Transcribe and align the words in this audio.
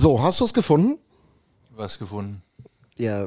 So, 0.00 0.22
hast 0.22 0.38
du 0.38 0.44
es 0.44 0.54
gefunden? 0.54 0.96
Was 1.74 1.98
gefunden? 1.98 2.40
Ja, 2.96 3.26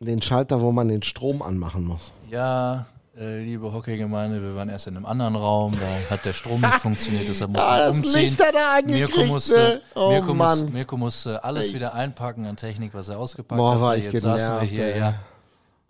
den 0.00 0.22
Schalter, 0.22 0.62
wo 0.62 0.72
man 0.72 0.88
den 0.88 1.02
Strom 1.02 1.42
anmachen 1.42 1.84
muss. 1.84 2.10
Ja, 2.30 2.86
äh, 3.18 3.42
liebe 3.42 3.70
Hockeygemeinde, 3.70 4.40
wir 4.40 4.54
waren 4.54 4.70
erst 4.70 4.86
in 4.86 4.96
einem 4.96 5.04
anderen 5.04 5.36
Raum, 5.36 5.74
da 5.78 6.14
hat 6.14 6.24
der 6.24 6.32
Strom 6.32 6.62
nicht 6.62 6.72
funktioniert, 6.76 7.28
deshalb 7.28 7.50
mussten 7.50 7.66
Ah, 7.70 7.78
das 7.78 7.90
umziehen. 7.90 8.20
Licht 8.22 8.42
hat 8.42 8.54
er 8.54 8.76
angekriegt, 8.78 9.14
Mirko 9.14 9.24
musste, 9.30 9.54
ne? 9.58 9.82
Oh, 9.94 10.08
Mirko, 10.08 10.34
muss. 10.34 10.62
Mirko 10.70 10.96
musste 10.96 11.44
alles 11.44 11.74
wieder 11.74 11.92
einpacken 11.92 12.46
an 12.46 12.56
Technik, 12.56 12.94
was 12.94 13.10
er 13.10 13.18
ausgepackt 13.18 13.58
Boah, 13.58 13.74
hat. 13.74 13.80
war 13.82 13.96
ich 13.98 14.04
Jetzt 14.06 14.22
saßen 14.22 14.60
wir 14.60 14.68
genervt, 14.68 14.72
hier, 14.72 14.96
ja. 14.96 15.14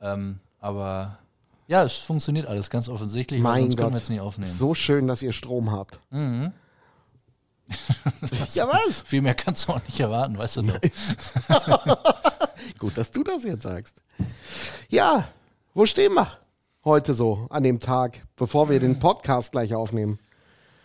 Ähm, 0.00 0.40
aber 0.60 1.18
ja, 1.68 1.84
es 1.84 1.92
funktioniert 1.94 2.48
alles 2.48 2.68
ganz 2.68 2.88
offensichtlich, 2.88 3.40
Mein 3.40 3.62
sonst 3.62 3.76
können 3.76 3.86
Gott. 3.86 3.92
wir 3.94 3.98
jetzt 3.98 4.10
nicht 4.10 4.20
aufnehmen. 4.20 4.50
So 4.50 4.74
schön, 4.74 5.06
dass 5.06 5.22
ihr 5.22 5.32
Strom 5.32 5.70
habt. 5.70 6.00
Mhm. 6.10 6.50
ja, 8.54 8.68
was? 8.68 9.02
Viel 9.02 9.22
mehr 9.22 9.34
kannst 9.34 9.68
du 9.68 9.72
auch 9.72 9.82
nicht 9.84 9.98
erwarten, 9.98 10.38
weißt 10.38 10.58
du 10.58 10.62
doch. 10.62 10.78
Gut, 12.78 12.96
dass 12.96 13.10
du 13.10 13.22
das 13.22 13.44
jetzt 13.44 13.62
sagst. 13.62 14.02
Ja, 14.88 15.28
wo 15.74 15.86
stehen 15.86 16.14
wir 16.14 16.28
heute 16.84 17.14
so 17.14 17.46
an 17.50 17.62
dem 17.62 17.80
Tag, 17.80 18.22
bevor 18.36 18.68
wir 18.68 18.80
den 18.80 18.98
Podcast 18.98 19.52
gleich 19.52 19.74
aufnehmen? 19.74 20.18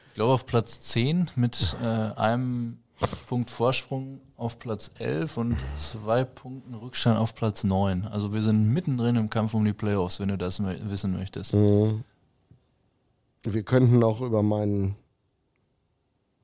Ich 0.10 0.16
glaube 0.16 0.34
auf 0.34 0.46
Platz 0.46 0.80
10 0.80 1.32
mit 1.36 1.76
äh, 1.82 1.86
einem 1.86 2.80
Punkt 3.28 3.50
Vorsprung 3.50 4.22
auf 4.38 4.60
Platz 4.60 4.92
11 4.98 5.38
und 5.38 5.58
zwei 5.78 6.24
Punkten 6.24 6.74
Rückstand 6.74 7.18
auf 7.18 7.36
Platz 7.36 7.64
9. 7.64 8.06
Also 8.06 8.34
wir 8.34 8.42
sind 8.42 8.74
mittendrin 8.74 9.16
im 9.16 9.30
Kampf 9.30 9.54
um 9.54 9.66
die 9.66 9.74
Playoffs, 9.74 10.20
wenn 10.20 10.30
du 10.30 10.38
das 10.38 10.62
wissen 10.64 11.14
möchtest. 11.14 11.54
Wir 11.54 12.04
könnten 13.64 14.00
noch 14.00 14.22
über 14.22 14.44
meinen 14.44 14.96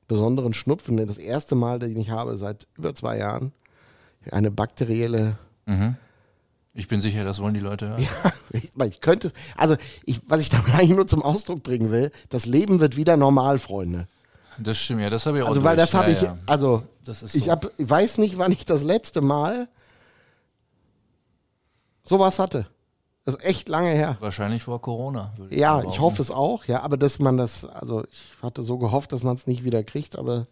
besonderen 0.08 0.54
Schnupfen, 0.54 0.96
ne, 0.96 1.06
das 1.06 1.18
erste 1.18 1.56
Mal, 1.56 1.80
den 1.80 1.98
ich 1.98 2.10
habe 2.10 2.38
seit 2.38 2.68
über 2.78 2.96
zwei 2.96 3.18
Jahren, 3.18 3.52
eine 4.32 4.52
bakterielle 4.52 5.38
Mhm. 5.68 5.96
Ich 6.74 6.88
bin 6.88 7.02
sicher, 7.02 7.24
das 7.24 7.40
wollen 7.40 7.54
die 7.54 7.60
Leute 7.60 7.90
hören. 7.90 8.08
Ich, 8.52 8.72
ich 8.74 9.02
könnte, 9.02 9.34
also 9.58 9.76
ich, 10.06 10.22
was 10.28 10.42
ich 10.42 10.50
damit 10.50 10.70
eigentlich 10.74 10.96
nur 10.96 11.08
zum 11.08 11.22
Ausdruck 11.22 11.62
bringen 11.62 11.92
will, 11.92 12.12
das 12.30 12.46
Leben 12.46 12.80
wird 12.80 12.96
wieder 12.96 13.18
normal, 13.18 13.60
Freunde. 13.60 14.08
Das 14.58 14.80
stimmt, 14.80 15.02
ja, 15.02 15.10
das 15.10 15.26
habe 15.26 15.38
ich 15.38 15.44
auch 15.44 15.50
Also 15.50 15.64
weil 15.64 15.76
durch. 15.76 15.90
das 15.90 15.94
habe 15.94 16.12
ja, 16.12 16.16
ich, 16.16 16.22
ja. 16.24 16.38
also 16.46 16.84
ist 17.06 17.36
ich, 17.36 17.46
so. 17.46 17.52
hab, 17.52 17.70
ich 17.78 17.90
weiß 17.90 18.18
nicht, 18.20 18.38
wann 18.38 18.52
ich 18.52 18.66
das 18.66 18.84
letzte 18.84 19.22
Mal 19.22 19.68
sowas 22.04 22.40
hatte. 22.40 22.66
Das 23.28 23.36
ist 23.36 23.44
echt 23.44 23.68
lange 23.68 23.90
her. 23.90 24.16
Wahrscheinlich 24.22 24.64
vor 24.64 24.82
Corona. 24.82 25.34
würde 25.36 25.54
Ja, 25.54 25.84
ich 25.84 26.00
hoffe 26.00 26.22
es 26.22 26.32
auch, 26.32 26.64
ja, 26.64 26.82
aber 26.84 26.96
dass 26.96 27.20
man 27.20 27.36
das, 27.36 27.66
also 27.66 28.06
ich 28.10 28.42
hatte 28.42 28.64
so 28.64 28.78
gehofft, 28.78 29.12
dass 29.12 29.22
man 29.22 29.36
es 29.36 29.48
nicht 29.48 29.66
wieder 29.66 29.84
kriegt, 29.84 30.18
aber 30.18 30.48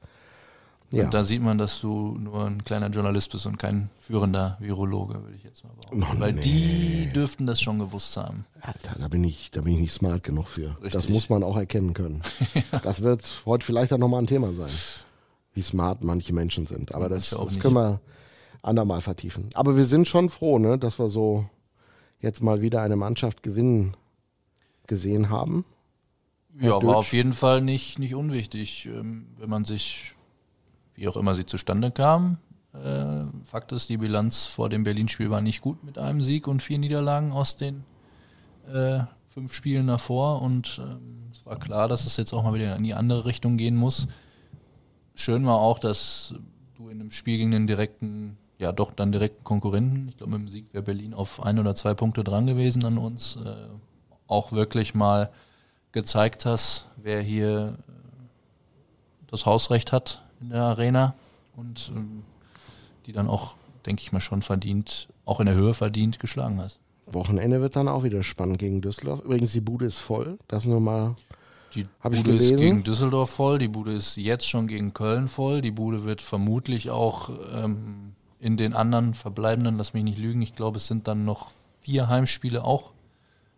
ja. 0.91 1.05
Und 1.05 1.13
da 1.13 1.23
sieht 1.23 1.41
man, 1.41 1.57
dass 1.57 1.79
du 1.79 2.17
nur 2.19 2.47
ein 2.47 2.65
kleiner 2.65 2.89
Journalist 2.89 3.31
bist 3.31 3.45
und 3.45 3.57
kein 3.57 3.89
führender 3.97 4.57
Virologe, 4.59 5.23
würde 5.23 5.37
ich 5.37 5.43
jetzt 5.45 5.63
mal 5.63 5.69
behaupten. 5.69 6.03
Oh, 6.03 6.19
Weil 6.19 6.33
nee. 6.33 6.41
die 6.41 7.13
dürften 7.13 7.47
das 7.47 7.61
schon 7.61 7.79
gewusst 7.79 8.17
haben. 8.17 8.45
Alter, 8.59 8.99
da 8.99 9.07
bin 9.07 9.23
ich, 9.23 9.51
da 9.51 9.61
bin 9.61 9.75
ich 9.75 9.79
nicht 9.79 9.93
smart 9.93 10.23
genug 10.23 10.47
für. 10.47 10.75
Das 10.83 10.95
Richtig. 10.95 11.13
muss 11.13 11.29
man 11.29 11.43
auch 11.43 11.55
erkennen 11.55 11.93
können. 11.93 12.23
Das 12.83 13.01
wird 13.01 13.23
heute 13.45 13.65
vielleicht 13.65 13.93
auch 13.93 13.97
nochmal 13.97 14.21
ein 14.21 14.27
Thema 14.27 14.51
sein, 14.51 14.71
wie 15.53 15.61
smart 15.61 16.03
manche 16.03 16.33
Menschen 16.33 16.67
sind. 16.67 16.93
Aber 16.93 17.07
das, 17.07 17.29
das 17.29 17.39
nicht. 17.39 17.61
können 17.61 17.75
wir 17.75 18.01
andermal 18.63 18.99
vertiefen. 18.99 19.49
Aber 19.53 19.77
wir 19.77 19.85
sind 19.85 20.09
schon 20.09 20.29
froh, 20.29 20.59
ne, 20.59 20.77
dass 20.77 20.99
wir 20.99 21.07
so 21.07 21.45
jetzt 22.19 22.41
mal 22.41 22.61
wieder 22.61 22.81
eine 22.81 22.95
Mannschaft 22.95 23.43
gewinnen 23.43 23.95
gesehen 24.87 25.29
haben. 25.29 25.65
Ja, 26.59 26.71
Deutsch. 26.71 26.85
war 26.85 26.95
auf 26.97 27.13
jeden 27.13 27.33
Fall 27.33 27.61
nicht, 27.61 27.99
nicht 27.99 28.15
unwichtig, 28.15 28.85
ähm, 28.85 29.27
wenn 29.37 29.49
man 29.49 29.65
sich, 29.65 30.15
wie 30.93 31.07
auch 31.07 31.17
immer 31.17 31.35
sie 31.35 31.45
zustande 31.45 31.91
kam. 31.91 32.37
Äh, 32.73 33.25
Fakt 33.43 33.71
ist, 33.71 33.89
die 33.89 33.97
Bilanz 33.97 34.45
vor 34.45 34.69
dem 34.69 34.83
Berlin-Spiel 34.83 35.29
war 35.29 35.41
nicht 35.41 35.61
gut 35.61 35.83
mit 35.83 35.97
einem 35.97 36.21
Sieg 36.21 36.47
und 36.47 36.63
vier 36.63 36.77
Niederlagen 36.77 37.31
aus 37.31 37.57
den 37.57 37.83
äh, 38.71 38.99
fünf 39.29 39.53
Spielen 39.53 39.87
davor. 39.87 40.41
Und 40.41 40.81
ähm, 40.83 41.29
es 41.31 41.45
war 41.45 41.59
klar, 41.59 41.87
dass 41.87 42.05
es 42.05 42.17
jetzt 42.17 42.33
auch 42.33 42.43
mal 42.43 42.53
wieder 42.53 42.75
in 42.75 42.83
die 42.83 42.93
andere 42.93 43.25
Richtung 43.25 43.57
gehen 43.57 43.75
muss. 43.75 44.07
Schön 45.13 45.45
war 45.45 45.57
auch, 45.57 45.79
dass 45.79 46.35
du 46.75 46.89
in 46.89 46.99
einem 46.99 47.11
Spiel 47.11 47.37
gegen 47.37 47.51
den 47.51 47.67
direkten, 47.67 48.37
ja 48.59 48.71
doch 48.71 48.91
dann 48.91 49.11
direkten 49.11 49.43
Konkurrenten, 49.43 50.09
ich 50.09 50.17
glaube 50.17 50.33
mit 50.33 50.41
dem 50.41 50.49
Sieg 50.49 50.73
wäre 50.73 50.83
Berlin 50.83 51.13
auf 51.13 51.43
ein 51.43 51.59
oder 51.59 51.75
zwei 51.75 51.93
Punkte 51.93 52.23
dran 52.23 52.47
gewesen 52.47 52.83
an 52.85 52.97
uns, 52.97 53.37
äh, 53.37 53.53
auch 54.27 54.51
wirklich 54.51 54.95
mal 54.95 55.29
gezeigt 55.91 56.45
hast, 56.45 56.87
wer 56.97 57.21
hier 57.21 57.77
äh, 57.77 57.91
das 59.27 59.45
Hausrecht 59.45 59.91
hat 59.91 60.23
in 60.41 60.49
der 60.49 60.63
Arena 60.63 61.15
und 61.55 61.91
ähm, 61.95 62.23
die 63.05 63.13
dann 63.13 63.27
auch, 63.27 63.55
denke 63.85 64.01
ich 64.01 64.11
mal, 64.11 64.21
schon 64.21 64.41
verdient, 64.41 65.07
auch 65.25 65.39
in 65.39 65.45
der 65.45 65.55
Höhe 65.55 65.73
verdient 65.73 66.19
geschlagen 66.19 66.59
hast. 66.61 66.79
Wochenende 67.07 67.61
wird 67.61 67.75
dann 67.75 67.87
auch 67.87 68.03
wieder 68.03 68.23
spannend 68.23 68.57
gegen 68.57 68.81
Düsseldorf. 68.81 69.21
Übrigens, 69.23 69.53
die 69.53 69.61
Bude 69.61 69.85
ist 69.85 69.99
voll. 69.99 70.39
Das 70.47 70.65
nur 70.65 70.79
mal. 70.79 71.15
Die 71.75 71.85
Bude 72.01 72.31
ist 72.31 72.55
gegen 72.55 72.83
Düsseldorf 72.83 73.29
voll, 73.29 73.59
die 73.59 73.67
Bude 73.67 73.93
ist 73.93 74.15
jetzt 74.15 74.47
schon 74.47 74.67
gegen 74.67 74.93
Köln 74.93 75.27
voll, 75.27 75.61
die 75.61 75.71
Bude 75.71 76.05
wird 76.05 76.21
vermutlich 76.21 76.89
auch 76.89 77.29
ähm, 77.53 78.13
in 78.39 78.57
den 78.57 78.73
anderen 78.73 79.13
verbleibenden, 79.13 79.77
lass 79.77 79.93
mich 79.93 80.03
nicht 80.03 80.17
lügen, 80.17 80.41
ich 80.41 80.55
glaube 80.55 80.77
es 80.77 80.87
sind 80.87 81.07
dann 81.07 81.25
noch 81.25 81.51
vier 81.81 82.07
Heimspiele 82.09 82.63
auch 82.63 82.91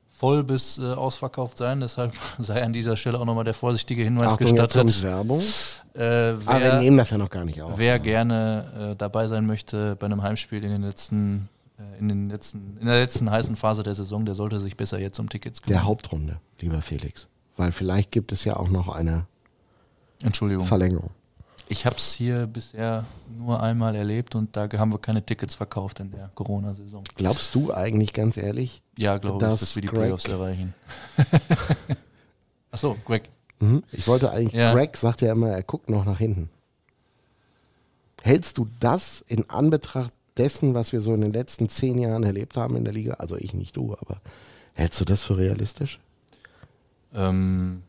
voll 0.09 0.43
bis 0.43 0.79
äh, 0.79 0.93
ausverkauft 0.93 1.57
sein, 1.57 1.79
deshalb 1.79 2.13
sei 2.39 2.63
an 2.63 2.73
dieser 2.73 2.97
Stelle 2.97 3.19
auch 3.19 3.25
nochmal 3.25 3.43
der 3.43 3.53
vorsichtige 3.53 4.03
Hinweis 4.03 4.33
Achtung, 4.33 4.47
jetzt 4.47 4.73
gestattet. 4.73 5.03
Werbung. 5.03 5.39
Äh, 5.93 5.99
Aber 6.03 6.45
wir 6.45 6.61
wer, 6.61 6.79
nehmen 6.79 6.97
das 6.97 7.09
ja 7.11 7.17
noch 7.17 7.29
gar 7.29 7.45
nicht 7.45 7.61
auf. 7.61 7.77
wer 7.77 7.99
gerne 7.99 8.91
äh, 8.93 8.95
dabei 8.95 9.27
sein 9.27 9.45
möchte 9.45 9.95
bei 9.95 10.05
einem 10.05 10.23
Heimspiel 10.23 10.63
in 10.63 10.71
den 10.71 10.81
letzten 10.81 11.49
äh, 11.77 11.99
in, 11.99 12.09
den 12.09 12.29
letzten, 12.29 12.77
in 12.79 12.88
der 12.88 12.99
letzten 12.99 13.29
heißen 13.29 13.55
Phase 13.55 13.83
der 13.83 13.94
Saison, 13.94 14.25
der 14.25 14.33
sollte 14.33 14.59
sich 14.59 14.75
besser 14.75 14.99
jetzt 14.99 15.19
um 15.19 15.29
Tickets 15.29 15.61
Der 15.61 15.67
kümmern. 15.67 15.85
Hauptrunde, 15.85 16.38
lieber 16.59 16.81
Felix. 16.81 17.27
Weil 17.55 17.71
vielleicht 17.71 18.11
gibt 18.11 18.31
es 18.31 18.44
ja 18.44 18.55
auch 18.57 18.69
noch 18.69 18.88
eine 18.95 19.25
Entschuldigung. 20.23 20.65
Verlängerung. 20.65 21.11
Ich 21.69 21.85
habe 21.85 21.97
es 21.97 22.13
hier 22.13 22.47
bisher 22.47 23.03
nur 23.38 23.61
einmal 23.61 23.94
erlebt 23.95 24.35
und 24.35 24.55
da 24.55 24.69
haben 24.78 24.91
wir 24.91 25.00
keine 25.00 25.25
Tickets 25.25 25.53
verkauft 25.53 26.00
in 26.00 26.11
der 26.11 26.29
Corona-Saison. 26.33 27.03
Glaubst 27.17 27.53
du 27.55 27.73
eigentlich 27.73 28.13
ganz 28.13 28.38
ehrlich? 28.38 28.81
Ja, 28.97 29.17
glaube 29.17 29.38
ich, 29.38 29.41
Dass 29.50 29.59
dass 29.59 29.75
wir 29.75 29.81
die 29.81 29.88
Greg- 29.89 29.97
Playoffs 30.00 30.25
erreichen. 30.25 30.73
Achso, 32.72 32.95
Greg. 33.06 33.29
Mhm. 33.59 33.83
Ich 33.91 34.07
wollte 34.07 34.31
eigentlich, 34.31 34.53
Ja. 34.53 34.73
Greg 34.73 34.95
sagt 34.95 35.22
ja 35.22 35.31
immer, 35.31 35.50
er 35.50 35.63
guckt 35.63 35.89
noch 35.89 36.06
nach 36.06 36.19
hinten. 36.19 36.50
Hältst 38.22 38.57
du 38.57 38.67
das 38.79 39.22
in 39.27 39.50
Anbetracht 39.50 40.11
dessen, 40.38 40.73
was 40.73 40.91
wir 40.94 41.01
so 41.01 41.13
in 41.13 41.22
den 41.22 41.33
letzten 41.33 41.67
zehn 41.69 41.97
Jahren 41.97 42.23
erlebt 42.23 42.56
haben 42.56 42.75
in 42.75 42.83
der 42.85 42.94
Liga? 42.94 43.16
Also 43.16 43.35
ich 43.35 43.53
nicht 43.53 43.75
du, 43.75 43.94
aber 43.94 44.22
hältst 44.73 45.01
du 45.01 45.06
das 45.06 45.23
für 45.23 45.38
realistisch? 45.38 46.00
Ähm, 47.13 47.83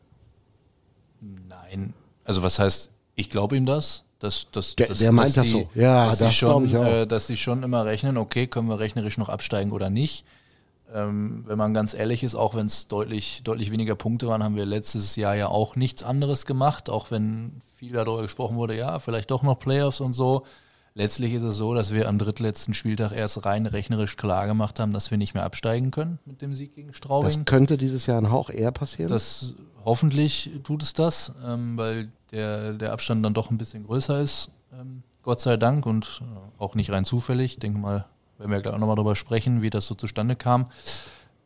nein. 1.21 1.93
Also 2.23 2.41
was 2.43 2.57
heißt, 2.59 2.91
ich 3.19 3.29
glaube 3.29 3.55
ihm 3.57 3.65
das? 3.65 4.03
Dass, 4.19 4.47
dass, 4.51 4.75
Der- 4.75 4.87
der 4.93 5.11
meint 5.13 5.35
das 5.37 5.43
die- 5.43 5.49
so. 5.49 5.69
Ja, 5.75 6.07
dass 6.07 6.19
das 6.19 6.29
sie 6.31 6.35
schon, 6.35 6.49
glaub 6.49 6.63
ich 6.65 6.77
auch. 6.77 6.93
Äh, 7.01 7.05
dass 7.05 7.27
sie 7.27 7.37
schon 7.37 7.63
immer 7.63 7.85
rechnen, 7.85 8.17
okay, 8.17 8.47
können 8.47 8.67
wir 8.67 8.79
rechnerisch 8.79 9.17
noch 9.17 9.29
absteigen 9.29 9.71
oder 9.71 9.89
nicht. 9.89 10.25
Ähm, 10.93 11.43
wenn 11.45 11.57
man 11.57 11.73
ganz 11.73 11.93
ehrlich 11.93 12.23
ist, 12.23 12.33
auch 12.35 12.55
wenn 12.55 12.65
es 12.65 12.87
deutlich, 12.87 13.41
deutlich 13.43 13.71
weniger 13.71 13.95
Punkte 13.95 14.27
waren, 14.27 14.43
haben 14.43 14.55
wir 14.55 14.65
letztes 14.65 15.15
Jahr 15.15 15.35
ja 15.35 15.47
auch 15.47 15.75
nichts 15.75 16.01
anderes 16.03 16.45
gemacht, 16.47 16.89
auch 16.89 17.11
wenn 17.11 17.61
viel 17.77 17.93
darüber 17.93 18.23
gesprochen 18.23 18.57
wurde, 18.57 18.75
ja, 18.75 18.97
vielleicht 18.99 19.29
doch 19.31 19.43
noch 19.43 19.59
Playoffs 19.59 20.01
und 20.01 20.13
so. 20.13 20.45
Letztlich 20.95 21.31
ist 21.33 21.43
es 21.43 21.55
so, 21.55 21.75
dass 21.75 21.93
wir 21.93 22.09
am 22.09 22.17
drittletzten 22.17 22.73
Spieltag 22.73 23.11
erst 23.13 23.45
rein 23.45 23.67
rechnerisch 23.67 24.17
klar 24.17 24.47
gemacht 24.47 24.79
haben, 24.79 24.91
dass 24.91 25.11
wir 25.11 25.17
nicht 25.19 25.33
mehr 25.35 25.43
absteigen 25.43 25.91
können 25.91 26.17
mit 26.25 26.41
dem 26.41 26.55
Sieg 26.55 26.73
gegen 26.75 26.93
Straubing. 26.93 27.23
Das 27.29 27.45
könnte 27.45 27.77
dieses 27.77 28.05
Jahr 28.07 28.19
ein 28.19 28.31
Hauch 28.31 28.49
eher 28.49 28.71
passieren. 28.71 29.09
Das 29.09 29.53
hoffentlich 29.85 30.49
tut 30.63 30.81
es 30.83 30.93
das, 30.93 31.31
ähm, 31.47 31.77
weil 31.77 32.09
der, 32.31 32.73
der 32.73 32.93
Abstand 32.93 33.23
dann 33.25 33.33
doch 33.33 33.49
ein 33.51 33.57
bisschen 33.57 33.85
größer 33.85 34.21
ist, 34.21 34.51
ähm, 34.73 35.03
Gott 35.23 35.41
sei 35.41 35.57
Dank 35.57 35.85
und 35.85 36.21
äh, 36.21 36.61
auch 36.61 36.75
nicht 36.75 36.91
rein 36.91 37.05
zufällig. 37.05 37.53
Ich 37.53 37.59
denke 37.59 37.79
mal, 37.79 38.05
werden 38.37 38.51
wir 38.51 38.61
gleich 38.61 38.73
auch 38.73 38.79
nochmal 38.79 38.95
darüber 38.95 39.15
sprechen, 39.15 39.61
wie 39.61 39.69
das 39.69 39.85
so 39.85 39.95
zustande 39.95 40.35
kam. 40.35 40.67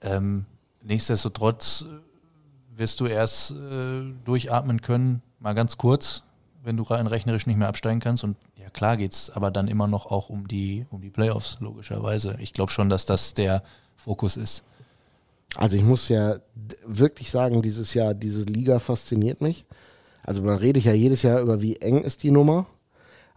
Ähm, 0.02 0.46
nichtsdestotrotz 0.84 1.86
äh, 1.88 2.78
wirst 2.78 3.00
du 3.00 3.06
erst 3.06 3.52
äh, 3.52 4.04
durchatmen 4.26 4.82
können, 4.82 5.22
mal 5.40 5.54
ganz 5.54 5.78
kurz, 5.78 6.24
wenn 6.64 6.78
du 6.78 6.84
rein 6.84 7.08
rechnerisch 7.08 7.48
nicht 7.48 7.58
mehr 7.58 7.68
absteigen 7.68 8.00
kannst. 8.00 8.24
Und 8.24 8.38
ja, 8.58 8.70
klar 8.70 8.98
geht's 8.98 9.30
aber 9.30 9.52
dann 9.52 9.68
immer 9.68 9.88
noch 9.88 10.06
auch 10.06 10.30
um 10.30 10.48
die, 10.48 10.86
um 10.90 11.02
die 11.02 11.10
Playoffs, 11.10 11.58
logischerweise. 11.60 12.38
Ich 12.40 12.54
glaube 12.54 12.72
schon, 12.72 12.90
dass 12.90 13.06
das 13.06 13.34
der 13.34 13.64
Fokus 13.96 14.38
ist. 14.38 14.64
Also 15.56 15.78
ich 15.78 15.84
muss 15.84 16.10
ja 16.10 16.38
wirklich 16.86 17.30
sagen, 17.30 17.62
dieses 17.62 17.94
Jahr, 17.94 18.14
diese 18.14 18.44
Liga 18.44 18.80
fasziniert 18.80 19.42
mich. 19.42 19.66
Also 20.24 20.42
man 20.42 20.58
redet 20.58 20.84
ja 20.86 20.94
jedes 20.94 21.22
Jahr 21.22 21.42
über, 21.42 21.62
wie 21.62 21.78
eng 21.78 22.02
ist 22.02 22.24
die 22.24 22.32
Nummer. 22.32 22.66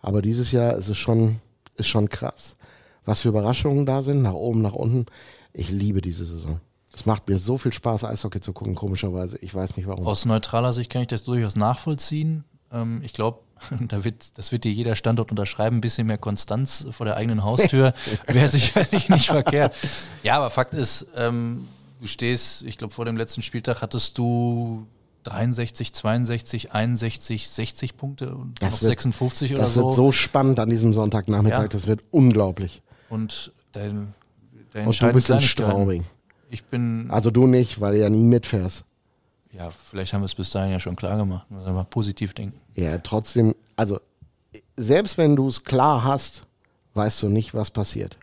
Aber 0.00 0.22
dieses 0.22 0.52
Jahr 0.52 0.74
ist 0.76 0.88
es 0.88 0.96
schon, 0.96 1.40
ist 1.76 1.88
schon 1.88 2.08
krass. 2.08 2.56
Was 3.04 3.22
für 3.22 3.28
Überraschungen 3.28 3.86
da 3.86 4.02
sind, 4.02 4.22
nach 4.22 4.34
oben, 4.34 4.62
nach 4.62 4.74
unten. 4.74 5.06
Ich 5.52 5.70
liebe 5.70 6.00
diese 6.00 6.24
Saison. 6.24 6.60
Es 6.94 7.06
macht 7.06 7.28
mir 7.28 7.38
so 7.38 7.58
viel 7.58 7.72
Spaß, 7.72 8.04
Eishockey 8.04 8.40
zu 8.40 8.52
gucken, 8.52 8.74
komischerweise. 8.74 9.38
Ich 9.42 9.54
weiß 9.54 9.76
nicht 9.76 9.86
warum. 9.86 10.06
Aus 10.06 10.24
neutraler 10.24 10.72
Sicht 10.72 10.90
kann 10.90 11.02
ich 11.02 11.08
das 11.08 11.24
durchaus 11.24 11.56
nachvollziehen. 11.56 12.44
Ähm, 12.72 13.00
ich 13.02 13.12
glaube, 13.12 13.40
da 13.88 14.04
wird, 14.04 14.38
das 14.38 14.52
wird 14.52 14.64
dir 14.64 14.72
jeder 14.72 14.96
Standort 14.96 15.30
unterschreiben, 15.30 15.78
ein 15.78 15.80
bisschen 15.80 16.06
mehr 16.06 16.18
Konstanz 16.18 16.86
vor 16.90 17.06
der 17.06 17.16
eigenen 17.16 17.44
Haustür 17.44 17.94
wäre 18.26 18.48
sicherlich 18.48 19.08
nicht 19.08 19.26
verkehrt. 19.26 19.74
Ja, 20.22 20.36
aber 20.36 20.50
Fakt 20.50 20.74
ist, 20.74 21.06
ähm, 21.16 21.66
du 22.00 22.06
stehst, 22.06 22.62
ich 22.62 22.78
glaube, 22.78 22.94
vor 22.94 23.04
dem 23.04 23.16
letzten 23.16 23.42
Spieltag 23.42 23.82
hattest 23.82 24.18
du 24.18 24.86
63, 25.26 25.92
62, 25.92 26.72
61, 26.72 27.48
60 27.48 27.96
Punkte 27.96 28.34
und 28.34 28.60
Das 28.62 28.74
noch 28.74 28.82
wird- 28.82 28.90
56 28.90 29.52
oder 29.52 29.62
Das 29.62 29.74
so. 29.74 29.84
wird 29.86 29.94
so 29.94 30.12
spannend 30.12 30.58
an 30.60 30.68
diesem 30.68 30.92
Sonntagnachmittag, 30.92 31.62
Ja. 31.62 31.68
das 31.68 31.86
wird 31.86 32.00
unglaublich. 32.10 32.82
Und 33.10 33.52
dein, 33.72 34.14
dein 34.72 34.86
Und 34.86 35.00
du 35.00 35.12
bist 35.12 35.30
in. 35.30 35.40
Straubing. 35.40 36.04
Ich 36.50 36.64
bin, 36.64 37.10
Also 37.10 37.30
du 37.30 37.46
nicht, 37.46 37.80
weil 37.80 37.94
du 37.94 38.00
ja 38.00 38.08
nie 38.08 38.22
mitfährst. 38.24 38.84
ja, 39.52 39.70
vielleicht 39.70 40.12
haben 40.12 40.20
wir 40.22 40.26
es 40.26 40.34
bis 40.34 40.50
dahin 40.50 40.70
ja 40.72 40.80
schon 40.80 40.96
klar 40.96 41.16
gemacht. 41.16 41.50
Muss 41.50 41.66
aber 41.66 41.84
positiv 41.84 42.34
denken. 42.34 42.58
Ja, 42.74 42.98
trotzdem, 42.98 43.54
also 43.76 43.98
selbst 44.76 45.18
wenn 45.18 45.34
du 45.36 45.48
es 45.48 45.64
klar 45.64 46.04
hast, 46.04 46.44
weißt 46.94 47.22
du 47.24 47.28
nicht, 47.28 47.52
was 47.54 47.70
passiert. 47.70 48.16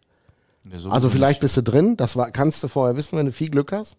Sowieso 0.65 0.89
Also 0.89 1.09
vielleicht 1.09 1.41
nicht. 1.41 1.41
bist 1.41 1.57
du 1.57 1.61
drin, 1.63 1.97
das 1.97 2.15
war, 2.15 2.31
kannst 2.31 2.63
du 2.63 2.67
vorher 2.69 2.95
wissen, 2.95 3.17
wenn 3.17 3.25
du 3.25 3.31
viel 3.33 3.49
Glück 3.49 3.71
hast. 3.73 3.97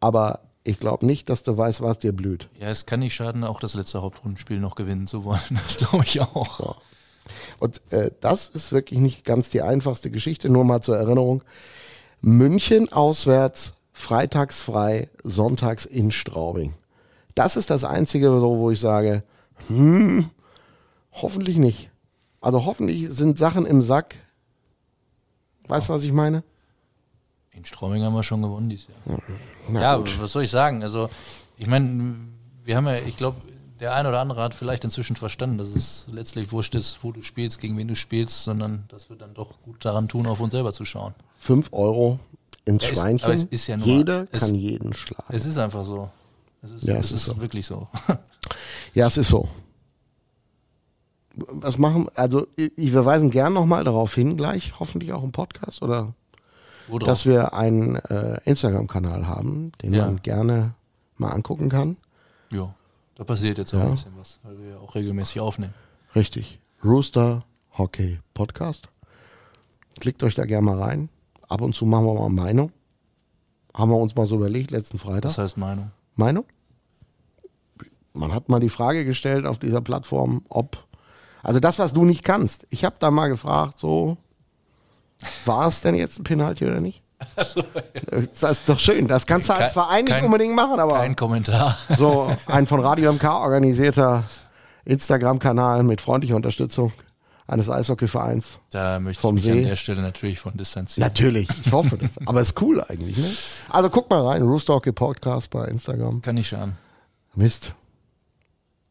Aber 0.00 0.40
ich 0.64 0.78
glaube 0.78 1.06
nicht, 1.06 1.30
dass 1.30 1.42
du 1.42 1.56
weißt, 1.56 1.80
was 1.82 1.98
dir 1.98 2.12
blüht. 2.12 2.48
Ja, 2.58 2.68
es 2.68 2.86
kann 2.86 3.00
nicht 3.00 3.14
schaden, 3.14 3.44
auch 3.44 3.60
das 3.60 3.74
letzte 3.74 4.02
Hauptrundenspiel 4.02 4.60
noch 4.60 4.74
gewinnen 4.74 5.06
zu 5.06 5.24
wollen. 5.24 5.40
Das 5.50 5.78
glaube 5.78 6.04
ich 6.04 6.20
auch. 6.20 6.80
Und 7.58 7.80
äh, 7.92 8.10
das 8.20 8.48
ist 8.48 8.72
wirklich 8.72 9.00
nicht 9.00 9.24
ganz 9.24 9.50
die 9.50 9.62
einfachste 9.62 10.10
Geschichte, 10.10 10.48
nur 10.50 10.64
mal 10.64 10.82
zur 10.82 10.96
Erinnerung. 10.96 11.42
München 12.20 12.92
auswärts, 12.92 13.74
freitags 13.92 14.60
frei, 14.60 15.08
sonntags 15.22 15.86
in 15.86 16.10
Straubing. 16.10 16.74
Das 17.34 17.56
ist 17.56 17.70
das 17.70 17.84
Einzige, 17.84 18.26
so, 18.26 18.58
wo 18.58 18.70
ich 18.70 18.80
sage, 18.80 19.22
hm, 19.68 20.28
hoffentlich 21.12 21.56
nicht. 21.56 21.90
Also 22.40 22.64
hoffentlich 22.64 23.10
sind 23.10 23.38
Sachen 23.38 23.66
im 23.66 23.82
Sack. 23.82 24.14
Weißt 25.68 25.88
du, 25.88 25.92
was 25.92 26.04
ich 26.04 26.12
meine? 26.12 26.42
In 27.52 27.64
Straubing 27.64 28.02
haben 28.02 28.14
wir 28.14 28.22
schon 28.22 28.42
gewonnen 28.42 28.68
dieses 28.68 28.88
Jahr. 28.88 29.18
Na 29.72 29.80
ja, 29.82 29.96
gut. 29.96 30.20
was 30.20 30.32
soll 30.32 30.42
ich 30.44 30.50
sagen? 30.50 30.82
Also, 30.82 31.08
ich 31.56 31.66
meine, 31.66 32.14
wir 32.64 32.76
haben 32.76 32.86
ja, 32.86 32.96
ich 32.96 33.16
glaube, 33.16 33.36
der 33.80 33.94
ein 33.94 34.06
oder 34.06 34.20
andere 34.20 34.42
hat 34.42 34.54
vielleicht 34.54 34.84
inzwischen 34.84 35.16
verstanden, 35.16 35.56
dass 35.58 35.68
es 35.68 36.06
letztlich 36.12 36.52
wurscht 36.52 36.74
ist, 36.74 36.98
wo 37.02 37.12
du 37.12 37.22
spielst, 37.22 37.60
gegen 37.60 37.76
wen 37.78 37.88
du 37.88 37.96
spielst, 37.96 38.44
sondern 38.44 38.84
dass 38.88 39.08
wir 39.08 39.16
dann 39.16 39.32
doch 39.34 39.60
gut 39.62 39.84
daran 39.84 40.06
tun, 40.08 40.26
auf 40.26 40.40
uns 40.40 40.52
selber 40.52 40.72
zu 40.72 40.84
schauen. 40.84 41.14
Fünf 41.38 41.68
Euro 41.72 42.18
ins 42.66 42.84
Ja, 42.84 42.90
ist- 42.90 42.98
Schweinchen. 42.98 43.30
es 43.32 43.44
ist 43.44 43.66
ja 43.66 43.76
nur- 43.78 43.86
Jeder 43.86 44.26
es- 44.32 44.40
kann 44.40 44.54
jeden 44.54 44.92
schlagen. 44.92 45.24
Es 45.34 45.46
ist 45.46 45.56
einfach 45.58 45.84
so. 45.84 46.10
Es 46.62 46.72
ist, 46.72 46.82
Ja, 46.84 46.94
es 46.96 47.06
es 47.06 47.10
ist, 47.12 47.16
ist 47.16 47.24
so. 47.36 47.40
wirklich 47.40 47.64
so. 47.66 47.88
Ja, 48.94 49.06
es 49.06 49.16
ist 49.16 49.28
so. 49.28 49.48
Was 51.36 51.78
machen, 51.78 52.08
also 52.16 52.46
ich- 52.56 52.72
wir 52.76 53.04
weisen 53.04 53.30
gern 53.30 53.52
nochmal 53.52 53.84
darauf 53.84 54.14
hin, 54.14 54.36
gleich, 54.36 54.78
hoffentlich 54.80 55.12
auch 55.12 55.22
im 55.22 55.32
Podcast, 55.32 55.80
oder 55.80 56.12
Wo 56.90 56.98
drauf? 56.98 57.06
dass 57.08 57.26
wir 57.26 57.54
einen 57.54 57.96
äh, 57.96 58.40
Instagram-Kanal 58.44 59.26
haben, 59.26 59.72
den 59.82 59.94
Ja. 59.94 60.06
man 60.06 60.22
gerne 60.22 60.74
mal 61.16 61.30
angucken 61.30 61.68
kann. 61.68 61.96
ja, 62.52 62.74
da 63.16 63.24
passiert 63.24 63.58
jetzt 63.58 63.74
auch 63.74 63.78
Ja. 63.78 63.84
ein 63.86 63.90
bisschen 63.92 64.12
was, 64.16 64.40
weil 64.42 64.58
wir 64.58 64.70
ja 64.70 64.78
auch 64.78 64.94
regelmäßig 64.94 65.40
aufnehmen. 65.40 65.74
Richtig. 66.14 66.58
Rooster 66.84 67.44
Hockey 67.76 68.18
Podcast. 68.34 68.88
Klickt 70.00 70.22
euch 70.22 70.34
da 70.34 70.44
gerne 70.46 70.64
mal 70.64 70.82
rein. 70.82 71.08
Ab 71.48 71.60
und 71.60 71.74
zu 71.74 71.84
machen 71.84 72.06
wir 72.06 72.14
mal 72.14 72.28
Meinung. 72.30 72.72
Haben 73.74 73.90
wir 73.90 73.98
uns 73.98 74.14
mal 74.16 74.26
so 74.26 74.36
überlegt, 74.36 74.70
letzten 74.70 74.98
Freitag. 74.98 75.22
Das 75.22 75.38
heißt 75.38 75.56
Meinung. 75.58 75.90
Meinung? 76.16 76.44
Man 78.12 78.32
hat 78.34 78.48
mal 78.48 78.60
die 78.60 78.68
Frage 78.70 79.04
gestellt 79.04 79.46
auf 79.46 79.58
dieser 79.58 79.80
Plattform, 79.80 80.42
ob, 80.48 80.78
also 81.42 81.60
das, 81.60 81.78
was 81.78 81.92
du 81.92 82.04
nicht 82.04 82.24
kannst. 82.24 82.66
Ich 82.70 82.84
habe 82.84 82.96
da 82.98 83.10
mal 83.10 83.28
gefragt, 83.28 83.78
so, 83.78 84.16
war 85.44 85.66
es 85.68 85.80
denn 85.80 85.94
jetzt 85.94 86.18
ein 86.18 86.24
Penalty 86.24 86.64
oder 86.66 86.80
nicht? 86.80 87.02
Das 87.36 87.54
ist 88.42 88.68
doch 88.68 88.78
schön. 88.78 89.06
Das 89.08 89.26
kannst 89.26 89.48
du 89.48 89.52
als 89.54 89.72
Verein 89.74 90.04
nicht 90.06 90.22
unbedingt 90.22 90.54
machen, 90.54 90.80
aber 90.80 90.94
Kein 90.94 91.16
Kommentar. 91.16 91.76
so 91.96 92.34
ein 92.46 92.66
von 92.66 92.80
Radio 92.80 93.12
MK 93.12 93.24
organisierter 93.24 94.24
Instagram-Kanal 94.84 95.82
mit 95.82 96.00
freundlicher 96.00 96.36
Unterstützung 96.36 96.92
eines 97.46 97.68
Eishockeyvereins. 97.68 98.58
Da 98.70 99.00
möchte 99.00 99.20
Vom 99.20 99.36
ich 99.36 99.44
mich 99.44 99.52
See. 99.52 99.58
an 99.60 99.66
der 99.68 99.76
Stelle 99.76 100.02
natürlich 100.02 100.38
von 100.38 100.56
distanzieren. 100.56 101.06
Natürlich, 101.08 101.48
ich 101.64 101.72
hoffe 101.72 101.98
das. 101.98 102.12
Aber 102.26 102.40
ist 102.40 102.60
cool 102.62 102.82
eigentlich, 102.88 103.16
ne? 103.18 103.30
Also 103.68 103.90
guck 103.90 104.08
mal 104.08 104.26
rein, 104.26 104.42
Rooster 104.42 104.74
Hockey 104.74 104.92
Podcast 104.92 105.50
bei 105.50 105.66
Instagram. 105.66 106.22
Kann 106.22 106.36
nicht 106.36 106.48
schaden. 106.48 106.76
Mist. 107.34 107.74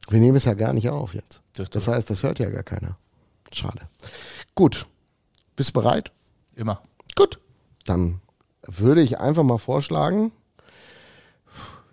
Wir 0.10 0.20
nehmen 0.20 0.38
es 0.38 0.46
ja 0.46 0.54
gar 0.54 0.74
nicht 0.74 0.90
auf 0.90 1.14
jetzt. 1.16 1.42
Das- 1.54 1.70
Das 1.70 1.88
heißt, 1.88 2.10
das 2.10 2.24
hört 2.24 2.40
ja 2.40 2.50
gar 2.50 2.64
keiner. 2.64 2.98
Schade. 3.54 3.82
Gut. 4.56 4.86
Bist 5.56 5.70
du 5.70 5.82
bereit? 5.82 6.12
Immer. 6.60 6.82
Gut. 7.16 7.40
Dann 7.86 8.20
würde 8.64 9.02
ich 9.02 9.18
einfach 9.18 9.44
mal 9.44 9.58
vorschlagen, 9.58 10.34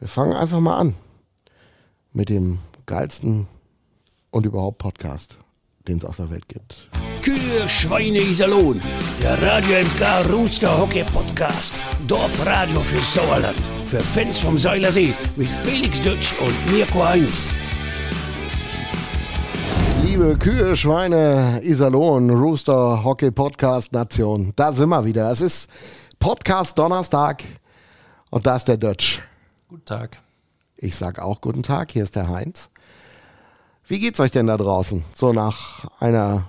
wir 0.01 0.09
fangen 0.09 0.33
einfach 0.33 0.59
mal 0.59 0.77
an 0.77 0.95
mit 2.13 2.29
dem 2.29 2.59
geilsten 2.85 3.47
und 4.33 4.45
überhaupt 4.45 4.79
Podcast, 4.79 5.39
den 5.87 5.99
es 5.99 6.05
auf 6.05 6.17
der 6.17 6.31
Welt 6.31 6.49
gibt. 6.49 6.91
Kühe, 7.23 7.69
Schweine, 7.69 8.19
Iserlohn. 8.19 8.83
Der 9.23 9.41
Radio 9.41 9.85
MK 9.85 10.33
Rooster 10.33 10.77
Hockey 10.77 11.05
Podcast. 11.05 11.75
Dorfradio 12.09 12.81
für 12.81 13.01
Sauerland. 13.01 13.61
Für 13.87 14.01
Fans 14.01 14.41
vom 14.41 14.59
Seilersee 14.59 15.15
mit 15.37 15.55
Felix 15.55 16.01
Dutsch 16.01 16.35
und 16.41 16.73
Mirko 16.73 17.05
Heinz. 17.05 17.51
Liebe 20.17 20.39
Kühe, 20.39 20.75
Schweine, 20.75 21.61
Iserlohn, 21.63 22.31
Rooster, 22.31 23.05
Hockey 23.05 23.31
Podcast 23.31 23.93
Nation, 23.93 24.55
da 24.57 24.73
sind 24.73 24.89
wir 24.89 25.05
wieder. 25.05 25.31
Es 25.31 25.43
ist 25.43 25.71
Podcast 26.19 26.79
Donnerstag 26.79 27.45
und 28.31 28.47
da 28.47 28.57
ist 28.57 28.67
der 28.67 28.79
Dutch. 28.79 29.21
Guten 29.69 29.85
Tag. 29.85 30.23
Ich 30.79 30.97
sag 30.97 31.19
auch 31.19 31.43
guten 31.43 31.63
Tag, 31.63 31.91
hier 31.91 32.03
ist 32.03 32.17
der 32.17 32.31
Heinz. 32.31 32.71
Wie 33.87 34.01
geht's 34.01 34.19
euch 34.19 34.31
denn 34.31 34.47
da 34.47 34.57
draußen? 34.57 35.05
So 35.13 35.35
nach 35.35 35.85
einer 36.01 36.45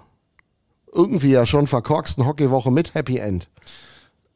irgendwie 0.94 1.32
ja 1.32 1.46
schon 1.46 1.68
verkorksten 1.68 2.26
Hockeywoche 2.26 2.72
mit 2.72 2.94
Happy 2.94 3.18
End. 3.18 3.50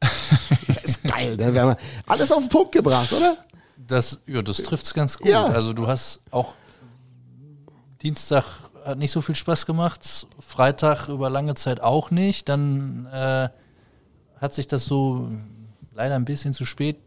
ist 0.82 1.04
geil, 1.04 1.38
ne? 1.38 1.54
Wir 1.54 1.62
haben 1.62 1.76
alles 2.06 2.30
auf 2.32 2.40
den 2.40 2.50
Punkt 2.50 2.72
gebracht, 2.72 3.10
oder? 3.14 3.38
Das, 3.78 4.20
ja, 4.26 4.42
das 4.42 4.58
trifft's 4.58 4.92
ganz 4.92 5.16
gut. 5.16 5.28
Ja. 5.28 5.46
Also 5.46 5.72
du 5.72 5.86
hast 5.86 6.20
auch 6.30 6.52
Dienstag 8.02 8.44
hat 8.84 8.98
nicht 8.98 9.12
so 9.12 9.20
viel 9.20 9.34
Spaß 9.34 9.66
gemacht, 9.66 10.26
Freitag 10.38 11.08
über 11.08 11.30
lange 11.30 11.54
Zeit 11.54 11.80
auch 11.80 12.10
nicht. 12.10 12.48
Dann 12.48 13.06
äh, 13.06 13.48
hat 14.40 14.52
sich 14.52 14.66
das 14.66 14.84
so 14.84 15.28
leider 15.94 16.16
ein 16.16 16.24
bisschen 16.24 16.52
zu 16.52 16.64
spät 16.64 16.98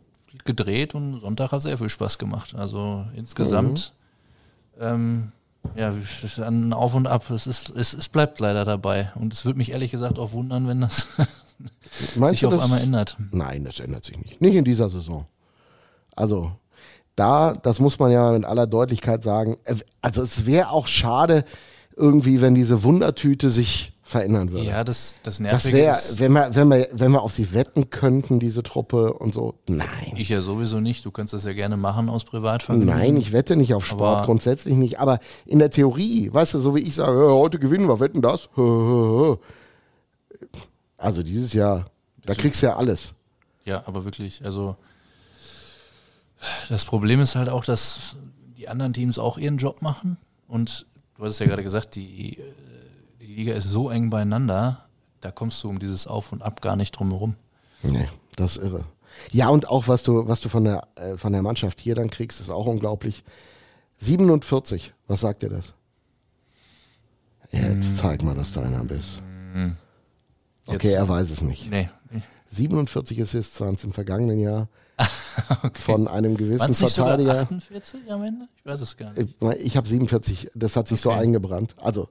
gedreht 0.44 0.96
und 0.96 1.22
Sonntag 1.22 1.52
hat 1.52 1.62
sehr 1.62 1.78
viel 1.78 1.90
Spaß 1.90 2.18
gemacht. 2.18 2.56
Also 2.56 3.06
insgesamt 3.16 3.94
ähm, 4.80 5.32
ja, 5.76 5.94
ein 6.46 6.74
Auf 6.74 6.96
und 6.96 7.08
Ab. 7.08 7.30
Es, 7.30 7.48
ist, 7.48 7.70
es, 7.72 7.94
es 7.94 8.10
bleibt 8.10 8.40
leider 8.40 8.66
dabei. 8.66 9.12
Und 9.16 9.34
es 9.34 9.46
würde 9.46 9.58
mich 9.58 9.72
ehrlich 9.72 9.92
gesagt 9.92 10.20
auch 10.20 10.32
wundern, 10.32 10.68
wenn 10.68 10.82
das 10.82 11.08
Meinst 12.16 12.40
sich 12.40 12.46
auf 12.46 12.54
das? 12.54 12.64
einmal 12.64 12.82
ändert. 12.82 13.18
Nein, 13.32 13.64
das 13.64 13.80
ändert 13.80 14.04
sich 14.04 14.18
nicht. 14.18 14.42
Nicht 14.42 14.56
in 14.56 14.66
dieser 14.66 14.90
Saison. 14.90 15.26
Also, 16.16 16.52
da, 17.16 17.54
das 17.54 17.80
muss 17.80 17.98
man 18.00 18.12
ja 18.12 18.32
mit 18.32 18.46
aller 18.46 18.68
Deutlichkeit 18.68 19.24
sagen. 19.24 19.58
äh, 19.66 19.76
Also, 20.02 20.22
es 20.22 20.46
wäre 20.46 20.70
auch 20.70 20.88
schade, 20.88 21.44
irgendwie, 21.96 22.42
wenn 22.42 22.56
diese 22.56 22.84
Wundertüte 22.84 23.50
sich 23.50 23.94
verändern 24.04 24.52
würde. 24.52 24.66
Ja, 24.66 24.84
das, 24.84 25.16
das 25.24 25.36
das 25.36 25.40
Nervige 25.40 25.78
wäre, 25.78 25.96
ist, 25.98 26.20
wenn 26.20 26.34
wir, 26.34 26.54
wenn, 26.54 26.68
wir, 26.68 26.88
wenn 26.92 27.12
wir 27.14 27.22
auf 27.24 27.32
sie 27.32 27.54
wetten 27.54 27.90
könnten, 27.90 28.40
diese 28.40 28.62
Truppe 28.62 29.14
und 29.14 29.34
so. 29.34 29.56
Nein. 29.68 30.14
ich 30.16 30.30
ja 30.30 30.42
sowieso 30.42 30.80
nicht. 30.80 31.04
Du 31.06 31.12
kannst 31.12 31.34
das 31.34 31.44
ja 31.46 31.54
gerne 31.54 31.76
machen 31.76 32.08
aus 32.10 32.24
Privatvergnügen. 32.24 32.94
Nein, 32.96 33.18
ich 33.18 33.32
wette 33.32 33.56
nicht 33.56 33.74
auf 33.74 33.84
Sport, 33.86 34.18
Aber- 34.18 34.26
grundsätzlich 34.28 34.76
nicht. 34.76 35.00
Aber 35.00 35.20
in 35.48 35.58
der 35.58 35.72
Theorie, 35.72 36.30
weißt 36.32 36.54
du, 36.54 36.60
so 36.60 36.76
wie 36.76 36.82
ich 36.82 36.94
sage, 36.94 37.18
heute 37.32 37.58
gewinnen 37.58 37.88
wir, 37.88 38.00
wetten 38.00 38.22
das. 38.22 38.50
Also 40.98 41.24
dieses 41.24 41.54
Jahr, 41.54 41.86
da 42.26 42.34
kriegst 42.34 42.62
du 42.62 42.68
ja 42.68 42.76
alles. 42.78 43.14
Ja, 43.64 43.84
aber 43.86 44.06
wirklich, 44.06 44.44
also 44.46 44.76
das 46.70 46.86
Problem 46.86 47.22
ist 47.22 47.36
halt 47.36 47.50
auch, 47.50 47.66
dass 47.66 48.16
die 48.58 48.68
anderen 48.70 48.94
Teams 48.94 49.20
auch 49.20 49.38
ihren 49.38 49.58
Job 49.58 49.82
machen 49.82 50.18
und 50.48 50.86
du 51.18 51.24
hast 51.24 51.32
es 51.34 51.40
ja 51.40 51.46
gerade 51.48 51.64
gesagt, 51.64 51.96
die, 51.96 52.38
äh, 52.40 52.44
die 53.22 53.26
Liga 53.36 53.54
ist 53.54 53.66
so 53.66 53.90
eng 53.90 54.10
beieinander, 54.10 54.86
da 55.22 55.32
kommst 55.32 55.64
du 55.64 55.70
um 55.70 55.80
dieses 55.80 56.08
Auf 56.08 56.32
und 56.32 56.42
Ab 56.42 56.62
gar 56.62 56.76
nicht 56.76 56.92
drum 56.92 57.12
herum. 57.12 57.36
Nee, 57.84 58.08
das 58.36 58.58
ist 58.58 58.64
irre. 58.64 58.86
Ja, 59.32 59.50
und 59.50 59.70
auch 59.70 59.88
was 59.88 60.04
du, 60.04 60.28
was 60.28 60.42
du 60.42 60.50
von 60.50 60.64
der, 60.66 60.88
äh, 60.96 61.18
von 61.18 61.32
der 61.34 61.42
Mannschaft 61.42 61.80
hier 61.80 61.96
dann 61.96 62.10
kriegst, 62.10 62.42
ist 62.42 62.50
auch 62.50 62.66
unglaublich. 62.66 63.24
47, 63.98 64.94
was 65.08 65.22
sagt 65.22 65.42
dir 65.42 65.50
das? 65.50 65.74
Ja, 67.52 67.62
jetzt 67.70 67.98
zeig 67.98 68.24
mal, 68.24 68.36
dass 68.36 68.52
du 68.52 68.60
einer 68.60 68.84
bist. 68.84 69.22
Okay, 70.66 70.88
Jetzt- 70.88 70.96
er 70.98 71.08
weiß 71.08 71.30
es 71.30 71.42
nicht. 71.42 71.70
Nee, 71.70 71.90
47 72.48 73.22
Assists 73.22 73.60
waren 73.62 73.76
es 73.76 73.84
im 73.84 73.94
vergangenen 73.94 74.40
Jahr. 74.40 74.68
von 75.74 76.08
einem 76.08 76.38
gewissen 76.38 76.74
Verteidiger. 76.74 77.42
48 77.42 78.12
am 78.12 78.24
Ende? 78.24 78.48
Ich 78.58 78.66
weiß 78.66 78.82
es 78.82 78.98
gar 78.98 79.12
nicht. 79.14 79.36
Ich, 79.42 79.66
ich 79.66 79.78
habe 79.78 79.88
47, 79.88 80.52
das 80.56 80.76
hat 80.76 80.88
sich 80.88 81.02
so 81.02 81.10
Okay. 81.12 81.20
eingebrannt. 81.22 81.76
Also, 81.82 82.10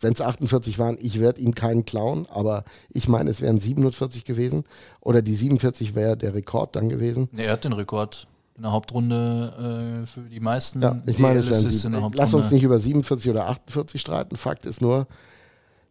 wenn 0.00 0.12
es 0.14 0.20
48 0.20 0.78
waren, 0.78 0.96
ich 1.00 1.20
werde 1.20 1.40
ihm 1.40 1.54
keinen 1.54 1.84
klauen, 1.84 2.26
aber 2.30 2.64
ich 2.88 3.08
meine, 3.08 3.30
es 3.30 3.40
wären 3.40 3.60
47 3.60 4.24
gewesen. 4.24 4.64
Oder 5.00 5.20
die 5.22 5.34
47 5.34 5.94
wäre 5.94 6.16
der 6.16 6.34
Rekord 6.34 6.74
dann 6.76 6.88
gewesen. 6.88 7.28
Nee, 7.32 7.44
er 7.44 7.52
hat 7.52 7.64
den 7.64 7.74
Rekord 7.74 8.26
in 8.56 8.62
der 8.62 8.72
Hauptrunde 8.72 10.02
äh, 10.02 10.06
für 10.06 10.20
die 10.22 10.40
meisten 10.40 10.80
Ja, 10.82 11.00
ich 11.06 11.18
meine, 11.18 11.40
es 11.40 11.48
wären 11.50 11.62
der 11.62 11.70
sieben. 11.70 11.94
Hauptrunde. 11.96 12.18
Lass 12.18 12.34
uns 12.34 12.50
nicht 12.50 12.62
über 12.62 12.78
47 12.78 13.30
oder 13.30 13.48
48 13.48 14.00
streiten. 14.00 14.36
Fakt 14.36 14.64
ist 14.66 14.80
nur, 14.80 15.06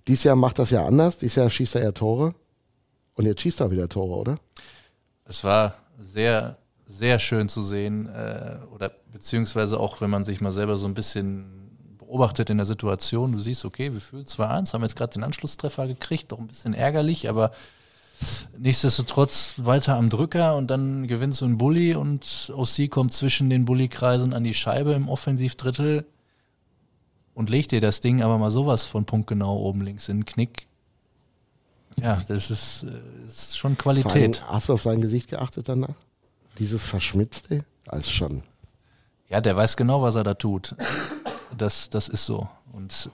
dieses 0.07 0.23
Jahr 0.23 0.35
macht 0.35 0.57
das 0.59 0.71
ja 0.71 0.85
anders. 0.85 1.19
Dieses 1.19 1.35
Jahr 1.35 1.49
schießt 1.49 1.75
er 1.75 1.83
ja 1.83 1.91
Tore. 1.91 2.33
Und 3.15 3.25
jetzt 3.25 3.41
schießt 3.41 3.59
er 3.61 3.69
wieder 3.71 3.89
Tore, 3.89 4.15
oder? 4.15 4.35
Es 5.25 5.43
war 5.43 5.75
sehr, 5.99 6.57
sehr 6.85 7.19
schön 7.19 7.49
zu 7.49 7.61
sehen, 7.61 8.07
äh, 8.07 8.57
oder 8.73 8.91
beziehungsweise 9.11 9.79
auch, 9.79 10.01
wenn 10.01 10.09
man 10.09 10.25
sich 10.25 10.41
mal 10.41 10.51
selber 10.51 10.77
so 10.77 10.87
ein 10.87 10.93
bisschen 10.93 11.95
beobachtet 11.97 12.49
in 12.49 12.57
der 12.57 12.65
Situation, 12.65 13.31
du 13.31 13.39
siehst, 13.39 13.65
okay, 13.65 13.93
wir 13.93 14.01
fühlen 14.01 14.25
2-1, 14.25 14.73
haben 14.73 14.81
jetzt 14.81 14.95
gerade 14.95 15.13
den 15.13 15.23
Anschlusstreffer 15.23 15.87
gekriegt, 15.87 16.31
doch 16.31 16.39
ein 16.39 16.47
bisschen 16.47 16.73
ärgerlich, 16.73 17.29
aber 17.29 17.51
nichtsdestotrotz 18.57 19.55
weiter 19.57 19.95
am 19.95 20.09
Drücker 20.09 20.55
und 20.55 20.67
dann 20.67 21.07
gewinnt 21.07 21.35
so 21.35 21.45
ein 21.45 21.57
Bully 21.57 21.95
und 21.95 22.51
Ossi 22.55 22.87
kommt 22.87 23.13
zwischen 23.13 23.49
den 23.49 23.65
Bully-Kreisen 23.65 24.33
an 24.33 24.43
die 24.43 24.53
Scheibe 24.53 24.93
im 24.93 25.07
Offensivdrittel 25.07 26.05
und 27.33 27.49
legt 27.49 27.71
dir 27.71 27.81
das 27.81 28.01
Ding 28.01 28.21
aber 28.21 28.37
mal 28.37 28.51
sowas 28.51 28.83
von 28.83 29.05
punktgenau 29.05 29.57
oben 29.57 29.81
links 29.81 30.09
in 30.09 30.21
den 30.21 30.25
Knick. 30.25 30.67
Ja, 32.01 32.15
das 32.27 32.49
ist, 32.51 32.83
äh, 32.83 33.25
ist 33.25 33.57
schon 33.57 33.75
Vor 33.75 33.91
allem, 33.91 34.03
Qualität. 34.03 34.43
hast 34.47 34.69
du 34.69 34.73
auf 34.73 34.81
sein 34.81 35.01
Gesicht 35.01 35.29
geachtet 35.29 35.67
danach? 35.69 35.95
Dieses 36.57 36.83
Verschmitzte? 36.83 37.63
Als 37.87 38.11
schon. 38.11 38.43
Ja, 39.29 39.41
der 39.41 39.55
weiß 39.55 39.77
genau, 39.77 40.01
was 40.01 40.15
er 40.15 40.23
da 40.23 40.33
tut. 40.33 40.75
Das, 41.57 41.89
das 41.89 42.07
ist 42.09 42.25
so. 42.25 42.47
Und 42.73 43.09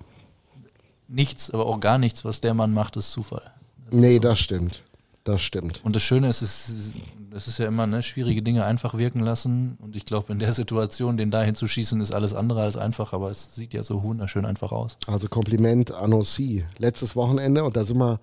nichts, 1.08 1.52
aber 1.52 1.66
auch 1.66 1.80
gar 1.80 1.98
nichts, 1.98 2.26
was 2.26 2.42
der 2.42 2.54
Mann 2.54 2.74
macht, 2.74 2.96
ist 2.98 3.12
Zufall. 3.12 3.42
Das 3.90 3.94
Nee, 4.00 4.10
ist 4.16 4.24
so. 4.24 4.30
das 4.30 4.40
stimmt. 4.40 4.84
Das 5.26 5.42
stimmt. 5.42 5.82
Und 5.84 5.96
das 5.96 6.04
Schöne 6.04 6.30
ist, 6.30 6.44
es 6.44 6.70
ist, 6.70 7.48
ist 7.48 7.58
ja 7.58 7.66
immer, 7.66 7.88
ne, 7.88 8.04
schwierige 8.04 8.44
Dinge 8.44 8.64
einfach 8.64 8.96
wirken 8.96 9.22
lassen. 9.22 9.76
Und 9.82 9.96
ich 9.96 10.06
glaube, 10.06 10.32
in 10.32 10.38
der 10.38 10.54
Situation, 10.54 11.18
den 11.18 11.32
dahin 11.32 11.56
zu 11.56 11.66
schießen, 11.66 12.00
ist 12.00 12.14
alles 12.14 12.36
andere 12.36 12.62
als 12.62 12.78
einfach, 12.78 13.12
aber 13.12 13.32
es 13.32 13.56
sieht 13.56 13.74
ja 13.74 13.82
so 13.82 14.04
wunderschön 14.04 14.46
einfach 14.46 14.72
aus. 14.72 15.00
Also 15.08 15.28
Kompliment 15.28 15.92
an 15.92 16.14
OC. 16.14 16.66
Letztes 16.78 17.16
Wochenende, 17.16 17.64
und 17.64 17.76
da 17.76 17.86
sind 17.86 17.98
wir 17.98 18.20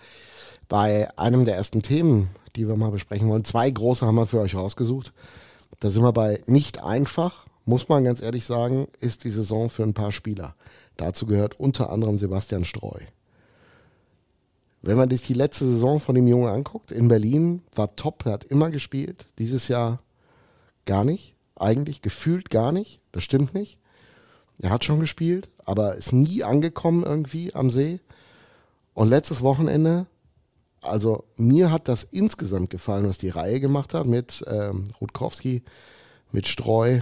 bei 0.69 1.09
einem 1.19 1.45
der 1.45 1.57
ersten 1.57 1.83
Themen, 1.83 2.31
die 2.55 2.69
wir 2.69 2.77
mal 2.77 2.93
besprechen 2.93 3.29
wollen. 3.29 3.45
Zwei 3.45 3.69
große 3.69 4.07
haben 4.07 4.15
wir 4.15 4.27
für 4.27 4.39
euch 4.39 4.55
rausgesucht. 4.55 5.13
Da 5.81 5.91
sind 5.91 6.05
wir 6.05 6.13
bei 6.13 6.41
nicht 6.47 6.85
einfach, 6.85 7.47
muss 7.65 7.89
man 7.89 8.05
ganz 8.05 8.23
ehrlich 8.23 8.45
sagen, 8.45 8.87
ist 9.01 9.25
die 9.25 9.31
Saison 9.31 9.71
für 9.71 9.83
ein 9.83 9.95
paar 9.95 10.13
Spieler. 10.13 10.55
Dazu 10.97 11.27
gehört 11.27 11.59
unter 11.59 11.91
anderem 11.91 12.17
Sebastian 12.17 12.65
Streu. 12.65 13.01
Wenn 14.83 14.97
man 14.97 15.09
sich 15.09 15.23
die 15.23 15.35
letzte 15.35 15.65
Saison 15.65 16.01
von 16.01 16.15
dem 16.17 16.27
Jungen 16.27 16.49
anguckt, 16.49 16.91
in 16.91 17.09
Berlin 17.09 17.63
war 17.75 17.95
top, 17.95 18.27
er 18.27 18.33
hat 18.33 18.45
immer 18.45 18.71
gespielt. 18.71 19.27
Dieses 19.39 19.69
Jahr 19.69 20.01
gar 20.87 21.05
nicht, 21.05 21.37
eigentlich 21.57 22.03
gefühlt 22.03 22.51
gar 22.51 22.73
nicht. 22.73 23.01
Das 23.13 23.23
stimmt 23.23 23.55
nicht. 23.55 23.79
Er 24.59 24.71
hat 24.71 24.85
schon 24.85 25.01
gespielt, 25.01 25.51
aber 25.65 25.95
ist 25.95 26.13
nie 26.13 26.43
angekommen 26.43 27.05
irgendwie 27.05 27.55
am 27.55 27.71
See. 27.71 28.01
Und 28.95 29.09
letztes 29.09 29.41
Wochenende, 29.41 30.07
also 30.81 31.25
mir 31.37 31.71
hat 31.71 31.87
das 31.89 32.03
insgesamt 32.03 32.71
gefallen, 32.71 33.09
was 33.09 33.19
die 33.19 33.31
Reihe 33.31 33.61
gemacht 33.61 33.95
hat 33.95 34.07
mit 34.07 34.45
ähm, 34.49 34.85
Rutkowski, 35.01 35.63
mit 36.33 36.49
Streu, 36.49 37.01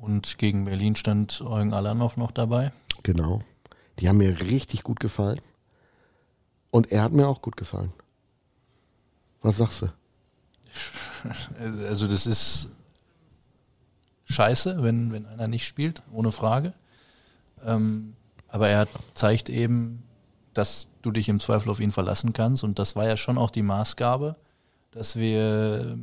Und 0.00 0.38
gegen 0.38 0.64
Berlin 0.64 0.96
stand 0.96 1.40
Eugen 1.40 1.72
Alanov 1.72 2.16
noch 2.16 2.30
dabei. 2.30 2.72
genau. 3.02 3.40
Die 3.98 4.08
haben 4.08 4.18
mir 4.18 4.40
richtig 4.40 4.82
gut 4.82 5.00
gefallen. 5.00 5.40
Und 6.76 6.92
er 6.92 7.04
hat 7.04 7.12
mir 7.12 7.26
auch 7.26 7.40
gut 7.40 7.56
gefallen. 7.56 7.90
Was 9.40 9.56
sagst 9.56 9.80
du? 9.80 9.86
Also 11.88 12.06
das 12.06 12.26
ist 12.26 12.68
scheiße, 14.26 14.82
wenn, 14.82 15.10
wenn 15.10 15.24
einer 15.24 15.48
nicht 15.48 15.66
spielt, 15.66 16.02
ohne 16.12 16.32
Frage. 16.32 16.74
Ähm, 17.64 18.14
aber 18.48 18.68
er 18.68 18.88
zeigt 19.14 19.48
eben, 19.48 20.02
dass 20.52 20.88
du 21.00 21.12
dich 21.12 21.30
im 21.30 21.40
Zweifel 21.40 21.70
auf 21.70 21.80
ihn 21.80 21.92
verlassen 21.92 22.34
kannst. 22.34 22.62
Und 22.62 22.78
das 22.78 22.94
war 22.94 23.06
ja 23.06 23.16
schon 23.16 23.38
auch 23.38 23.50
die 23.50 23.62
Maßgabe, 23.62 24.36
dass 24.90 25.16
wir 25.16 25.96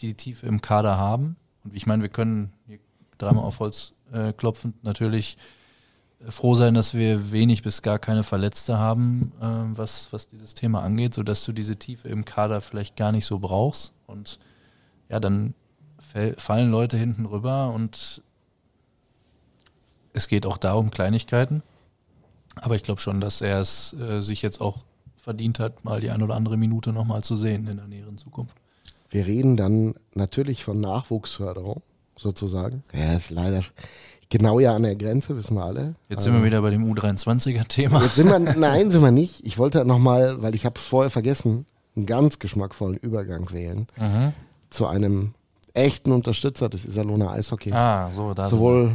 die 0.00 0.12
Tiefe 0.12 0.46
im 0.46 0.60
Kader 0.60 0.98
haben. 0.98 1.36
Und 1.64 1.74
ich 1.74 1.86
meine, 1.86 2.02
wir 2.02 2.10
können 2.10 2.52
hier 2.66 2.78
dreimal 3.16 3.44
auf 3.44 3.58
Holz 3.60 3.94
äh, 4.12 4.34
klopfend 4.34 4.84
natürlich 4.84 5.38
froh 6.26 6.54
sein, 6.54 6.74
dass 6.74 6.94
wir 6.94 7.30
wenig 7.30 7.62
bis 7.62 7.82
gar 7.82 7.98
keine 7.98 8.22
Verletzte 8.22 8.78
haben, 8.78 9.32
äh, 9.40 9.78
was, 9.78 10.12
was 10.12 10.26
dieses 10.26 10.54
Thema 10.54 10.82
angeht, 10.82 11.14
sodass 11.14 11.44
du 11.44 11.52
diese 11.52 11.76
Tiefe 11.76 12.08
im 12.08 12.24
Kader 12.24 12.60
vielleicht 12.60 12.96
gar 12.96 13.12
nicht 13.12 13.26
so 13.26 13.38
brauchst. 13.38 13.94
Und 14.06 14.38
ja, 15.08 15.20
dann 15.20 15.54
fallen 16.36 16.70
Leute 16.70 16.96
hinten 16.96 17.26
rüber 17.26 17.70
und 17.70 18.22
es 20.12 20.28
geht 20.28 20.46
auch 20.46 20.56
da 20.56 20.74
um 20.74 20.90
Kleinigkeiten. 20.90 21.62
Aber 22.56 22.74
ich 22.74 22.82
glaube 22.82 23.00
schon, 23.00 23.20
dass 23.20 23.40
er 23.40 23.60
es 23.60 23.92
äh, 23.94 24.20
sich 24.20 24.42
jetzt 24.42 24.60
auch 24.60 24.78
verdient 25.16 25.60
hat, 25.60 25.84
mal 25.84 26.00
die 26.00 26.10
ein 26.10 26.22
oder 26.22 26.34
andere 26.34 26.56
Minute 26.56 26.92
nochmal 26.92 27.22
zu 27.22 27.36
sehen 27.36 27.66
in 27.68 27.76
der 27.76 27.86
näheren 27.86 28.18
Zukunft. 28.18 28.56
Wir 29.10 29.26
reden 29.26 29.56
dann 29.56 29.94
natürlich 30.14 30.64
von 30.64 30.80
Nachwuchsförderung, 30.80 31.82
sozusagen. 32.16 32.82
Ja, 32.92 33.16
ist 33.16 33.30
leider 33.30 33.62
genau 34.30 34.60
ja 34.60 34.74
an 34.74 34.82
der 34.82 34.96
Grenze, 34.96 35.36
wissen 35.36 35.54
wir 35.56 35.64
alle. 35.64 35.94
Jetzt 36.08 36.24
sind 36.24 36.34
wir 36.34 36.44
wieder 36.44 36.60
bei 36.62 36.70
dem 36.70 36.84
U23er-Thema. 36.92 38.02
Jetzt 38.02 38.16
sind 38.16 38.28
wir, 38.28 38.38
nein, 38.56 38.90
sind 38.90 39.02
wir 39.02 39.10
nicht. 39.10 39.46
Ich 39.46 39.58
wollte 39.58 39.84
nochmal, 39.84 40.40
weil 40.42 40.54
ich 40.54 40.64
habe 40.64 40.78
es 40.78 40.86
vorher 40.86 41.10
vergessen, 41.10 41.66
einen 41.96 42.06
ganz 42.06 42.38
geschmackvollen 42.38 42.96
Übergang 42.96 43.50
wählen 43.52 43.86
Mhm. 43.96 44.32
zu 44.70 44.86
einem 44.86 45.34
echten 45.74 46.12
Unterstützer 46.12 46.68
des 46.68 46.84
Iserlohner 46.84 47.30
Eishockeys. 47.32 47.72
Ah, 47.72 48.10
so, 48.14 48.34
da 48.34 48.46
Sowohl, 48.48 48.94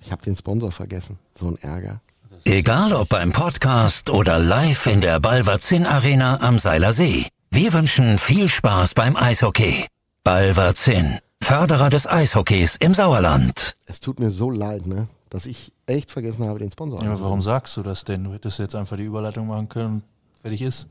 ich 0.00 0.10
habe 0.12 0.22
den 0.22 0.36
Sponsor 0.36 0.72
vergessen, 0.72 1.18
so 1.34 1.48
ein 1.48 1.56
Ärger. 1.62 2.00
Egal 2.44 2.92
ob 2.94 3.08
beim 3.10 3.30
Podcast 3.30 4.10
oder 4.10 4.38
live 4.38 4.86
in 4.86 5.00
der 5.00 5.20
Balverzin 5.20 5.86
Arena 5.86 6.40
am 6.40 6.58
Seiler 6.58 6.92
See. 6.92 7.26
Wir 7.50 7.72
wünschen 7.72 8.18
viel 8.18 8.48
Spaß 8.48 8.94
beim 8.94 9.16
Eishockey. 9.16 9.86
Balverzin, 10.24 11.18
Förderer 11.42 11.90
des 11.90 12.06
Eishockeys 12.06 12.76
im 12.76 12.94
Sauerland. 12.94 13.76
Es 13.86 13.98
tut 13.98 14.20
mir 14.20 14.30
so 14.30 14.48
leid, 14.48 14.86
ne, 14.86 15.08
dass 15.28 15.44
ich 15.44 15.72
echt 15.86 16.12
vergessen 16.12 16.46
habe, 16.46 16.60
den 16.60 16.70
Sponsor 16.70 17.02
Ja, 17.02 17.20
warum 17.20 17.42
sagst 17.42 17.76
du 17.76 17.82
das 17.82 18.04
denn? 18.04 18.22
Du 18.22 18.32
hättest 18.32 18.60
jetzt 18.60 18.76
einfach 18.76 18.96
die 18.96 19.02
Überleitung 19.02 19.48
machen 19.48 19.68
können 19.68 19.94
und 19.96 20.02
fertig 20.40 20.62
ist. 20.62 20.86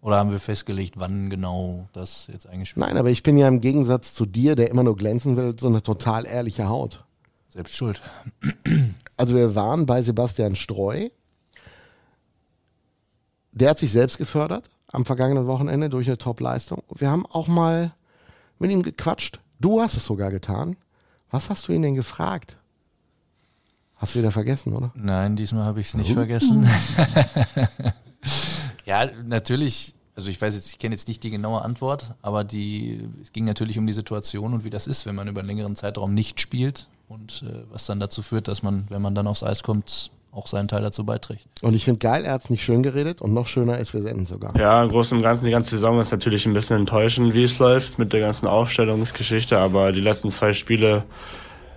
Oder 0.00 0.18
haben 0.18 0.30
wir 0.30 0.38
festgelegt, 0.38 0.94
wann 0.98 1.30
genau 1.30 1.88
das 1.92 2.28
jetzt 2.32 2.46
eingespielt 2.46 2.86
Nein, 2.86 2.96
aber 2.96 3.10
ich 3.10 3.24
bin 3.24 3.36
ja 3.36 3.48
im 3.48 3.60
Gegensatz 3.60 4.14
zu 4.14 4.24
dir, 4.24 4.54
der 4.54 4.70
immer 4.70 4.84
nur 4.84 4.94
glänzen 4.94 5.36
will, 5.36 5.56
so 5.58 5.66
eine 5.66 5.82
total 5.82 6.26
ehrliche 6.26 6.68
Haut. 6.68 7.04
Selbst 7.48 7.74
schuld. 7.74 8.00
Also 9.16 9.34
wir 9.34 9.56
waren 9.56 9.84
bei 9.84 10.00
Sebastian 10.00 10.54
Streu. 10.54 11.08
Der 13.50 13.70
hat 13.70 13.80
sich 13.80 13.90
selbst 13.90 14.16
gefördert 14.16 14.70
am 14.92 15.04
vergangenen 15.04 15.48
Wochenende 15.48 15.90
durch 15.90 16.06
eine 16.06 16.18
Top-Leistung. 16.18 16.84
Wir 16.94 17.10
haben 17.10 17.26
auch 17.26 17.48
mal 17.48 17.90
mit 18.60 18.70
ihm 18.70 18.84
gequatscht. 18.84 19.40
Du 19.60 19.80
hast 19.80 19.96
es 19.96 20.04
sogar 20.04 20.30
getan. 20.30 20.76
Was 21.30 21.50
hast 21.50 21.68
du 21.68 21.72
ihn 21.72 21.82
denn 21.82 21.94
gefragt? 21.94 22.56
Hast 23.96 24.14
du 24.14 24.20
wieder 24.20 24.30
vergessen, 24.30 24.72
oder? 24.72 24.92
Nein, 24.94 25.34
diesmal 25.34 25.64
habe 25.64 25.80
ich 25.80 25.88
es 25.88 25.94
nicht 25.94 26.12
vergessen. 26.12 26.68
ja, 28.86 29.10
natürlich, 29.24 29.94
also 30.14 30.28
ich 30.28 30.40
weiß 30.40 30.54
jetzt, 30.54 30.68
ich 30.70 30.78
kenne 30.78 30.94
jetzt 30.94 31.08
nicht 31.08 31.22
die 31.24 31.30
genaue 31.30 31.62
Antwort, 31.62 32.14
aber 32.22 32.44
die, 32.44 33.08
es 33.20 33.32
ging 33.32 33.44
natürlich 33.44 33.76
um 33.76 33.86
die 33.86 33.92
Situation 33.92 34.54
und 34.54 34.62
wie 34.62 34.70
das 34.70 34.86
ist, 34.86 35.04
wenn 35.04 35.16
man 35.16 35.26
über 35.26 35.40
einen 35.40 35.48
längeren 35.48 35.74
Zeitraum 35.74 36.14
nicht 36.14 36.40
spielt 36.40 36.86
und 37.08 37.42
äh, 37.42 37.64
was 37.70 37.86
dann 37.86 37.98
dazu 37.98 38.22
führt, 38.22 38.46
dass 38.46 38.62
man, 38.62 38.86
wenn 38.88 39.02
man 39.02 39.16
dann 39.16 39.26
aufs 39.26 39.42
Eis 39.42 39.64
kommt, 39.64 40.12
auch 40.32 40.46
seinen 40.46 40.68
Teil 40.68 40.82
dazu 40.82 41.04
beiträgt. 41.04 41.46
Und 41.62 41.74
ich 41.74 41.84
finde 41.84 41.98
geil, 41.98 42.24
er 42.24 42.32
hat 42.32 42.44
es 42.44 42.50
nicht 42.50 42.62
schön 42.62 42.82
geredet 42.82 43.22
und 43.22 43.32
noch 43.32 43.46
schöner 43.46 43.78
ist, 43.78 43.94
wir 43.94 44.02
senden 44.02 44.26
sogar. 44.26 44.56
Ja, 44.56 44.82
im 44.82 44.88
Großen 44.88 45.16
und 45.16 45.22
Ganzen, 45.22 45.46
die 45.46 45.50
ganze 45.50 45.70
Saison 45.70 46.00
ist 46.00 46.10
natürlich 46.12 46.46
ein 46.46 46.52
bisschen 46.52 46.76
enttäuschend, 46.76 47.34
wie 47.34 47.44
es 47.44 47.58
läuft 47.58 47.98
mit 47.98 48.12
der 48.12 48.20
ganzen 48.20 48.46
Aufstellungsgeschichte, 48.46 49.58
aber 49.58 49.92
die 49.92 50.00
letzten 50.00 50.30
zwei 50.30 50.52
Spiele, 50.52 51.04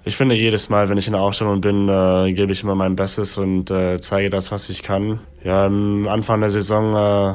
ich 0.03 0.17
finde 0.17 0.35
jedes 0.35 0.69
Mal, 0.69 0.89
wenn 0.89 0.97
ich 0.97 1.07
in 1.07 1.13
der 1.13 1.21
Aufstellung 1.21 1.61
bin, 1.61 1.87
äh, 1.87 2.33
gebe 2.33 2.51
ich 2.51 2.63
immer 2.63 2.75
mein 2.75 2.95
Bestes 2.95 3.37
und 3.37 3.71
äh, 3.71 3.99
zeige 3.99 4.29
das, 4.29 4.51
was 4.51 4.69
ich 4.69 4.83
kann. 4.83 5.21
Ja, 5.43 5.65
am 5.65 6.07
Anfang 6.07 6.41
der 6.41 6.49
Saison 6.49 6.93
äh, 6.93 7.33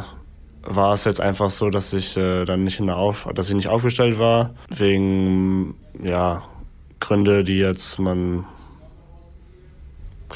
war 0.68 0.94
es 0.94 1.04
jetzt 1.04 1.20
einfach 1.20 1.50
so, 1.50 1.70
dass 1.70 1.92
ich 1.92 2.16
äh, 2.16 2.44
dann 2.44 2.64
nicht 2.64 2.80
in 2.80 2.86
der 2.86 2.96
Auf 2.96 3.28
dass 3.34 3.48
ich 3.48 3.54
nicht 3.54 3.68
aufgestellt 3.68 4.18
war, 4.18 4.50
wegen 4.68 5.74
ja, 6.02 6.42
Gründe, 7.00 7.44
die 7.44 7.58
jetzt 7.58 7.98
man 7.98 8.44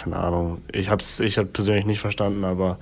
keine 0.03 0.17
Ahnung, 0.17 0.63
ich 0.73 0.89
hab's 0.89 1.21
ich 1.21 1.39
hab 1.39 1.53
persönlich 1.53 1.87
nicht 1.87 2.01
verstanden, 2.01 2.45
aber 2.45 2.79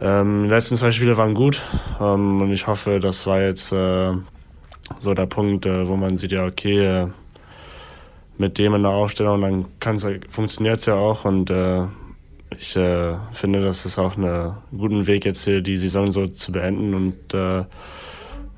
ähm, 0.00 0.44
die 0.44 0.50
letzten 0.50 0.76
zwei 0.76 0.90
Spiele 0.90 1.16
waren 1.16 1.34
gut. 1.34 1.60
Ähm, 2.00 2.40
und 2.40 2.52
ich 2.52 2.66
hoffe, 2.66 3.00
das 3.00 3.26
war 3.26 3.40
jetzt 3.40 3.72
äh, 3.72 4.12
so 4.98 5.14
der 5.14 5.26
Punkt, 5.26 5.66
äh, 5.66 5.86
wo 5.86 5.96
man 5.96 6.16
sieht, 6.16 6.32
ja, 6.32 6.44
okay, 6.44 6.84
äh, 6.84 7.06
mit 8.36 8.58
dem 8.58 8.74
in 8.74 8.82
der 8.82 8.90
Aufstellung, 8.90 9.40
dann 9.40 9.66
funktioniert 10.28 10.80
es 10.80 10.86
ja 10.86 10.94
auch. 10.94 11.24
Und 11.24 11.50
äh, 11.50 11.82
ich 12.58 12.76
äh, 12.76 13.14
finde, 13.32 13.62
das 13.62 13.86
ist 13.86 13.98
auch 13.98 14.16
ein 14.16 14.54
guter 14.76 15.06
Weg, 15.06 15.24
jetzt 15.24 15.44
hier 15.44 15.60
die 15.60 15.76
Saison 15.76 16.10
so 16.10 16.26
zu 16.26 16.52
beenden. 16.52 16.94
Und 16.94 17.34
äh, 17.34 17.64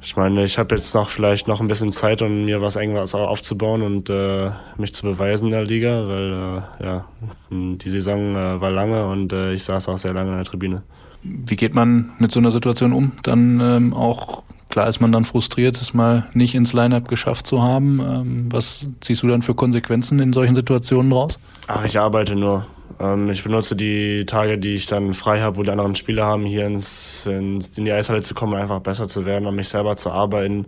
ich 0.06 0.14
meine, 0.14 0.44
ich 0.44 0.56
habe 0.56 0.76
jetzt 0.76 0.94
noch 0.94 1.10
vielleicht 1.10 1.48
noch 1.48 1.60
ein 1.60 1.66
bisschen 1.66 1.90
Zeit, 1.90 2.22
um 2.22 2.44
mir 2.44 2.62
was 2.62 2.76
irgendwas 2.76 3.12
aufzubauen 3.12 3.82
und 3.82 4.08
äh, 4.08 4.50
mich 4.78 4.94
zu 4.94 5.04
beweisen 5.04 5.46
in 5.46 5.50
der 5.50 5.64
Liga, 5.64 6.06
weil 6.06 6.32
äh, 6.32 6.84
ja, 6.86 7.04
die 7.50 7.90
Saison 7.90 8.36
äh, 8.36 8.60
war 8.60 8.70
lange 8.70 9.04
und 9.08 9.32
äh, 9.32 9.52
ich 9.52 9.64
saß 9.64 9.88
auch 9.88 9.98
sehr 9.98 10.12
lange 10.12 10.30
in 10.30 10.36
der 10.36 10.44
Tribüne. 10.44 10.84
Wie 11.24 11.56
geht 11.56 11.74
man 11.74 12.12
mit 12.20 12.30
so 12.30 12.38
einer 12.38 12.52
Situation 12.52 12.92
um? 12.92 13.12
Dann 13.24 13.60
ähm, 13.60 13.92
auch, 13.94 14.44
klar 14.68 14.86
ist 14.86 15.00
man 15.00 15.10
dann 15.10 15.24
frustriert, 15.24 15.74
es 15.74 15.92
mal 15.92 16.28
nicht 16.34 16.54
ins 16.54 16.72
Line-Up 16.72 17.08
geschafft 17.08 17.48
zu 17.48 17.64
haben. 17.64 17.98
Ähm, 17.98 18.46
was 18.52 18.88
ziehst 19.00 19.24
du 19.24 19.26
dann 19.26 19.42
für 19.42 19.56
Konsequenzen 19.56 20.20
in 20.20 20.32
solchen 20.32 20.54
Situationen 20.54 21.10
raus? 21.10 21.40
Ach, 21.66 21.84
ich 21.84 21.98
arbeite 21.98 22.36
nur. 22.36 22.64
Ähm, 23.00 23.30
ich 23.30 23.42
benutze 23.42 23.76
die 23.76 24.24
Tage, 24.26 24.58
die 24.58 24.74
ich 24.74 24.86
dann 24.86 25.14
frei 25.14 25.40
habe, 25.40 25.56
wo 25.56 25.62
die 25.62 25.70
anderen 25.70 25.94
Spieler 25.94 26.26
haben, 26.26 26.44
hier 26.44 26.66
ins, 26.66 27.26
in, 27.26 27.62
in 27.76 27.84
die 27.84 27.92
Eishalle 27.92 28.22
zu 28.22 28.34
kommen, 28.34 28.54
einfach 28.54 28.80
besser 28.80 29.08
zu 29.08 29.26
werden, 29.26 29.46
an 29.46 29.54
mich 29.54 29.68
selber 29.68 29.96
zu 29.96 30.10
arbeiten. 30.10 30.66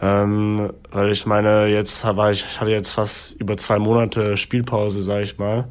Ähm, 0.00 0.72
weil 0.90 1.12
ich 1.12 1.26
meine, 1.26 1.66
jetzt 1.68 2.04
war 2.04 2.30
ich, 2.32 2.44
ich 2.44 2.60
hatte 2.60 2.72
jetzt 2.72 2.90
fast 2.90 3.34
über 3.40 3.56
zwei 3.56 3.78
Monate 3.78 4.36
Spielpause, 4.36 5.02
sage 5.02 5.22
ich 5.22 5.38
mal. 5.38 5.66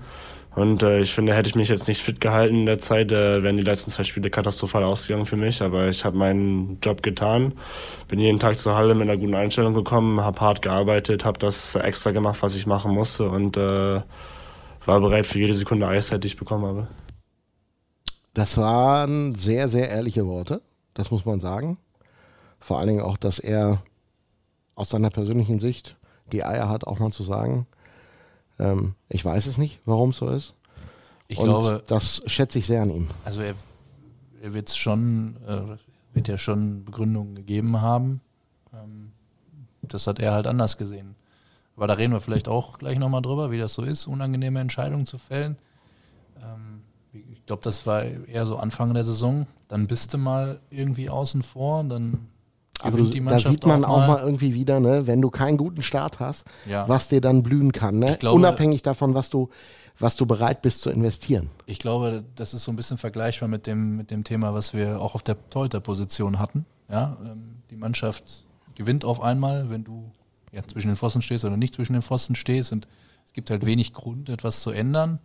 Und 0.53 0.83
äh, 0.83 0.99
ich 0.99 1.13
finde, 1.13 1.33
hätte 1.33 1.49
ich 1.49 1.55
mich 1.55 1.69
jetzt 1.69 1.87
nicht 1.87 2.01
fit 2.01 2.19
gehalten 2.19 2.55
in 2.55 2.65
der 2.65 2.79
Zeit, 2.79 3.11
äh, 3.11 3.41
wären 3.41 3.55
die 3.55 3.63
letzten 3.63 3.89
zwei 3.89 4.03
Spiele 4.03 4.29
katastrophal 4.29 4.83
ausgegangen 4.83 5.25
für 5.25 5.37
mich. 5.37 5.61
Aber 5.61 5.87
ich 5.87 6.03
habe 6.03 6.17
meinen 6.17 6.77
Job 6.83 7.03
getan, 7.03 7.53
bin 8.09 8.19
jeden 8.19 8.39
Tag 8.39 8.57
zur 8.57 8.75
Halle 8.75 8.93
mit 8.93 9.09
einer 9.09 9.17
guten 9.17 9.35
Einstellung 9.35 9.73
gekommen, 9.73 10.21
habe 10.21 10.41
hart 10.41 10.61
gearbeitet, 10.61 11.23
habe 11.23 11.39
das 11.39 11.75
extra 11.75 12.11
gemacht, 12.11 12.37
was 12.41 12.55
ich 12.55 12.67
machen 12.67 12.93
musste 12.93 13.29
und 13.29 13.55
äh, 13.55 14.01
war 14.85 14.99
bereit 14.99 15.25
für 15.25 15.39
jede 15.39 15.53
Sekunde 15.53 15.87
Eiszeit, 15.87 16.23
die 16.23 16.27
ich 16.27 16.37
bekommen 16.37 16.65
habe. 16.65 16.87
Das 18.33 18.57
waren 18.57 19.35
sehr, 19.35 19.67
sehr 19.67 19.89
ehrliche 19.89 20.25
Worte, 20.25 20.61
das 20.93 21.11
muss 21.11 21.25
man 21.25 21.39
sagen. 21.41 21.77
Vor 22.59 22.79
allen 22.79 22.87
Dingen 22.87 23.01
auch, 23.01 23.17
dass 23.17 23.39
er 23.39 23.81
aus 24.75 24.89
seiner 24.89 25.09
persönlichen 25.09 25.59
Sicht 25.59 25.97
die 26.31 26.43
Eier 26.43 26.69
hat, 26.69 26.85
auch 26.85 26.99
mal 26.99 27.11
zu 27.11 27.23
sagen, 27.23 27.67
ähm, 28.59 28.95
ich 29.09 29.25
weiß 29.25 29.47
es 29.47 29.57
nicht, 29.57 29.79
warum 29.85 30.11
es 30.11 30.17
so 30.17 30.29
ist. 30.29 30.55
Ich 31.27 31.37
Und 31.39 31.45
glaube, 31.45 31.83
das 31.87 32.23
schätze 32.25 32.59
ich 32.59 32.65
sehr 32.65 32.81
an 32.81 32.89
ihm. 32.89 33.07
Also 33.25 33.41
er, 33.41 33.55
er 34.41 34.53
wird 34.53 34.69
schon, 34.69 35.37
äh, 35.47 35.77
wird 36.13 36.27
ja 36.27 36.37
schon 36.37 36.85
Begründungen 36.85 37.35
gegeben 37.35 37.81
haben. 37.81 38.21
Ähm, 38.73 39.11
das 39.81 40.07
hat 40.07 40.19
er 40.19 40.33
halt 40.33 40.47
anders 40.47 40.77
gesehen. 40.77 41.15
Aber 41.75 41.87
da 41.87 41.93
reden 41.93 42.13
wir 42.13 42.21
vielleicht 42.21 42.47
auch 42.47 42.77
gleich 42.77 42.99
nochmal 42.99 43.21
drüber, 43.21 43.51
wie 43.51 43.57
das 43.57 43.73
so 43.73 43.81
ist, 43.81 44.07
unangenehme 44.07 44.59
Entscheidungen 44.59 45.05
zu 45.05 45.17
fällen. 45.17 45.57
Ähm, 46.41 46.81
ich 47.13 47.45
glaube, 47.45 47.61
das 47.63 47.85
war 47.85 48.03
eher 48.03 48.45
so 48.45 48.57
Anfang 48.57 48.93
der 48.93 49.03
Saison. 49.03 49.47
Dann 49.67 49.87
bist 49.87 50.13
du 50.13 50.17
mal 50.17 50.59
irgendwie 50.69 51.09
außen 51.09 51.43
vor, 51.43 51.83
dann 51.83 52.27
aber 52.83 52.97
du, 52.97 53.03
da 53.03 53.39
sieht 53.39 53.65
man 53.65 53.85
auch 53.85 53.97
mal, 53.97 54.03
auch 54.03 54.07
mal, 54.07 54.25
irgendwie 54.25 54.53
wieder, 54.53 54.79
ne, 54.79 55.05
wenn 55.05 55.21
du 55.21 55.29
keinen 55.29 55.57
guten 55.57 55.83
Start 55.83 56.19
hast, 56.19 56.47
ja. 56.65 56.87
was 56.89 57.09
dir 57.09 57.21
dann 57.21 57.43
blühen 57.43 57.71
kann, 57.71 57.99
ne? 57.99 58.17
Glaube, 58.19 58.35
unabhängig 58.35 58.81
davon, 58.81 59.13
was 59.13 59.29
du, 59.29 59.49
was 59.99 60.15
du 60.15 60.25
bereit 60.25 60.61
bist 60.61 60.81
zu 60.81 60.89
investieren. 60.89 61.49
Ich 61.67 61.79
glaube, 61.79 62.23
das 62.35 62.53
ist 62.53 62.63
so 62.63 62.71
ein 62.71 62.75
bisschen 62.75 62.97
vergleichbar 62.97 63.47
mit 63.47 63.67
dem, 63.67 63.97
mit 63.97 64.09
dem 64.09 64.23
Thema, 64.23 64.53
was 64.53 64.73
wir 64.73 64.99
auch 64.99 65.15
auf 65.15 65.21
der 65.21 65.37
Torhüter-Position 65.49 66.39
hatten. 66.39 66.65
Ja, 66.89 67.17
ähm, 67.23 67.57
die 67.69 67.77
Mannschaft 67.77 68.45
gewinnt 68.75 69.05
auf 69.05 69.21
einmal, 69.21 69.69
wenn 69.69 69.83
du 69.83 70.11
ja, 70.51 70.61
zwischen 70.63 70.87
den 70.87 70.97
Pfosten 70.97 71.21
stehst 71.21 71.45
oder 71.45 71.57
nicht 71.57 71.75
zwischen 71.75 71.93
den 71.93 72.01
Pfosten 72.01 72.35
stehst. 72.35 72.71
Und 72.71 72.87
es 73.25 73.33
gibt 73.33 73.49
halt 73.49 73.65
wenig 73.65 73.93
Grund, 73.93 74.29
etwas 74.29 74.61
zu 74.61 74.71
ändern. 74.71 75.19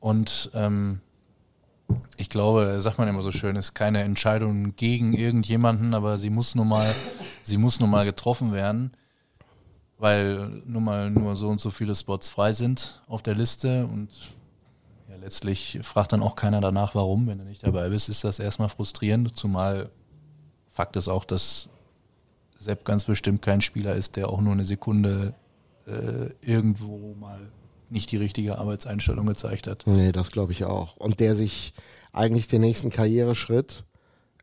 Und 0.00 0.50
ähm, 0.54 1.00
ich 2.16 2.30
glaube, 2.30 2.80
sagt 2.80 2.98
man 2.98 3.08
immer 3.08 3.22
so 3.22 3.32
schön, 3.32 3.56
ist 3.56 3.74
keine 3.74 4.02
Entscheidung 4.02 4.76
gegen 4.76 5.12
irgendjemanden, 5.12 5.94
aber 5.94 6.18
sie 6.18 6.30
muss 6.30 6.54
nun 6.54 6.68
mal, 6.68 6.92
sie 7.42 7.56
muss 7.56 7.80
nun 7.80 7.90
mal 7.90 8.04
getroffen 8.04 8.52
werden, 8.52 8.92
weil 9.98 10.62
nun 10.66 10.84
mal 10.84 11.10
nur 11.10 11.36
so 11.36 11.48
und 11.48 11.60
so 11.60 11.70
viele 11.70 11.94
Spots 11.94 12.28
frei 12.28 12.52
sind 12.52 13.02
auf 13.06 13.22
der 13.22 13.34
Liste 13.34 13.86
und 13.86 14.10
ja, 15.08 15.16
letztlich 15.16 15.78
fragt 15.82 16.12
dann 16.12 16.22
auch 16.22 16.36
keiner 16.36 16.60
danach, 16.60 16.94
warum, 16.94 17.26
wenn 17.26 17.38
du 17.38 17.44
nicht 17.44 17.66
dabei 17.66 17.88
bist, 17.88 18.08
ist 18.08 18.24
das 18.24 18.38
erstmal 18.38 18.68
frustrierend, 18.68 19.36
zumal 19.36 19.90
Fakt 20.66 20.94
ist 20.94 21.08
auch, 21.08 21.24
dass 21.24 21.68
Sepp 22.58 22.84
ganz 22.84 23.04
bestimmt 23.04 23.42
kein 23.42 23.60
Spieler 23.60 23.94
ist, 23.94 24.16
der 24.16 24.28
auch 24.28 24.40
nur 24.40 24.52
eine 24.52 24.64
Sekunde 24.64 25.34
äh, 25.86 26.30
irgendwo 26.42 27.14
mal 27.14 27.40
nicht 27.90 28.10
die 28.10 28.16
richtige 28.16 28.58
Arbeitseinstellung 28.58 29.26
gezeigt 29.26 29.66
hat. 29.66 29.86
Nee, 29.86 30.12
das 30.12 30.30
glaube 30.30 30.52
ich 30.52 30.64
auch. 30.64 30.96
Und 30.96 31.20
der 31.20 31.34
sich 31.34 31.72
eigentlich 32.12 32.48
den 32.48 32.60
nächsten 32.60 32.90
Karriereschritt 32.90 33.84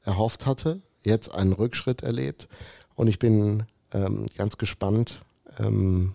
erhofft 0.04 0.46
hatte, 0.46 0.82
jetzt 1.04 1.34
einen 1.34 1.54
Rückschritt 1.54 2.02
erlebt. 2.02 2.48
Und 2.96 3.08
ich 3.08 3.20
bin 3.20 3.64
ähm, 3.92 4.28
ganz 4.38 4.58
gespannt, 4.58 5.22
ähm, 5.60 6.14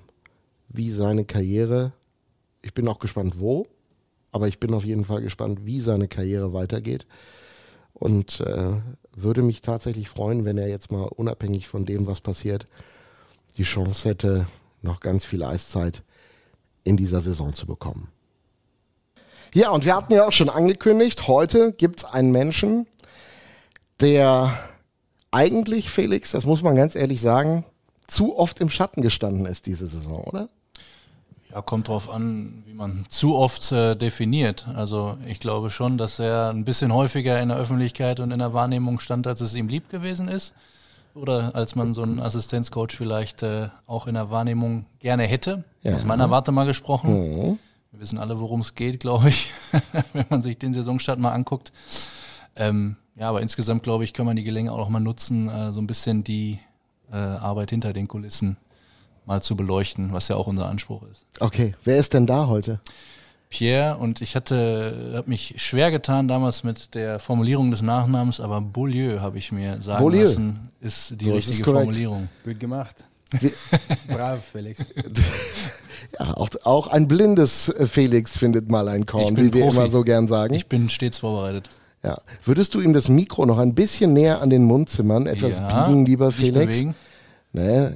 wie 0.68 0.90
seine 0.90 1.24
Karriere, 1.24 1.92
ich 2.62 2.74
bin 2.74 2.88
auch 2.88 2.98
gespannt, 2.98 3.38
wo, 3.38 3.66
aber 4.32 4.48
ich 4.48 4.58
bin 4.58 4.74
auf 4.74 4.84
jeden 4.84 5.04
Fall 5.04 5.22
gespannt, 5.22 5.60
wie 5.64 5.80
seine 5.80 6.08
Karriere 6.08 6.52
weitergeht. 6.52 7.06
Und 8.00 8.40
äh, 8.40 8.72
würde 9.12 9.42
mich 9.42 9.60
tatsächlich 9.60 10.08
freuen, 10.08 10.44
wenn 10.44 10.58
er 10.58 10.68
jetzt 10.68 10.90
mal 10.90 11.04
unabhängig 11.04 11.68
von 11.68 11.84
dem, 11.84 12.06
was 12.06 12.20
passiert, 12.20 12.64
die 13.58 13.62
Chance 13.62 14.08
hätte, 14.08 14.46
noch 14.82 15.00
ganz 15.00 15.26
viel 15.26 15.44
Eiszeit 15.44 16.02
in 16.82 16.96
dieser 16.96 17.20
Saison 17.20 17.52
zu 17.52 17.66
bekommen. 17.66 18.08
Ja, 19.52 19.70
und 19.70 19.84
wir 19.84 19.94
hatten 19.94 20.14
ja 20.14 20.26
auch 20.26 20.32
schon 20.32 20.48
angekündigt, 20.48 21.28
heute 21.28 21.72
gibt 21.72 22.00
es 22.00 22.04
einen 22.06 22.32
Menschen, 22.32 22.86
der 24.00 24.58
eigentlich, 25.30 25.90
Felix, 25.90 26.30
das 26.30 26.46
muss 26.46 26.62
man 26.62 26.76
ganz 26.76 26.94
ehrlich 26.94 27.20
sagen, 27.20 27.66
zu 28.06 28.38
oft 28.38 28.60
im 28.60 28.70
Schatten 28.70 29.02
gestanden 29.02 29.44
ist 29.44 29.66
diese 29.66 29.86
Saison, 29.86 30.24
oder? 30.24 30.48
Ja, 31.52 31.62
kommt 31.62 31.88
drauf 31.88 32.08
an, 32.08 32.62
wie 32.66 32.74
man 32.74 33.04
zu 33.08 33.36
oft 33.36 33.72
äh, 33.72 33.96
definiert. 33.96 34.68
Also 34.74 35.18
ich 35.26 35.40
glaube 35.40 35.70
schon, 35.70 35.98
dass 35.98 36.18
er 36.18 36.50
ein 36.50 36.64
bisschen 36.64 36.94
häufiger 36.94 37.40
in 37.40 37.48
der 37.48 37.58
Öffentlichkeit 37.58 38.20
und 38.20 38.30
in 38.30 38.38
der 38.38 38.52
Wahrnehmung 38.52 39.00
stand, 39.00 39.26
als 39.26 39.40
es 39.40 39.54
ihm 39.54 39.68
lieb 39.68 39.88
gewesen 39.88 40.28
ist. 40.28 40.54
Oder 41.14 41.56
als 41.56 41.74
man 41.74 41.92
so 41.92 42.02
einen 42.02 42.20
Assistenzcoach 42.20 42.92
vielleicht 42.96 43.42
äh, 43.42 43.68
auch 43.86 44.06
in 44.06 44.14
der 44.14 44.30
Wahrnehmung 44.30 44.86
gerne 45.00 45.24
hätte. 45.24 45.64
Ja. 45.82 45.96
Aus 45.96 46.04
meiner 46.04 46.30
Warte 46.30 46.52
mal 46.52 46.66
gesprochen. 46.66 47.10
Mhm. 47.10 47.58
Wir 47.90 48.00
wissen 48.00 48.18
alle, 48.18 48.38
worum 48.38 48.60
es 48.60 48.76
geht, 48.76 49.00
glaube 49.00 49.28
ich, 49.28 49.52
wenn 50.12 50.26
man 50.30 50.42
sich 50.42 50.56
den 50.58 50.72
Saisonstart 50.72 51.18
mal 51.18 51.32
anguckt. 51.32 51.72
Ähm, 52.54 52.94
ja, 53.16 53.28
aber 53.28 53.42
insgesamt, 53.42 53.82
glaube 53.82 54.04
ich, 54.04 54.12
kann 54.12 54.24
man 54.24 54.36
die 54.36 54.44
Gelänge 54.44 54.70
auch 54.70 54.78
noch 54.78 54.88
mal 54.88 55.00
nutzen, 55.00 55.48
äh, 55.48 55.72
so 55.72 55.80
ein 55.80 55.88
bisschen 55.88 56.22
die 56.22 56.60
äh, 57.12 57.16
Arbeit 57.16 57.70
hinter 57.70 57.92
den 57.92 58.06
Kulissen 58.06 58.56
mal 59.26 59.42
zu 59.42 59.56
beleuchten, 59.56 60.12
was 60.12 60.28
ja 60.28 60.36
auch 60.36 60.46
unser 60.46 60.66
Anspruch 60.68 61.02
ist. 61.10 61.26
Okay, 61.40 61.74
wer 61.84 61.98
ist 61.98 62.14
denn 62.14 62.26
da 62.26 62.46
heute? 62.46 62.80
Pierre 63.50 63.96
und 63.98 64.20
ich 64.20 64.36
hatte, 64.36 65.12
habe 65.16 65.28
mich 65.28 65.54
schwer 65.56 65.90
getan 65.90 66.28
damals 66.28 66.62
mit 66.62 66.94
der 66.94 67.18
Formulierung 67.18 67.72
des 67.72 67.82
Nachnamens, 67.82 68.40
aber 68.40 68.60
Beaulieu 68.60 69.20
habe 69.20 69.38
ich 69.38 69.50
mir 69.50 69.82
sagen 69.82 70.04
Beaulieu. 70.04 70.22
lassen, 70.22 70.68
ist 70.80 71.20
die 71.20 71.24
so 71.24 71.32
richtige 71.32 71.58
ist 71.58 71.64
Formulierung. 71.64 72.28
Gut 72.44 72.60
gemacht. 72.60 73.08
Brav, 74.08 74.44
Felix. 74.44 74.84
Ja, 76.18 76.34
auch, 76.34 76.48
auch 76.64 76.88
ein 76.88 77.06
blindes 77.06 77.72
Felix 77.84 78.36
findet 78.36 78.68
mal 78.68 78.88
ein 78.88 79.06
Korn, 79.06 79.36
wie 79.36 79.52
wir 79.52 79.62
Profi. 79.62 79.76
immer 79.76 79.90
so 79.90 80.02
gern 80.02 80.26
sagen. 80.26 80.54
Ich 80.54 80.66
bin 80.66 80.88
stets 80.88 81.18
vorbereitet. 81.18 81.68
Ja. 82.02 82.18
Würdest 82.42 82.74
du 82.74 82.80
ihm 82.80 82.92
das 82.92 83.08
Mikro 83.08 83.46
noch 83.46 83.58
ein 83.58 83.74
bisschen 83.74 84.12
näher 84.12 84.40
an 84.40 84.50
den 84.50 84.64
Mund 84.64 84.88
zimmern, 84.88 85.26
etwas 85.26 85.58
ja, 85.58 85.86
biegen, 85.86 86.06
lieber 86.06 86.32
Felix? 86.32 86.66
Bewegen. 86.66 86.94
Nee, 87.52 87.90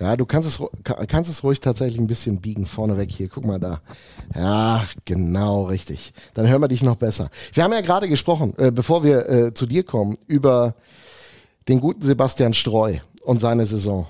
ja, 0.00 0.16
du 0.16 0.26
kannst 0.26 0.48
es, 0.48 0.60
kannst 1.08 1.30
es 1.30 1.44
ruhig 1.44 1.60
tatsächlich 1.60 2.00
ein 2.00 2.08
bisschen 2.08 2.40
biegen. 2.40 2.66
Vorneweg 2.66 3.10
hier, 3.10 3.28
guck 3.28 3.44
mal 3.44 3.60
da. 3.60 3.80
Ja, 4.34 4.84
genau, 5.04 5.64
richtig. 5.64 6.12
Dann 6.34 6.48
hören 6.48 6.60
wir 6.60 6.68
dich 6.68 6.82
noch 6.82 6.96
besser. 6.96 7.30
Wir 7.52 7.62
haben 7.62 7.72
ja 7.72 7.80
gerade 7.80 8.08
gesprochen, 8.08 8.54
äh, 8.58 8.72
bevor 8.72 9.04
wir 9.04 9.28
äh, 9.28 9.54
zu 9.54 9.66
dir 9.66 9.84
kommen, 9.84 10.18
über 10.26 10.74
den 11.68 11.80
guten 11.80 12.02
Sebastian 12.02 12.54
Streu 12.54 12.96
und 13.22 13.40
seine 13.40 13.66
Saison. 13.66 14.06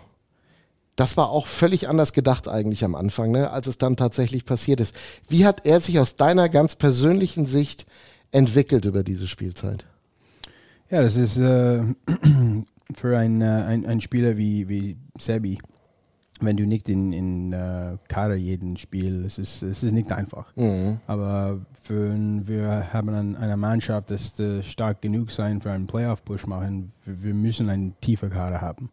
Das 0.97 1.17
war 1.17 1.29
auch 1.29 1.47
völlig 1.47 1.89
anders 1.89 2.13
gedacht 2.13 2.49
eigentlich 2.49 2.85
am 2.85 2.95
Anfang, 2.95 3.33
ne, 3.33 3.51
als 3.51 3.67
es 3.67 3.79
dann 3.79 3.97
tatsächlich 3.97 4.47
passiert 4.47 4.81
ist. 4.81 4.95
Wie 5.29 5.45
hat 5.45 5.67
er 5.67 5.81
sich 5.81 5.99
aus 5.99 6.17
deiner 6.17 6.49
ganz 6.49 6.77
persönlichen 6.77 7.47
Sicht 7.47 7.85
entwickelt 8.31 8.87
über 8.87 9.03
diese 9.03 9.29
Spielzeit? 9.29 9.85
Ja, 10.91 11.03
das 11.03 11.17
ist 11.17 11.37
äh, 11.37 11.83
für 12.95 13.19
einen, 13.19 13.43
äh, 13.43 13.45
ein, 13.45 13.85
ein 13.85 14.01
Spieler 14.01 14.37
wie, 14.39 14.69
wie 14.69 14.97
Sebi 15.19 15.59
wenn 16.45 16.57
du 16.57 16.67
nicht 16.67 16.89
in, 16.89 17.13
in 17.13 17.55
uh, 17.55 17.97
Kader 18.09 18.35
jeden 18.35 18.77
Spiel, 18.77 19.25
es 19.25 19.39
ist, 19.39 19.63
es 19.63 19.83
ist 19.83 19.93
nicht 19.93 20.11
einfach. 20.13 20.55
Mhm. 20.57 20.99
Aber 21.07 21.61
für, 21.81 22.13
wir 22.15 22.93
haben 22.93 23.09
ein, 23.11 23.37
eine 23.37 23.57
Mannschaft, 23.57 24.11
das 24.11 24.35
stark 24.63 25.03
genug 25.03 25.31
sein 25.31 25.61
für 25.61 25.71
einen 25.71 25.87
Playoff-Push 25.87 26.47
machen. 26.47 26.93
Wir, 27.05 27.23
wir, 27.23 27.35
müssen 27.35 27.69
einen 27.69 27.99
tiefer 28.01 28.31
Kader 28.31 28.61
haben. 28.61 28.91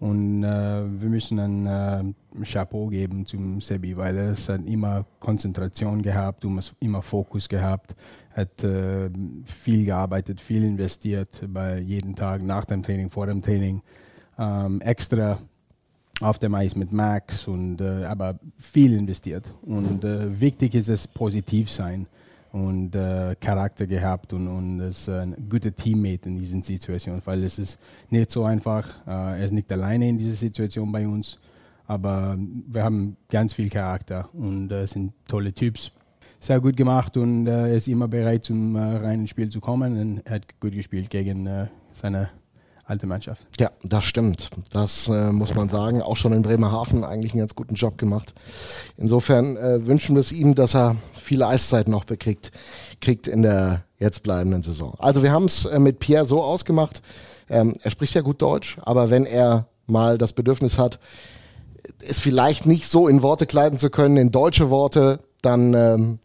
Und 0.00 0.44
äh, 0.44 0.48
wir 0.48 1.10
müssen 1.10 1.38
ein 1.38 1.66
äh, 1.66 2.44
Chapeau 2.44 2.86
geben 2.86 3.26
zum 3.26 3.60
Sebi, 3.60 3.94
weil 3.96 4.16
er 4.16 4.34
hat 4.34 4.66
immer 4.66 5.04
Konzentration 5.18 6.00
gehabt, 6.00 6.42
immer 6.80 7.02
Fokus 7.02 7.46
gehabt, 7.48 7.94
hat 8.30 8.64
äh, 8.64 9.10
viel 9.44 9.84
gearbeitet, 9.84 10.40
viel 10.40 10.64
investiert 10.64 11.44
bei 11.48 11.78
jeden 11.80 12.16
Tag 12.16 12.42
nach 12.42 12.64
dem 12.64 12.82
Training, 12.82 13.10
vor 13.10 13.26
dem 13.26 13.42
Training, 13.42 13.82
ähm, 14.38 14.80
extra 14.80 15.38
auf 16.20 16.38
dem 16.38 16.54
Eis 16.54 16.76
mit 16.76 16.92
Max 16.92 17.48
und 17.48 17.80
äh, 17.80 18.04
aber 18.04 18.38
viel 18.56 18.92
investiert. 18.96 19.50
Und 19.62 20.04
äh, 20.04 20.40
wichtig 20.40 20.74
ist 20.74 20.88
es 20.88 21.08
positiv 21.08 21.70
sein 21.70 22.06
und 22.52 22.94
äh, 22.94 23.36
Charakter 23.40 23.86
gehabt 23.86 24.32
und, 24.32 24.48
und 24.48 24.80
ist 24.80 25.08
ein 25.08 25.48
guter 25.48 25.74
Teammate 25.74 26.28
in 26.28 26.38
diesen 26.38 26.62
Situationen, 26.62 27.22
weil 27.24 27.44
es 27.44 27.58
ist 27.58 27.78
nicht 28.10 28.30
so 28.30 28.44
einfach. 28.44 28.86
Äh, 29.06 29.38
er 29.40 29.44
ist 29.44 29.52
nicht 29.52 29.70
alleine 29.72 30.08
in 30.08 30.18
dieser 30.18 30.36
Situation 30.36 30.90
bei 30.92 31.06
uns, 31.06 31.38
aber 31.86 32.36
wir 32.38 32.84
haben 32.84 33.16
ganz 33.30 33.52
viel 33.52 33.70
Charakter 33.70 34.28
und 34.32 34.70
äh, 34.72 34.86
sind 34.86 35.12
tolle 35.26 35.52
Typs. 35.52 35.92
Sehr 36.38 36.60
gut 36.60 36.76
gemacht 36.76 37.16
und 37.16 37.46
äh, 37.46 37.68
er 37.68 37.76
ist 37.76 37.88
immer 37.88 38.08
bereit 38.08 38.44
zum 38.44 38.74
äh, 38.74 38.80
reinen 38.80 39.26
Spiel 39.26 39.48
zu 39.48 39.60
kommen 39.60 39.98
und 39.98 40.26
er 40.26 40.36
hat 40.36 40.60
gut 40.60 40.72
gespielt 40.72 41.10
gegen 41.10 41.46
äh, 41.46 41.66
seine 41.92 42.30
alte 42.90 43.06
Mannschaft. 43.06 43.46
Ja, 43.58 43.70
das 43.82 44.04
stimmt. 44.04 44.50
Das 44.72 45.08
äh, 45.08 45.32
muss 45.32 45.54
man 45.54 45.68
sagen. 45.68 46.02
Auch 46.02 46.16
schon 46.16 46.32
in 46.32 46.42
Bremerhaven 46.42 47.04
eigentlich 47.04 47.32
einen 47.32 47.40
ganz 47.40 47.54
guten 47.54 47.74
Job 47.74 47.96
gemacht. 47.96 48.34
Insofern 48.96 49.56
äh, 49.56 49.86
wünschen 49.86 50.16
wir 50.16 50.20
es 50.20 50.32
ihm, 50.32 50.54
dass 50.54 50.74
er 50.74 50.96
viele 51.14 51.46
Eiszeiten 51.46 51.90
noch 51.92 52.04
bekriegt, 52.04 52.50
kriegt 53.00 53.28
in 53.28 53.42
der 53.42 53.84
jetzt 53.98 54.22
bleibenden 54.22 54.62
Saison. 54.62 54.94
Also 54.98 55.22
wir 55.22 55.30
haben 55.30 55.44
es 55.44 55.64
äh, 55.64 55.78
mit 55.78 56.00
Pierre 56.00 56.26
so 56.26 56.42
ausgemacht. 56.42 57.00
Ähm, 57.48 57.74
er 57.82 57.90
spricht 57.90 58.14
ja 58.14 58.22
gut 58.22 58.42
Deutsch, 58.42 58.76
aber 58.82 59.08
wenn 59.08 59.24
er 59.24 59.68
mal 59.86 60.18
das 60.18 60.32
Bedürfnis 60.32 60.76
hat, 60.76 60.98
es 62.06 62.18
vielleicht 62.18 62.66
nicht 62.66 62.88
so 62.88 63.08
in 63.08 63.22
Worte 63.22 63.46
kleiden 63.46 63.78
zu 63.78 63.90
können, 63.90 64.16
in 64.16 64.30
deutsche 64.30 64.70
Worte, 64.70 65.20
dann 65.42 65.74
ähm, 65.74 66.18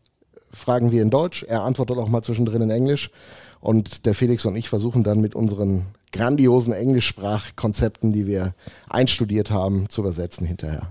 fragen 0.51 0.91
wir 0.91 1.01
in 1.01 1.10
Deutsch. 1.10 1.43
Er 1.43 1.63
antwortet 1.63 1.97
auch 1.97 2.10
mal 2.10 2.23
zwischendrin 2.23 2.62
in 2.62 2.71
Englisch. 2.71 3.12
Und 3.60 4.06
der 4.06 4.13
Felix 4.13 4.45
und 4.45 4.56
ich 4.56 4.69
versuchen 4.69 5.04
dann 5.04 5.21
mit 5.21 5.34
unseren 5.34 5.88
grandiosen 6.15 6.73
Englischsprachkonzepten, 6.73 8.13
die 8.13 8.25
wir 8.25 8.54
einstudiert 8.89 9.51
haben, 9.51 9.89
zu 9.89 10.01
übersetzen 10.01 10.47
hinterher. 10.47 10.88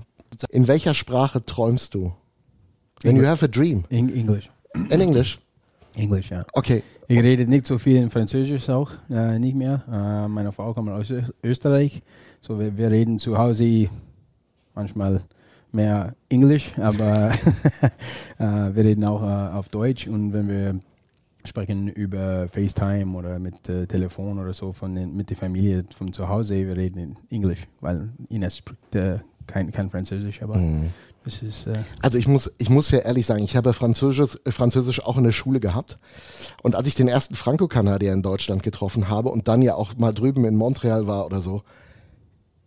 In 0.51 0.69
welcher 0.69 0.95
Sprache 0.95 1.45
träumst 1.45 1.95
du? 1.95 2.13
When 3.03 3.17
you 3.17 3.27
have 3.27 3.45
a 3.45 3.49
dream. 3.49 3.85
In 3.89 4.15
English. 4.15 4.51
In 4.91 5.01
English? 5.01 5.39
English, 5.97 6.31
ja. 6.31 6.45
Okay. 6.53 6.83
Ich 7.07 7.19
rede 7.19 7.47
nicht 7.47 7.67
so 7.67 7.79
viel 7.79 7.97
in 7.97 8.11
Französisch 8.11 8.69
auch, 8.69 8.91
äh, 9.11 9.39
nicht 9.39 9.55
mehr. 9.55 9.83
Äh, 9.91 10.29
meine 10.29 10.53
Frau 10.53 10.73
kommt 10.73 10.91
aus 10.91 11.13
Österreich, 11.43 12.03
so 12.41 12.59
wir, 12.59 12.77
wir 12.77 12.91
reden 12.91 13.19
zu 13.19 13.37
Hause 13.37 13.89
manchmal 14.75 15.23
mehr 15.71 16.15
Englisch, 16.29 16.73
aber 16.79 17.31
äh, 18.39 18.45
wir 18.75 18.85
reden 18.85 19.05
auch 19.05 19.23
äh, 19.23 19.53
auf 19.55 19.69
Deutsch 19.69 20.07
und 20.07 20.33
wenn 20.33 20.49
wir 20.49 20.81
sprechen 21.45 21.89
über 21.89 22.49
FaceTime 22.49 23.17
oder 23.17 23.39
mit 23.39 23.69
äh, 23.69 23.87
Telefon 23.87 24.39
oder 24.39 24.55
so 24.55 24.73
von 24.73 24.95
den, 24.95 25.15
mit 25.15 25.31
der 25.31 25.37
Familie 25.37 25.85
von 25.97 26.13
zu 26.13 26.29
Hause. 26.29 26.55
Wir 26.55 26.77
reden 26.77 26.99
in 26.99 27.17
Englisch, 27.31 27.65
weil 27.81 28.11
Ines 28.29 28.57
spricht 28.57 28.95
äh, 28.95 29.19
kein, 29.47 29.71
kein 29.71 29.91
Französisch, 29.91 30.43
aber 30.43 30.57
mhm. 30.57 30.91
das 31.25 31.43
ist. 31.43 31.67
Äh 31.67 31.75
also 32.01 32.19
ich 32.19 32.27
muss, 32.27 32.53
ich 32.59 32.71
muss 32.71 32.91
ja 32.91 33.01
ehrlich 33.01 33.27
sagen, 33.27 33.45
ich 33.45 33.57
habe 33.57 33.75
Französisch, 33.75 34.39
Französisch 34.49 35.05
auch 35.05 35.19
in 35.19 35.25
der 35.25 35.33
Schule 35.33 35.61
gehabt. 35.61 35.99
Und 36.63 36.75
als 36.75 36.87
ich 36.87 36.95
den 36.95 37.09
ersten 37.09 37.35
Franco-Kanadier 37.35 38.13
in 38.13 38.23
Deutschland 38.23 38.63
getroffen 38.63 39.09
habe 39.09 39.29
und 39.31 39.49
dann 39.49 39.63
ja 39.63 39.75
auch 39.75 39.97
mal 39.97 40.13
drüben 40.13 40.45
in 40.45 40.57
Montreal 40.57 41.07
war 41.07 41.27
oder 41.27 41.41
so, 41.41 41.63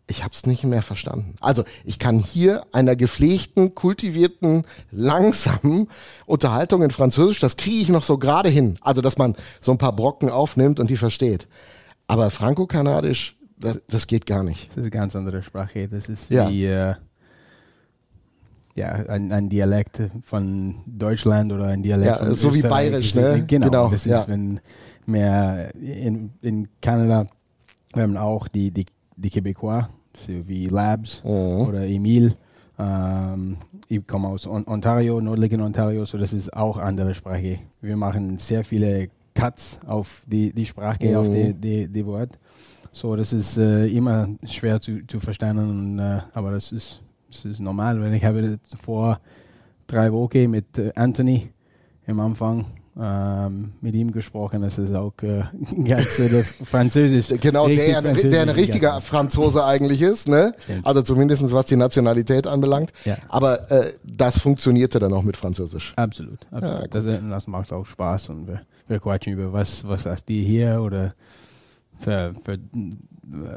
ich 0.10 0.24
habe 0.24 0.34
es 0.34 0.46
nicht 0.46 0.64
mehr 0.64 0.82
verstanden. 0.82 1.36
Also 1.42 1.64
ich 1.84 2.00
kann 2.00 2.20
hier 2.20 2.66
einer 2.72 2.96
gepflegten, 2.96 3.76
kultivierten, 3.76 4.64
langsamen 4.92 5.90
Unterhaltung 6.26 6.82
in 6.82 6.92
Französisch, 6.92 7.40
das 7.40 7.58
kriege 7.58 7.82
ich 7.82 7.90
noch 7.90 8.04
so 8.04 8.18
gerade 8.18 8.50
hin. 8.50 8.78
Also 8.82 9.02
dass 9.02 9.18
man 9.18 9.36
so 9.60 9.72
ein 9.72 9.78
paar 9.78 9.96
Brocken 9.96 10.30
aufnimmt 10.30 10.80
und 10.80 10.90
die 10.90 10.98
versteht. 10.98 11.48
Aber 12.08 12.32
Franco-Kanadisch, 12.32 13.38
das, 13.60 13.80
das, 13.88 14.08
geht 14.08 14.26
gar 14.26 14.44
nicht. 14.44 14.70
Das 14.70 14.78
ist 14.78 14.84
eine 14.84 14.90
ganz 14.92 15.16
andere 15.16 15.44
Sprache. 15.44 15.90
Das 15.90 16.08
ist 16.08 16.30
ja. 16.30 16.50
wie 16.50 16.66
äh, 16.66 16.94
ja, 18.76 18.90
ein, 19.10 19.32
ein, 19.34 19.50
Dialekt 19.50 20.00
von 20.24 20.76
Deutschland 20.86 21.52
oder 21.52 21.66
ein 21.66 21.84
Dialekt 21.84 22.12
ja, 22.12 22.18
von 22.18 22.36
so 22.36 22.50
Österreich. 22.50 22.64
wie 22.64 22.68
bayerisch, 22.70 23.16
ne? 23.16 23.44
Genau, 23.46 23.66
genau, 23.66 23.90
das 23.90 24.06
ist, 24.06 24.12
ja. 24.12 24.28
wenn 24.28 24.62
mehr 25.06 25.74
in, 25.76 26.32
in 26.42 26.70
Kanada, 26.82 27.26
wir 27.94 28.04
haben 28.04 28.16
auch 28.16 28.48
die, 28.48 28.72
die, 28.72 28.86
die 29.16 29.30
Quebecois, 29.32 29.88
so 30.26 30.48
wie 30.48 30.68
Labs 30.68 31.22
mhm. 31.24 31.68
oder 31.68 31.86
Emil. 31.86 32.34
Ähm, 32.80 33.58
ich 33.88 34.06
komme 34.06 34.28
aus 34.28 34.46
Ontario, 34.48 35.20
nördlichen 35.22 35.62
Ontario, 35.62 36.06
so 36.06 36.18
das 36.18 36.34
ist 36.34 36.54
auch 36.54 36.78
andere 36.78 37.14
Sprache. 37.16 37.60
Wir 37.82 37.98
machen 37.98 38.38
sehr 38.38 38.64
viele 38.64 39.08
Cuts 39.34 39.80
auf 39.86 40.24
die, 40.28 40.54
die 40.54 40.66
Sprache, 40.66 41.08
mhm. 41.08 41.16
auf 41.16 41.28
die, 41.28 41.54
die, 41.54 41.88
die 41.88 42.06
Wort. 42.06 42.38
So, 42.92 43.16
das 43.16 43.34
ist 43.34 43.58
äh, 43.58 43.88
immer 43.88 44.28
schwer 44.44 44.80
zu, 44.80 45.06
zu 45.06 45.20
verstehen, 45.20 45.58
und, 45.58 46.00
äh, 46.00 46.20
aber 46.34 46.52
das 46.52 46.72
ist, 46.72 47.02
das 47.30 47.46
ist 47.46 47.60
normal, 47.60 48.02
weil 48.02 48.14
ich 48.14 48.24
habe 48.24 48.58
vor 48.80 49.20
drei 49.86 50.12
Wochen 50.12 50.50
mit 50.50 50.78
äh, 50.78 50.92
Anthony 50.96 51.50
am 52.08 52.20
Anfang 52.20 52.66
ähm, 53.00 53.74
mit 53.82 53.96
ihm 53.96 54.12
gesprochen. 54.12 54.62
Das 54.62 54.78
ist 54.78 54.94
auch 54.96 55.14
äh, 55.22 55.44
ganz 55.88 56.20
äh, 56.20 56.44
Französisch. 56.44 57.40
Genau, 57.40 57.68
der, 57.68 58.02
Französisch 58.02 58.32
der 58.32 58.42
ein 58.42 58.50
richtiger 58.50 59.02
Franzose 59.02 59.64
eigentlich 59.66 60.02
ist, 60.02 60.28
ne? 60.28 60.54
Also 60.84 61.02
zumindest 61.02 61.52
was 61.52 61.66
die 61.68 61.76
Nationalität 61.76 62.48
anbelangt. 62.48 62.92
Ja. 63.06 63.18
Aber 63.30 63.70
äh, 63.72 63.94
das 64.04 64.40
funktionierte 64.40 65.00
dann 65.00 65.14
auch 65.14 65.24
mit 65.24 65.38
Französisch. 65.38 65.94
Absolut. 65.96 66.40
absolut. 66.52 66.82
Ja, 66.82 66.88
das, 66.88 67.22
das, 67.30 67.48
macht 67.48 67.72
auch 67.72 67.86
Spaß 67.86 68.30
und 68.30 68.48
wir, 68.48 68.62
wir 68.88 69.00
quatschen 69.00 69.34
über 69.34 69.54
was, 69.54 69.88
was 69.88 70.06
hast 70.06 70.28
die 70.28 70.44
hier 70.44 70.82
oder 70.82 71.14
für, 72.00 72.34
für 72.44 72.54
äh, 72.54 72.60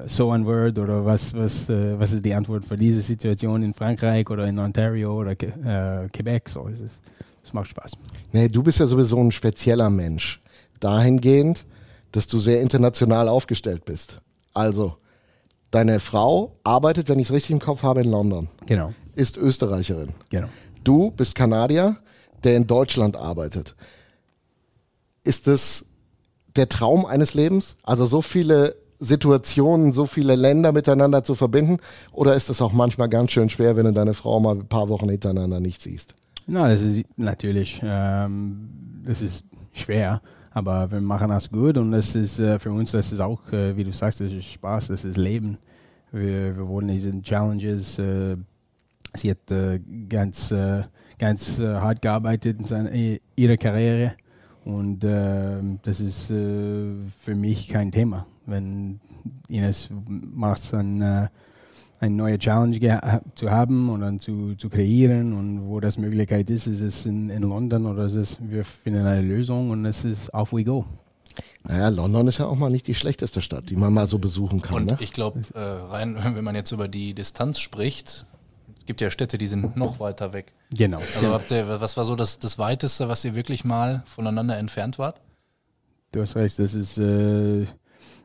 so 0.06 0.30
ein 0.30 0.44
Word 0.46 0.78
oder 0.78 1.04
was, 1.04 1.34
was, 1.34 1.68
äh, 1.68 1.98
was 1.98 2.12
ist 2.12 2.24
die 2.24 2.34
Antwort 2.34 2.64
für 2.64 2.76
diese 2.76 3.00
Situation 3.00 3.62
in 3.62 3.74
Frankreich 3.74 4.28
oder 4.28 4.46
in 4.46 4.58
Ontario 4.58 5.14
oder 5.14 5.32
äh, 5.32 6.08
Quebec. 6.08 6.48
So 6.48 6.66
ist 6.68 6.80
es. 6.80 7.00
Es 7.50 7.54
macht 7.54 7.70
Spaß. 7.70 7.92
Nee, 8.30 8.46
du 8.46 8.62
bist 8.62 8.78
ja 8.78 8.86
sowieso 8.86 9.16
ein 9.16 9.32
spezieller 9.32 9.90
Mensch. 9.90 10.40
Dahingehend, 10.78 11.66
dass 12.12 12.28
du 12.28 12.38
sehr 12.38 12.60
international 12.60 13.28
aufgestellt 13.28 13.84
bist. 13.84 14.20
Also, 14.54 14.94
deine 15.72 15.98
Frau 15.98 16.56
arbeitet, 16.62 17.08
wenn 17.08 17.18
ich 17.18 17.26
es 17.26 17.32
richtig 17.32 17.50
im 17.50 17.58
Kopf 17.58 17.82
habe, 17.82 18.02
in 18.02 18.10
London. 18.10 18.46
Genau. 18.66 18.94
Ist 19.16 19.36
Österreicherin. 19.36 20.10
Genau. 20.28 20.46
Du 20.84 21.10
bist 21.10 21.34
Kanadier, 21.34 21.96
der 22.44 22.54
in 22.54 22.68
Deutschland 22.68 23.16
arbeitet. 23.16 23.74
Ist 25.24 25.48
es 25.48 25.86
der 26.54 26.68
Traum 26.68 27.04
eines 27.04 27.34
Lebens? 27.34 27.74
Also 27.82 28.06
so 28.06 28.22
viele 28.22 28.76
Situationen, 29.00 29.90
so 29.90 30.06
viele 30.06 30.36
Länder 30.36 30.70
miteinander 30.70 31.24
zu 31.24 31.34
verbinden? 31.34 31.78
Oder 32.12 32.36
ist 32.36 32.48
es 32.48 32.62
auch 32.62 32.72
manchmal 32.72 33.08
ganz 33.08 33.32
schön 33.32 33.50
schwer, 33.50 33.74
wenn 33.74 33.86
du 33.86 33.92
deine 33.92 34.14
Frau 34.14 34.38
mal 34.38 34.54
ein 34.54 34.68
paar 34.68 34.88
Wochen 34.88 35.08
hintereinander 35.08 35.58
nicht 35.58 35.82
siehst? 35.82 36.14
Na, 36.52 36.66
das 36.66 36.82
ist 36.82 37.04
natürlich, 37.16 37.80
ähm, 37.80 38.68
das 39.04 39.22
ist 39.22 39.46
schwer, 39.72 40.20
aber 40.50 40.90
wir 40.90 41.00
machen 41.00 41.28
das 41.28 41.48
gut 41.48 41.78
und 41.78 41.92
das 41.92 42.16
ist 42.16 42.40
äh, 42.40 42.58
für 42.58 42.72
uns, 42.72 42.90
das 42.90 43.12
ist 43.12 43.20
auch, 43.20 43.52
äh, 43.52 43.76
wie 43.76 43.84
du 43.84 43.92
sagst, 43.92 44.18
das 44.18 44.32
ist 44.32 44.46
Spaß, 44.46 44.88
das 44.88 45.04
ist 45.04 45.16
Leben. 45.16 45.58
Wir, 46.10 46.56
wir 46.56 46.66
wollen 46.66 46.88
diese 46.88 47.22
Challenges. 47.22 48.00
Äh, 48.00 48.36
sie 49.14 49.30
hat 49.30 49.48
äh, 49.52 49.78
ganz, 50.08 50.50
äh, 50.50 50.82
ganz 51.20 51.60
äh, 51.60 51.66
hart 51.76 52.02
gearbeitet 52.02 52.58
in 52.58 52.64
seiner, 52.64 52.90
ihrer 53.36 53.56
Karriere 53.56 54.14
und 54.64 55.04
ähm, 55.04 55.78
das 55.84 56.00
ist 56.00 56.26
für 56.26 57.34
mich 57.36 57.68
kein 57.68 57.92
Thema. 57.92 58.26
Wenn 58.46 58.98
Ines 59.46 59.88
macht 60.08 60.72
dann 60.72 61.28
eine 62.00 62.14
neue 62.14 62.38
Challenge 62.38 63.20
zu 63.34 63.50
haben 63.50 63.90
und 63.90 64.00
dann 64.00 64.18
zu, 64.18 64.54
zu 64.54 64.70
kreieren 64.70 65.34
und 65.34 65.68
wo 65.68 65.80
das 65.80 65.98
Möglichkeit 65.98 66.48
ist, 66.48 66.66
ist 66.66 66.80
es 66.80 67.04
in, 67.04 67.28
in 67.28 67.42
London 67.42 67.86
oder 67.86 68.06
ist 68.06 68.14
es, 68.14 68.38
wir 68.40 68.64
finden 68.64 69.04
eine 69.04 69.20
Lösung 69.20 69.70
und 69.70 69.84
es 69.84 70.04
ist 70.04 70.32
off 70.32 70.52
we 70.52 70.64
go. 70.64 70.86
Naja, 71.62 71.88
London 71.90 72.26
ist 72.28 72.38
ja 72.38 72.46
auch 72.46 72.56
mal 72.56 72.70
nicht 72.70 72.86
die 72.86 72.94
schlechteste 72.94 73.42
Stadt, 73.42 73.68
die 73.68 73.76
man 73.76 73.92
mal 73.92 74.06
so 74.06 74.18
besuchen 74.18 74.62
kann. 74.62 74.76
Und 74.76 74.86
ne? 74.86 74.96
ich 75.00 75.12
glaube, 75.12 75.42
äh, 75.54 75.58
rein, 75.58 76.16
wenn 76.34 76.42
man 76.42 76.54
jetzt 76.54 76.72
über 76.72 76.88
die 76.88 77.12
Distanz 77.12 77.60
spricht, 77.60 78.24
es 78.78 78.86
gibt 78.86 79.02
ja 79.02 79.10
Städte, 79.10 79.36
die 79.36 79.46
sind 79.46 79.76
noch 79.76 80.00
weiter 80.00 80.32
weg. 80.32 80.54
Genau. 80.74 81.00
Also 81.16 81.28
habt 81.32 81.50
ihr, 81.50 81.80
was 81.80 81.98
war 81.98 82.06
so 82.06 82.16
das, 82.16 82.38
das 82.38 82.58
Weiteste, 82.58 83.08
was 83.08 83.24
ihr 83.26 83.34
wirklich 83.34 83.64
mal 83.64 84.02
voneinander 84.06 84.56
entfernt 84.56 84.98
wart? 84.98 85.20
Du 86.12 86.22
hast 86.22 86.34
recht, 86.34 86.58
das 86.58 86.74
ist 86.74 86.96
äh, 86.98 87.66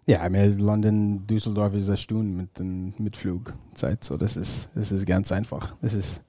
ja, 0.08 0.26
London, 0.28 1.26
Düsseldorf 1.26 1.74
ist 1.74 1.88
eine 1.88 1.98
Stunde 1.98 2.48
mit, 2.60 3.00
mit 3.00 3.18
Flugzeit. 3.18 4.04
So, 4.04 4.18
das 4.18 4.38
ist, 4.38 4.70
das 4.76 4.92
ist 4.92 5.06
ganz 5.06 5.32
einfach. 5.32 5.76
Das 5.82 5.94
ist 5.94 6.22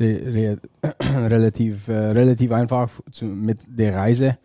re, 0.00 0.20
re, 0.26 0.56
relativ, 1.28 1.88
äh, 1.88 2.10
relativ 2.10 2.50
einfach 2.50 2.90
zu, 3.12 3.26
mit 3.26 3.60
der 3.66 3.94
Reise. 3.94 4.38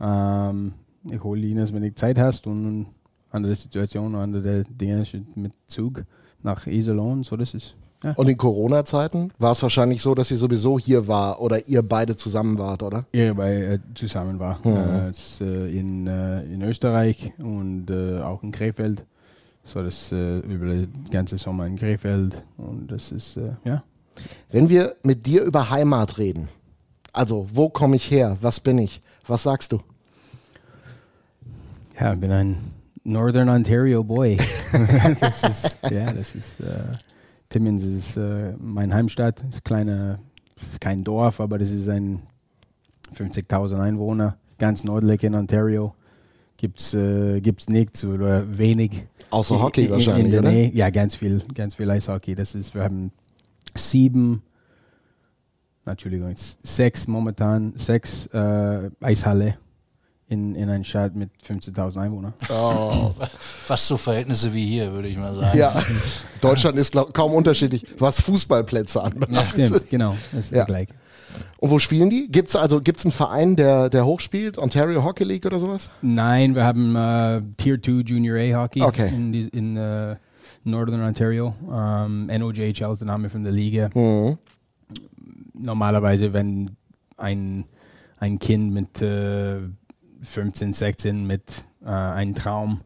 Ähm, 0.00 0.74
ich 1.10 1.22
hole 1.22 1.40
ihn, 1.40 1.56
wenn 1.56 1.82
du 1.82 1.94
Zeit 1.94 2.18
hast 2.18 2.46
und 2.46 2.86
andere 3.30 3.54
Situationen, 3.54 4.14
andere 4.14 4.64
Dinge 4.64 5.04
mit 5.34 5.52
Zug 5.66 6.04
nach 6.42 6.66
Iserlohn. 6.66 7.24
So, 7.24 7.36
das 7.36 7.54
ist 7.54 7.76
ja. 8.04 8.12
Und 8.12 8.28
in 8.28 8.36
Corona-Zeiten 8.36 9.32
war 9.38 9.52
es 9.52 9.62
wahrscheinlich 9.62 10.02
so, 10.02 10.14
dass 10.14 10.28
sie 10.28 10.36
sowieso 10.36 10.78
hier 10.78 11.08
war 11.08 11.40
oder 11.40 11.66
ihr 11.66 11.82
beide 11.82 12.14
zusammen 12.14 12.58
wart, 12.58 12.82
oder? 12.82 13.06
ihr 13.12 13.34
bei, 13.34 13.54
äh, 13.54 13.78
zusammen 13.94 14.38
war. 14.38 14.60
Mhm. 14.64 15.12
Äh, 15.40 15.78
in, 15.78 16.06
äh, 16.06 16.42
in 16.44 16.62
Österreich 16.62 17.32
und 17.38 17.90
äh, 17.90 18.20
auch 18.20 18.42
in 18.42 18.52
Krefeld. 18.52 19.04
So, 19.64 19.82
das 19.82 20.12
äh, 20.12 20.38
über 20.38 20.66
den 20.66 20.88
ganzen 21.10 21.38
Sommer 21.38 21.66
in 21.66 21.76
Krefeld. 21.76 22.40
Und 22.56 22.86
das 22.88 23.10
ist, 23.10 23.36
äh, 23.36 23.50
ja. 23.64 23.82
Wenn 24.50 24.68
wir 24.68 24.96
mit 25.02 25.26
dir 25.26 25.42
über 25.42 25.70
Heimat 25.70 26.18
reden, 26.18 26.48
also 27.12 27.48
wo 27.52 27.68
komme 27.68 27.96
ich 27.96 28.10
her, 28.10 28.36
was 28.40 28.60
bin 28.60 28.78
ich, 28.78 29.00
was 29.26 29.42
sagst 29.42 29.72
du? 29.72 29.80
Ja, 31.98 32.14
ich 32.14 32.20
bin 32.20 32.30
ein 32.30 32.56
Northern 33.02 33.48
Ontario 33.48 34.04
Boy. 34.04 34.38
das 35.20 35.42
ist, 35.42 35.76
ja, 35.90 36.12
das 36.12 36.34
ist, 36.36 36.60
Timmins 37.48 37.82
ist 37.82 38.16
äh, 38.16 38.54
mein 38.58 38.92
Heimstadt. 38.92 39.42
Ist 39.50 39.64
kleine, 39.64 40.18
es 40.56 40.68
ist 40.68 40.80
kein 40.80 41.02
Dorf, 41.04 41.40
aber 41.40 41.58
das 41.58 41.70
ist 41.70 41.88
ein 41.88 42.22
50.000 43.14 43.80
Einwohner, 43.80 44.36
ganz 44.58 44.84
nördlich 44.84 45.22
in 45.24 45.34
Ontario. 45.34 45.94
Gibt's 46.58 46.92
äh, 46.92 47.40
gibt's 47.40 47.68
nichts 47.68 48.04
oder 48.04 48.58
wenig. 48.58 49.04
Außer 49.30 49.62
Hockey 49.62 49.82
In- 49.82 49.86
in- 49.86 49.92
wahrscheinlich, 49.92 50.24
in 50.26 50.30
der 50.32 50.40
oder? 50.40 50.50
Nähe. 50.50 50.72
Ja, 50.74 50.90
ganz 50.90 51.14
viel, 51.14 51.42
ganz 51.54 51.74
viel 51.76 51.90
Eishockey. 51.90 52.34
Das 52.34 52.54
ist, 52.54 52.74
wir 52.74 52.82
haben 52.82 53.12
sieben, 53.76 54.42
Entschuldigung, 55.86 56.34
sechs 56.36 57.06
momentan, 57.06 57.72
sechs 57.76 58.26
äh, 58.26 58.90
Eishalle 59.00 59.56
in, 60.28 60.54
in 60.54 60.68
einer 60.68 60.84
Stadt 60.84 61.16
mit 61.16 61.30
15.000 61.46 61.98
Einwohnern. 62.02 62.34
Oh, 62.50 63.14
Fast 63.64 63.86
so 63.88 63.96
Verhältnisse 63.96 64.52
wie 64.54 64.66
hier, 64.66 64.92
würde 64.92 65.08
ich 65.08 65.16
mal 65.16 65.34
sagen. 65.34 65.56
ja, 65.58 65.74
Deutschland 66.40 66.76
ist 66.76 66.92
glaub, 66.92 67.12
kaum 67.14 67.32
unterschiedlich, 67.32 67.86
was 67.98 68.20
Fußballplätze 68.20 69.02
anbelangt. 69.02 69.48
Stimmt, 69.50 69.88
genau, 69.90 70.14
das 70.32 70.46
ist 70.46 70.52
Ja. 70.52 70.64
gleich. 70.64 70.88
Und 71.58 71.70
wo 71.70 71.78
spielen 71.78 72.08
die? 72.10 72.28
Gibt 72.30 72.48
es 72.50 72.56
also 72.56 72.80
gibt's 72.80 73.04
einen 73.04 73.12
Verein, 73.12 73.56
der, 73.56 73.90
der 73.90 74.06
hochspielt? 74.06 74.58
Ontario 74.58 75.02
Hockey 75.04 75.24
League 75.24 75.44
oder 75.46 75.58
sowas? 75.58 75.90
Nein, 76.02 76.54
wir 76.54 76.64
haben 76.64 76.94
äh, 76.96 77.42
Tier 77.56 77.82
2 77.82 78.02
Junior 78.06 78.36
A 78.38 78.62
Hockey 78.62 78.82
Okay. 78.82 79.08
in, 79.12 79.32
die, 79.32 79.48
in 79.48 79.76
äh, 79.76 80.16
Northern 80.64 81.02
Ontario. 81.02 81.54
Ähm, 81.72 82.26
NOJHL 82.26 82.92
ist 82.92 83.00
der 83.00 83.06
Name 83.06 83.28
von 83.28 83.42
der 83.44 83.52
Liga. 83.52 83.90
Mhm. 83.94 84.38
Normalerweise, 85.54 86.32
wenn 86.32 86.76
ein, 87.16 87.64
ein 88.18 88.38
Kind 88.38 88.72
mit 88.72 89.02
äh, 89.02 89.58
15, 90.22 90.72
16 90.72 91.26
mit 91.26 91.64
äh, 91.82 91.88
einem 91.88 92.34
Traum 92.34 92.80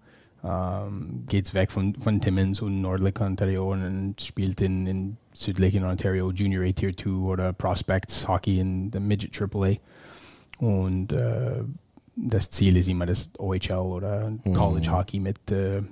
ähm, 0.45 1.25
geht 1.29 1.55
weg 1.55 1.71
von, 1.71 1.95
von 1.95 2.21
Timmins 2.21 2.61
und 2.62 2.81
nördlich 2.81 3.21
Ontario 3.21 3.73
und 3.73 4.21
spielt 4.21 4.61
in, 4.61 4.87
in 4.87 5.16
südlichen 5.33 5.85
Ontario 5.85 6.31
Junior 6.33 6.64
A 6.64 6.73
Tier 6.73 6.97
2 6.97 7.11
oder 7.11 7.53
Prospects 7.53 8.27
Hockey 8.27 8.59
in 8.59 8.90
der 8.90 9.01
Midget 9.01 9.40
AAA. 9.40 9.75
Und 10.59 11.12
äh, 11.12 11.62
das 12.16 12.51
Ziel 12.51 12.77
ist 12.77 12.88
immer 12.88 13.07
das 13.07 13.31
OHL 13.38 13.73
oder 13.73 14.33
College 14.53 14.90
Hockey 14.90 15.21
mit, 15.21 15.51
äh, 15.51 15.83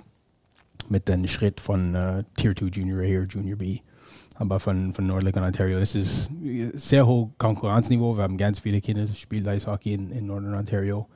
mit 0.89 1.07
dem 1.07 1.27
Schritt 1.27 1.59
von 1.61 1.95
äh, 1.95 2.23
Tier 2.35 2.55
2 2.55 2.65
Junior 2.65 2.99
A 2.99 3.21
oder 3.23 3.27
Junior 3.27 3.57
B. 3.57 3.79
Aber 4.35 4.59
von, 4.59 4.91
von 4.91 5.07
nördlich 5.07 5.35
Ontario, 5.35 5.79
das 5.79 5.95
ist 5.95 6.29
sehr 6.73 7.05
hoch 7.05 7.29
Konkurrenzniveau. 7.37 8.17
Wir 8.17 8.23
haben 8.23 8.37
ganz 8.37 8.59
viele 8.59 8.81
Kinder, 8.81 9.05
die 9.05 9.15
spielen 9.15 9.47
Eishockey 9.47 9.93
in, 9.93 10.09
in 10.11 10.25
Northern 10.25 10.55
Ontario. 10.55 11.07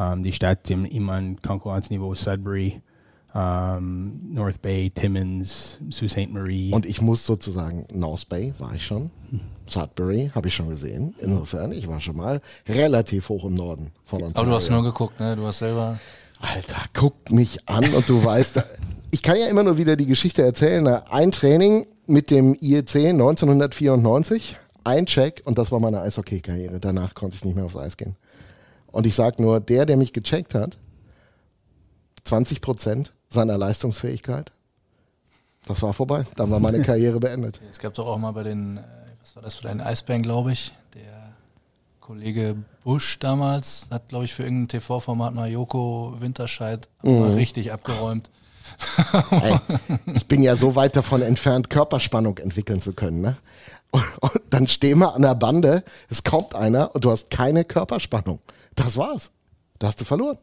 Ähm, 0.00 0.22
die 0.22 0.32
Stadt 0.32 0.70
hat 0.70 0.70
immer 0.70 1.14
ein 1.14 1.42
Konkurrenzniveau, 1.42 2.14
Sudbury, 2.14 2.80
ähm, 3.34 4.20
North 4.32 4.62
Bay, 4.62 4.90
Timmins, 4.90 5.78
Sault 5.90 6.10
Ste. 6.10 6.26
Marie. 6.28 6.72
Und 6.72 6.86
ich 6.86 7.00
muss 7.02 7.26
sozusagen, 7.26 7.86
North 7.92 8.28
Bay 8.28 8.54
war 8.58 8.74
ich 8.74 8.84
schon, 8.84 9.10
Sudbury 9.66 10.30
habe 10.34 10.48
ich 10.48 10.54
schon 10.54 10.68
gesehen. 10.68 11.14
Insofern, 11.20 11.72
ich 11.72 11.86
war 11.86 12.00
schon 12.00 12.16
mal 12.16 12.40
relativ 12.66 13.28
hoch 13.28 13.44
im 13.44 13.54
Norden 13.54 13.92
von 14.04 14.22
Ontario. 14.22 14.40
Aber 14.40 14.50
du 14.50 14.56
hast 14.56 14.70
nur 14.70 14.82
geguckt, 14.82 15.20
ne? 15.20 15.36
Du 15.36 15.46
hast 15.46 15.58
selber. 15.58 15.98
Alter, 16.40 16.82
guck 16.94 17.30
mich 17.30 17.68
an 17.68 17.92
und 17.92 18.08
du 18.08 18.24
weißt, 18.24 18.62
ich 19.10 19.22
kann 19.22 19.36
ja 19.36 19.48
immer 19.48 19.62
nur 19.62 19.76
wieder 19.76 19.96
die 19.96 20.06
Geschichte 20.06 20.42
erzählen. 20.42 20.82
ne? 20.82 21.12
Ein 21.12 21.30
Training 21.30 21.86
mit 22.06 22.30
dem 22.30 22.56
IEC 22.58 23.10
1994, 23.10 24.56
ein 24.82 25.04
Check 25.04 25.42
und 25.44 25.58
das 25.58 25.70
war 25.70 25.78
meine 25.78 26.00
Eishockey-Karriere. 26.00 26.80
Danach 26.80 27.14
konnte 27.14 27.36
ich 27.36 27.44
nicht 27.44 27.54
mehr 27.54 27.66
aufs 27.66 27.76
Eis 27.76 27.96
gehen. 27.98 28.16
Und 28.92 29.06
ich 29.06 29.14
sag 29.14 29.38
nur, 29.38 29.60
der, 29.60 29.86
der 29.86 29.96
mich 29.96 30.12
gecheckt 30.12 30.54
hat, 30.54 30.78
20 32.24 32.60
Prozent 32.60 33.12
seiner 33.28 33.56
Leistungsfähigkeit, 33.56 34.52
das 35.66 35.82
war 35.82 35.92
vorbei. 35.92 36.24
Dann 36.36 36.50
war 36.50 36.60
meine 36.60 36.82
Karriere 36.82 37.20
beendet. 37.20 37.60
Es 37.70 37.78
gab 37.78 37.94
doch 37.94 38.06
auch 38.06 38.18
mal 38.18 38.32
bei 38.32 38.42
den, 38.42 38.78
äh, 38.78 38.82
was 39.20 39.36
war 39.36 39.42
das 39.42 39.54
für 39.54 39.64
deinen 39.64 39.80
Eisbären, 39.80 40.22
glaube 40.22 40.52
ich. 40.52 40.72
Der 40.94 41.34
Kollege 42.00 42.56
Busch 42.82 43.18
damals 43.18 43.86
hat, 43.90 44.08
glaube 44.08 44.24
ich, 44.24 44.34
für 44.34 44.42
irgendein 44.42 44.80
TV-Format 44.80 45.34
mal 45.34 45.48
Joko 45.48 46.16
Winterscheid 46.18 46.88
mal 47.02 47.34
richtig 47.34 47.72
abgeräumt. 47.72 48.30
Ey, 49.30 49.56
ich 50.14 50.26
bin 50.26 50.42
ja 50.42 50.56
so 50.56 50.76
weit 50.76 50.96
davon 50.96 51.22
entfernt, 51.22 51.70
Körperspannung 51.70 52.38
entwickeln 52.38 52.80
zu 52.80 52.92
können. 52.92 53.20
Ne? 53.20 53.36
Und, 53.90 54.04
und 54.20 54.40
dann 54.50 54.68
stehen 54.68 54.98
wir 54.98 55.14
an 55.14 55.22
der 55.22 55.34
Bande, 55.34 55.82
es 56.08 56.22
kommt 56.24 56.54
einer 56.54 56.94
und 56.94 57.04
du 57.04 57.10
hast 57.10 57.30
keine 57.30 57.64
Körperspannung. 57.64 58.38
Das 58.82 58.96
war's. 58.96 59.30
Da 59.78 59.86
hast 59.88 60.00
du 60.00 60.04
verloren. 60.04 60.38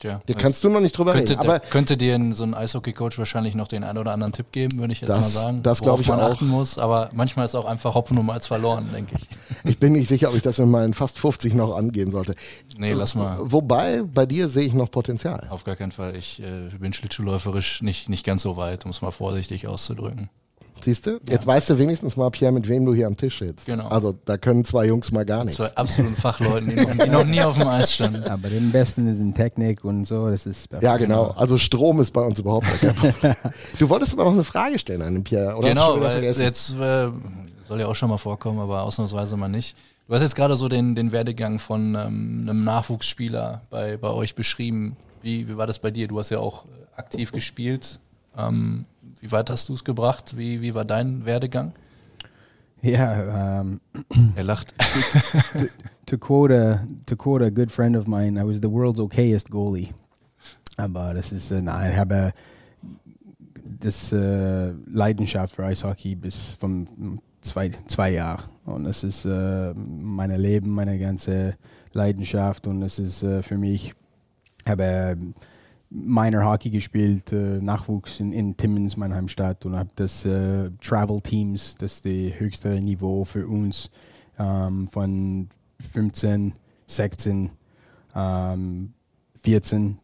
Tja, 0.00 0.20
Da 0.26 0.34
kannst 0.34 0.62
du 0.64 0.68
noch 0.68 0.80
nicht 0.80 0.98
drüber 0.98 1.12
könnte, 1.12 1.34
reden. 1.34 1.40
Aber 1.48 1.60
könnte 1.60 1.96
dir 1.96 2.16
ein- 2.16 2.32
so 2.34 2.42
ein 2.42 2.52
Eishockey-Coach 2.52 3.16
wahrscheinlich 3.18 3.54
noch 3.54 3.68
den 3.68 3.84
einen 3.84 3.96
oder 3.96 4.10
anderen 4.12 4.32
Tipp 4.32 4.50
geben, 4.50 4.78
würde 4.78 4.92
ich 4.92 5.00
jetzt 5.00 5.08
Das- 5.08 5.18
mal 5.18 5.28
sagen. 5.28 5.62
das 5.62 5.78
glaub 5.80 5.92
worauf 5.92 6.00
ich 6.00 6.08
man 6.08 6.20
auch. 6.20 6.32
achten 6.32 6.48
muss. 6.48 6.78
Aber 6.78 7.10
manchmal 7.14 7.44
ist 7.44 7.54
auch 7.54 7.64
einfach 7.64 7.94
Hopfen 7.94 8.18
und 8.18 8.26
Malz 8.26 8.48
verloren, 8.48 8.88
denke 8.92 9.14
ich. 9.16 9.28
ich 9.64 9.78
bin 9.78 9.92
nicht 9.92 10.08
sicher, 10.08 10.28
ob 10.30 10.34
ich 10.34 10.42
das 10.42 10.58
mit 10.58 10.66
meinen 10.68 10.94
fast 10.94 11.18
50 11.18 11.54
noch 11.54 11.76
angehen 11.76 12.10
sollte. 12.10 12.34
Nee, 12.76 12.92
lass 12.92 13.14
mal. 13.14 13.38
Wobei, 13.40 14.02
bei 14.02 14.26
dir 14.26 14.48
sehe 14.48 14.66
ich 14.66 14.74
noch 14.74 14.90
Potenzial. 14.90 15.46
Auf 15.48 15.62
gar 15.64 15.76
keinen 15.76 15.92
Fall. 15.92 16.16
Ich 16.16 16.42
äh, 16.42 16.70
bin 16.78 16.92
schlittschuhläuferisch 16.92 17.80
nicht, 17.80 18.08
nicht 18.08 18.26
ganz 18.26 18.42
so 18.42 18.56
weit, 18.56 18.84
um 18.84 18.90
es 18.90 19.00
mal 19.00 19.12
vorsichtig 19.12 19.68
auszudrücken. 19.68 20.28
Siehst 20.80 21.06
du? 21.06 21.18
Jetzt 21.28 21.46
weißt 21.46 21.70
du 21.70 21.78
wenigstens 21.78 22.16
mal, 22.16 22.30
Pierre, 22.30 22.52
mit 22.52 22.68
wem 22.68 22.84
du 22.84 22.94
hier 22.94 23.06
am 23.06 23.16
Tisch 23.16 23.38
sitzt. 23.38 23.66
Genau. 23.66 23.88
Also 23.88 24.14
da 24.24 24.36
können 24.36 24.64
zwei 24.64 24.86
Jungs 24.86 25.12
mal 25.12 25.24
gar 25.24 25.44
nichts. 25.44 25.56
Zwei 25.56 25.74
absoluten 25.76 26.16
Fachleuten, 26.16 26.68
die 26.68 26.76
noch, 26.76 26.90
die 27.04 27.10
noch 27.10 27.24
nie 27.24 27.40
auf 27.40 27.56
dem 27.56 27.66
Eis 27.68 27.94
standen. 27.94 28.24
Aber 28.24 28.48
den 28.48 28.70
Besten 28.70 29.06
ist 29.06 29.20
in 29.20 29.34
Technik 29.34 29.84
und 29.84 30.04
so, 30.04 30.28
das 30.28 30.46
ist. 30.46 30.68
Ja, 30.80 30.96
genau. 30.96 31.34
Also 31.36 31.56
Strom 31.56 32.00
ist 32.00 32.10
bei 32.12 32.20
uns 32.20 32.38
überhaupt 32.38 32.66
nicht. 32.66 32.80
kein 32.80 32.94
Problem. 32.94 33.34
du 33.78 33.88
wolltest 33.88 34.12
aber 34.14 34.24
noch 34.24 34.32
eine 34.32 34.44
Frage 34.44 34.78
stellen 34.78 35.02
an 35.02 35.14
den 35.14 35.24
Pierre, 35.24 35.56
oder? 35.56 35.68
Genau, 35.68 36.00
weil 36.00 36.12
vergessen? 36.12 36.42
jetzt 36.42 36.70
äh, 36.78 37.08
soll 37.66 37.80
ja 37.80 37.86
auch 37.86 37.94
schon 37.94 38.10
mal 38.10 38.18
vorkommen, 38.18 38.58
aber 38.58 38.82
ausnahmsweise 38.82 39.36
mal 39.36 39.48
nicht. 39.48 39.76
Du 40.06 40.14
hast 40.14 40.20
jetzt 40.20 40.36
gerade 40.36 40.56
so 40.56 40.68
den, 40.68 40.94
den 40.94 41.12
Werdegang 41.12 41.58
von 41.58 41.94
ähm, 41.94 42.40
einem 42.42 42.64
Nachwuchsspieler 42.64 43.62
bei, 43.70 43.96
bei 43.96 44.10
euch 44.10 44.34
beschrieben. 44.34 44.96
Wie, 45.22 45.48
wie 45.48 45.56
war 45.56 45.66
das 45.66 45.78
bei 45.78 45.90
dir? 45.90 46.08
Du 46.08 46.18
hast 46.18 46.28
ja 46.28 46.40
auch 46.40 46.66
äh, 46.66 46.98
aktiv 46.98 47.32
gespielt. 47.32 48.00
Ähm, 48.36 48.84
wie 49.24 49.32
weit 49.32 49.48
hast 49.48 49.70
du 49.70 49.72
es 49.72 49.84
gebracht? 49.84 50.36
Wie, 50.36 50.60
wie 50.60 50.74
war 50.74 50.84
dein 50.84 51.24
Werdegang? 51.24 51.72
Ja, 52.82 53.62
um, 53.62 53.80
Er 54.36 54.44
lacht. 54.44 54.74
to 56.06 56.18
quote 56.18 56.52
a 56.52 56.86
to 57.06 57.16
quote 57.16 57.42
a 57.42 57.48
good 57.48 57.72
friend 57.72 57.96
of 57.96 58.06
mine, 58.06 58.38
I 58.38 58.44
was 58.46 58.58
the 58.60 58.70
world's 58.70 59.00
okayest 59.00 59.50
goalie. 59.50 59.94
Aber 60.76 61.14
das 61.14 61.32
ist, 61.32 61.50
äh, 61.50 61.62
na, 61.62 61.90
ich 61.90 61.96
habe 61.96 62.32
das 63.80 64.12
äh, 64.12 64.72
Leidenschaft 64.92 65.56
für 65.56 65.64
Eishockey 65.64 66.16
bis 66.16 66.58
vom 66.60 67.18
zwei, 67.40 67.70
zwei 67.86 68.10
Jahren. 68.10 68.44
Und 68.66 68.84
es 68.84 69.04
ist 69.04 69.24
äh, 69.24 69.72
mein 69.72 70.38
Leben, 70.38 70.68
meine 70.68 70.98
ganze 70.98 71.56
Leidenschaft 71.94 72.66
und 72.66 72.82
es 72.82 72.98
ist 72.98 73.22
äh, 73.22 73.42
für 73.42 73.56
mich, 73.56 73.94
habe 74.68 75.16
Minor 75.90 76.44
Hockey 76.44 76.70
gespielt, 76.70 77.32
äh, 77.32 77.60
Nachwuchs 77.60 78.18
in, 78.20 78.32
in 78.32 78.56
Timmins, 78.56 78.96
meine 78.96 79.14
Heimstadt 79.14 79.64
und 79.64 79.76
habe 79.76 79.90
das 79.96 80.24
äh, 80.24 80.70
Travel 80.80 81.20
Teams, 81.20 81.76
das 81.78 81.94
ist 81.94 82.04
das 82.04 82.40
höchste 82.40 82.80
Niveau 82.80 83.24
für 83.24 83.46
uns 83.46 83.90
ähm, 84.38 84.88
von 84.88 85.48
15, 85.92 86.54
16, 86.86 87.50
ähm, 88.16 88.92
14. 89.36 89.98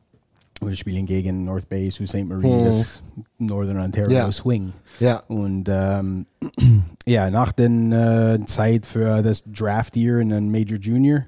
Wir 0.63 0.77
spielen 0.77 1.07
gegen 1.07 1.45
North 1.47 1.69
Bay, 1.71 1.91
Sault 1.91 2.11
Ste. 2.11 2.25
Marie, 2.25 2.47
Mhm. 2.47 2.65
das 2.67 3.03
Northern 3.39 3.79
Ontario 3.79 4.11
Ja. 4.19 4.31
Swing. 4.33 4.73
ja. 5.01 5.17
Und 5.27 5.69
ähm, 5.71 6.27
ja, 7.07 7.31
nach 7.31 7.53
der 7.53 7.71
äh, 7.71 8.45
Zeit 8.45 8.85
für 8.85 9.23
das 9.23 9.43
Draft 9.45 9.97
Year 9.97 10.19
in 10.21 10.29
den 10.29 10.51
Major 10.51 10.79
Junior 10.79 11.25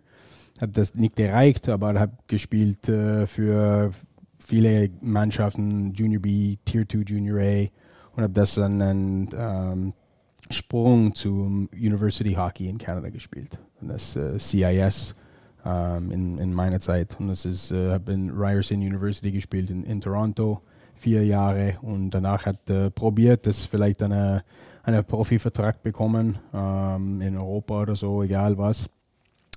habe 0.61 0.73
das 0.73 0.95
nicht 0.95 1.19
erreicht, 1.19 1.69
aber 1.71 1.99
habe 1.99 2.13
gespielt 2.29 2.89
äh, 2.89 3.27
für 3.27 3.93
viele 4.45 4.91
Mannschaften, 5.01 5.93
Junior 5.95 6.21
B, 6.21 6.57
Tier 6.65 6.89
2, 6.89 6.99
Junior 6.99 7.41
A 7.41 7.69
und 8.15 8.23
habe 8.23 8.33
das 8.33 8.55
dann 8.55 8.83
einen 8.83 9.29
ähm, 9.37 9.95
Sprung 10.51 11.15
zum 11.15 11.69
University 11.75 12.35
Hockey 12.35 12.69
in 12.69 12.79
Kanada 12.79 13.09
gespielt. 13.09 13.59
Und 13.81 13.89
das 13.89 14.17
äh, 14.17 14.39
CIS 14.39 15.15
ähm, 15.65 16.11
in, 16.11 16.39
in 16.39 16.53
meiner 16.53 16.81
Zeit. 16.81 17.17
Und 17.19 17.29
das 17.29 17.45
ist, 17.45 17.71
äh, 17.71 17.91
habe 17.93 18.13
in 18.13 18.31
Ryerson 18.31 18.79
University 18.79 19.31
gespielt 19.31 19.71
in, 19.71 19.85
in 19.85 20.01
Toronto, 20.01 20.61
vier 20.95 21.25
Jahre 21.25 21.77
und 21.83 22.11
danach 22.11 22.47
hat 22.47 22.69
er 22.69 22.91
probiert, 22.91 23.47
das 23.47 23.65
vielleicht 23.65 24.03
eine, 24.03 24.45
einen 24.83 25.05
Profivertrag 25.05 25.83
bekommen 25.83 26.39
ähm, 26.53 27.21
in 27.21 27.37
Europa 27.37 27.83
oder 27.83 27.97
so, 27.97 28.23
egal 28.23 28.59
was. 28.59 28.89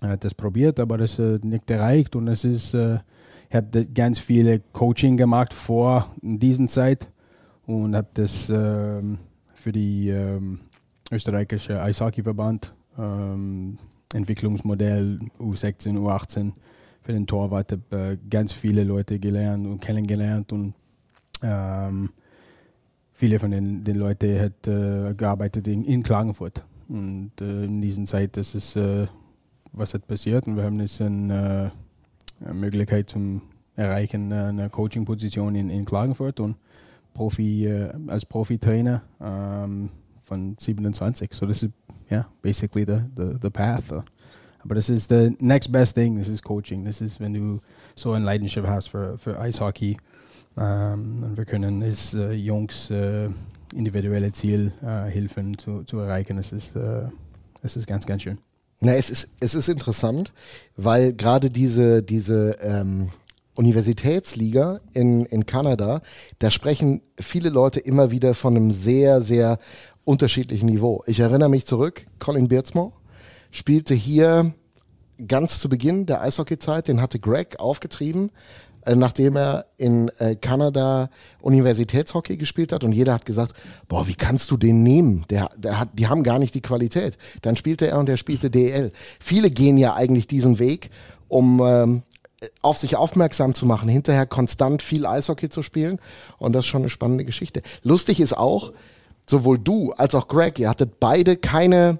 Er 0.01 0.09
hat 0.09 0.23
das 0.23 0.33
probiert, 0.33 0.79
aber 0.79 0.97
das 0.97 1.19
hat 1.19 1.43
nicht 1.43 1.69
erreicht 1.69 2.15
und 2.15 2.27
es 2.27 2.45
ist, 2.45 2.73
äh, 2.73 2.99
ich 3.49 3.55
habe 3.55 3.85
ganz 3.87 4.19
viele 4.19 4.59
Coaching 4.71 5.17
gemacht 5.17 5.53
vor 5.53 6.13
dieser 6.21 6.67
Zeit 6.67 7.09
und 7.65 7.95
habe 7.95 8.07
das 8.13 8.49
ähm, 8.49 9.19
für 9.53 9.71
die 9.71 10.09
ähm, 10.09 10.59
österreichische 11.11 11.81
Eishockeyverband 11.81 12.73
ähm, 12.97 13.77
Entwicklungsmodell 14.13 15.19
U16, 15.39 15.97
U18 15.97 16.53
für 17.03 17.13
den 17.13 17.27
Torwart. 17.27 17.71
Habe 17.71 18.11
äh, 18.11 18.17
ganz 18.29 18.51
viele 18.51 18.83
Leute 18.83 19.19
gelernt 19.19 19.65
und 19.65 19.81
kennengelernt 19.81 20.51
und 20.51 20.73
ähm, 21.41 22.09
viele 23.13 23.39
von 23.39 23.51
den, 23.51 23.83
den 23.83 23.97
Leuten 23.97 24.39
hat 24.39 24.67
äh, 24.67 25.13
gearbeitet 25.15 25.67
in, 25.67 25.83
in, 25.83 26.03
Klagenfurt. 26.03 26.63
Und 26.87 27.31
äh, 27.41 27.65
in 27.65 27.81
dieser 27.81 28.05
Zeit 28.05 28.37
das 28.37 28.55
ist 28.55 28.75
äh, 28.75 29.07
was 29.77 29.93
hat 29.93 30.07
passiert? 30.07 30.47
Und 30.47 30.55
wir 30.55 30.63
haben 30.63 30.79
jetzt 30.79 31.01
eine, 31.01 31.71
äh, 31.73 31.84
Möglichkeit 32.53 33.09
zum 33.09 33.41
Erreichen 33.75 34.31
einer 34.31 34.69
Coaching-Position 34.69 35.55
in, 35.55 35.69
in 35.69 35.85
Klagenfurt 35.85 36.39
und 36.39 36.57
Profi 37.13 37.67
äh, 37.67 37.91
als 38.07 38.25
Profi-Trainer 38.25 39.01
ähm, 39.21 39.89
von 40.23 40.55
27. 40.59 41.33
So 41.33 41.45
das 41.45 41.63
ist 41.63 41.71
ja 42.09 42.27
basically 42.41 42.85
the, 42.85 42.99
the, 43.15 43.37
the 43.41 43.49
path. 43.49 43.91
Aber 44.59 44.75
das 44.75 44.89
ist 44.89 45.09
the 45.09 45.35
next 45.39 45.71
best 45.71 45.95
thing, 45.95 46.17
das 46.17 46.27
ist 46.27 46.43
Coaching. 46.43 46.85
Das 46.85 46.99
ist, 46.99 47.19
wenn 47.19 47.33
du 47.33 47.59
so 47.95 48.11
eine 48.11 48.25
Leidenschaft 48.25 48.67
hast 48.67 48.87
für, 48.89 49.17
für 49.17 49.39
Eishockey. 49.39 49.97
Ähm, 50.57 51.23
und 51.23 51.37
wir 51.37 51.45
können 51.45 51.81
es 51.81 52.13
äh, 52.13 52.31
Jungs 52.33 52.89
äh, 52.89 53.29
individuelle 53.73 54.31
Ziel 54.31 54.71
äh, 54.81 55.09
helfen 55.09 55.57
zu, 55.57 55.83
zu 55.83 55.99
erreichen. 55.99 56.37
Das 56.37 56.51
ist, 56.51 56.75
äh, 56.75 57.07
das 57.61 57.77
ist 57.77 57.87
ganz, 57.87 58.05
ganz 58.05 58.23
schön. 58.23 58.39
Na, 58.79 58.93
es 58.95 59.09
ist, 59.09 59.29
es 59.39 59.55
ist 59.55 59.69
interessant, 59.69 60.33
weil 60.75 61.13
gerade 61.13 61.49
diese, 61.49 62.03
diese 62.03 62.57
ähm, 62.61 63.09
Universitätsliga 63.55 64.81
in, 64.93 65.25
in 65.25 65.45
Kanada, 65.45 66.01
da 66.39 66.51
sprechen 66.51 67.01
viele 67.17 67.49
Leute 67.49 67.79
immer 67.79 68.11
wieder 68.11 68.35
von 68.35 68.55
einem 68.55 68.71
sehr, 68.71 69.21
sehr 69.21 69.59
unterschiedlichen 70.03 70.67
Niveau. 70.67 71.03
Ich 71.07 71.19
erinnere 71.19 71.49
mich 71.49 71.65
zurück, 71.65 72.05
Colin 72.19 72.49
Birdsmore, 72.49 72.93
spielte 73.51 73.93
hier 73.93 74.53
ganz 75.27 75.59
zu 75.59 75.69
Beginn 75.69 76.05
der 76.05 76.21
Eishockeyzeit, 76.21 76.87
den 76.89 77.01
hatte 77.01 77.19
Greg 77.19 77.59
aufgetrieben, 77.59 78.31
äh, 78.85 78.95
nachdem 78.95 79.35
er 79.35 79.65
in 79.77 80.09
äh, 80.19 80.35
Kanada 80.35 81.09
Universitätshockey 81.41 82.37
gespielt 82.37 82.71
hat 82.71 82.83
und 82.83 82.91
jeder 82.91 83.13
hat 83.13 83.25
gesagt, 83.25 83.53
boah, 83.87 84.07
wie 84.07 84.15
kannst 84.15 84.51
du 84.51 84.57
den 84.57 84.83
nehmen? 84.83 85.25
Der, 85.29 85.49
der 85.57 85.79
hat, 85.79 85.89
die 85.93 86.07
haben 86.07 86.23
gar 86.23 86.39
nicht 86.39 86.53
die 86.53 86.61
Qualität. 86.61 87.17
Dann 87.41 87.55
spielte 87.55 87.87
er 87.87 87.99
und 87.99 88.09
er 88.09 88.17
spielte 88.17 88.49
DL. 88.49 88.91
Viele 89.19 89.51
gehen 89.51 89.77
ja 89.77 89.95
eigentlich 89.95 90.27
diesen 90.27 90.59
Weg, 90.59 90.89
um 91.27 91.61
ähm, 91.65 92.03
auf 92.61 92.77
sich 92.77 92.95
aufmerksam 92.95 93.53
zu 93.53 93.65
machen, 93.65 93.89
hinterher 93.89 94.25
konstant 94.25 94.81
viel 94.81 95.05
Eishockey 95.05 95.49
zu 95.49 95.61
spielen 95.61 95.99
und 96.37 96.53
das 96.53 96.65
ist 96.65 96.69
schon 96.69 96.83
eine 96.83 96.89
spannende 96.89 97.25
Geschichte. 97.25 97.61
Lustig 97.83 98.19
ist 98.19 98.37
auch, 98.37 98.71
sowohl 99.25 99.57
du 99.57 99.91
als 99.93 100.13
auch 100.15 100.27
Greg, 100.27 100.59
ihr 100.59 100.69
hattet 100.69 100.99
beide 100.99 101.37
keine 101.37 101.99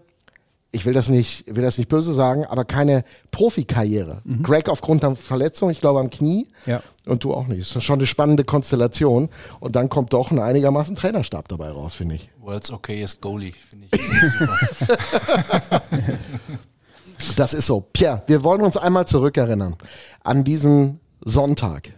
ich 0.75 0.85
will 0.85 0.93
das 0.93 1.07
nicht, 1.07 1.45
will 1.47 1.63
das 1.63 1.77
nicht 1.77 1.88
böse 1.88 2.13
sagen, 2.13 2.45
aber 2.45 2.65
keine 2.65 3.05
Profikarriere. 3.31 4.21
Mhm. 4.25 4.43
Greg 4.43 4.67
aufgrund 4.67 5.03
der 5.03 5.15
Verletzung, 5.15 5.69
ich 5.69 5.79
glaube 5.79 6.01
am 6.01 6.09
Knie. 6.09 6.47
Ja. 6.65 6.81
Und 7.05 7.23
du 7.23 7.33
auch 7.33 7.47
nicht. 7.47 7.61
Das 7.61 7.73
ist 7.73 7.83
schon 7.83 7.99
eine 7.99 8.07
spannende 8.07 8.43
Konstellation. 8.43 9.29
Und 9.61 9.77
dann 9.77 9.88
kommt 9.88 10.11
doch 10.11 10.31
ein 10.31 10.39
einigermaßen 10.39 10.97
Trainerstab 10.97 11.47
dabei 11.47 11.69
raus, 11.69 11.93
finde 11.93 12.15
ich. 12.15 12.29
World's 12.41 12.71
okayest 12.71 13.21
Goalie, 13.21 13.53
finde 13.53 13.88
ich 13.89 14.01
super. 14.01 14.59
das 17.38 17.53
ist 17.53 17.67
so. 17.67 17.85
Pierre, 17.93 18.23
wir 18.27 18.43
wollen 18.43 18.61
uns 18.61 18.75
einmal 18.75 19.07
zurückerinnern 19.07 19.77
an 20.23 20.43
diesen 20.43 20.99
Sonntag. 21.23 21.93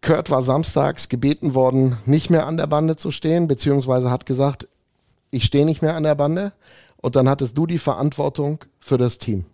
Kurt 0.00 0.30
war 0.30 0.42
samstags 0.42 1.10
gebeten 1.10 1.54
worden, 1.54 1.98
nicht 2.06 2.30
mehr 2.30 2.46
an 2.46 2.56
der 2.56 2.66
Bande 2.66 2.96
zu 2.96 3.10
stehen, 3.10 3.46
beziehungsweise 3.46 4.10
hat 4.10 4.24
gesagt, 4.24 4.68
ich 5.30 5.44
stehe 5.44 5.66
nicht 5.66 5.82
mehr 5.82 5.94
an 5.94 6.02
der 6.02 6.14
Bande 6.14 6.52
und 7.00 7.16
dann 7.16 7.28
hattest 7.28 7.56
du 7.56 7.66
die 7.66 7.78
Verantwortung 7.78 8.64
für 8.78 8.98
das 8.98 9.18
Team. 9.18 9.44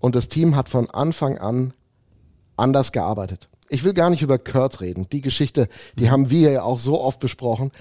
Und 0.00 0.14
das 0.14 0.28
Team 0.28 0.56
hat 0.56 0.68
von 0.68 0.90
Anfang 0.90 1.38
an 1.38 1.72
anders 2.56 2.92
gearbeitet. 2.92 3.48
Ich 3.68 3.84
will 3.84 3.94
gar 3.94 4.10
nicht 4.10 4.22
über 4.22 4.38
Kurt 4.38 4.80
reden. 4.80 5.08
Die 5.10 5.22
Geschichte, 5.22 5.68
die 5.98 6.10
haben 6.10 6.28
wir 6.28 6.50
ja 6.50 6.62
auch 6.62 6.78
so 6.78 7.00
oft 7.00 7.20
besprochen. 7.20 7.72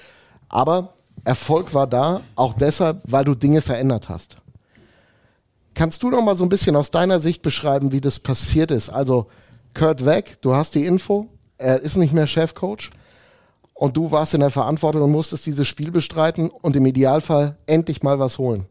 Aber 0.47 0.93
Erfolg 1.23 1.73
war 1.73 1.88
da, 1.88 2.21
auch 2.36 2.54
deshalb, 2.54 3.01
weil 3.04 3.25
du 3.25 3.36
Dinge 3.36 3.62
verändert 3.62 4.08
hast. 4.08 4.38
Kannst 5.73 6.04
du 6.04 6.10
noch 6.10 6.23
mal 6.23 6.36
so 6.36 6.43
ein 6.45 6.49
bisschen 6.49 6.75
aus 6.75 6.91
deiner 6.91 7.19
Sicht 7.19 7.41
beschreiben, 7.41 7.91
wie 7.91 8.01
das 8.01 8.19
passiert 8.19 8.71
ist? 8.71 8.89
Also 8.89 9.27
Kurt 9.73 10.06
weg, 10.06 10.38
du 10.41 10.54
hast 10.54 10.75
die 10.75 10.86
Info, 10.86 11.27
er 11.58 11.82
ist 11.82 11.97
nicht 11.97 12.13
mehr 12.13 12.27
Chefcoach 12.27 12.91
und 13.82 13.98
du 13.98 14.12
warst 14.12 14.36
in 14.36 14.41
der 14.41 14.52
Verantwortung 14.52 15.02
und 15.02 15.12
musstest 15.12 15.44
dieses 15.48 15.67
Spiel 15.67 15.89
bestreiten 15.89 16.52
und 16.52 16.76
im 16.76 16.86
Idealfall 16.86 17.58
endlich 17.65 18.04
mal 18.04 18.20
was 18.20 18.38
holen. 18.38 18.67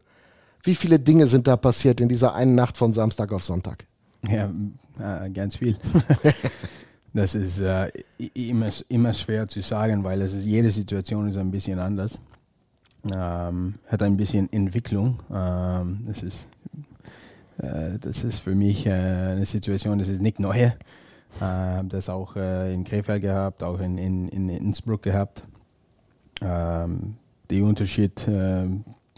Wie 0.63 0.73
viele 0.73 0.99
Dinge 0.99 1.27
sind 1.27 1.47
da 1.47 1.57
passiert 1.57 1.99
in 1.99 2.07
dieser 2.07 2.33
einen 2.33 2.55
Nacht 2.55 2.77
von 2.77 2.93
Samstag 2.93 3.33
auf 3.33 3.43
Sonntag? 3.43 3.85
Ja, 4.25 4.49
äh, 4.99 5.29
ganz 5.31 5.57
viel. 5.57 5.75
das 7.13 7.35
ist 7.35 7.59
äh, 7.59 7.91
immer, 8.35 8.69
immer 8.87 9.11
schwer 9.11 9.49
zu 9.49 9.59
sagen, 9.59 10.01
weil 10.05 10.21
es 10.21 10.33
ist, 10.33 10.45
jede 10.45 10.71
Situation 10.71 11.27
ist 11.27 11.35
ein 11.35 11.51
bisschen 11.51 11.79
anders. 11.79 12.17
Ähm, 13.13 13.75
hat 13.87 14.01
ein 14.03 14.15
bisschen 14.15 14.47
Entwicklung. 14.53 15.19
Ähm, 15.29 16.05
das, 16.07 16.23
ist, 16.23 16.47
äh, 17.57 17.99
das 17.99 18.23
ist 18.23 18.39
für 18.39 18.55
mich 18.55 18.85
äh, 18.85 18.91
eine 18.91 19.45
Situation, 19.45 19.99
das 19.99 20.07
ist 20.07 20.21
nicht 20.21 20.39
neu. 20.39 20.71
Äh, 21.39 21.83
das 21.85 22.09
auch 22.09 22.35
äh, 22.35 22.73
in 22.73 22.83
Krefeld 22.83 23.21
gehabt, 23.21 23.63
auch 23.63 23.79
in, 23.79 23.97
in, 23.97 24.27
in 24.29 24.49
Innsbruck 24.49 25.03
gehabt. 25.03 25.43
Ähm, 26.41 27.15
der 27.49 27.63
Unterschied 27.63 28.27
äh, 28.27 28.67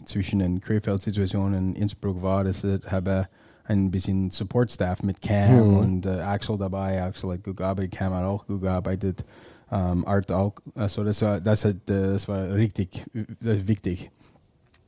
zwischen 0.04 0.38
den 0.38 0.60
Krefeld-Situationen 0.60 1.70
in 1.70 1.82
Innsbruck 1.82 2.22
war, 2.22 2.44
dass 2.44 2.64
ich 2.64 2.80
habe 2.86 3.28
ein 3.64 3.90
bisschen 3.90 4.30
Support-Staff 4.30 5.02
mit 5.02 5.22
Cam 5.22 5.70
mhm. 5.70 5.76
und 5.78 6.06
äh, 6.06 6.20
Axel 6.20 6.58
dabei. 6.58 7.02
Axel 7.02 7.32
hat 7.32 7.44
gut 7.44 7.56
gearbeitet, 7.56 7.92
Cam 7.92 8.12
hat 8.12 8.24
auch 8.24 8.46
gut 8.46 8.60
gearbeitet, 8.60 9.24
ähm, 9.72 10.06
Art 10.06 10.30
auch. 10.30 10.54
Also 10.74 11.02
das 11.02 11.22
war, 11.22 11.40
das, 11.40 11.64
hat, 11.64 11.76
äh, 11.88 12.12
das 12.12 12.28
war 12.28 12.52
richtig 12.52 13.04
das 13.40 13.66
wichtig. 13.66 14.10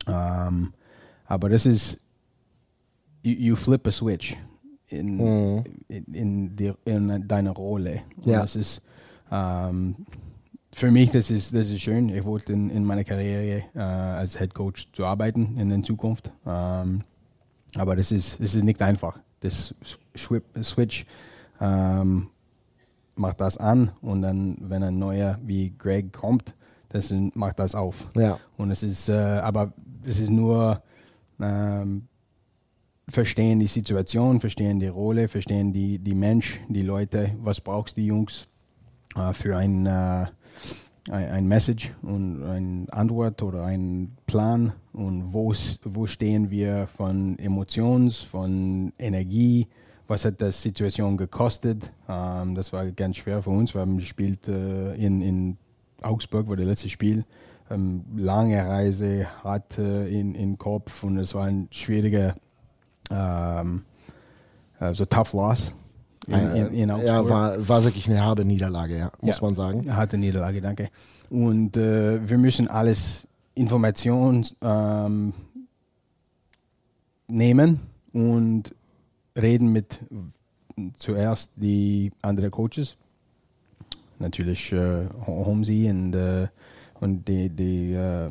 Ähm, 0.06 0.72
aber 1.24 1.48
das 1.48 1.64
ist, 1.66 1.98
you, 3.22 3.32
you 3.32 3.56
flip 3.56 3.86
a 3.86 3.90
switch 3.90 4.36
in, 4.88 5.16
mhm. 5.16 5.64
in, 5.88 6.04
in, 6.14 6.56
die, 6.56 6.72
in 6.84 7.26
deiner 7.26 7.52
Rolle. 7.52 8.02
Und 8.16 8.26
ja. 8.28 8.42
das 8.42 8.56
ist 8.56 8.82
ähm, 9.30 9.96
für 10.72 10.90
mich, 10.90 11.10
das 11.10 11.30
ist, 11.30 11.54
das 11.54 11.70
ist 11.70 11.80
schön. 11.80 12.08
Ich 12.10 12.24
wollte 12.24 12.52
in, 12.52 12.70
in 12.70 12.84
meiner 12.84 13.04
Karriere 13.04 13.64
äh, 13.74 13.78
als 13.78 14.38
Head 14.38 14.54
Coach 14.54 14.92
zu 14.92 15.04
arbeiten 15.04 15.56
in 15.58 15.70
der 15.70 15.82
Zukunft. 15.82 16.30
Ähm, 16.46 17.00
aber 17.74 17.96
das 17.96 18.12
ist, 18.12 18.40
das 18.40 18.54
ist 18.54 18.62
nicht 18.62 18.82
einfach. 18.82 19.18
Das 19.40 19.74
Switch 20.16 21.06
ähm, 21.60 22.28
macht 23.14 23.40
das 23.40 23.56
an 23.56 23.90
und 24.00 24.22
dann, 24.22 24.56
wenn 24.60 24.82
ein 24.82 24.98
neuer 24.98 25.38
wie 25.44 25.72
Greg 25.76 26.12
kommt, 26.12 26.54
das 26.90 27.12
macht 27.34 27.58
das 27.58 27.74
auf. 27.74 28.06
Ja. 28.14 28.38
Und 28.56 28.70
es 28.70 28.82
ist, 28.82 29.08
äh, 29.08 29.12
aber 29.12 29.72
es 30.04 30.20
ist 30.20 30.30
nur 30.30 30.82
ähm, 31.40 32.06
verstehen 33.08 33.60
die 33.60 33.66
Situation, 33.66 34.40
verstehen 34.40 34.80
die 34.80 34.88
Rolle, 34.88 35.28
verstehen 35.28 35.72
die, 35.72 35.98
die 35.98 36.14
Mensch, 36.14 36.60
die 36.68 36.82
Leute, 36.82 37.32
was 37.40 37.60
brauchst 37.60 37.96
die 37.96 38.06
Jungs 38.06 38.48
äh, 39.16 39.32
für 39.32 39.56
ein, 39.56 39.86
äh, 39.86 40.26
ein, 41.10 41.46
Message 41.46 41.92
und 42.02 42.42
eine 42.42 42.86
Antwort 42.90 43.42
oder 43.42 43.64
einen 43.64 44.16
Plan 44.26 44.72
und 44.92 45.32
wo, 45.32 45.54
wo 45.84 46.06
stehen 46.06 46.50
wir 46.50 46.88
von 46.88 47.38
Emotions, 47.38 48.18
von 48.18 48.92
Energie, 48.98 49.68
was 50.08 50.24
hat 50.24 50.40
das 50.40 50.60
Situation 50.60 51.16
gekostet. 51.16 51.90
Ähm, 52.08 52.54
das 52.54 52.72
war 52.72 52.90
ganz 52.90 53.16
schwer 53.18 53.42
für 53.42 53.50
uns. 53.50 53.72
Wir 53.74 53.82
haben 53.82 53.98
gespielt 53.98 54.48
äh, 54.48 54.94
in, 54.94 55.20
in 55.20 55.56
Augsburg, 56.02 56.48
war 56.48 56.56
das 56.56 56.66
letzte 56.66 56.88
Spiel. 56.88 57.24
Ähm, 57.70 58.04
lange 58.16 58.64
Reise, 58.64 59.26
hart 59.42 59.78
äh, 59.78 60.08
in, 60.08 60.34
in 60.34 60.58
Kopf 60.58 61.02
und 61.02 61.18
es 61.18 61.34
war 61.34 61.46
ein 61.46 61.68
schwieriger 61.70 62.36
ähm, 63.10 63.82
also 64.78 65.04
tough 65.04 65.32
loss. 65.32 65.72
In, 66.26 66.34
in, 66.34 66.66
in 66.74 66.88
ja, 66.88 67.28
war, 67.28 67.68
war 67.68 67.84
wirklich 67.84 68.08
eine 68.08 68.20
herbe 68.20 68.44
Niederlage, 68.44 68.98
ja, 68.98 69.12
muss 69.20 69.36
ja, 69.36 69.44
man 69.44 69.54
sagen. 69.54 69.94
Harte 69.94 70.18
Niederlage, 70.18 70.60
danke. 70.60 70.88
Und 71.30 71.76
äh, 71.76 72.28
wir 72.28 72.38
müssen 72.38 72.68
alles 72.68 73.28
Information 73.54 74.44
ähm, 74.60 75.32
nehmen 77.28 77.80
und 78.12 78.74
reden 79.36 79.72
mit 79.72 80.00
zuerst 80.96 81.52
die 81.56 82.10
anderen 82.22 82.50
Coaches 82.50 82.96
natürlich 84.18 84.72
äh, 84.72 85.06
Homesy 85.26 85.88
und, 85.90 86.14
äh, 86.14 86.48
und 87.00 87.26
die, 87.28 87.50
die 87.50 87.92
äh, 87.92 88.30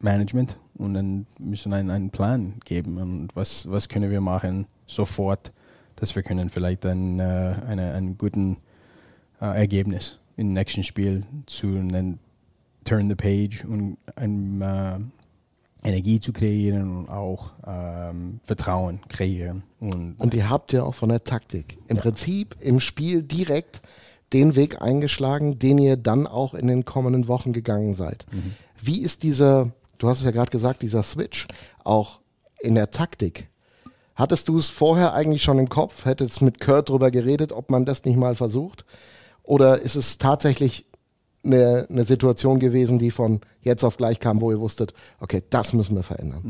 Management 0.00 0.58
und 0.78 0.94
dann 0.94 1.26
müssen 1.38 1.72
einen 1.72 1.90
einen 1.90 2.10
Plan 2.10 2.54
geben 2.64 2.98
und 2.98 3.28
was, 3.34 3.70
was 3.70 3.88
können 3.88 4.10
wir 4.10 4.20
machen 4.20 4.66
sofort, 4.86 5.52
dass 5.96 6.14
wir 6.14 6.22
können 6.22 6.50
vielleicht 6.50 6.84
ein, 6.86 7.18
äh, 7.18 7.22
eine, 7.66 7.94
einen 7.94 8.18
guten 8.18 8.58
äh, 9.40 9.46
Ergebnis 9.46 10.18
im 10.36 10.52
nächsten 10.52 10.84
Spiel 10.84 11.24
zu 11.46 11.68
und 11.68 11.90
dann 11.90 12.18
turn 12.84 13.08
the 13.08 13.14
page 13.14 13.64
und 13.64 13.96
ein, 14.16 14.60
äh, 14.60 14.98
Energie 15.86 16.20
zu 16.20 16.32
kreieren 16.32 16.96
und 16.96 17.08
auch 17.08 17.52
ähm, 17.66 18.40
Vertrauen 18.42 19.00
kreieren. 19.08 19.62
Und, 19.78 20.16
Und 20.18 20.34
ihr 20.34 20.50
habt 20.50 20.72
ja 20.72 20.82
auch 20.82 20.94
von 20.94 21.08
der 21.08 21.24
Taktik 21.24 21.78
im 21.88 21.96
Prinzip 21.96 22.56
im 22.60 22.80
Spiel 22.80 23.22
direkt 23.22 23.82
den 24.32 24.56
Weg 24.56 24.82
eingeschlagen, 24.82 25.58
den 25.58 25.78
ihr 25.78 25.96
dann 25.96 26.26
auch 26.26 26.54
in 26.54 26.66
den 26.66 26.84
kommenden 26.84 27.28
Wochen 27.28 27.52
gegangen 27.52 27.94
seid. 27.94 28.26
Wie 28.82 29.00
ist 29.00 29.22
dieser, 29.22 29.72
du 29.98 30.08
hast 30.08 30.18
es 30.18 30.24
ja 30.24 30.30
gerade 30.30 30.50
gesagt, 30.50 30.82
dieser 30.82 31.02
Switch 31.02 31.46
auch 31.84 32.20
in 32.60 32.74
der 32.74 32.90
Taktik? 32.90 33.48
Hattest 34.14 34.48
du 34.48 34.58
es 34.58 34.68
vorher 34.68 35.12
eigentlich 35.12 35.42
schon 35.42 35.58
im 35.58 35.68
Kopf? 35.68 36.06
Hättest 36.06 36.40
mit 36.40 36.60
Kurt 36.60 36.88
drüber 36.88 37.10
geredet, 37.10 37.52
ob 37.52 37.70
man 37.70 37.84
das 37.84 38.04
nicht 38.04 38.16
mal 38.16 38.34
versucht? 38.34 38.84
Oder 39.42 39.80
ist 39.80 39.94
es 39.94 40.18
tatsächlich 40.18 40.86
eine, 41.44 41.86
eine 41.90 42.04
Situation 42.04 42.58
gewesen, 42.58 42.98
die 42.98 43.10
von 43.10 43.40
jetzt 43.60 43.84
auf 43.84 43.96
gleich 43.96 44.18
kam, 44.18 44.40
wo 44.40 44.50
ihr 44.50 44.58
wusstet, 44.58 44.94
okay, 45.20 45.42
das 45.50 45.72
müssen 45.72 45.94
wir 45.94 46.02
verändern? 46.02 46.40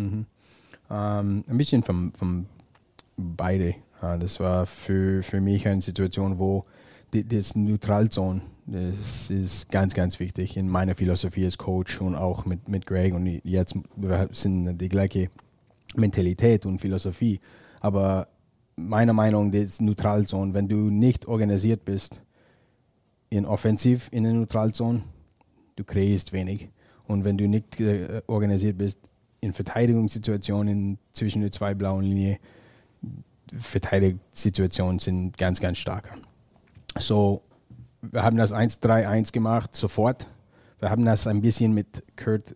Ähm, 0.90 1.44
ein 1.48 1.58
bisschen 1.58 1.82
von, 1.82 2.12
von 2.12 2.46
beide. 3.16 3.74
Äh, 4.00 4.18
das 4.20 4.40
war 4.40 4.66
für, 4.66 5.22
für 5.22 5.40
mich 5.40 5.66
eine 5.66 5.82
Situation, 5.82 6.38
wo 6.38 6.64
das 7.12 7.56
Neutralzone, 7.56 8.42
das 8.66 9.30
ist 9.30 9.68
ganz, 9.68 9.94
ganz 9.94 10.18
wichtig 10.18 10.56
in 10.56 10.68
meiner 10.68 10.96
Philosophie 10.96 11.44
als 11.44 11.56
Coach 11.56 12.00
und 12.00 12.16
auch 12.16 12.46
mit, 12.46 12.68
mit 12.68 12.84
Greg 12.84 13.14
und 13.14 13.26
jetzt 13.44 13.74
sind 14.32 14.78
die 14.78 14.88
gleiche 14.88 15.30
Mentalität 15.94 16.66
und 16.66 16.80
Philosophie. 16.80 17.40
Aber 17.80 18.26
meiner 18.74 19.12
Meinung 19.12 19.50
nach, 19.50 19.60
das 19.60 19.80
Neutralzone, 19.80 20.52
wenn 20.52 20.68
du 20.68 20.90
nicht 20.90 21.26
organisiert 21.26 21.84
bist, 21.84 22.20
in 23.30 23.46
Offensiv 23.46 24.08
in 24.12 24.24
der 24.24 24.32
Neutralzone, 24.32 25.02
du 25.76 25.84
kreierst 25.84 26.32
wenig. 26.32 26.68
Und 27.06 27.24
wenn 27.24 27.38
du 27.38 27.46
nicht 27.46 27.78
äh, 27.80 28.20
organisiert 28.26 28.78
bist 28.78 28.98
in 29.40 29.52
Verteidigungssituationen 29.54 30.98
zwischen 31.12 31.42
den 31.42 31.52
zwei 31.52 31.74
blauen 31.74 32.04
Linien, 32.04 32.38
Verteidigungssituationen 33.56 34.98
sind 34.98 35.38
ganz, 35.38 35.60
ganz 35.60 35.78
stark. 35.78 36.18
So, 36.98 37.42
wir 38.12 38.22
haben 38.22 38.36
das 38.36 38.52
1-3-1 38.52 39.32
gemacht, 39.32 39.74
sofort. 39.74 40.26
Wir 40.80 40.90
haben 40.90 41.04
das 41.04 41.26
ein 41.26 41.40
bisschen 41.40 41.72
mit 41.72 42.02
Kurt 42.16 42.54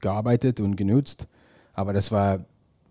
gearbeitet 0.00 0.60
und 0.60 0.76
genutzt, 0.76 1.26
aber 1.74 1.92
das 1.92 2.12
war 2.12 2.44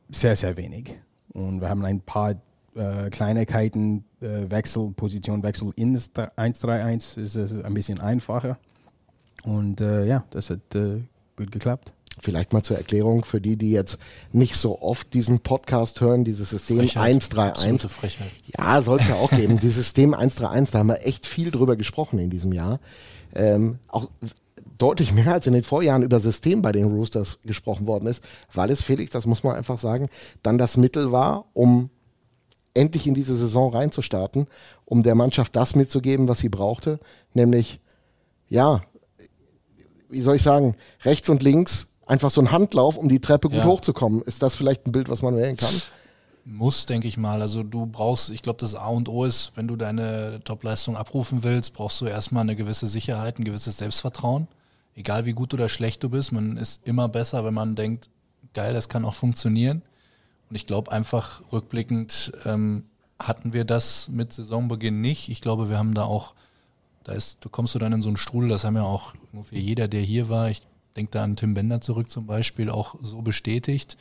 sehr, 0.09 0.35
sehr 0.35 0.57
wenig. 0.57 0.97
Und 1.33 1.61
wir 1.61 1.69
haben 1.69 1.85
ein 1.85 2.01
paar 2.01 2.35
äh, 2.75 3.09
Kleinigkeiten, 3.09 4.05
äh, 4.21 4.49
Wechsel, 4.49 4.91
Positionwechsel 4.91 5.71
ins 5.75 6.11
1-3-1 6.13 7.19
ist 7.19 7.35
es 7.35 7.63
ein 7.63 7.73
bisschen 7.73 7.99
einfacher. 7.99 8.57
Und 9.43 9.81
äh, 9.81 10.05
ja, 10.05 10.23
das 10.29 10.49
hat 10.49 10.75
äh, 10.75 11.01
gut 11.35 11.51
geklappt. 11.51 11.93
Vielleicht 12.21 12.53
mal 12.53 12.61
zur 12.61 12.77
Erklärung 12.77 13.25
für 13.25 13.41
die, 13.41 13.57
die 13.57 13.71
jetzt 13.71 13.97
nicht 14.31 14.55
so 14.55 14.81
oft 14.81 15.13
diesen 15.13 15.39
Podcast 15.39 16.01
hören, 16.01 16.23
dieses 16.23 16.51
System 16.51 16.77
Frechheit. 16.77 17.03
131. 17.03 17.49
Absolute 17.49 17.89
Frechheit. 17.89 18.31
Ja, 18.57 18.81
soll 18.81 18.99
es 18.99 19.07
ja 19.07 19.15
auch 19.15 19.31
geben. 19.31 19.59
Dieses 19.59 19.77
System 19.77 20.13
131, 20.13 20.71
da 20.71 20.79
haben 20.79 20.87
wir 20.87 21.05
echt 21.05 21.25
viel 21.25 21.51
drüber 21.51 21.75
gesprochen 21.75 22.19
in 22.19 22.29
diesem 22.29 22.53
Jahr. 22.53 22.79
Ähm, 23.33 23.79
auch 23.87 24.09
deutlich 24.77 25.13
mehr 25.13 25.33
als 25.33 25.47
in 25.47 25.53
den 25.53 25.63
Vorjahren 25.63 26.03
über 26.03 26.19
System 26.19 26.61
bei 26.61 26.71
den 26.71 26.85
Roosters 26.85 27.39
gesprochen 27.43 27.87
worden 27.87 28.07
ist, 28.07 28.23
weil 28.51 28.71
es, 28.71 28.81
Felix, 28.81 29.11
das 29.11 29.25
muss 29.25 29.43
man 29.43 29.55
einfach 29.55 29.77
sagen, 29.77 30.09
dann 30.41 30.57
das 30.57 30.77
Mittel 30.77 31.11
war, 31.11 31.45
um 31.53 31.89
endlich 32.73 33.05
in 33.05 33.13
diese 33.13 33.35
Saison 33.35 33.73
reinzustarten, 33.73 34.47
um 34.85 35.03
der 35.03 35.15
Mannschaft 35.15 35.55
das 35.55 35.75
mitzugeben, 35.75 36.27
was 36.27 36.39
sie 36.39 36.49
brauchte, 36.49 36.99
nämlich, 37.33 37.79
ja, 38.47 38.81
wie 40.09 40.21
soll 40.21 40.37
ich 40.37 40.41
sagen, 40.41 40.75
rechts 41.03 41.29
und 41.29 41.43
links 41.43 41.90
einfach 42.11 42.29
so 42.29 42.41
ein 42.41 42.51
Handlauf, 42.51 42.97
um 42.97 43.07
die 43.07 43.19
Treppe 43.21 43.47
gut 43.49 43.59
Ja. 43.59 43.65
hochzukommen. 43.65 44.21
Ist 44.21 44.41
das 44.43 44.55
vielleicht 44.55 44.85
ein 44.85 44.91
Bild, 44.91 45.07
was 45.09 45.21
man 45.21 45.37
wählen 45.37 45.55
kann? 45.55 45.73
Muss, 46.43 46.85
denke 46.85 47.07
ich 47.07 47.17
mal. 47.17 47.41
Also 47.41 47.63
du 47.63 47.85
brauchst, 47.85 48.31
ich 48.31 48.41
glaube, 48.41 48.59
das 48.59 48.75
A 48.75 48.87
und 48.87 49.07
O 49.07 49.23
ist, 49.23 49.53
wenn 49.55 49.67
du 49.67 49.75
deine 49.75 50.41
Topleistung 50.43 50.97
abrufen 50.97 51.43
willst, 51.43 51.73
brauchst 51.73 52.01
du 52.01 52.05
erstmal 52.07 52.41
eine 52.41 52.55
gewisse 52.55 52.87
Sicherheit, 52.87 53.39
ein 53.39 53.45
gewisses 53.45 53.77
Selbstvertrauen. 53.77 54.47
Egal 54.95 55.25
wie 55.25 55.33
gut 55.33 55.53
oder 55.53 55.69
schlecht 55.69 56.03
du 56.03 56.09
bist, 56.09 56.31
man 56.33 56.57
ist 56.57 56.85
immer 56.85 57.07
besser, 57.07 57.45
wenn 57.45 57.53
man 57.53 57.75
denkt, 57.75 58.09
geil, 58.53 58.73
das 58.73 58.89
kann 58.89 59.05
auch 59.05 59.13
funktionieren. 59.13 59.81
Und 60.49 60.55
ich 60.55 60.67
glaube 60.67 60.91
einfach 60.91 61.41
rückblickend 61.51 62.33
ähm, 62.43 62.83
hatten 63.19 63.53
wir 63.53 63.63
das 63.63 64.09
mit 64.09 64.33
Saisonbeginn 64.33 64.99
nicht. 64.99 65.29
Ich 65.29 65.39
glaube, 65.39 65.69
wir 65.69 65.77
haben 65.77 65.93
da 65.93 66.03
auch, 66.03 66.33
da 67.05 67.13
ist, 67.13 67.45
da 67.45 67.49
kommst 67.49 67.73
du 67.73 67.79
dann 67.79 67.93
in 67.93 68.01
so 68.01 68.09
einen 68.09 68.17
Strudel, 68.17 68.49
das 68.49 68.65
haben 68.65 68.75
ja 68.75 68.83
auch 68.83 69.13
ungefähr 69.31 69.59
jeder, 69.59 69.87
der 69.87 70.01
hier 70.01 70.27
war, 70.27 70.49
ich 70.49 70.63
denke 70.95 71.11
da 71.11 71.23
an 71.23 71.35
Tim 71.35 71.53
Bender 71.53 71.81
zurück 71.81 72.09
zum 72.09 72.27
Beispiel, 72.27 72.69
auch 72.69 72.95
so 73.01 73.21
bestätigt 73.21 73.97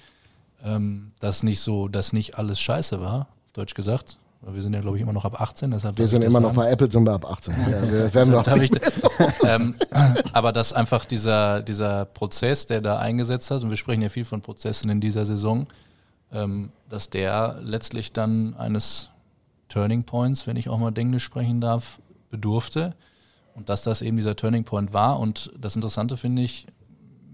ähm, 0.65 1.13
dass 1.21 1.43
nicht 1.43 1.61
so, 1.61 1.89
dass 1.89 2.13
nicht 2.13 2.39
alles 2.39 2.61
scheiße 2.61 3.01
war, 3.01 3.29
auf 3.47 3.53
Deutsch 3.53 3.75
gesagt. 3.75 4.19
Wir 4.43 4.63
sind 4.63 4.73
ja, 4.73 4.81
glaube 4.81 4.97
ich, 4.97 5.03
immer 5.03 5.13
noch 5.13 5.27
ab 5.27 5.39
18, 5.39 5.71
deshalb 5.71 5.99
Wir 5.99 6.07
sind 6.07 6.23
immer 6.23 6.41
noch 6.41 6.55
bei 6.55 6.71
Apple, 6.71 6.91
sind 6.91 7.05
wir 7.05 7.13
ab 7.13 7.31
18. 7.31 7.55
Ja, 7.71 8.15
wir 8.15 8.43
darf 8.43 8.59
ich, 8.59 8.71
ähm, 9.47 9.75
aber 10.33 10.53
dass 10.53 10.73
einfach 10.73 11.05
dieser, 11.05 11.61
dieser 11.61 12.07
Prozess, 12.07 12.65
der 12.65 12.81
da 12.81 12.99
eingesetzt 12.99 13.51
hat, 13.51 13.63
und 13.63 13.69
wir 13.69 13.77
sprechen 13.77 14.01
ja 14.01 14.09
viel 14.09 14.25
von 14.25 14.41
Prozessen 14.41 14.89
in 14.89 14.99
dieser 14.99 15.27
Saison, 15.27 15.67
ähm, 16.33 16.73
dass 16.89 17.11
der 17.11 17.59
letztlich 17.61 18.15
dann 18.15 18.55
eines 18.55 19.11
Turning 19.69 20.05
Points, 20.05 20.47
wenn 20.47 20.57
ich 20.57 20.71
auch 20.71 20.79
mal 20.79 20.97
Englisch 20.97 21.25
sprechen 21.25 21.61
darf, 21.61 21.99
bedurfte. 22.31 22.95
Und 23.55 23.69
dass 23.69 23.83
das 23.83 24.01
eben 24.01 24.17
dieser 24.17 24.37
Turning 24.37 24.65
Point 24.65 24.95
war. 24.95 25.19
Und 25.19 25.53
das 25.61 25.77
Interessante 25.77 26.17
finde 26.17 26.41
ich, 26.41 26.67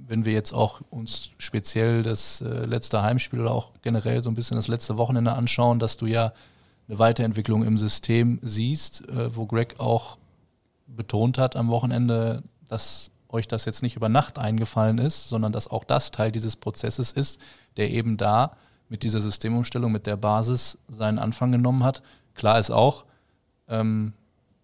wenn 0.08 0.24
wir 0.24 0.32
jetzt 0.32 0.52
auch 0.52 0.80
uns 0.90 1.32
speziell 1.38 2.02
das 2.02 2.40
äh, 2.40 2.64
letzte 2.64 3.02
Heimspiel 3.02 3.40
oder 3.40 3.52
auch 3.52 3.72
generell 3.82 4.22
so 4.22 4.30
ein 4.30 4.34
bisschen 4.34 4.56
das 4.56 4.68
letzte 4.68 4.96
Wochenende 4.96 5.32
anschauen, 5.32 5.78
dass 5.78 5.96
du 5.96 6.06
ja 6.06 6.32
eine 6.88 6.98
Weiterentwicklung 6.98 7.64
im 7.64 7.78
System 7.78 8.38
siehst, 8.42 9.08
äh, 9.08 9.34
wo 9.34 9.46
Greg 9.46 9.80
auch 9.80 10.18
betont 10.86 11.38
hat 11.38 11.56
am 11.56 11.68
Wochenende, 11.68 12.42
dass 12.68 13.10
euch 13.28 13.48
das 13.48 13.64
jetzt 13.64 13.82
nicht 13.82 13.96
über 13.96 14.08
Nacht 14.08 14.38
eingefallen 14.38 14.98
ist, 14.98 15.28
sondern 15.28 15.52
dass 15.52 15.68
auch 15.68 15.84
das 15.84 16.10
Teil 16.10 16.30
dieses 16.30 16.56
Prozesses 16.56 17.12
ist, 17.12 17.40
der 17.76 17.90
eben 17.90 18.16
da 18.16 18.56
mit 18.88 19.02
dieser 19.02 19.20
Systemumstellung, 19.20 19.90
mit 19.90 20.06
der 20.06 20.16
Basis 20.16 20.78
seinen 20.88 21.18
Anfang 21.18 21.50
genommen 21.50 21.82
hat. 21.82 22.02
Klar 22.34 22.58
ist 22.58 22.70
auch, 22.70 23.04
ähm, 23.68 24.12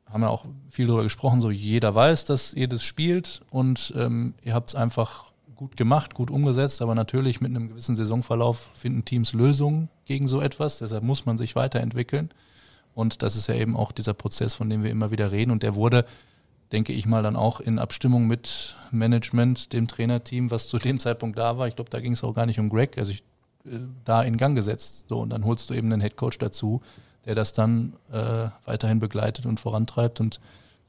haben 0.09 0.20
wir 0.20 0.30
auch 0.30 0.45
viel 0.68 0.86
darüber 0.86 1.03
gesprochen, 1.03 1.40
so 1.40 1.51
jeder 1.51 1.95
weiß, 1.95 2.24
dass 2.26 2.55
ihr 2.55 2.68
das 2.68 2.84
spielt 2.84 3.43
und 3.51 3.93
ähm, 3.97 4.34
ihr 4.43 4.55
habt 4.55 4.70
es 4.70 4.76
einfach 4.76 5.32
gut 5.63 5.77
gemacht, 5.77 6.15
gut 6.15 6.29
umgesetzt, 6.29 6.83
aber 6.83 6.97
natürlich 6.97 7.41
mit 7.41 7.51
einem 7.51 7.69
gewissen 7.69 7.95
Saisonverlauf 7.95 8.71
finden 8.75 9.05
Teams 9.05 9.33
Lösungen 9.33 9.91
gegen 10.07 10.27
so 10.27 10.41
etwas, 10.41 10.79
deshalb 10.79 11.05
muss 11.05 11.25
man 11.25 11.39
sich 11.39 11.55
weiterentwickeln. 11.55 12.31
Und 12.95 13.23
das 13.23 13.37
ist 13.37 13.47
ja 13.47 13.55
eben 13.55 13.77
auch 13.77 13.93
dieser 13.93 14.13
Prozess, 14.13 14.55
von 14.55 14.69
dem 14.69 14.83
wir 14.83 14.91
immer 14.91 15.13
wieder 15.13 15.31
reden. 15.31 15.53
Und 15.53 15.63
der 15.63 15.77
wurde, 15.77 16.05
denke 16.73 16.93
ich 16.93 17.07
mal, 17.07 17.23
dann 17.23 17.37
auch 17.37 17.61
in 17.61 17.79
Abstimmung 17.79 18.27
mit 18.27 18.75
Management, 18.91 19.73
dem 19.73 19.87
Trainerteam, 19.87 20.51
was 20.51 20.67
zu 20.67 20.79
dem 20.79 20.99
Zeitpunkt 20.99 21.39
da 21.39 21.59
war, 21.59 21.69
ich 21.69 21.77
glaube, 21.77 21.91
da 21.91 22.01
ging 22.01 22.15
es 22.15 22.25
auch 22.25 22.35
gar 22.35 22.47
nicht 22.47 22.59
um 22.59 22.69
Greg, 22.69 22.99
also 22.99 23.13
ich, 23.13 23.21
äh, 23.65 23.79
da 24.05 24.23
in 24.25 24.39
Gang 24.39 24.57
gesetzt, 24.57 25.05
so 25.09 25.21
und 25.21 25.31
dann 25.31 25.45
holst 25.45 25.71
du 25.71 25.75
eben 25.75 25.93
einen 25.93 26.01
Headcoach 26.01 26.39
dazu, 26.41 26.83
der 27.25 27.37
das 27.37 27.53
dann 27.53 27.93
äh, 28.11 28.49
weiterhin 28.65 28.99
begleitet 28.99 29.47
und 29.47 29.61
vorantreibt. 29.61 30.19
Und 30.19 30.41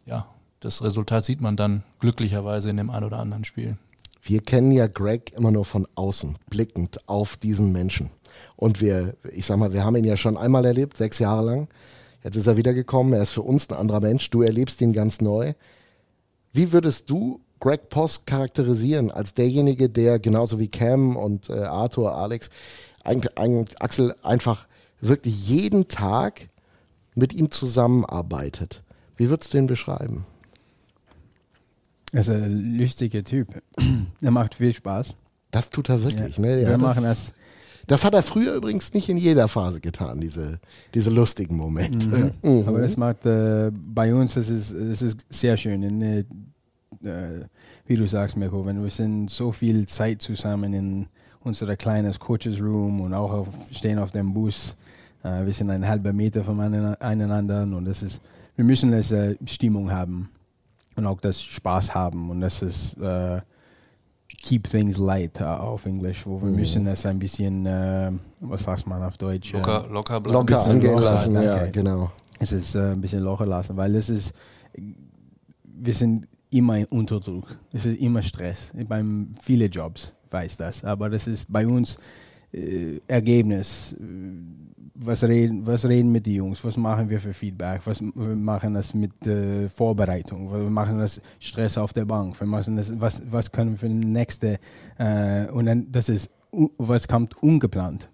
ja, 0.07 0.25
das 0.61 0.81
Resultat 0.81 1.25
sieht 1.25 1.41
man 1.41 1.57
dann 1.57 1.83
glücklicherweise 1.99 2.71
in 2.71 2.77
dem 2.77 2.89
ein 2.89 3.03
oder 3.03 3.19
anderen 3.19 3.45
Spiel. 3.45 3.77
Wir 4.25 4.39
kennen 4.39 4.71
ja 4.71 4.87
Greg 4.87 5.33
immer 5.35 5.51
nur 5.51 5.65
von 5.65 5.85
außen, 5.95 6.37
blickend 6.49 7.09
auf 7.09 7.35
diesen 7.35 7.73
Menschen. 7.73 8.09
Und 8.55 8.79
wir, 8.79 9.17
ich 9.33 9.45
sag 9.45 9.57
mal, 9.57 9.73
wir 9.73 9.83
haben 9.83 9.97
ihn 9.97 10.05
ja 10.05 10.15
schon 10.15 10.37
einmal 10.37 10.63
erlebt, 10.63 10.95
sechs 10.95 11.19
Jahre 11.19 11.43
lang. 11.43 11.67
Jetzt 12.23 12.37
ist 12.37 12.47
er 12.47 12.55
wiedergekommen, 12.55 13.11
er 13.11 13.23
ist 13.23 13.31
für 13.31 13.41
uns 13.41 13.69
ein 13.69 13.75
anderer 13.75 13.99
Mensch. 13.99 14.29
Du 14.29 14.41
erlebst 14.41 14.79
ihn 14.79 14.93
ganz 14.93 15.19
neu. 15.19 15.53
Wie 16.53 16.71
würdest 16.71 17.09
du 17.09 17.41
Greg 17.59 17.89
Post 17.89 18.25
charakterisieren 18.25 19.11
als 19.11 19.33
derjenige, 19.33 19.89
der 19.89 20.19
genauso 20.19 20.57
wie 20.57 20.69
Cam 20.69 21.17
und 21.17 21.49
äh, 21.49 21.59
Arthur, 21.63 22.15
Alex, 22.15 22.49
eigentlich, 23.03 23.37
eigentlich 23.37 23.81
Axel 23.81 24.15
einfach 24.23 24.67
wirklich 25.01 25.49
jeden 25.49 25.89
Tag 25.89 26.47
mit 27.13 27.33
ihm 27.33 27.51
zusammenarbeitet? 27.51 28.79
Wie 29.17 29.29
würdest 29.29 29.53
du 29.53 29.57
ihn 29.57 29.67
beschreiben? 29.67 30.25
Er 32.13 32.21
ist 32.21 32.29
ein 32.29 32.77
lustiger 32.77 33.23
Typ. 33.23 33.47
er 34.21 34.31
macht 34.31 34.55
viel 34.55 34.71
Spaß. 34.71 35.15
Das 35.51 35.69
tut 35.69 35.89
er 35.89 36.01
wirklich, 36.03 36.37
Ja. 36.37 36.41
ne? 36.41 36.61
Ja, 36.61 36.67
wir 36.69 36.77
das- 36.77 36.81
machen 36.81 37.03
das 37.03 37.33
Das 37.85 38.05
hat 38.05 38.13
er 38.13 38.23
früher 38.23 38.53
übrigens 38.53 38.93
nicht 38.93 39.09
in 39.09 39.17
jeder 39.17 39.47
Phase 39.49 39.81
getan, 39.81 40.21
diese, 40.21 40.59
diese 40.93 41.09
lustigen 41.09 41.57
Momente. 41.57 42.33
Mhm. 42.41 42.63
Aber 42.67 42.79
das 42.79 42.95
macht 42.95 43.25
äh, 43.25 43.69
bei 43.73 44.13
uns, 44.15 44.35
das 44.35 44.47
ist, 44.47 44.73
das 44.73 45.01
ist 45.01 45.25
sehr 45.29 45.57
schön. 45.57 45.83
In, 45.83 46.01
äh, 46.01 46.19
äh, 47.03 47.45
wie 47.85 47.97
du 47.97 48.07
sagst, 48.07 48.37
Mirko, 48.37 48.65
wenn 48.65 48.81
wir 48.81 48.89
sind 48.89 49.29
so 49.29 49.51
viel 49.51 49.85
Zeit 49.87 50.21
zusammen 50.21 50.73
in 50.73 51.07
unserer 51.41 51.75
kleinen 51.75 52.13
Coaches 52.17 52.61
Room 52.61 53.01
und 53.01 53.13
auch 53.13 53.31
auf, 53.33 53.47
stehen 53.71 53.99
auf 53.99 54.11
dem 54.11 54.33
Bus. 54.33 54.75
Äh, 55.23 55.45
wir 55.45 55.51
sind 55.53 55.69
einen 55.69 55.85
halben 55.87 56.15
Meter 56.15 56.43
voneinander 56.43 57.63
und 57.63 57.85
das 57.85 58.01
ist, 58.01 58.21
wir 58.55 58.63
müssen 58.63 58.91
das 58.91 59.11
äh, 59.11 59.35
Stimmung 59.45 59.91
haben 59.91 60.29
und 60.95 61.05
auch 61.05 61.19
das 61.19 61.41
Spaß 61.41 61.95
haben 61.95 62.29
und 62.29 62.41
das 62.41 62.61
ist 62.61 62.97
äh, 62.97 63.41
keep 64.43 64.67
things 64.67 64.97
light 64.97 65.39
uh, 65.39 65.45
auf 65.45 65.85
Englisch, 65.85 66.25
wo 66.25 66.41
wir 66.41 66.49
mhm. 66.49 66.55
müssen 66.57 66.85
das 66.85 67.05
ein 67.05 67.17
bisschen, 67.17 67.65
äh, 67.65 68.11
was 68.41 68.63
sagt 68.63 68.85
man 68.85 69.01
auf 69.01 69.17
Deutsch? 69.17 69.53
Locker, 69.53 69.87
locker 69.89 70.19
bleiben. 70.19 70.37
Locker 70.37 70.65
angehen 70.65 70.91
locker, 70.91 71.05
lassen, 71.05 71.33
ja, 71.41 71.65
genau. 71.67 72.11
Es 72.39 72.51
ist 72.51 72.75
äh, 72.75 72.91
ein 72.91 73.01
bisschen 73.01 73.23
locker 73.23 73.45
lassen, 73.45 73.77
weil 73.77 73.95
es 73.95 74.09
ist, 74.09 74.33
wir 75.63 75.93
sind 75.93 76.27
immer 76.51 76.79
unter 76.89 77.19
Druck. 77.19 77.55
Es 77.71 77.85
ist 77.85 77.97
immer 77.99 78.21
Stress. 78.21 78.71
Beim 78.87 79.33
viele 79.41 79.65
Jobs 79.65 80.13
weiß 80.29 80.57
das, 80.57 80.83
aber 80.83 81.09
das 81.09 81.25
ist 81.27 81.45
bei 81.51 81.65
uns 81.65 81.97
äh, 82.53 82.99
Ergebnis. 83.07 83.95
Was 84.95 85.23
reden, 85.23 85.65
was 85.65 85.85
reden 85.85 86.11
mit 86.11 86.25
den 86.27 86.35
Jungs? 86.35 86.63
Was 86.63 86.77
machen 86.77 87.09
wir 87.09 87.19
für 87.19 87.33
Feedback? 87.33 87.81
Was 87.85 87.99
wir 88.01 88.35
machen 88.35 88.75
das 88.75 88.93
mit 88.93 89.25
äh, 89.25 89.67
Vorbereitung? 89.67 90.51
Wir 90.51 90.69
machen 90.69 90.99
das 90.99 91.19
Stress 91.39 91.77
auf 91.77 91.93
der 91.93 92.05
Bank? 92.05 92.39
Wir 92.39 92.47
machen 92.47 92.77
das, 92.77 92.99
was, 93.01 93.23
was 93.31 93.51
können 93.51 93.71
wir 93.71 93.77
für 93.79 93.89
die 93.89 93.95
nächste? 93.95 94.59
Äh, 94.97 95.47
und 95.47 95.65
dann 95.65 95.91
das 95.91 96.09
ist 96.09 96.29
was 96.77 97.07
kommt 97.07 97.41
ungeplant. 97.41 98.07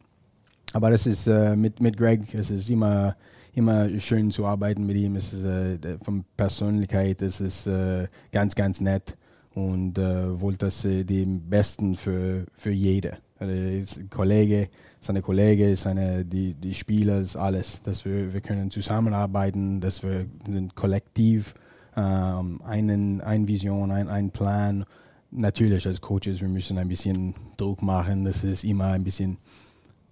Aber 0.71 0.89
das 0.91 1.05
ist 1.05 1.27
äh, 1.27 1.55
mit 1.55 1.81
mit 1.81 1.97
Greg. 1.97 2.33
Es 2.33 2.49
ist 2.49 2.69
immer 2.69 3.15
immer 3.53 3.99
schön 3.99 4.31
zu 4.31 4.45
arbeiten 4.45 4.85
mit 4.85 4.95
ihm. 4.95 5.17
Es 5.17 5.33
ist 5.33 5.43
äh, 5.43 5.97
von 6.01 6.23
Persönlichkeit. 6.37 7.21
Es 7.21 7.41
ist 7.41 7.67
äh, 7.67 8.07
ganz 8.31 8.55
ganz 8.55 8.79
nett 8.79 9.17
und 9.53 9.97
äh, 9.97 10.39
wollte 10.39 10.67
das 10.67 10.85
äh, 10.85 11.03
dem 11.03 11.49
Besten 11.49 11.95
für 11.95 12.45
für 12.55 12.71
jede. 12.71 13.17
Also 13.39 14.01
Kollege, 14.09 14.69
seine 14.99 15.21
Kollege, 15.21 15.75
seine 15.75 16.25
die 16.25 16.53
die 16.53 16.73
Spieler, 16.73 17.23
alles, 17.35 17.81
dass 17.81 18.03
wir 18.05 18.33
wir 18.33 18.41
können 18.41 18.69
zusammenarbeiten, 18.69 19.79
dass 19.79 20.03
wir 20.03 20.25
sind 20.45 20.75
kollektiv 20.75 21.55
ähm, 21.95 22.61
einen 22.63 23.21
eine 23.21 23.47
Vision, 23.47 23.91
ein 23.91 24.09
ein 24.09 24.29
Plan. 24.31 24.85
Natürlich 25.31 25.85
als 25.87 26.01
Coaches, 26.01 26.41
wir 26.41 26.49
müssen 26.49 26.77
ein 26.77 26.87
bisschen 26.87 27.35
Druck 27.55 27.81
machen. 27.81 28.25
Das 28.25 28.43
ist 28.43 28.63
immer 28.63 28.87
ein 28.87 29.03
bisschen 29.03 29.37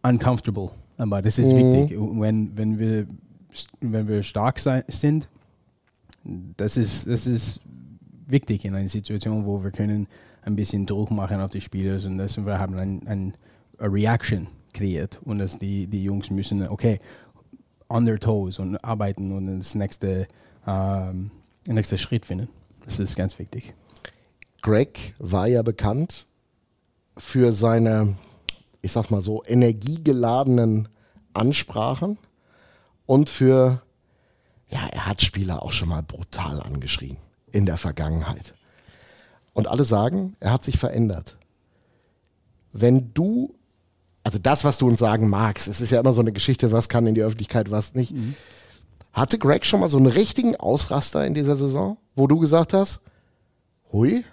uncomfortable, 0.03 0.69
aber 0.97 1.21
das 1.21 1.39
ist 1.39 1.51
mhm. 1.51 1.57
wichtig. 1.57 1.97
Wenn 1.99 2.57
wenn 2.57 2.79
wir 2.79 3.07
wenn 3.81 4.07
wir 4.07 4.23
stark 4.23 4.59
sein, 4.59 4.83
sind, 4.87 5.27
das 6.57 6.77
ist, 6.77 7.07
das 7.07 7.25
ist 7.27 7.61
wichtig 8.27 8.65
in 8.65 8.75
einer 8.75 8.89
Situation, 8.89 9.45
wo 9.45 9.63
wir 9.63 9.71
können 9.71 10.07
ein 10.47 10.55
bisschen 10.55 10.85
Druck 10.85 11.11
machen 11.11 11.41
auf 11.41 11.51
die 11.51 11.61
Spieler 11.61 12.03
und 12.05 12.17
das, 12.17 12.37
wir 12.37 12.57
haben 12.57 12.75
ein, 12.75 13.05
ein 13.05 13.33
Reaction 13.79 14.47
kreiert 14.73 15.19
und 15.23 15.39
dass 15.39 15.59
die, 15.59 15.87
die 15.87 16.03
Jungs 16.03 16.31
müssen, 16.31 16.67
okay, 16.67 16.99
on 17.89 18.05
their 18.05 18.19
toes 18.19 18.57
und 18.57 18.77
arbeiten 18.83 19.31
und 19.31 19.59
das 19.59 19.75
nächste, 19.75 20.27
ähm, 20.65 21.31
den 21.67 21.83
Schritt 21.83 22.25
finden. 22.25 22.47
Das 22.85 22.97
ist 22.97 23.15
ganz 23.15 23.37
wichtig. 23.37 23.73
Greg 24.61 25.13
war 25.19 25.47
ja 25.47 25.61
bekannt 25.61 26.25
für 27.17 27.53
seine, 27.53 28.15
ich 28.81 28.93
sag 28.93 29.11
mal 29.11 29.21
so, 29.21 29.43
energiegeladenen 29.45 30.87
Ansprachen 31.33 32.17
und 33.05 33.29
für, 33.29 33.81
ja, 34.69 34.87
er 34.87 35.05
hat 35.05 35.21
Spieler 35.21 35.61
auch 35.61 35.73
schon 35.73 35.89
mal 35.89 36.03
brutal 36.03 36.61
angeschrien 36.61 37.17
in 37.51 37.65
der 37.65 37.77
Vergangenheit. 37.77 38.53
Und 39.57 39.67
alle 39.67 39.85
sagen, 39.85 40.35
er 40.39 40.51
hat 40.51 40.65
sich 40.65 40.77
verändert. 40.77 41.35
Wenn 42.73 43.11
du, 43.15 43.55
also 44.21 44.37
das, 44.37 44.63
was 44.63 44.77
du 44.77 44.87
uns 44.87 44.99
sagen 44.99 45.29
magst, 45.29 45.67
es 45.67 45.81
ist 45.81 45.89
ja 45.89 45.99
immer 45.99 46.13
so 46.13 46.21
eine 46.21 46.31
Geschichte, 46.31 46.71
was 46.71 46.89
kann 46.89 47.07
in 47.07 47.15
die 47.15 47.23
Öffentlichkeit, 47.23 47.71
was 47.71 47.95
nicht. 47.95 48.11
Mhm. 48.11 48.35
Hatte 49.13 49.39
Greg 49.39 49.65
schon 49.65 49.79
mal 49.79 49.89
so 49.89 49.97
einen 49.97 50.05
richtigen 50.05 50.55
Ausraster 50.57 51.25
in 51.25 51.33
dieser 51.33 51.55
Saison, 51.55 51.97
wo 52.15 52.27
du 52.27 52.37
gesagt 52.37 52.73
hast, 52.73 52.99
hui, 53.91 54.23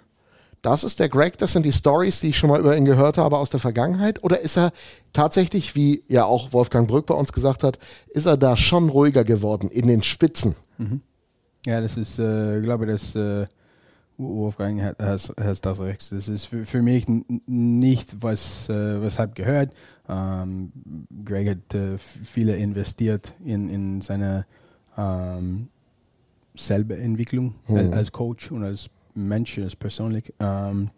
das 0.61 0.83
ist 0.83 0.99
der 0.99 1.09
Greg, 1.09 1.39
das 1.39 1.53
sind 1.53 1.63
die 1.63 1.73
Stories, 1.73 2.19
die 2.19 2.29
ich 2.29 2.37
schon 2.37 2.51
mal 2.51 2.59
über 2.59 2.77
ihn 2.77 2.85
gehört 2.85 3.17
habe 3.17 3.39
aus 3.39 3.49
der 3.49 3.59
Vergangenheit? 3.59 4.23
Oder 4.23 4.41
ist 4.41 4.59
er 4.59 4.73
tatsächlich, 5.11 5.75
wie 5.75 6.03
ja 6.07 6.25
auch 6.25 6.53
Wolfgang 6.53 6.87
Brück 6.87 7.07
bei 7.07 7.15
uns 7.15 7.33
gesagt 7.33 7.63
hat, 7.63 7.79
ist 8.09 8.27
er 8.27 8.37
da 8.37 8.55
schon 8.55 8.89
ruhiger 8.89 9.23
geworden 9.23 9.71
in 9.71 9.87
den 9.87 10.03
Spitzen? 10.03 10.53
Mhm. 10.77 11.01
Ja, 11.65 11.81
das 11.81 11.97
ist, 11.97 12.19
äh, 12.19 12.57
ich 12.59 12.63
glaube, 12.63 12.85
dass 12.85 13.15
äh, 13.15 13.47
Wolfgang 14.17 14.81
hat, 14.81 15.01
has, 15.01 15.33
has 15.39 15.61
das 15.61 15.79
recht. 15.79 16.11
Das 16.11 16.27
ist 16.27 16.45
für, 16.45 16.65
für 16.65 16.81
mich 16.81 17.05
nicht, 17.47 18.21
was, 18.21 18.69
äh, 18.69 19.01
was 19.01 19.19
habe 19.19 19.33
gehört. 19.33 19.73
Ähm, 20.07 20.71
Greg 21.25 21.49
hat 21.49 21.73
äh, 21.75 21.97
viele 21.97 22.55
investiert 22.55 23.33
in, 23.43 23.69
in 23.69 24.01
seine 24.01 24.45
ähm, 24.97 25.67
selber 26.55 26.97
Entwicklung 26.97 27.55
mhm. 27.67 27.93
als 27.93 28.11
Coach 28.11 28.51
und 28.51 28.63
als 28.63 28.89
Mensch 29.13 29.57
ist 29.57 29.77
persönlich. 29.77 30.33
Ähm, 30.39 30.89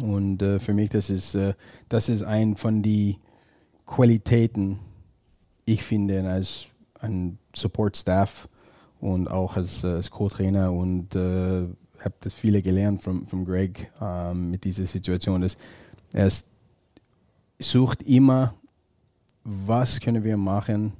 und 0.00 0.42
äh, 0.42 0.58
für 0.58 0.72
mich, 0.72 0.90
das 0.90 1.10
ist, 1.10 1.34
äh, 1.34 1.54
das 1.88 2.08
ist 2.08 2.22
ein 2.22 2.56
von 2.56 2.82
den 2.82 3.16
Qualitäten, 3.86 4.78
ich 5.64 5.82
finde, 5.82 6.28
als 6.28 6.66
ein 7.00 7.38
Support-Staff 7.54 8.48
und 9.00 9.30
auch 9.30 9.56
als, 9.56 9.84
als 9.84 10.10
Co-Trainer 10.10 10.72
und 10.72 11.14
äh, 11.14 11.66
habe 12.04 12.14
das 12.20 12.32
viele 12.32 12.62
gelernt 12.62 13.02
von, 13.02 13.26
von 13.26 13.44
Greg 13.44 13.90
ähm, 14.00 14.50
mit 14.50 14.64
dieser 14.64 14.86
Situation. 14.86 15.42
Dass 15.42 15.56
er 16.12 16.30
sucht 17.58 18.02
immer, 18.02 18.54
was 19.44 20.00
können 20.00 20.24
wir 20.24 20.36
machen 20.36 20.92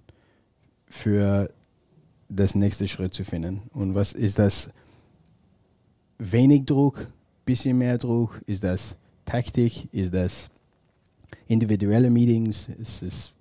für 0.86 1.52
das 2.28 2.54
nächste 2.54 2.88
Schritt 2.88 3.14
zu 3.14 3.24
finden 3.24 3.62
und 3.72 3.94
was 3.94 4.12
ist 4.12 4.38
das 4.38 4.70
wenig 6.18 6.64
Druck, 6.64 7.08
bisschen 7.44 7.78
mehr 7.78 7.98
Druck? 7.98 8.40
Ist 8.46 8.64
das 8.64 8.96
Taktik? 9.24 9.92
Ist 9.92 10.14
das 10.14 10.50
individuelle 11.46 12.10
Meetings? 12.10 12.68
Ist 12.68 13.02
es 13.02 13.32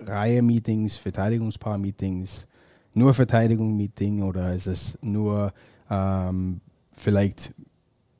Reihe-Meetings, 0.00 0.96
Verteidigungspaar-Meetings, 0.96 2.46
nur 2.94 3.14
Verteidigung-Meeting 3.14 4.22
oder 4.22 4.54
ist 4.54 4.66
es 4.66 4.98
nur 5.02 5.52
ähm, 5.90 6.60
vielleicht, 6.98 7.52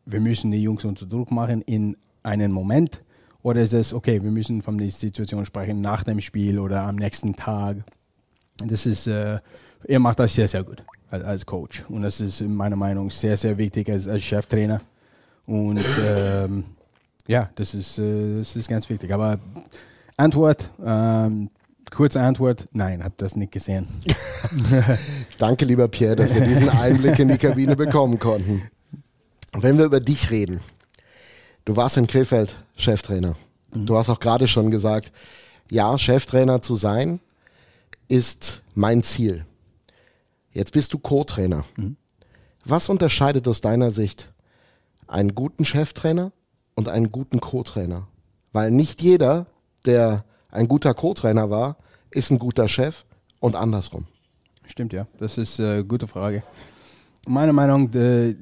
wir 0.06 0.20
müssen 0.20 0.50
die 0.50 0.62
Jungs 0.62 0.84
unter 0.84 1.06
Druck 1.06 1.30
machen 1.30 1.62
in 1.62 1.96
einem 2.22 2.52
Moment? 2.52 3.02
Oder 3.42 3.62
ist 3.62 3.72
es, 3.72 3.94
okay, 3.94 4.22
wir 4.22 4.30
müssen 4.30 4.62
von 4.62 4.78
der 4.78 4.90
Situation 4.90 5.46
sprechen 5.46 5.80
nach 5.80 6.02
dem 6.02 6.20
Spiel 6.20 6.58
oder 6.58 6.82
am 6.82 6.96
nächsten 6.96 7.34
Tag? 7.34 7.78
Das 8.58 8.86
ist, 8.86 9.06
äh, 9.06 9.38
er 9.84 9.98
macht 10.00 10.18
das 10.18 10.34
sehr, 10.34 10.48
sehr 10.48 10.64
gut 10.64 10.82
als, 11.10 11.24
als 11.24 11.46
Coach. 11.46 11.84
Und 11.88 12.02
das 12.02 12.20
ist 12.20 12.40
in 12.40 12.54
meiner 12.54 12.76
Meinung 12.76 13.10
sehr, 13.10 13.36
sehr 13.36 13.56
wichtig 13.56 13.90
als, 13.90 14.08
als 14.08 14.22
Cheftrainer. 14.24 14.80
Und 15.46 15.84
ähm, 16.04 16.64
ja, 17.26 17.48
das 17.54 17.74
ist, 17.74 17.98
äh, 17.98 18.38
das 18.38 18.56
ist 18.56 18.68
ganz 18.68 18.88
wichtig. 18.88 19.12
Aber 19.12 19.38
Antwort, 20.16 20.70
ähm, 20.84 21.50
kurze 21.90 22.20
Antwort, 22.20 22.68
nein, 22.72 23.04
habe 23.04 23.14
das 23.16 23.36
nicht 23.36 23.52
gesehen. 23.52 23.86
Danke, 25.38 25.64
lieber 25.64 25.88
Pierre, 25.88 26.16
dass 26.16 26.34
wir 26.34 26.42
diesen 26.42 26.68
Einblick 26.68 27.18
in 27.18 27.28
die 27.28 27.38
Kabine 27.38 27.76
bekommen 27.76 28.18
konnten. 28.18 28.62
Wenn 29.52 29.78
wir 29.78 29.84
über 29.84 30.00
dich 30.00 30.30
reden, 30.30 30.60
du 31.64 31.76
warst 31.76 31.96
in 31.96 32.06
Krefeld 32.06 32.56
Cheftrainer. 32.76 33.34
Mhm. 33.74 33.86
Du 33.86 33.96
hast 33.96 34.08
auch 34.08 34.20
gerade 34.20 34.48
schon 34.48 34.70
gesagt, 34.70 35.12
ja, 35.70 35.98
Cheftrainer 35.98 36.62
zu 36.62 36.76
sein 36.76 37.20
ist 38.08 38.62
mein 38.74 39.02
Ziel. 39.02 39.44
Jetzt 40.52 40.72
bist 40.72 40.92
du 40.92 40.98
Co-Trainer. 40.98 41.64
Mhm. 41.76 41.96
Was 42.64 42.88
unterscheidet 42.88 43.46
aus 43.48 43.60
deiner 43.60 43.90
Sicht 43.90 44.32
einen 45.06 45.34
guten 45.34 45.64
Cheftrainer 45.64 46.32
und 46.74 46.88
einen 46.88 47.10
guten 47.10 47.40
Co-Trainer? 47.40 48.08
Weil 48.52 48.70
nicht 48.70 49.02
jeder, 49.02 49.46
der 49.84 50.24
ein 50.50 50.68
guter 50.68 50.94
Co-Trainer 50.94 51.50
war, 51.50 51.76
ist 52.10 52.30
ein 52.30 52.38
guter 52.38 52.68
Chef 52.68 53.04
und 53.40 53.54
andersrum. 53.54 54.06
Stimmt, 54.66 54.92
ja. 54.92 55.06
Das 55.18 55.38
ist 55.38 55.60
eine 55.60 55.84
gute 55.84 56.06
Frage. 56.06 56.42
Meiner 57.26 57.52
Meinung 57.52 57.84
nach, 57.84 57.90
der 57.90 58.34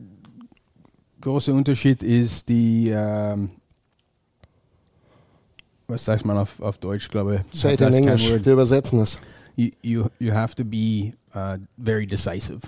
große 1.21 1.53
Unterschied 1.53 2.03
ist 2.03 2.49
die, 2.49 2.91
ähm, 2.91 3.51
was 5.87 6.05
sagt 6.05 6.25
man 6.25 6.37
auf, 6.37 6.61
auf 6.61 6.79
Deutsch, 6.79 7.09
glaube 7.09 7.45
ich. 7.51 7.61
Say 7.61 7.75
it 7.75 7.81
in 7.81 7.93
English, 7.93 8.29
wir 8.45 8.53
übersetzen 8.53 9.01
es. 9.01 9.19
You, 9.57 9.71
you, 9.83 10.09
you 10.19 10.33
have 10.33 10.55
to 10.57 10.65
be 10.65 11.15
uh, 11.35 11.59
very 11.79 12.07
decisive, 12.07 12.61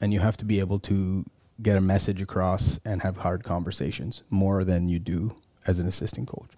and 0.00 0.12
you 0.12 0.22
have 0.22 0.36
to 0.36 0.46
be 0.46 0.60
able 0.60 0.78
to 0.80 1.24
get 1.62 1.76
a 1.76 1.80
message 1.80 2.22
across 2.22 2.78
and 2.84 3.02
have 3.02 3.18
hard 3.18 3.42
conversations 3.42 4.22
more 4.30 4.64
than 4.64 4.88
you 4.88 4.98
do 4.98 5.32
as 5.66 5.80
an 5.80 5.86
assistant 5.86 6.28
coach. 6.28 6.50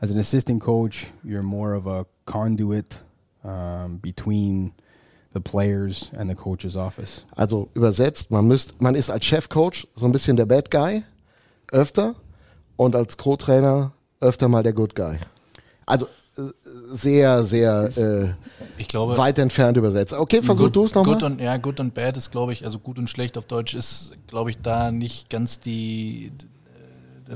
As 0.00 0.10
an 0.10 0.18
assistant 0.18 0.60
coach, 0.60 1.08
you're 1.24 1.42
more 1.42 1.74
of 1.74 1.86
a 1.86 2.06
conduit 2.24 3.00
um, 3.44 3.98
between 3.98 4.72
the 5.32 5.40
players 5.40 6.10
and 6.16 6.28
the 6.30 6.34
coach's 6.34 6.76
office. 6.76 7.24
Also 7.36 7.68
übersetzt, 7.74 8.30
man 8.30 8.46
müsst, 8.46 8.80
man 8.80 8.94
ist 8.94 9.10
als 9.10 9.24
Chefcoach 9.24 9.86
so 9.94 10.06
ein 10.06 10.12
bisschen 10.12 10.36
der 10.36 10.46
Bad 10.46 10.70
Guy 10.70 11.02
öfter 11.70 12.14
und 12.76 12.94
als 12.96 13.16
Co-Trainer 13.16 13.92
öfter 14.20 14.48
mal 14.48 14.62
der 14.62 14.72
Good 14.72 14.94
Guy. 14.94 15.18
Also 15.86 16.06
äh, 16.38 16.42
sehr, 16.88 17.44
sehr 17.44 17.90
äh, 17.96 18.28
Ich 18.78 18.88
glaube, 18.88 19.16
weit 19.18 19.38
entfernt 19.38 19.76
übersetzt. 19.76 20.12
Okay, 20.14 20.42
versuch 20.42 20.66
Good- 20.66 20.76
du 20.76 20.84
es 20.84 20.92
Good 20.92 21.06
nochmal. 21.06 21.24
und 21.32 21.40
ja, 21.40 21.56
gut 21.58 21.78
und 21.80 21.94
bad 21.94 22.16
ist, 22.16 22.30
glaube 22.30 22.52
ich, 22.52 22.64
also 22.64 22.78
gut 22.78 22.98
und 22.98 23.10
schlecht 23.10 23.36
auf 23.36 23.44
Deutsch 23.46 23.74
ist, 23.74 24.16
glaube 24.28 24.50
ich, 24.50 24.58
da 24.62 24.90
nicht 24.90 25.28
ganz 25.28 25.60
die 25.60 26.32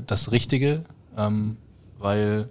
das 0.07 0.31
Richtige, 0.31 0.83
ähm, 1.15 1.57
weil 2.03 2.49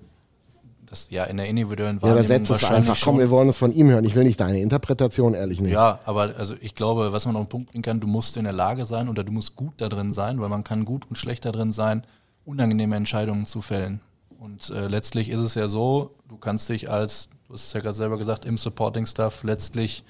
das 0.87 1.09
ja 1.11 1.25
in 1.25 1.37
der 1.37 1.47
individuellen 1.47 1.97
Ja, 1.97 2.03
Wahrnehmung 2.03 2.25
übersetzt 2.25 2.51
es 2.51 2.65
einfach. 2.65 2.99
Komm, 3.03 3.19
wir 3.19 3.31
wollen 3.31 3.49
es 3.49 3.59
von 3.59 3.73
ihm 3.73 3.89
hören. 3.89 4.05
Ich 4.05 4.15
will 4.15 4.25
nicht 4.25 4.41
deine 4.41 4.61
Interpretation, 4.61 5.35
ehrlich 5.35 5.61
nicht. 5.61 5.73
Ja, 5.73 6.01
aber 6.05 6.35
also 6.37 6.55
ich 6.61 6.75
glaube, 6.75 7.13
was 7.13 7.27
man 7.27 7.37
auf 7.37 7.45
den 7.45 7.49
Punkt 7.49 7.71
bringen 7.71 7.83
kann, 7.83 8.01
du 8.01 8.07
musst 8.07 8.37
in 8.37 8.45
der 8.45 8.53
Lage 8.53 8.85
sein 8.85 9.09
oder 9.09 9.25
du 9.25 9.33
musst 9.33 9.55
gut 9.57 9.75
da 9.77 9.89
drin 9.89 10.13
sein, 10.13 10.41
weil 10.41 10.49
man 10.49 10.65
kann 10.65 10.85
gut 10.85 11.07
und 11.09 11.17
schlecht 11.17 11.45
da 11.45 11.53
drin 11.53 11.73
sein, 11.73 12.03
unangenehme 12.45 12.97
Entscheidungen 12.97 13.47
zu 13.47 13.61
fällen. 13.61 14.01
Und 14.39 14.71
äh, 14.71 14.89
letztlich 14.89 15.29
ist 15.29 15.41
es 15.41 15.55
ja 15.55 15.69
so, 15.69 16.11
du 16.29 16.37
kannst 16.37 16.69
dich 16.69 16.91
als, 16.91 17.29
du 17.47 17.55
hast 17.55 17.67
es 17.67 17.73
ja 17.73 17.81
gerade 17.81 17.95
selber 17.95 18.19
gesagt, 18.19 18.45
im 18.45 18.59
Supporting 18.59 19.07
Staff, 19.07 19.45
letztlich 19.45 20.03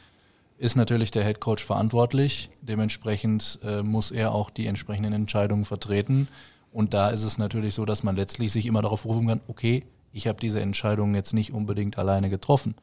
ist 0.57 0.77
natürlich 0.77 1.11
der 1.11 1.25
Head 1.25 1.41
Coach 1.41 1.65
verantwortlich. 1.65 2.49
Dementsprechend 2.63 3.59
äh, 3.65 3.83
muss 3.83 4.11
er 4.11 4.33
auch 4.33 4.51
die 4.51 4.67
entsprechenden 4.67 5.13
Entscheidungen 5.13 5.65
vertreten. 5.65 6.29
Und 6.73 6.95
da 6.95 7.11
ist 7.11 7.23
es 7.23 7.39
natürlich 7.39 7.75
so, 7.75 7.85
dass 7.85 8.03
man 8.03 8.17
letztlich 8.17 8.53
sich 8.53 8.67
immer 8.67 8.83
darauf 8.83 9.03
berufen 9.03 9.29
kann, 9.29 9.41
okay, 9.47 9.85
ich 10.13 10.27
habe 10.27 10.41
diese 10.41 10.61
Entscheidungen 10.61 11.15
jetzt 11.15 11.33
nicht 11.33 11.53
unbedingt 11.53 11.99
alleine 11.99 12.31
getroffen. 12.31 12.75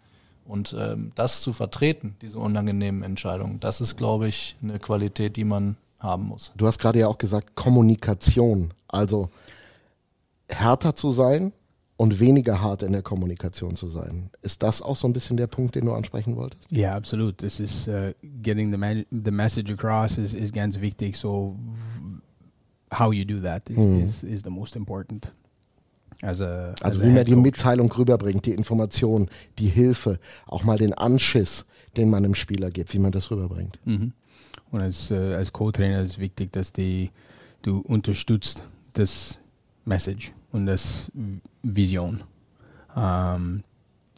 Und 0.46 0.76
ähm, 0.78 1.12
das 1.16 1.42
zu 1.42 1.54
vertreten, 1.54 2.16
diese 2.22 2.40
unangenehmen 2.40 3.04
Entscheidungen, 3.04 3.60
das 3.60 3.82
ist, 3.82 3.98
glaube 3.98 4.28
ich, 4.28 4.56
eine 4.64 4.80
Qualität, 4.80 5.36
die 5.38 5.44
man 5.44 5.78
haben 6.00 6.24
muss. 6.24 6.54
Du 6.56 6.66
hast 6.66 6.80
gerade 6.80 7.00
ja 7.00 7.08
auch 7.08 7.18
gesagt, 7.18 7.56
Kommunikation. 7.56 8.74
Also 8.88 9.30
härter 10.48 10.96
zu 10.96 11.12
sein 11.12 11.52
und 11.98 12.20
weniger 12.20 12.62
hart 12.62 12.82
in 12.82 12.94
der 12.94 13.02
Kommunikation 13.02 13.76
zu 13.76 13.90
sein. 13.90 14.32
Ist 14.42 14.64
das 14.64 14.82
auch 14.82 14.96
so 14.96 15.08
ein 15.08 15.14
bisschen 15.14 15.38
der 15.38 15.48
Punkt, 15.48 15.76
den 15.76 15.86
du 15.86 15.94
ansprechen 15.94 16.36
wolltest? 16.36 16.72
Ja, 16.72 16.96
absolut. 16.96 17.38
This 17.38 17.60
is 17.60 17.88
uh, 17.88 18.14
getting 18.42 18.72
the 18.72 19.06
the 19.12 19.32
message 19.32 19.72
across 19.72 20.18
is, 20.18 20.34
is 20.34 20.52
ganz 20.52 20.80
wichtig. 20.80 21.18
So 21.18 21.60
how 22.92 23.12
you 23.12 23.26
do 23.26 23.40
that 23.42 23.70
is, 23.70 23.78
is, 23.78 24.24
is 24.24 24.44
the 24.44 24.50
most 24.50 24.76
important. 24.76 25.32
As 26.22 26.42
a, 26.42 26.74
as 26.82 26.82
Also 26.82 27.04
wie 27.04 27.10
man 27.12 27.26
die. 27.26 27.36
Mitteilung 27.36 27.92
rüberbringt, 27.92 28.46
die 28.46 28.54
Information, 28.54 29.30
die 29.58 29.68
Hilfe, 29.68 30.20
auch 30.48 30.64
mal 30.64 30.78
den 30.78 30.94
Anschiss, 30.94 31.66
den 31.96 32.10
man 32.10 32.24
dem 32.24 32.36
Spieler 32.36 32.72
gibt, 32.72 32.94
wie 32.94 33.00
man 33.00 33.12
das 33.12 33.32
rüberbringt. 33.32 33.80
Mhm. 33.86 34.14
Und 34.72 34.82
als, 34.82 35.12
äh, 35.12 35.34
als 35.34 35.54
Co-Trainer 35.54 36.02
ist 36.02 36.20
wichtig, 36.20 36.52
dass 36.52 36.74
die, 36.74 37.12
du 37.62 37.80
unterstützt 37.80 38.64
das 38.94 39.40
Message 39.86 40.34
und 40.52 40.66
das 40.66 41.12
Vision. 41.64 42.24
Ähm, 42.96 43.64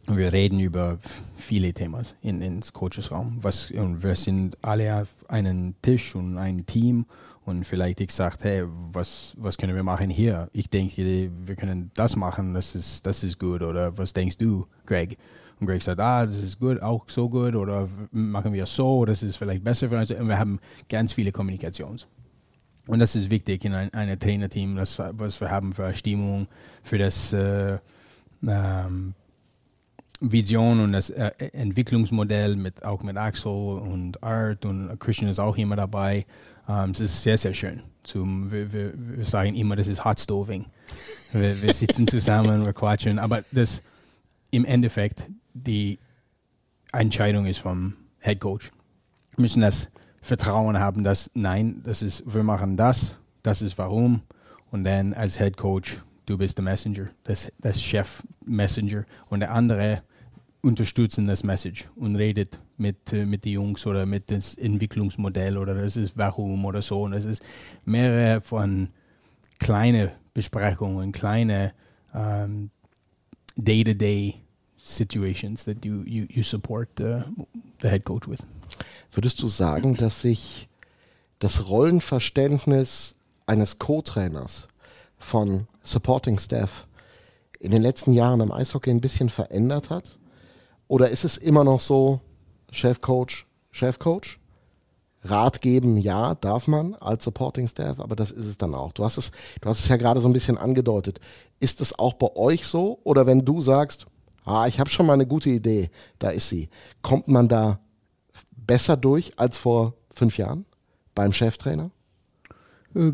wir 0.07 0.33
reden 0.33 0.59
über 0.59 0.97
viele 1.35 1.73
Themen 1.73 2.05
in 2.21 2.41
ins 2.41 2.73
Coachesraum. 2.73 3.39
Was, 3.41 3.71
und 3.71 4.03
wir 4.03 4.15
sind 4.15 4.57
alle 4.61 5.01
auf 5.01 5.29
einen 5.29 5.75
Tisch 5.81 6.15
und 6.15 6.37
ein 6.37 6.65
Team 6.65 7.05
und 7.51 7.65
vielleicht 7.65 7.99
ich 7.99 8.11
sage, 8.11 8.37
hey, 8.41 8.63
was, 8.65 9.35
was 9.37 9.57
können 9.57 9.75
wir 9.75 9.83
machen 9.83 10.09
hier? 10.09 10.49
Ich 10.53 10.69
denke, 10.69 11.29
wir 11.45 11.55
können 11.55 11.91
das 11.93 12.15
machen, 12.15 12.53
das 12.53 12.75
ist, 12.75 13.05
das 13.05 13.23
ist 13.23 13.37
gut. 13.37 13.61
Oder 13.61 13.97
was 13.97 14.13
denkst 14.13 14.37
du, 14.37 14.65
Greg? 14.85 15.17
Und 15.59 15.67
Greg 15.67 15.83
sagt, 15.83 15.99
ah, 15.99 16.25
das 16.25 16.37
ist 16.37 16.59
gut, 16.59 16.81
auch 16.81 17.07
so 17.09 17.29
gut. 17.29 17.55
Oder 17.55 17.89
machen 18.11 18.53
wir 18.53 18.65
so, 18.65 19.05
das 19.05 19.21
ist 19.21 19.35
vielleicht 19.35 19.63
besser 19.63 19.89
für 19.89 19.97
uns. 19.97 20.09
Und 20.11 20.27
wir 20.27 20.39
haben 20.39 20.59
ganz 20.89 21.13
viele 21.13 21.31
Kommunikations. 21.31 22.07
Und 22.87 22.99
das 22.99 23.15
ist 23.15 23.29
wichtig 23.29 23.65
in 23.65 23.73
ein, 23.73 23.93
einem 23.93 24.17
Trainerteam, 24.17 24.75
das, 24.77 24.97
was 24.97 25.39
wir 25.39 25.51
haben 25.51 25.73
für 25.73 25.93
Stimmung, 25.93 26.47
für 26.81 26.97
das 26.97 27.31
äh, 27.33 27.77
ähm, 28.47 29.13
Vision 30.21 30.79
und 30.79 30.93
das 30.93 31.09
äh, 31.09 31.31
Entwicklungsmodell 31.53 32.55
mit 32.55 32.85
auch 32.85 33.03
mit 33.03 33.17
Axel 33.17 33.51
und 33.51 34.23
Art 34.23 34.65
und 34.65 34.99
Christian 34.99 35.29
ist 35.29 35.39
auch 35.39 35.57
immer 35.57 35.75
dabei. 35.75 36.25
Ähm, 36.67 36.91
es 36.91 36.99
ist 36.99 37.23
sehr, 37.23 37.37
sehr 37.37 37.53
schön. 37.53 37.83
Zum, 38.03 38.51
wir, 38.51 38.71
wir, 38.71 38.93
wir 38.95 39.25
sagen 39.25 39.55
immer, 39.55 39.75
das 39.75 39.87
ist 39.87 40.03
Hot 40.03 40.19
Stoving. 40.19 40.65
Wir, 41.31 41.61
wir 41.61 41.73
sitzen 41.73 42.07
zusammen, 42.07 42.65
wir 42.65 42.73
quatschen, 42.73 43.19
aber 43.19 43.43
das 43.51 43.81
im 44.51 44.65
Endeffekt 44.65 45.25
die 45.53 45.99
Entscheidung 46.91 47.45
ist 47.45 47.59
vom 47.59 47.95
Head 48.19 48.39
Coach. 48.39 48.71
Wir 49.35 49.43
müssen 49.43 49.61
das 49.61 49.89
Vertrauen 50.21 50.79
haben, 50.79 51.03
dass 51.03 51.29
nein, 51.33 51.81
das 51.83 52.01
ist, 52.01 52.23
wir 52.31 52.43
machen 52.43 52.77
das, 52.77 53.15
das 53.43 53.61
ist 53.61 53.77
warum. 53.77 54.21
Und 54.71 54.83
dann 54.83 55.13
als 55.13 55.37
Head 55.37 55.57
Coach, 55.57 56.01
du 56.25 56.37
bist 56.37 56.57
der 56.57 56.63
Messenger, 56.63 57.09
das, 57.23 57.51
das 57.59 57.81
Chef 57.81 58.23
Messenger. 58.45 59.05
Und 59.29 59.39
der 59.41 59.51
andere 59.51 60.03
unterstützen 60.61 61.27
das 61.27 61.43
Message 61.43 61.89
und 61.95 62.15
redet 62.15 62.59
mit, 62.77 63.13
äh, 63.13 63.25
mit 63.25 63.45
den 63.45 63.53
Jungs 63.53 63.85
oder 63.85 64.05
mit 64.05 64.29
dem 64.29 64.41
Entwicklungsmodell 64.57 65.57
oder 65.57 65.75
das 65.75 65.95
ist 65.95 66.17
warum 66.17 66.65
oder 66.65 66.81
so. 66.81 67.03
Und 67.03 67.13
es 67.13 67.25
ist 67.25 67.41
mehrere 67.85 68.41
von 68.41 68.89
kleine 69.59 70.11
Besprechungen, 70.33 71.11
kleine 71.11 71.73
um, 72.13 72.69
day-to-day 73.55 74.35
situations 74.77 75.65
that 75.65 75.83
you, 75.85 76.03
you, 76.05 76.25
you 76.29 76.43
support 76.43 76.89
uh, 76.99 77.23
the 77.81 77.89
head 77.89 78.03
coach 78.03 78.27
with. 78.27 78.39
Würdest 79.11 79.41
du 79.41 79.47
sagen, 79.47 79.95
dass 79.95 80.21
sich 80.21 80.67
das 81.39 81.67
Rollenverständnis 81.67 83.15
eines 83.45 83.79
Co-Trainers 83.79 84.67
von 85.17 85.67
Supporting 85.83 86.39
Staff 86.39 86.87
in 87.59 87.71
den 87.71 87.81
letzten 87.81 88.13
Jahren 88.13 88.41
am 88.41 88.51
Eishockey 88.51 88.89
ein 88.89 89.01
bisschen 89.01 89.29
verändert 89.29 89.89
hat? 89.89 90.17
Oder 90.91 91.07
ist 91.07 91.23
es 91.23 91.37
immer 91.37 91.63
noch 91.63 91.79
so, 91.79 92.19
Chefcoach, 92.69 93.45
Chefcoach? 93.71 94.39
Rat 95.23 95.61
geben, 95.61 95.95
ja, 95.95 96.35
darf 96.35 96.67
man 96.67 96.95
als 96.95 97.23
Supporting 97.23 97.69
Staff, 97.69 98.01
aber 98.01 98.17
das 98.17 98.31
ist 98.31 98.45
es 98.45 98.57
dann 98.57 98.75
auch. 98.75 98.91
Du 98.91 99.05
hast 99.05 99.15
es, 99.15 99.31
du 99.61 99.69
hast 99.69 99.79
es 99.79 99.87
ja 99.87 99.95
gerade 99.95 100.19
so 100.19 100.27
ein 100.27 100.33
bisschen 100.33 100.57
angedeutet. 100.57 101.21
Ist 101.61 101.79
es 101.79 101.97
auch 101.97 102.15
bei 102.15 102.35
euch 102.35 102.65
so? 102.65 102.99
Oder 103.05 103.25
wenn 103.25 103.45
du 103.45 103.61
sagst, 103.61 104.05
ah, 104.43 104.67
ich 104.67 104.81
habe 104.81 104.89
schon 104.89 105.05
mal 105.05 105.13
eine 105.13 105.25
gute 105.25 105.49
Idee, 105.49 105.89
da 106.19 106.29
ist 106.31 106.49
sie. 106.49 106.67
Kommt 107.01 107.29
man 107.29 107.47
da 107.47 107.79
besser 108.51 108.97
durch 108.97 109.39
als 109.39 109.57
vor 109.57 109.93
fünf 110.09 110.37
Jahren 110.37 110.65
beim 111.15 111.31
Cheftrainer? 111.31 111.89
Äh, 112.95 113.13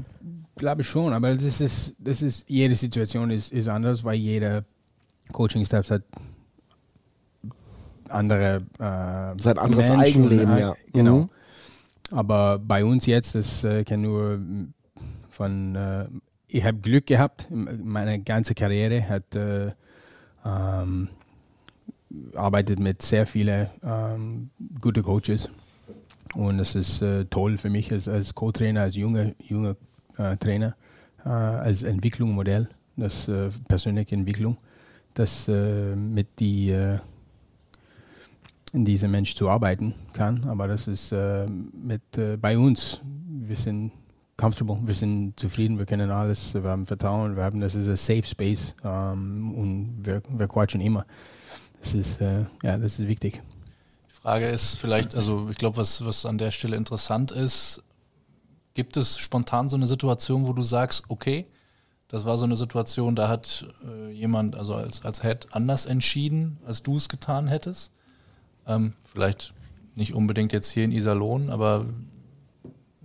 glaube 0.55 0.81
ich 0.81 0.87
schon, 0.87 1.13
aber 1.13 1.35
das 1.35 1.61
ist, 1.61 1.93
das 1.99 2.23
ist, 2.23 2.43
jede 2.47 2.73
Situation 2.73 3.29
ist, 3.29 3.51
ist 3.51 3.67
anders, 3.67 4.03
weil 4.03 4.15
jeder 4.15 4.65
Coaching-Staff 5.31 5.91
hat 5.91 6.01
andere 8.11 8.63
äh, 8.79 9.41
Sein 9.41 9.57
anderes 9.57 9.89
Mensch 9.89 10.03
Eigenleben, 10.03 10.57
äh, 10.57 10.59
ja. 10.61 10.75
Genau. 10.93 11.17
Mhm. 11.19 11.29
Aber 12.11 12.59
bei 12.59 12.85
uns 12.85 13.05
jetzt, 13.05 13.35
das 13.35 13.63
äh, 13.63 13.83
kann 13.83 14.01
nur 14.01 14.37
mm, 14.37 14.73
von, 15.29 15.75
äh, 15.75 16.05
ich 16.47 16.63
habe 16.63 16.77
Glück 16.77 17.05
gehabt, 17.05 17.47
meine 17.49 18.21
ganze 18.21 18.55
Karriere 18.55 19.07
hat 19.07 19.35
äh, 19.35 19.71
ähm, 20.45 21.09
arbeitet 22.33 22.79
mit 22.79 23.01
sehr 23.01 23.27
vielen 23.27 23.67
ähm, 23.83 24.49
gute 24.79 25.03
Coaches 25.03 25.49
und 26.35 26.59
es 26.59 26.75
ist 26.75 27.01
äh, 27.01 27.25
toll 27.25 27.57
für 27.57 27.69
mich 27.69 27.91
als, 27.91 28.07
als 28.07 28.33
Co-Trainer, 28.33 28.81
als 28.81 28.95
junger 28.95 29.33
junger 29.39 29.75
äh, 30.17 30.37
Trainer, 30.37 30.75
äh, 31.25 31.29
als 31.29 31.83
Entwicklungsmodell, 31.83 32.69
das 32.95 33.27
äh, 33.27 33.49
persönliche 33.67 34.15
Entwicklung, 34.15 34.57
das 35.13 35.47
äh, 35.47 35.95
mit 35.95 36.39
die 36.39 36.69
in 38.73 38.85
diesem 38.85 39.11
Mensch 39.11 39.35
zu 39.35 39.49
arbeiten 39.49 39.95
kann. 40.13 40.43
Aber 40.45 40.67
das 40.67 40.87
ist 40.87 41.11
äh, 41.11 41.47
mit 41.47 42.01
äh, 42.17 42.37
bei 42.37 42.57
uns. 42.57 42.99
Wir 43.03 43.55
sind 43.55 43.91
comfortable, 44.37 44.77
wir 44.83 44.93
sind 44.93 45.39
zufrieden, 45.39 45.79
wir 45.79 45.85
können 45.85 46.11
alles, 46.11 46.53
wir 46.53 46.63
haben 46.63 46.85
Vertrauen, 46.85 47.35
wir 47.35 47.43
haben 47.43 47.59
das 47.59 47.75
ist 47.75 47.87
ein 47.87 47.97
Safe 47.97 48.27
Space 48.27 48.75
ähm, 48.83 49.53
und 49.55 50.05
wir, 50.05 50.21
wir 50.29 50.47
quatschen 50.47 50.79
immer. 50.79 51.05
Das 51.81 51.93
ist 51.93 52.21
äh, 52.21 52.41
ja, 52.63 52.77
das 52.77 52.99
ist 52.99 53.07
wichtig. 53.07 53.41
Die 54.07 54.13
Frage 54.13 54.47
ist 54.47 54.75
vielleicht, 54.75 55.15
also 55.15 55.49
ich 55.49 55.57
glaube, 55.57 55.77
was, 55.77 56.05
was 56.05 56.25
an 56.25 56.37
der 56.37 56.51
Stelle 56.51 56.75
interessant 56.75 57.31
ist, 57.31 57.83
gibt 58.73 58.95
es 58.95 59.17
spontan 59.17 59.69
so 59.69 59.75
eine 59.75 59.87
Situation, 59.87 60.45
wo 60.45 60.53
du 60.53 60.61
sagst, 60.61 61.05
okay, 61.09 61.47
das 62.09 62.25
war 62.25 62.37
so 62.37 62.45
eine 62.45 62.55
Situation, 62.55 63.15
da 63.15 63.27
hat 63.27 63.65
äh, 63.85 64.11
jemand, 64.11 64.55
also 64.55 64.75
als, 64.75 65.03
als 65.03 65.23
Head, 65.23 65.47
anders 65.51 65.85
entschieden, 65.85 66.57
als 66.65 66.83
du 66.83 66.97
es 66.97 67.09
getan 67.09 67.47
hättest? 67.47 67.91
Ähm, 68.67 68.93
vielleicht 69.03 69.53
nicht 69.95 70.13
unbedingt 70.13 70.53
jetzt 70.53 70.69
hier 70.69 70.83
in 70.83 70.91
Iserlohn, 70.91 71.49
aber 71.49 71.85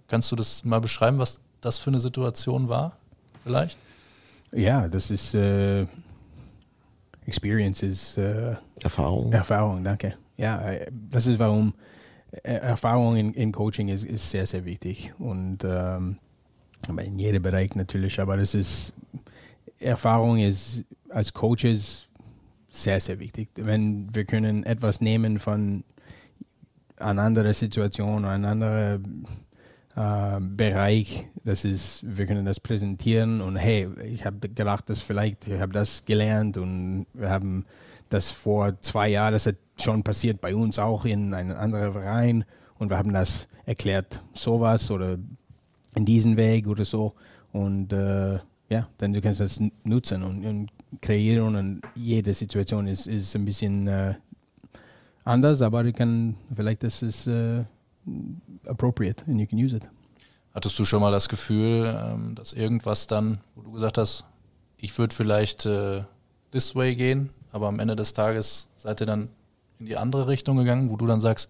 kannst 0.09 0.31
du 0.33 0.37
das 0.37 0.65
mal 0.65 0.81
beschreiben, 0.81 1.19
was 1.19 1.41
das 1.61 1.79
für 1.79 1.91
eine 1.91 2.01
Situation 2.01 2.69
war? 2.69 2.99
Vielleicht? 3.45 3.79
Ja, 4.53 4.89
das 4.89 5.11
ist, 5.11 5.35
äh, 5.35 5.87
Experience 7.25 7.83
ist 7.83 8.19
äh, 8.19 8.57
Erfahrung. 8.81 9.33
Erfahrung, 9.33 9.83
danke. 9.83 10.15
Ja, 10.37 10.71
äh, 10.71 10.91
das 11.11 11.27
ist 11.27 11.39
warum 11.39 11.73
äh, 12.43 12.53
Erfahrung 12.55 13.17
in, 13.17 13.33
in 13.33 13.53
Coaching 13.53 13.89
ist, 13.89 14.05
ist 14.05 14.31
sehr, 14.31 14.47
sehr 14.47 14.65
wichtig. 14.65 15.13
Und 15.19 15.65
ähm, 15.65 16.19
in 16.89 17.19
jedem 17.19 17.43
Bereich 17.43 17.75
natürlich, 17.75 18.21
aber 18.21 18.37
das 18.37 18.55
ist 18.55 18.93
Erfahrung 19.79 20.39
ist 20.39 20.85
als 21.09 21.33
Coaches 21.33 22.07
sehr, 22.73 23.01
sehr 23.01 23.19
wichtig. 23.19 23.51
Wenn 23.55 24.13
wir 24.15 24.25
können 24.25 24.65
etwas 24.65 25.01
nehmen 25.01 25.39
von 25.39 25.85
einer 26.97 27.23
anderen 27.23 27.53
Situation, 27.53 28.25
einer 28.25 28.49
anderen 28.49 29.27
äh, 29.95 30.41
Bereich, 30.41 31.27
das 31.45 31.65
ist, 31.65 32.03
wir 32.05 32.27
können 32.27 32.47
das 32.47 32.61
präsentieren 32.61 33.43
und 33.43 33.57
hey, 33.57 33.89
ich 34.05 34.25
habe 34.25 34.49
gedacht, 34.49 34.89
dass 34.89 35.03
vielleicht, 35.03 35.47
ich 35.49 35.61
habe 35.61 35.73
das 35.73 36.05
gelernt 36.07 36.57
und 36.57 37.07
wir 37.13 37.29
haben 37.29 37.67
das 38.09 38.31
vor 38.31 38.81
zwei 38.81 39.11
Jahren, 39.11 39.33
das 39.33 39.47
hat 39.47 39.57
schon 39.79 40.03
passiert 40.03 40.41
bei 40.41 40.55
uns 40.55 40.79
auch 40.79 41.05
in 41.05 41.35
einem 41.35 41.57
anderen 41.57 41.93
Verein 41.93 42.45
und 42.79 42.89
wir 42.89 42.97
haben 42.97 43.13
das 43.13 43.49
erklärt, 43.67 44.23
sowas 44.33 44.91
oder 44.91 45.19
in 45.95 46.07
diesen 46.07 46.39
Weg 46.39 46.67
oder 46.67 46.87
so 46.87 47.15
und 47.53 47.93
äh, 47.93 48.39
ja, 48.71 48.89
dann 48.97 49.13
du 49.13 49.21
kannst 49.21 49.41
das 49.41 49.61
nutzen 49.85 50.23
und, 50.23 50.45
und 50.47 50.71
kreieren 51.01 51.57
und 51.57 51.83
jede 51.95 52.35
Situation 52.35 52.87
ist, 52.87 53.07
ist 53.07 53.35
ein 53.35 53.45
bisschen 53.45 53.87
äh, 53.87 54.15
anders, 55.25 55.63
aber 55.63 55.83
du 55.85 55.93
kann, 55.93 56.37
vielleicht 56.55 56.83
das 56.83 57.03
ist 57.03 57.27
äh, 57.27 57.65
appropriate 58.67 59.25
and 59.27 59.41
you 59.41 59.47
can 59.47 59.59
use 59.59 59.77
it. 59.77 59.89
Hattest 60.55 60.79
du 60.79 60.85
schon 60.85 61.01
mal 61.01 61.13
das 61.13 61.29
Gefühl, 61.29 61.95
ähm, 61.97 62.35
dass 62.35 62.53
irgendwas 62.53 63.07
dann, 63.07 63.41
wo 63.55 63.63
du 63.63 63.73
gesagt 63.73 63.97
hast, 63.97 64.25
ich 64.77 64.97
würde 64.99 65.15
vielleicht 65.15 65.65
äh, 65.65 66.03
this 66.51 66.75
way 66.75 66.95
gehen, 66.95 67.31
aber 67.53 67.69
am 67.69 67.79
Ende 67.79 67.97
des 67.97 68.13
Tages 68.13 68.69
seid 68.77 69.01
ihr 69.01 69.07
dann 69.07 69.29
in 69.79 69.87
die 69.87 69.97
andere 69.97 70.29
Richtung 70.29 70.57
gegangen, 70.59 70.91
wo 70.91 70.97
du 70.97 71.07
dann 71.07 71.21
sagst, 71.21 71.49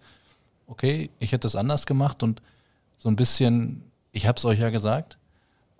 okay, 0.67 1.09
ich 1.19 1.31
hätte 1.31 1.47
es 1.47 1.55
anders 1.55 1.85
gemacht 1.85 2.23
und 2.23 2.41
so 2.97 3.09
ein 3.09 3.15
bisschen, 3.15 3.83
ich 4.11 4.27
habe 4.27 4.37
es 4.37 4.45
euch 4.45 4.59
ja 4.59 4.69
gesagt. 4.69 5.17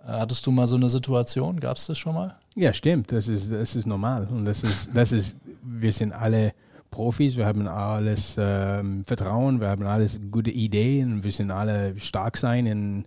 Hattest 0.06 0.46
du 0.46 0.50
mal 0.50 0.66
so 0.66 0.76
eine 0.76 0.88
Situation? 0.88 1.58
Gab 1.58 1.76
es 1.76 1.86
das 1.86 1.98
schon 1.98 2.14
mal? 2.14 2.36
Ja, 2.54 2.72
stimmt. 2.72 3.10
Das 3.10 3.26
ist, 3.28 3.50
das 3.50 3.74
ist 3.74 3.86
normal. 3.86 4.28
Und 4.30 4.44
das 4.44 4.62
ist, 4.62 4.90
das 4.92 5.12
ist, 5.12 5.36
wir 5.62 5.92
sind 5.92 6.12
alle 6.12 6.52
Profis, 6.90 7.36
wir 7.36 7.46
haben 7.46 7.66
alles 7.66 8.36
ähm, 8.38 9.04
Vertrauen, 9.04 9.60
wir 9.60 9.68
haben 9.68 9.84
alles 9.84 10.20
gute 10.30 10.50
Ideen, 10.50 11.24
wir 11.24 11.32
sind 11.32 11.50
alle 11.50 11.98
stark 11.98 12.36
sein 12.36 12.66
in 12.66 13.04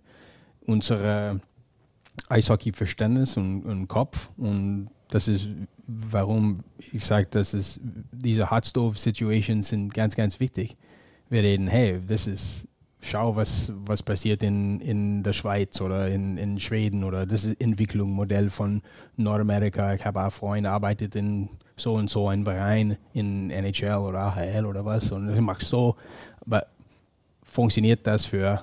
unserer 0.66 1.40
Eishockey-Verständnis 2.28 3.36
und, 3.36 3.62
und 3.62 3.88
Kopf. 3.88 4.30
Und 4.36 4.90
das 5.08 5.28
ist, 5.28 5.48
warum 5.86 6.58
ich 6.92 7.06
sage, 7.06 7.28
dass 7.30 7.54
es 7.54 7.80
diese 8.12 8.50
Hot 8.50 8.66
Stove 8.66 8.98
Situations 8.98 9.68
sind 9.68 9.94
ganz, 9.94 10.16
ganz 10.16 10.38
wichtig. 10.40 10.76
Wir 11.30 11.42
reden, 11.42 11.68
hey, 11.68 12.00
das 12.06 12.26
ist, 12.26 12.66
schau, 13.00 13.36
was, 13.36 13.72
was 13.74 14.02
passiert 14.02 14.42
in, 14.42 14.80
in 14.80 15.22
der 15.22 15.32
Schweiz 15.32 15.80
oder 15.80 16.08
in, 16.08 16.36
in 16.36 16.60
Schweden 16.60 17.04
oder 17.04 17.26
das 17.26 17.44
ist 17.44 17.60
Entwicklung, 17.60 18.12
Modell 18.12 18.50
von 18.50 18.82
Nordamerika. 19.16 19.94
Ich 19.94 20.04
habe 20.04 20.24
auch 20.24 20.32
Freunde, 20.32 20.70
arbeitet 20.70 21.14
in 21.16 21.48
so 21.76 21.94
und 21.94 22.10
so 22.10 22.28
ein 22.28 22.44
Verein 22.44 22.96
in 23.12 23.50
NHL 23.50 23.98
oder 23.98 24.18
AHL 24.18 24.66
oder 24.66 24.84
was 24.84 25.12
und 25.12 25.32
ich 25.32 25.40
mache 25.40 25.64
so, 25.64 25.96
aber 26.44 26.66
funktioniert 27.44 28.06
das 28.06 28.24
für 28.24 28.62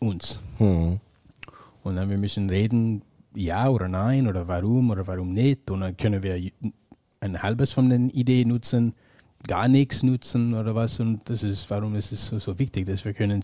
uns? 0.00 0.40
Hm. 0.58 0.98
Und 1.82 1.96
dann 1.96 2.10
wir 2.10 2.18
müssen 2.18 2.50
reden, 2.50 3.02
ja 3.34 3.68
oder 3.68 3.88
nein 3.88 4.26
oder 4.26 4.48
warum 4.48 4.90
oder 4.90 5.06
warum 5.06 5.32
nicht 5.32 5.70
und 5.70 5.80
dann 5.80 5.96
können 5.96 6.22
wir 6.22 6.40
ein 7.20 7.42
halbes 7.42 7.70
von 7.72 7.88
den 7.88 8.10
Ideen 8.10 8.48
nutzen, 8.48 8.94
gar 9.46 9.68
nichts 9.68 10.02
nutzen 10.02 10.54
oder 10.54 10.74
was 10.74 11.00
und 11.00 11.28
das 11.28 11.42
ist, 11.42 11.68
warum 11.70 11.94
ist 11.96 12.12
es 12.12 12.26
so, 12.26 12.38
so 12.38 12.58
wichtig, 12.58 12.86
dass 12.86 13.04
wir 13.04 13.14
können 13.14 13.42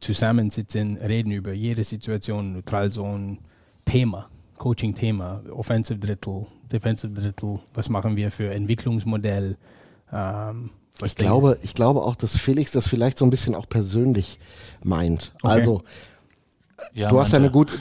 zusammensitzen, 0.00 0.96
reden 0.98 1.32
über 1.32 1.52
jede 1.52 1.82
Situation, 1.82 2.52
neutral 2.52 2.90
so 2.90 3.04
ein 3.04 3.38
Thema, 3.84 4.28
Coaching-Thema, 4.58 5.42
Offensive 5.50 5.98
Drittel, 5.98 6.46
Defensive 6.70 7.12
Drittel, 7.12 7.58
was 7.72 7.88
machen 7.88 8.16
wir 8.16 8.30
für 8.30 8.52
Entwicklungsmodell. 8.52 9.56
Ähm, 10.12 10.70
was 10.98 11.12
Ich 11.12 11.16
glaube, 11.16 11.58
ich 11.62 11.74
glaube 11.74 12.02
auch, 12.02 12.16
dass 12.16 12.36
Felix 12.38 12.70
das 12.70 12.86
vielleicht 12.86 13.18
so 13.18 13.24
ein 13.24 13.30
bisschen 13.30 13.54
auch 13.54 13.68
persönlich 13.68 14.38
meint. 14.82 15.32
Okay. 15.42 15.52
Also, 15.52 15.82
Ja, 16.92 17.08
du 17.08 17.18
hast 17.18 17.34
eine 17.34 17.50
gute, 17.50 17.72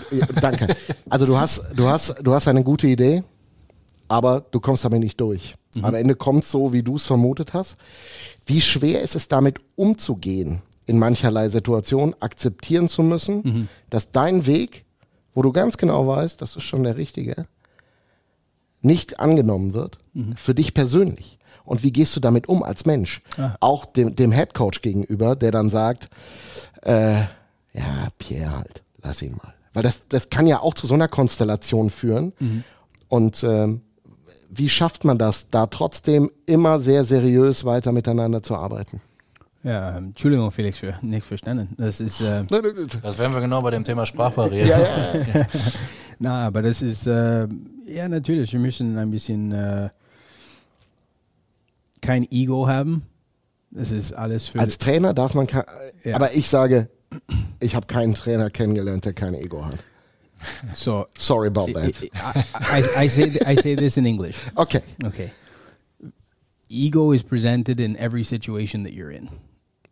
danke. 0.42 0.76
Also 1.10 1.26
du 1.26 1.38
hast, 1.38 1.74
du 1.76 1.88
hast, 1.88 2.16
du 2.24 2.34
hast 2.34 2.48
eine 2.48 2.64
gute 2.64 2.88
Idee, 2.88 3.24
aber 4.08 4.42
du 4.52 4.60
kommst 4.60 4.86
damit 4.86 5.00
nicht 5.00 5.20
durch. 5.20 5.56
Am 5.82 5.96
Ende 5.96 6.16
kommt 6.16 6.46
so, 6.46 6.72
wie 6.72 6.84
du 6.84 6.98
es 6.98 7.06
vermutet 7.06 7.54
hast. 7.54 7.78
Wie 8.46 8.62
schwer 8.62 9.02
ist 9.02 9.16
es 9.16 9.28
damit 9.28 9.60
umzugehen, 9.76 10.62
in 10.86 11.00
mancherlei 11.00 11.50
Situationen 11.50 12.14
akzeptieren 12.22 12.88
zu 12.88 13.02
müssen, 13.04 13.68
dass 13.90 14.12
dein 14.12 14.46
Weg, 14.46 14.86
wo 15.34 15.42
du 15.42 15.52
ganz 15.52 15.78
genau 15.78 16.06
weißt, 16.08 16.42
das 16.42 16.56
ist 16.56 16.64
schon 16.64 16.84
der 16.84 16.96
richtige, 16.98 17.48
nicht 18.82 19.20
angenommen 19.20 19.74
wird, 19.74 19.98
für 20.36 20.54
dich 20.54 20.74
persönlich. 20.74 21.40
Und 21.66 21.82
wie 21.82 21.92
gehst 21.94 22.16
du 22.16 22.20
damit 22.20 22.48
um 22.50 22.62
als 22.62 22.86
Mensch? 22.86 23.22
Auch 23.62 23.86
dem, 23.86 24.16
dem 24.16 24.32
Head 24.34 24.54
Coach 24.54 24.82
gegenüber, 24.82 25.36
der 25.36 25.52
dann 25.52 25.70
sagt, 25.70 26.10
äh, 26.84 27.22
ja, 27.74 28.10
Pierre 28.20 28.58
halt, 28.58 28.84
lass 29.02 29.22
ihn 29.22 29.32
mal. 29.38 29.54
Weil 29.74 29.82
das, 29.84 30.02
das 30.10 30.30
kann 30.30 30.46
ja 30.46 30.60
auch 30.60 30.74
zu 30.76 30.86
so 30.86 30.94
einer 30.94 31.08
Konstellation 31.08 31.90
führen. 31.90 32.34
Und 33.08 33.44
ähm, 33.44 33.82
wie 34.56 34.70
schafft 34.70 35.04
man 35.06 35.18
das, 35.18 35.50
da 35.50 35.66
trotzdem 35.68 36.32
immer 36.46 36.80
sehr 36.80 37.04
seriös 37.06 37.66
weiter 37.66 37.92
miteinander 37.92 38.42
zu 38.44 38.56
arbeiten? 38.56 39.02
Ja, 39.64 39.98
Entschuldigung, 39.98 40.52
Felix, 40.52 40.78
für 40.78 40.94
nicht 41.02 41.26
verstanden. 41.26 41.74
Das 41.78 42.00
ist, 42.02 42.20
äh, 42.20 42.44
Das 43.02 43.18
wären 43.18 43.34
wir 43.34 43.40
genau 43.40 43.62
bei 43.62 43.72
dem 43.72 43.84
Thema 43.86 44.06
Sprachbarriere. 44.06 44.68
Ja, 44.68 44.80
ja. 45.40 45.46
na, 46.20 46.48
aber 46.48 46.62
das 46.62 46.82
ist, 46.82 47.08
äh, 47.08 47.48
ja, 47.88 48.10
natürlich, 48.10 48.52
wir 48.52 48.60
müssen 48.60 48.98
ein 48.98 49.10
bisschen 49.10 49.54
äh, 49.54 49.90
kein 52.02 52.30
Ego 52.32 52.68
haben. 52.68 53.04
Das 53.72 53.92
ist 53.92 54.14
alles 54.14 54.48
für. 54.48 54.60
Als 54.60 54.78
Trainer 54.78 55.14
darf 55.14 55.34
man, 55.34 55.48
Ja. 56.04 56.16
aber 56.16 56.34
ich 56.34 56.50
sage, 56.50 56.90
ich 57.60 57.76
habe 57.76 57.88
keinen 57.88 58.14
Trainer 58.16 58.50
kennengelernt, 58.50 59.06
der 59.06 59.14
kein 59.14 59.34
Ego 59.34 59.66
hat. 59.66 59.76
So, 60.74 61.08
Sorry 61.16 61.48
about 61.48 61.74
that. 61.74 62.10
I, 62.16 62.46
I, 62.54 63.04
I, 63.04 63.08
say, 63.08 63.40
I 63.46 63.56
say 63.56 63.76
this 63.76 63.98
in 63.98 64.06
English. 64.06 64.38
Okay. 64.58 64.84
Okay. 65.04 65.32
Ego 66.70 67.12
is 67.12 67.24
presented 67.24 67.80
in 67.80 67.96
every 67.98 68.24
situation 68.24 68.84
that 68.84 68.94
you're 68.94 69.12
in. 69.12 69.30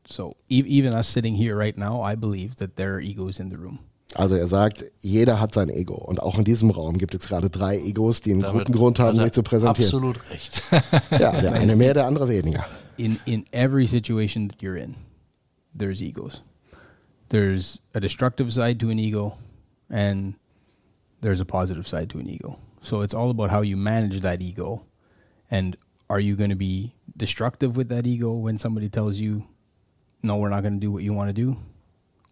So 0.08 0.36
e- 0.50 0.64
even 0.68 0.94
us 0.94 1.08
sitting 1.08 1.36
here 1.36 1.56
right 1.56 1.78
now, 1.78 2.02
I 2.02 2.16
believe 2.16 2.56
that 2.56 2.76
there 2.76 2.96
are 2.96 3.00
egos 3.00 3.40
in 3.40 3.50
the 3.50 3.58
room. 3.58 3.80
Also 4.16 4.36
er 4.36 4.48
sagt, 4.48 4.86
jeder 5.00 5.40
hat 5.40 5.54
sein 5.54 5.70
Ego. 5.70 5.96
Und 5.96 6.22
auch 6.22 6.38
in 6.38 6.44
diesem 6.44 6.70
Raum 6.70 6.98
gibt 6.98 7.16
es 7.16 7.28
gerade 7.28 7.50
drei 7.50 7.78
Egos, 7.78 8.22
die 8.22 8.32
einen 8.32 8.42
Damit 8.42 8.66
guten 8.66 8.78
Grund 8.78 9.00
haben, 9.00 9.18
sich 9.18 9.32
zu 9.32 9.42
präsentieren. 9.42 9.88
Absolut 9.88 10.20
recht. 10.30 10.64
Ja, 11.12 11.32
der 11.32 11.54
eine 11.54 11.76
mehr, 11.76 11.94
der 11.94 12.08
andere 12.08 12.28
weniger. 12.28 12.66
In 12.98 13.20
in 13.26 13.46
every 13.52 13.88
situation 13.88 14.50
that 14.50 14.62
you're 14.62 14.76
in, 14.78 14.96
there's 15.78 16.02
egos. 16.02 16.42
There's 17.30 17.80
a 17.94 18.00
destructive 18.00 18.52
side 18.52 18.80
to 18.80 18.90
an 18.90 19.00
ego, 19.00 19.38
and 19.90 20.36
there's 21.22 21.40
a 21.40 21.46
positive 21.46 21.88
side 21.88 22.10
to 22.10 22.20
an 22.20 22.28
ego. 22.28 22.60
So 22.82 23.02
it's 23.02 23.14
all 23.14 23.30
about 23.30 23.52
how 23.52 23.62
you 23.62 23.78
manage 23.78 24.22
that 24.22 24.42
ego, 24.42 24.86
and 25.50 25.78
are 26.10 26.20
you 26.20 26.36
going 26.36 26.50
to 26.50 26.56
be 26.56 26.94
destructive 27.16 27.78
with 27.78 27.90
that 27.90 28.06
ego 28.06 28.34
when 28.34 28.58
somebody 28.58 28.90
tells 28.90 29.18
you, 29.18 29.44
"No, 30.24 30.38
we're 30.38 30.50
not 30.50 30.62
going 30.62 30.74
to 30.74 30.80
do 30.80 30.92
what 30.92 31.04
you 31.04 31.14
want 31.14 31.30
to 31.30 31.34
do," 31.34 31.58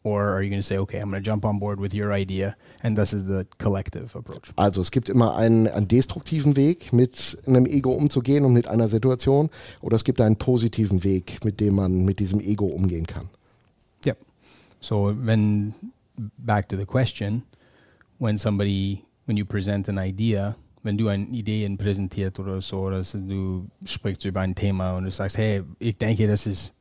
or 0.04 0.30
are 0.30 0.42
you 0.42 0.50
going 0.50 0.62
to 0.62 0.66
say, 0.66 0.78
"Okay, 0.78 1.00
I'm 1.00 1.10
going 1.12 1.22
to 1.22 1.26
jump 1.26 1.46
on 1.46 1.60
board 1.60 1.80
with 1.80 1.94
your 1.94 2.12
idea," 2.12 2.56
and 2.82 2.98
this 2.98 3.14
is 3.14 3.26
the 3.26 3.46
collective 3.60 4.16
approach. 4.16 4.52
Also 4.56 4.82
es 4.82 4.90
gibt 4.90 5.08
immer 5.08 5.36
einen, 5.36 5.68
einen 5.68 5.88
destruktiven 5.88 6.56
Weg, 6.56 6.92
mit 6.92 7.38
einem 7.46 7.68
Ego 7.68 7.92
umzugehen 7.92 8.44
und 8.44 8.54
mit 8.54 8.68
einer 8.68 8.88
Situation. 8.88 9.50
Oder 9.82 9.96
es 9.98 10.04
gibt 10.04 10.20
einen 10.20 10.38
positiven 10.38 11.04
Weg, 11.04 11.46
mit 11.46 11.60
dem 11.60 11.76
man 11.76 12.06
mit 12.06 12.20
diesem 12.20 12.40
Ego 12.40 12.66
umgehen 12.66 13.06
kann. 13.06 13.30
Yep. 14.06 14.18
So 14.82 15.14
when 15.14 15.76
back 16.40 16.68
to 16.70 16.76
the 16.76 16.86
question, 16.86 17.44
when 18.20 18.38
somebody 18.38 19.04
when 19.26 19.38
you 19.38 19.46
present 19.46 19.88
an 19.90 19.98
idea, 19.98 20.56
wenn 20.84 20.98
du 20.98 21.08
eine 21.08 21.26
Idee 21.28 21.68
präsentiert 21.78 22.40
oder 22.40 22.62
so, 22.62 22.90
dass 22.90 23.12
du 23.12 23.68
sprichst 23.86 24.26
über 24.26 24.42
ein 24.42 24.56
Thema 24.56 24.98
und 24.98 25.06
du 25.06 25.12
sagst, 25.12 25.38
hey, 25.38 25.64
ich 25.80 25.98
denke, 25.98 26.28
das 26.28 26.46
ist 26.46 26.74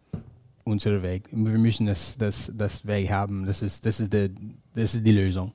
unser 0.65 1.03
Weg. 1.03 1.29
Wir 1.31 1.59
müssen 1.59 1.87
das, 1.87 2.17
das, 2.19 2.53
das 2.55 2.87
Weg 2.87 3.11
haben. 3.11 3.47
Das 3.47 3.63
ist, 3.63 3.85
das 3.85 4.01
ist 4.01 4.13
die, 4.13 4.31
das 4.75 4.95
ist 4.95 5.05
die 5.05 5.13
Lösung. 5.13 5.53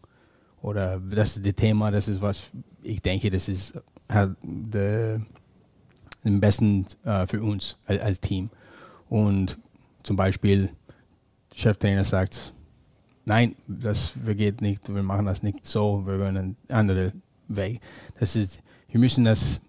Oder 0.61 0.99
das 0.99 1.38
ist 1.38 1.45
das 1.45 1.55
Thema, 1.55 1.91
das 1.91 2.07
ist 2.07 2.21
was, 2.21 2.51
ich 2.81 3.01
denke, 3.01 3.29
das 3.29 3.49
ist 3.49 3.73
halt 4.09 4.36
der, 4.43 5.21
am 6.23 6.39
besten 6.39 6.86
äh, 7.03 7.27
für 7.27 7.41
uns 7.41 7.77
als, 7.86 8.01
als 8.01 8.21
Team. 8.21 8.49
Und 9.09 9.57
zum 10.03 10.15
Beispiel, 10.15 10.69
der 11.51 11.57
Cheftrainer 11.57 12.03
sagt, 12.03 12.52
nein, 13.26 13.55
das 13.67 14.13
geht 14.36 14.61
nicht, 14.61 14.93
wir 14.93 15.03
machen 15.03 15.26
das 15.26 15.43
nicht 15.43 15.65
so, 15.65 16.05
wir 16.05 16.19
wollen 16.19 16.38
einen 16.38 16.57
anderen 16.69 17.21
Weg. 17.47 17.80
Das 18.19 18.36
ist, 18.36 18.61
wir 18.89 18.99
müssen 18.99 19.24
das 19.24 19.59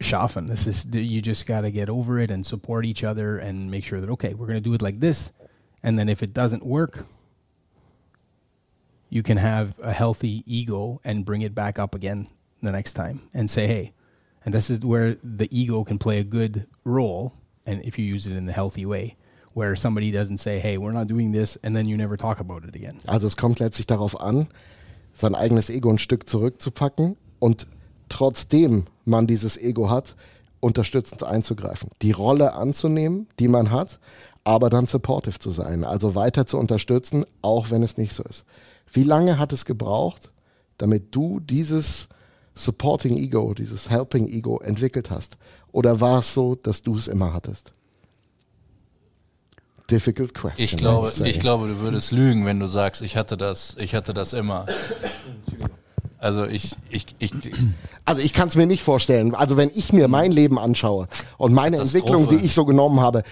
schaffen. 0.00 0.50
Es 0.50 0.66
ist, 0.66 0.94
you 0.94 1.20
just 1.20 1.46
gotta 1.46 1.70
get 1.70 1.88
over 1.88 2.18
it 2.18 2.30
and 2.30 2.44
support 2.46 2.84
each 2.84 3.04
other 3.04 3.38
and 3.38 3.70
make 3.70 3.84
sure 3.84 4.00
that, 4.00 4.10
okay, 4.10 4.34
we're 4.34 4.46
gonna 4.46 4.60
do 4.60 4.74
it 4.74 4.82
like 4.82 5.00
this. 5.00 5.32
And 5.82 5.98
then 5.98 6.08
if 6.08 6.22
it 6.22 6.32
doesn't 6.34 6.64
work, 6.64 7.06
you 9.08 9.22
can 9.22 9.36
have 9.36 9.78
a 9.82 9.92
healthy 9.92 10.44
ego 10.46 11.00
and 11.04 11.24
bring 11.24 11.42
it 11.42 11.54
back 11.54 11.78
up 11.78 11.94
again 11.94 12.28
the 12.62 12.70
next 12.70 12.92
time 12.92 13.22
and 13.34 13.50
say, 13.50 13.66
hey, 13.66 13.92
and 14.44 14.54
this 14.54 14.70
is 14.70 14.84
where 14.84 15.16
the 15.22 15.48
ego 15.50 15.84
can 15.84 15.98
play 15.98 16.18
a 16.18 16.24
good 16.24 16.66
role. 16.84 17.34
And 17.66 17.82
if 17.82 17.98
you 17.98 18.04
use 18.04 18.26
it 18.26 18.36
in 18.36 18.46
the 18.46 18.52
healthy 18.52 18.86
way, 18.86 19.16
where 19.54 19.76
somebody 19.76 20.12
doesn't 20.12 20.38
say, 20.38 20.58
hey, 20.58 20.78
we're 20.78 20.92
not 20.92 21.08
doing 21.08 21.32
this, 21.32 21.58
and 21.62 21.74
then 21.74 21.86
you 21.86 21.96
never 21.96 22.16
talk 22.16 22.40
about 22.40 22.64
it 22.66 22.74
again. 22.74 22.98
Also 23.06 23.26
es 23.26 23.36
kommt 23.36 23.58
letztlich 23.58 23.86
darauf 23.86 24.20
an, 24.20 24.48
sein 25.12 25.34
eigenes 25.34 25.70
Ego 25.70 25.90
ein 25.90 25.98
Stück 25.98 26.28
zurückzupacken 26.28 27.16
und 27.38 27.66
trotzdem 28.08 28.84
man 29.04 29.26
dieses 29.26 29.56
Ego 29.56 29.90
hat, 29.90 30.14
unterstützend 30.60 31.24
einzugreifen. 31.24 31.90
Die 32.02 32.12
Rolle 32.12 32.54
anzunehmen, 32.54 33.28
die 33.38 33.48
man 33.48 33.70
hat, 33.70 33.98
aber 34.44 34.70
dann 34.70 34.86
supportive 34.86 35.38
zu 35.38 35.50
sein, 35.50 35.84
also 35.84 36.14
weiter 36.14 36.46
zu 36.46 36.58
unterstützen, 36.58 37.24
auch 37.42 37.70
wenn 37.70 37.82
es 37.82 37.96
nicht 37.96 38.12
so 38.12 38.22
ist. 38.22 38.44
Wie 38.92 39.04
lange 39.04 39.38
hat 39.38 39.52
es 39.52 39.64
gebraucht, 39.64 40.30
damit 40.78 41.14
du 41.14 41.40
dieses 41.40 42.08
Supporting 42.54 43.16
Ego, 43.16 43.54
dieses 43.54 43.90
Helping 43.90 44.26
Ego 44.26 44.58
entwickelt 44.60 45.10
hast? 45.10 45.36
Oder 45.72 46.00
war 46.00 46.18
es 46.18 46.34
so, 46.34 46.56
dass 46.56 46.82
du 46.82 46.94
es 46.96 47.08
immer 47.08 47.32
hattest? 47.32 47.72
Difficult 49.90 50.34
question. 50.34 50.64
Ich 50.64 50.76
glaube, 50.76 51.12
ich 51.24 51.38
glaube, 51.38 51.68
du 51.68 51.80
würdest 51.80 52.12
lügen, 52.12 52.46
wenn 52.46 52.60
du 52.60 52.66
sagst, 52.66 53.02
ich 53.02 53.16
hatte 53.16 53.36
das, 53.36 53.76
ich 53.78 53.94
hatte 53.94 54.14
das 54.14 54.32
immer. 54.32 54.66
Also 56.18 56.44
ich, 56.44 56.76
ich, 56.90 57.06
ich, 57.18 57.32
Also 58.04 58.20
ich 58.20 58.32
kann 58.32 58.48
es 58.48 58.56
mir 58.56 58.66
nicht 58.66 58.82
vorstellen. 58.82 59.34
Also 59.34 59.56
wenn 59.56 59.70
ich 59.74 59.92
mir 59.92 60.08
mein 60.08 60.32
Leben 60.32 60.58
anschaue 60.58 61.08
und 61.38 61.52
meine. 61.52 61.78
Entwicklung, 61.78 62.28
die 62.28 62.36
ich 62.36 62.54
so 62.54 62.64
genommen 62.64 63.00
habe, 63.00 63.22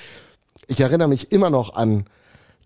ich 0.69 0.81
erinnere 0.81 1.09
mich 1.09 1.33
immer 1.33 1.51
noch 1.51 1.75
an 1.75 2.05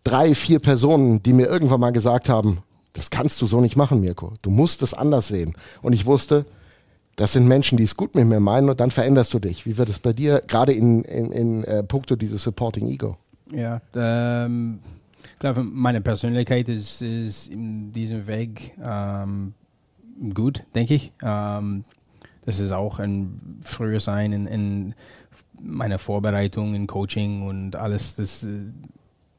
drei, 0.04 0.34
vier 0.34 0.58
Personen, 0.58 1.22
die 1.22 1.32
mir 1.32 1.46
irgendwann 1.46 1.80
mal 1.80 1.92
gesagt 1.92 2.28
haben, 2.28 2.62
das 2.92 3.10
kannst 3.10 3.40
du 3.40 3.46
so 3.46 3.60
nicht 3.60 3.76
machen, 3.76 4.00
Mirko. 4.00 4.34
Du 4.42 4.50
musst 4.50 4.82
es 4.82 4.94
anders 4.94 5.28
sehen. 5.28 5.54
Und 5.80 5.92
ich 5.92 6.06
wusste, 6.06 6.44
das 7.16 7.32
sind 7.32 7.46
Menschen, 7.46 7.78
die 7.78 7.84
es 7.84 7.96
gut 7.96 8.14
mit 8.14 8.26
mir 8.26 8.40
meinen 8.40 8.68
und 8.68 8.80
dann 8.80 8.90
veränderst 8.90 9.32
du 9.34 9.38
dich. 9.38 9.66
Wie 9.66 9.76
wird 9.76 9.88
es 9.88 9.98
bei 9.98 10.12
dir, 10.12 10.42
gerade 10.46 10.72
in, 10.72 11.02
in, 11.02 11.32
in 11.32 11.64
äh, 11.64 11.82
puncto 11.82 12.16
dieses 12.16 12.42
Supporting 12.42 12.88
Ego? 12.88 13.16
Ja, 13.50 13.80
ähm, 13.94 14.78
ich 15.24 15.38
glaube, 15.38 15.62
meine 15.64 16.00
Persönlichkeit 16.00 16.68
ist, 16.68 17.02
ist 17.02 17.48
in 17.48 17.92
diesem 17.92 18.26
Weg 18.26 18.72
ähm, 18.82 19.54
gut, 20.34 20.62
denke 20.74 20.94
ich. 20.94 21.12
Ähm, 21.22 21.84
das 22.44 22.58
ist 22.58 22.72
auch 22.72 22.98
ein 22.98 23.60
früher 23.62 24.00
sein 24.00 24.32
in, 24.32 24.46
in 24.46 24.94
meiner 25.60 25.98
Vorbereitung, 25.98 26.74
in 26.74 26.86
Coaching 26.86 27.42
und 27.46 27.76
alles. 27.76 28.14
Das, 28.16 28.42
äh, 28.44 28.48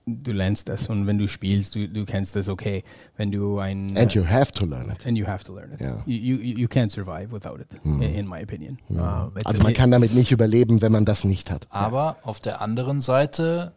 du 0.06 0.32
lernst 0.34 0.68
das 0.70 0.88
und 0.90 1.08
wenn 1.08 1.18
du 1.18 1.28
spielst, 1.28 1.76
du, 1.76 1.88
du 1.88 2.06
kennst 2.06 2.36
das 2.36 2.48
okay. 2.50 2.84
Wenn 3.18 3.32
du 3.32 3.60
ein 3.60 3.96
And 3.98 4.14
you 4.14 4.26
have 4.26 4.52
to 4.54 4.66
learn 4.66 4.90
it. 4.90 5.06
and 5.08 5.18
you 5.18 5.26
have 5.26 5.44
to 5.46 5.56
learn 5.56 5.72
it. 5.74 5.82
Yeah. 5.82 6.02
You, 6.06 6.36
you 6.38 6.58
you 6.60 6.68
can't 6.68 6.92
survive 6.92 7.32
without 7.32 7.60
it, 7.60 7.68
in, 7.86 8.02
in 8.02 8.28
my 8.28 8.42
opinion. 8.44 8.78
Uh, 8.90 9.30
it's 9.36 9.46
Also 9.46 9.64
man 9.64 9.74
kann 9.74 9.92
damit 9.92 10.14
nicht 10.14 10.32
überleben, 10.32 10.82
wenn 10.82 10.92
man 10.92 11.06
das 11.06 11.24
nicht 11.24 11.50
hat. 11.52 11.68
aber 11.72 12.18
auf 12.24 12.40
der 12.42 12.62
anderen 12.62 13.00
Seite 13.02 13.74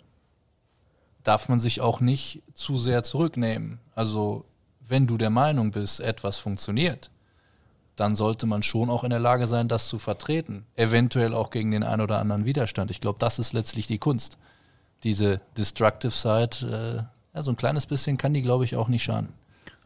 darf 1.27 1.49
man 1.49 1.59
sich 1.59 1.81
auch 1.81 2.01
nicht 2.01 2.43
zu 2.55 2.77
sehr 2.77 3.03
zurücknehmen. 3.03 3.81
Also 3.95 4.45
wenn 4.89 5.09
du 5.09 5.19
der 5.19 5.31
Meinung 5.31 5.73
bist, 5.73 5.99
etwas 6.01 6.39
funktioniert, 6.39 7.11
dann 7.97 8.15
sollte 8.15 8.47
man 8.47 8.63
schon 8.63 8.91
auch 8.91 9.03
in 9.03 9.11
der 9.11 9.19
Lage 9.19 9.47
sein, 9.47 9.69
das 9.69 9.89
zu 9.89 9.99
vertreten. 9.99 10.67
Eventuell 10.77 11.35
auch 11.35 11.51
gegen 11.51 11.73
den 11.73 11.83
einen 11.83 12.03
oder 12.03 12.19
anderen 12.19 12.45
Widerstand. 12.45 12.91
Ich 12.91 13.01
glaube, 13.01 13.19
das 13.19 13.39
ist 13.39 13.55
letztlich 13.55 13.89
die 13.89 13.99
Kunst. 13.99 14.39
Diese 15.03 15.41
Destructive 15.57 16.13
Side, 16.13 16.59
äh, 16.63 17.37
ja, 17.37 17.43
so 17.43 17.51
ein 17.51 17.57
kleines 17.57 17.87
bisschen 17.87 18.19
kann 18.19 18.35
die, 18.35 18.43
glaube 18.43 18.65
ich, 18.65 18.77
auch 18.77 18.89
nicht 18.89 19.03
schaden. 19.03 19.31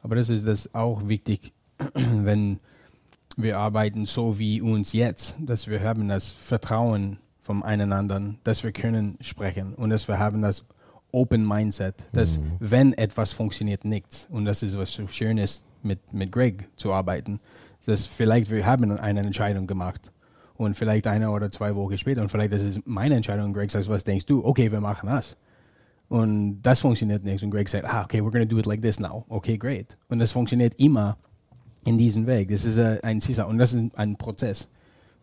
Aber 0.03 0.16
das 0.16 0.28
ist 0.28 0.47
das 0.47 0.74
auch 0.74 1.09
wichtig, 1.09 1.53
wenn 1.95 2.61
wir 3.36 3.59
arbeiten 3.59 4.05
so 4.05 4.38
wie 4.38 4.61
uns 4.61 4.93
jetzt, 4.93 5.36
dass 5.38 5.68
wir 5.68 5.82
haben 5.82 6.09
das 6.09 6.26
Vertrauen 6.26 7.18
vom 7.38 7.62
einander, 7.62 8.34
dass 8.45 8.62
wir 8.62 8.72
können 8.72 9.16
sprechen 9.20 9.74
und 9.74 9.91
dass 9.91 10.09
wir 10.09 10.18
haben 10.18 10.43
das 10.43 10.64
Open 11.12 11.46
Mindset, 11.46 11.94
dass 12.12 12.38
wenn 12.58 12.92
etwas 12.94 13.32
funktioniert, 13.32 13.84
nichts. 13.84 14.26
Und 14.30 14.44
das 14.44 14.62
ist 14.62 14.76
was 14.78 14.92
so 14.92 15.06
schön 15.08 15.38
ist, 15.38 15.64
mit, 15.82 16.12
mit 16.12 16.32
Greg 16.32 16.68
zu 16.76 16.92
arbeiten, 16.92 17.40
dass 17.86 18.06
vielleicht 18.06 18.50
wir 18.50 18.66
haben 18.66 18.90
eine 18.98 19.20
Entscheidung 19.20 19.66
gemacht 19.66 20.12
und 20.56 20.76
vielleicht 20.76 21.06
eine 21.06 21.30
oder 21.30 21.50
zwei 21.50 21.74
Wochen 21.74 21.96
später 21.96 22.20
und 22.20 22.28
vielleicht 22.30 22.52
das 22.52 22.62
ist 22.62 22.86
meine 22.86 23.16
Entscheidung 23.16 23.46
und 23.46 23.52
Greg 23.54 23.70
sagt, 23.70 23.88
was 23.88 24.04
denkst 24.04 24.26
du? 24.26 24.44
Okay, 24.44 24.70
wir 24.70 24.80
machen 24.80 25.08
das. 25.08 25.36
Und 26.08 26.61
das 26.62 26.80
funktioniert 26.80 27.22
nicht. 27.22 27.42
Und 27.44 27.50
Greg 27.50 27.68
sagt, 27.68 27.84
ah, 27.84 28.02
okay, 28.02 28.20
we're 28.20 28.32
going 28.32 28.46
to 28.46 28.54
do 28.54 28.58
it 28.58 28.66
like 28.66 28.82
this 28.82 28.98
now. 28.98 29.24
Okay, 29.28 29.56
great. 29.56 29.96
Und 30.08 30.18
das 30.18 30.32
funktioniert 30.32 30.74
immer 30.76 31.16
in 31.84 31.96
diesem 31.96 32.26
Weg. 32.26 32.50
Das 32.50 32.64
ist 32.64 32.78
äh, 32.78 32.98
ein 33.02 33.20
CISA 33.20 33.44
und 33.44 33.58
das 33.58 33.72
ist 33.72 33.96
ein 33.96 34.16
Prozess. 34.16 34.68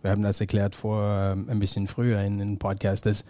Wir 0.02 0.12
haben 0.12 0.22
das 0.22 0.40
erklärt 0.40 0.76
vor 0.76 1.04
ähm, 1.04 1.50
ein 1.50 1.60
bisschen 1.60 1.88
früher 1.88 2.22
in 2.22 2.42
einem 2.42 2.58
Podcast, 2.58 3.06
dass 3.06 3.26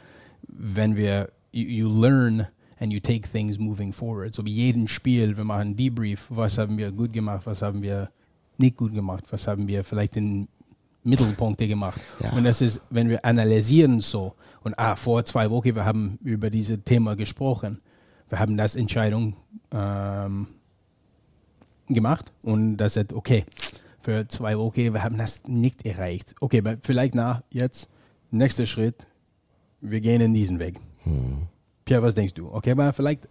wenn 0.48 0.96
wir, 0.96 1.30
you, 1.58 1.66
you 1.66 1.90
learn 1.90 2.48
and 2.80 2.94
you 2.94 3.00
take 3.00 3.28
things 3.28 3.58
moving 3.58 3.92
forward. 3.92 4.36
So 4.36 4.46
wie 4.46 4.52
jedem 4.52 4.88
Spiel, 4.88 5.36
wir 5.36 5.44
machen 5.44 5.76
Debrief, 5.76 6.28
was 6.30 6.58
haben 6.58 6.78
wir 6.78 6.92
gut 6.92 7.12
gemacht, 7.12 7.46
was 7.46 7.62
haben 7.62 7.82
wir 7.82 8.10
nicht 8.58 8.78
gut 8.78 8.94
gemacht, 8.94 9.26
was 9.32 9.48
haben 9.48 9.68
wir 9.68 9.84
vielleicht 9.84 10.16
in 10.16 10.48
Mittelpunkte 11.04 11.68
gemacht. 11.68 12.00
Ja. 12.20 12.32
Und 12.34 12.44
das 12.44 12.62
ist, 12.62 12.82
wenn 12.90 13.10
wir 13.10 13.24
analysieren 13.26 14.02
so 14.02 14.36
und 14.64 14.78
ah, 14.78 14.96
vor 14.96 15.26
zwei 15.26 15.50
Wochen, 15.50 15.74
wir 15.76 15.86
haben 15.86 16.20
über 16.24 16.50
dieses 16.50 16.84
Thema 16.84 17.16
gesprochen, 17.16 17.80
wir 18.30 18.40
haben 18.40 18.58
das 18.58 18.76
Entscheidung 18.76 19.36
ähm, 19.72 20.48
gemacht 21.88 22.32
und 22.42 22.78
das 22.78 22.96
sagt, 22.96 23.14
okay, 23.14 23.46
für 24.02 24.28
zwei 24.28 24.58
Wochen, 24.58 24.94
wir 24.94 25.04
haben 25.04 25.18
das 25.18 25.48
nicht 25.48 25.86
erreicht. 25.86 26.36
Okay, 26.42 26.62
vielleicht 26.82 27.16
nach 27.16 27.42
jetzt, 27.50 27.90
nächster 28.32 28.66
Schritt, 28.66 29.08
wir 29.82 30.02
gehen 30.02 30.22
in 30.22 30.34
diesen 30.34 30.60
Weg. 30.60 30.80
Pierre, 31.86 32.02
was 32.02 32.16
denkst 32.16 32.34
du? 32.34 32.52
Okay, 32.52 32.72
aber 32.72 32.92
vielleicht, 32.94 33.28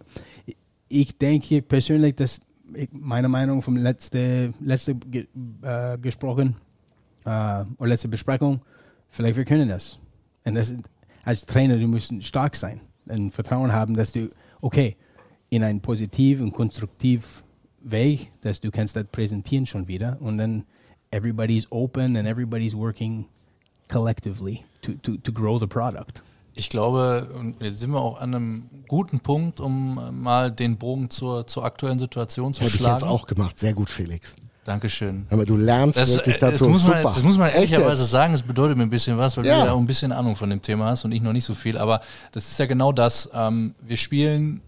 ich 0.87 1.17
denke 1.17 1.61
persönlich, 1.61 2.15
dass 2.15 2.41
ich, 2.73 2.89
meine 2.91 3.29
Meinung 3.29 3.61
vom 3.61 3.77
letzte, 3.77 4.53
letzte 4.59 4.95
äh, 5.61 5.97
gesprochen 5.97 6.55
äh, 7.25 7.63
oder 7.77 7.87
letzte 7.87 8.07
Besprechung, 8.07 8.61
vielleicht 9.09 9.37
wir 9.37 9.45
können 9.45 9.69
das. 9.69 9.99
Und 10.43 10.55
das 10.55 10.73
als 11.23 11.45
Trainer, 11.45 11.77
du 11.77 11.87
musst 11.87 12.23
stark 12.23 12.55
sein 12.55 12.81
und 13.05 13.33
Vertrauen 13.33 13.73
haben, 13.73 13.95
dass 13.95 14.13
du, 14.13 14.29
okay, 14.61 14.95
in 15.49 15.63
einen 15.63 15.81
positiven, 15.81 16.51
konstruktiv 16.51 17.43
Weg, 17.79 18.31
dass 18.41 18.59
du 18.59 18.71
kannst 18.71 18.95
das 18.95 19.05
präsentieren 19.05 19.65
schon 19.65 19.87
wieder 19.87 20.17
und 20.19 20.37
dann 20.37 20.65
everybody's 21.11 21.67
open 21.69 22.17
and 22.17 22.27
everybody's 22.27 22.75
working 22.75 23.25
collectively 23.87 24.65
to, 24.81 24.93
to, 24.95 25.17
to 25.17 25.31
grow 25.31 25.59
the 25.59 25.67
product. 25.67 26.21
Ich 26.57 26.69
glaube, 26.69 27.29
und 27.37 27.61
jetzt 27.61 27.79
sind 27.79 27.91
wir 27.91 28.01
auch 28.01 28.19
an 28.19 28.33
einem 28.33 28.69
guten 28.87 29.19
Punkt, 29.19 29.59
um 29.59 29.99
äh, 29.99 30.11
mal 30.11 30.51
den 30.51 30.77
Bogen 30.77 31.09
zur, 31.09 31.45
zur 31.47 31.63
aktuellen 31.65 31.99
Situation 31.99 32.53
zu 32.53 32.61
Hätte 32.61 32.71
ich 32.71 32.77
schlagen. 32.79 32.95
jetzt 32.95 33.03
auch 33.03 33.27
gemacht. 33.27 33.59
Sehr 33.59 33.73
gut, 33.73 33.89
Felix. 33.89 34.35
Dankeschön. 34.63 35.27
Aber 35.29 35.45
du 35.45 35.55
lernst 35.55 35.97
Das, 35.97 36.15
wirklich 36.15 36.35
äh, 36.37 36.39
dazu. 36.39 36.65
das, 36.65 36.73
muss 36.73 36.87
man, 36.87 36.97
Super. 36.97 37.13
das 37.13 37.23
muss 37.23 37.37
man 37.37 37.51
ehrlicherweise 37.51 38.03
sagen, 38.03 38.33
es 38.33 38.41
bedeutet 38.41 38.75
mir 38.75 38.83
ein 38.83 38.89
bisschen 38.89 39.17
was, 39.17 39.37
weil 39.37 39.45
Ja. 39.45 39.61
du 39.61 39.65
ja 39.67 39.71
auch 39.73 39.77
ein 39.79 39.85
bisschen 39.85 40.11
Ahnung 40.11 40.35
von 40.35 40.49
dem 40.49 40.61
Thema 40.61 40.85
hast 40.87 41.05
und 41.05 41.11
ich 41.13 41.21
noch 41.21 41.31
nicht 41.31 41.45
so 41.45 41.55
viel. 41.55 41.77
Aber 41.77 42.01
das 42.33 42.49
ist 42.49 42.59
ja 42.59 42.65
genau 42.65 42.91
das. 42.91 43.29
Ähm, 43.33 43.75
wir 43.81 43.95
spielen 43.97 44.61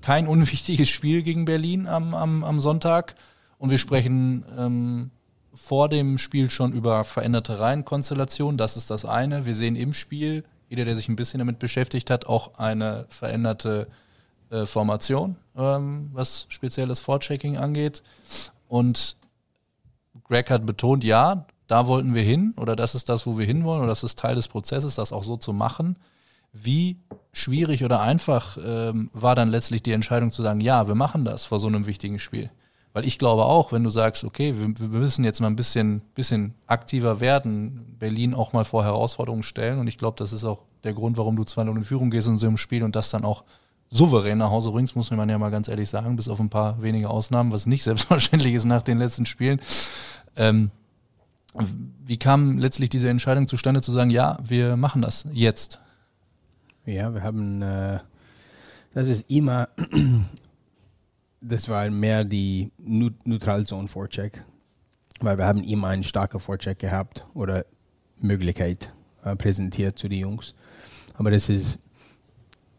kein 0.00 0.26
unwichtiges 0.26 0.88
Spiel 0.88 1.22
gegen 1.22 1.44
Berlin 1.44 1.86
am, 1.86 2.14
am, 2.14 2.42
am 2.42 2.60
Sonntag 2.60 3.14
und 3.58 3.70
wir 3.70 3.78
sprechen 3.78 4.44
ähm, 4.58 5.10
vor 5.52 5.88
dem 5.88 6.18
Spiel 6.18 6.50
schon 6.50 6.72
über 6.72 7.04
veränderte 7.04 7.60
Reihenkonstellationen. 7.60 8.58
Das 8.58 8.76
ist 8.76 8.90
das 8.90 9.04
eine. 9.04 9.46
Wir 9.46 9.54
sehen 9.54 9.76
im 9.76 9.94
Spiel, 9.94 10.42
jeder, 10.74 10.84
der 10.84 10.96
sich 10.96 11.08
ein 11.08 11.16
bisschen 11.16 11.38
damit 11.38 11.60
beschäftigt 11.60 12.10
hat, 12.10 12.26
auch 12.26 12.58
eine 12.58 13.06
veränderte 13.08 13.86
äh, 14.50 14.66
Formation, 14.66 15.36
ähm, 15.56 16.10
was 16.12 16.46
spezielles 16.48 16.98
Vorchecking 16.98 17.56
angeht. 17.56 18.02
Und 18.66 19.16
Greg 20.24 20.50
hat 20.50 20.66
betont, 20.66 21.04
ja, 21.04 21.46
da 21.68 21.86
wollten 21.86 22.14
wir 22.14 22.22
hin 22.22 22.54
oder 22.56 22.74
das 22.74 22.96
ist 22.96 23.08
das, 23.08 23.24
wo 23.24 23.38
wir 23.38 23.46
hinwollen 23.46 23.80
oder 23.80 23.88
das 23.88 24.02
ist 24.02 24.18
Teil 24.18 24.34
des 24.34 24.48
Prozesses, 24.48 24.96
das 24.96 25.12
auch 25.12 25.22
so 25.22 25.36
zu 25.36 25.52
machen. 25.52 25.96
Wie 26.52 26.98
schwierig 27.32 27.84
oder 27.84 28.00
einfach 28.00 28.58
ähm, 28.64 29.10
war 29.12 29.36
dann 29.36 29.50
letztlich 29.50 29.82
die 29.82 29.92
Entscheidung 29.92 30.32
zu 30.32 30.42
sagen, 30.42 30.60
ja, 30.60 30.88
wir 30.88 30.94
machen 30.96 31.24
das 31.24 31.44
vor 31.44 31.60
so 31.60 31.68
einem 31.68 31.86
wichtigen 31.86 32.18
Spiel? 32.18 32.50
Weil 32.94 33.06
ich 33.06 33.18
glaube 33.18 33.44
auch, 33.44 33.72
wenn 33.72 33.82
du 33.82 33.90
sagst, 33.90 34.22
okay, 34.22 34.54
wir, 34.56 34.92
wir 34.92 35.00
müssen 35.00 35.24
jetzt 35.24 35.40
mal 35.40 35.48
ein 35.48 35.56
bisschen, 35.56 36.00
bisschen 36.14 36.54
aktiver 36.68 37.18
werden, 37.18 37.96
Berlin 37.98 38.34
auch 38.34 38.52
mal 38.52 38.64
vor 38.64 38.84
Herausforderungen 38.84 39.42
stellen 39.42 39.80
und 39.80 39.88
ich 39.88 39.98
glaube, 39.98 40.16
das 40.16 40.32
ist 40.32 40.44
auch 40.44 40.62
der 40.84 40.94
Grund, 40.94 41.18
warum 41.18 41.34
du 41.34 41.42
2-0 41.42 41.76
in 41.76 41.82
Führung 41.82 42.10
gehst 42.10 42.28
in 42.28 42.38
so 42.38 42.46
einem 42.46 42.56
Spiel 42.56 42.84
und 42.84 42.94
das 42.94 43.10
dann 43.10 43.24
auch 43.24 43.42
souverän 43.90 44.38
nach 44.38 44.50
Hause 44.50 44.70
bringst, 44.70 44.94
muss 44.94 45.10
man 45.10 45.28
ja 45.28 45.38
mal 45.38 45.50
ganz 45.50 45.66
ehrlich 45.66 45.88
sagen, 45.88 46.14
bis 46.14 46.28
auf 46.28 46.38
ein 46.38 46.50
paar 46.50 46.80
wenige 46.82 47.10
Ausnahmen, 47.10 47.50
was 47.50 47.66
nicht 47.66 47.82
selbstverständlich 47.82 48.54
ist 48.54 48.64
nach 48.64 48.82
den 48.82 48.98
letzten 48.98 49.26
Spielen. 49.26 49.60
Ähm, 50.36 50.70
Wie 52.04 52.16
kam 52.16 52.58
letztlich 52.58 52.90
diese 52.90 53.08
Entscheidung 53.08 53.48
zustande 53.48 53.82
zu 53.82 53.90
sagen, 53.90 54.10
ja, 54.10 54.38
wir 54.40 54.76
machen 54.76 55.02
das 55.02 55.26
jetzt? 55.32 55.80
Ja, 56.86 57.12
wir 57.12 57.24
haben, 57.24 57.60
äh, 57.60 57.98
das 58.94 59.08
ist 59.08 59.28
immer, 59.28 59.68
das 61.46 61.68
war 61.68 61.90
mehr 61.90 62.24
die 62.24 62.72
Neutralzone-Vorcheck, 62.78 64.42
weil 65.20 65.36
wir 65.36 65.46
haben 65.46 65.62
immer 65.62 65.88
einen 65.88 66.04
starken 66.04 66.40
Vorcheck 66.40 66.78
gehabt 66.78 67.26
oder 67.34 67.66
Möglichkeit 68.20 68.92
äh, 69.22 69.36
präsentiert 69.36 69.98
zu 69.98 70.08
den 70.08 70.20
Jungs. 70.20 70.54
Aber 71.14 71.30
das 71.30 71.48
ist, 71.50 71.78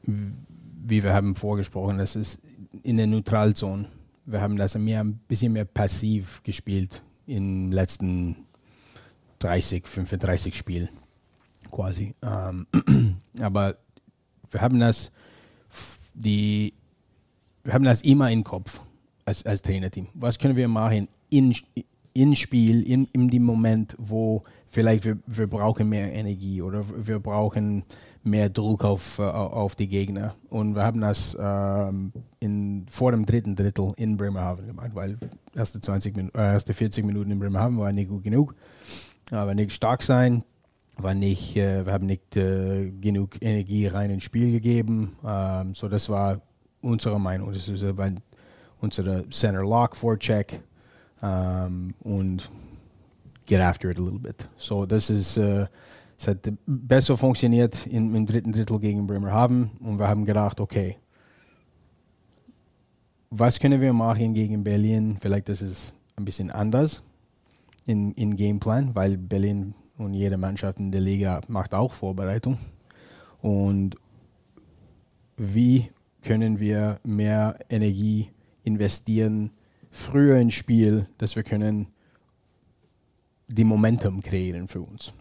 wie 0.03 1.03
wir 1.03 1.13
haben 1.13 1.35
vorgesprochen, 1.35 1.99
das 1.99 2.15
ist 2.15 2.39
in 2.83 2.97
der 2.97 3.07
Neutralzone. 3.07 3.87
Wir 4.25 4.41
haben 4.41 4.57
das 4.57 4.75
mehr, 4.75 5.01
ein 5.01 5.19
bisschen 5.27 5.53
mehr 5.53 5.65
passiv 5.65 6.41
gespielt 6.43 7.03
in 7.27 7.69
den 7.69 7.71
letzten 7.71 8.35
30, 9.39 9.87
35 9.87 10.57
Spielen 10.57 10.89
quasi. 11.69 12.15
Ähm, 12.23 12.65
aber 13.39 13.77
wir 14.49 14.61
haben 14.61 14.79
das, 14.79 15.11
die, 16.15 16.73
wir 17.65 17.73
haben 17.73 17.83
das 17.83 18.01
immer 18.03 18.31
im 18.31 18.43
Kopf 18.43 18.79
als, 19.25 19.45
als 19.45 19.61
Trainerteam. 19.61 20.07
Was 20.13 20.37
können 20.39 20.55
wir 20.55 20.67
machen 20.67 21.07
in, 21.29 21.55
in 22.13 22.35
Spiel, 22.35 22.83
in, 22.83 23.05
in 23.11 23.29
dem 23.29 23.43
Moment, 23.43 23.95
wo 23.97 24.43
vielleicht 24.67 25.03
wir, 25.03 25.17
wir 25.25 25.47
brauchen 25.47 25.89
mehr 25.89 26.13
Energie 26.13 26.61
oder 26.61 26.85
wir 26.95 27.19
brauchen 27.19 27.83
mehr 28.23 28.49
Druck 28.49 28.83
auf, 28.85 29.17
äh, 29.17 29.23
auf 29.23 29.75
die 29.75 29.87
Gegner. 29.87 30.35
Und 30.49 30.75
wir 30.75 30.83
haben 30.83 31.01
das 31.01 31.35
ähm, 31.39 32.11
in, 32.39 32.85
vor 32.87 33.11
dem 33.11 33.25
dritten 33.25 33.55
Drittel 33.55 33.93
in 33.97 34.15
Bremerhaven 34.15 34.67
gemacht, 34.67 34.91
weil 34.93 35.17
erste, 35.55 35.81
20 35.81 36.15
Min 36.15 36.29
äh, 36.35 36.53
erste 36.53 36.73
40 36.73 37.03
Minuten 37.03 37.31
in 37.31 37.39
Bremerhaven 37.39 37.79
war 37.79 37.91
nicht 37.91 38.09
gut 38.09 38.23
genug. 38.23 38.55
Aber 39.31 39.55
nicht 39.55 39.71
stark 39.73 40.03
sein, 40.03 40.43
war 40.97 41.15
nicht, 41.15 41.57
äh, 41.57 41.85
wir 41.85 41.93
haben 41.93 42.05
nicht 42.05 42.37
äh, 42.37 42.91
genug 42.91 43.41
Energie 43.41 43.87
rein 43.87 44.11
ins 44.11 44.23
Spiel 44.23 44.51
gegeben. 44.51 45.15
Ähm, 45.25 45.73
so 45.73 45.87
das 45.87 46.09
war 46.09 46.41
unsere 46.85 47.19
Meinung. 47.19 47.51
Das 47.51 47.67
ist 47.67 47.81
äh, 47.81 47.93
unsere 48.79 49.29
Center 49.29 49.63
Lock 49.63 49.95
Forecheck 49.95 50.61
um, 51.21 51.93
und 52.03 52.49
get 53.45 53.61
after 53.61 53.89
it 53.89 53.97
a 53.97 54.01
little 54.01 54.19
bit. 54.19 54.47
So 54.57 54.85
das 54.85 55.09
ist 55.09 55.37
äh, 55.37 55.67
es 56.17 56.27
hat 56.27 56.49
besser 56.65 57.17
funktioniert 57.17 57.87
im, 57.87 58.15
im 58.15 58.25
dritten 58.25 58.51
Drittel 58.51 58.79
gegen 58.79 59.05
Bremerhaven 59.05 59.71
und 59.81 59.99
wir 59.99 60.07
haben 60.07 60.25
gedacht, 60.25 60.61
okay, 60.61 60.97
was 63.29 63.59
können 63.59 63.81
wir 63.81 63.91
machen 63.91 64.33
gegen 64.33 64.63
Berlin? 64.63 65.17
Vielleicht 65.19 65.49
ist 65.49 65.61
es 65.61 65.93
ein 66.15 66.23
bisschen 66.23 66.51
anders 66.51 67.03
in, 67.85 68.13
in 68.13 68.37
Gameplan, 68.37 68.95
weil 68.95 69.17
Berlin 69.17 69.75
und 69.97 70.13
jede 70.13 70.37
Mannschaft 70.37 70.79
in 70.79 70.91
der 70.91 71.01
Liga 71.01 71.41
macht 71.49 71.73
auch 71.73 71.91
Vorbereitung. 71.91 72.57
Und 73.41 73.97
wie 75.35 75.89
können 76.25 76.59
wir 76.59 76.99
mehr 77.03 77.57
Energie 77.69 78.31
investieren 78.63 79.51
früher 79.91 80.37
ins 80.37 80.55
Spiel, 80.55 81.07
dass 81.17 81.35
wir 81.35 81.43
können 81.43 81.87
die 83.47 83.63
Momentum 83.63 84.21
kreieren 84.21 84.67
für 84.67 84.81
uns. 84.81 85.13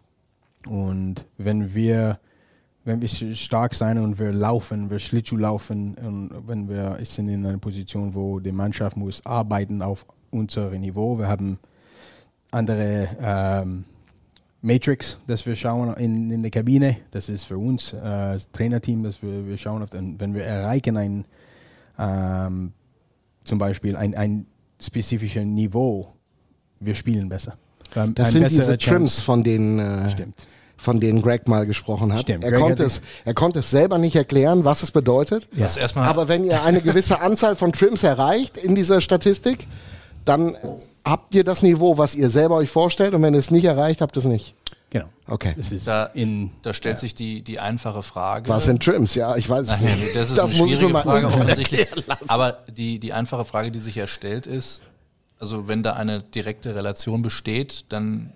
Und 0.67 1.27
wenn 1.37 1.75
wir, 1.75 2.19
wenn 2.85 3.03
wir 3.03 3.09
stark 3.09 3.75
sein 3.75 3.99
und 3.99 4.19
wir 4.19 4.33
laufen, 4.33 4.91
wir 4.91 4.99
Schlittschuh 4.99 5.37
laufen 5.37 5.95
und 5.97 6.49
wenn 6.49 6.69
wir 6.69 6.99
sind 7.03 7.29
in 7.29 7.45
einer 7.45 7.59
Position, 7.59 8.15
wo 8.15 8.41
die 8.41 8.53
Mannschaft 8.53 8.97
muss 8.97 9.25
arbeiten 9.27 9.83
auf 9.83 10.07
unserem 10.31 10.81
Niveau, 10.81 11.19
wir 11.19 11.29
haben 11.29 11.59
andere 12.51 13.09
ähm, 13.21 13.85
Matrix, 14.65 15.19
das 15.27 15.45
wir 15.45 15.55
schauen 15.55 15.95
in, 15.99 16.31
in 16.31 16.43
der 16.43 16.51
Kabine, 16.51 16.97
das 17.11 17.29
ist 17.29 17.45
für 17.45 17.59
uns 17.59 17.93
äh, 17.93 18.01
das 18.01 18.51
Trainerteam, 18.51 19.03
dass 19.03 19.23
wir, 19.23 19.47
wir 19.47 19.59
schauen 19.59 19.83
auf, 19.83 19.91
den, 19.91 20.19
wenn 20.19 20.35
wir 20.35 20.43
erreichen 20.43 20.97
ein 20.97 21.25
ähm, 21.99 22.73
zum 23.45 23.59
Beispiel 23.59 23.95
ein, 23.95 24.15
ein 24.15 24.47
spezifisches 24.81 25.45
Niveau, 25.45 26.15
wir 26.81 26.95
spielen 26.95 27.29
besser. 27.29 27.57
Das 28.15 28.33
sind 28.33 28.51
diese 28.51 28.77
Trims, 28.79 29.21
von 29.21 29.45
denen, 29.45 29.79
äh, 29.79 30.11
Stimmt. 30.11 30.47
von 30.79 30.99
denen 30.99 31.21
Greg 31.21 31.47
mal 31.47 31.67
gesprochen 31.67 32.13
hat. 32.13 32.23
Stimmt. 32.23 32.43
Er, 32.43 32.59
konnte 32.59 32.85
es, 32.85 33.03
er 33.25 33.35
konnte 33.35 33.59
es 33.61 33.71
selber 33.71 33.99
nicht 33.99 34.17
erklären, 34.17 34.65
was 34.65 34.83
es 34.83 34.91
bedeutet. 34.91 35.47
Ja. 35.53 35.69
Aber 35.97 36.27
wenn 36.29 36.45
ihr 36.45 36.63
eine 36.63 36.81
gewisse 36.81 37.21
Anzahl 37.21 37.55
von 37.55 37.73
Trims 37.73 38.03
erreicht 38.03 38.57
in 38.57 38.75
dieser 38.75 39.03
Statistik, 39.03 39.67
dann 40.25 40.57
habt 41.05 41.35
ihr 41.35 41.45
das 41.45 41.63
Niveau, 41.63 41.99
was 41.99 42.15
ihr 42.15 42.31
selber 42.31 42.57
euch 42.57 42.71
vorstellt. 42.71 43.15
Und 43.15 43.23
wenn 43.23 43.35
ihr 43.35 43.41
es 43.41 43.51
nicht 43.51 43.65
erreicht, 43.65 44.01
habt 44.01 44.17
ihr 44.17 44.21
es 44.21 44.25
nicht. 44.25 44.55
Genau. 44.91 45.07
Okay. 45.27 45.57
Da, 45.85 46.05
in, 46.05 46.53
da, 46.63 46.73
stellt 46.73 46.97
ja. 46.97 47.01
sich 47.01 47.15
die, 47.15 47.43
die 47.43 47.59
einfache 47.59 48.03
Frage. 48.03 48.49
Was 48.49 48.65
sind 48.65 48.83
Trims? 48.83 49.15
Ja, 49.17 49.37
ich 49.37 49.49
weiß 49.49 49.69
es 49.69 49.81
nicht. 49.81 50.15
Das 50.15 50.29
ist 50.29 50.39
das 50.39 50.51
eine 50.51 50.69
schwierige 50.69 50.97
Frage 50.97 51.27
offensichtlich. 51.27 51.89
Aber 52.29 52.53
die, 52.71 53.01
die 53.01 53.13
einfache 53.13 53.45
Frage, 53.45 53.71
die 53.71 53.81
sich 53.81 53.97
ja 53.97 54.07
stellt, 54.07 54.47
ist, 54.47 54.83
also 55.41 55.67
wenn 55.67 55.83
da 55.83 55.95
eine 55.95 56.23
direkte 56.23 56.75
Relation 56.77 57.23
besteht, 57.23 57.87
dann 57.89 58.33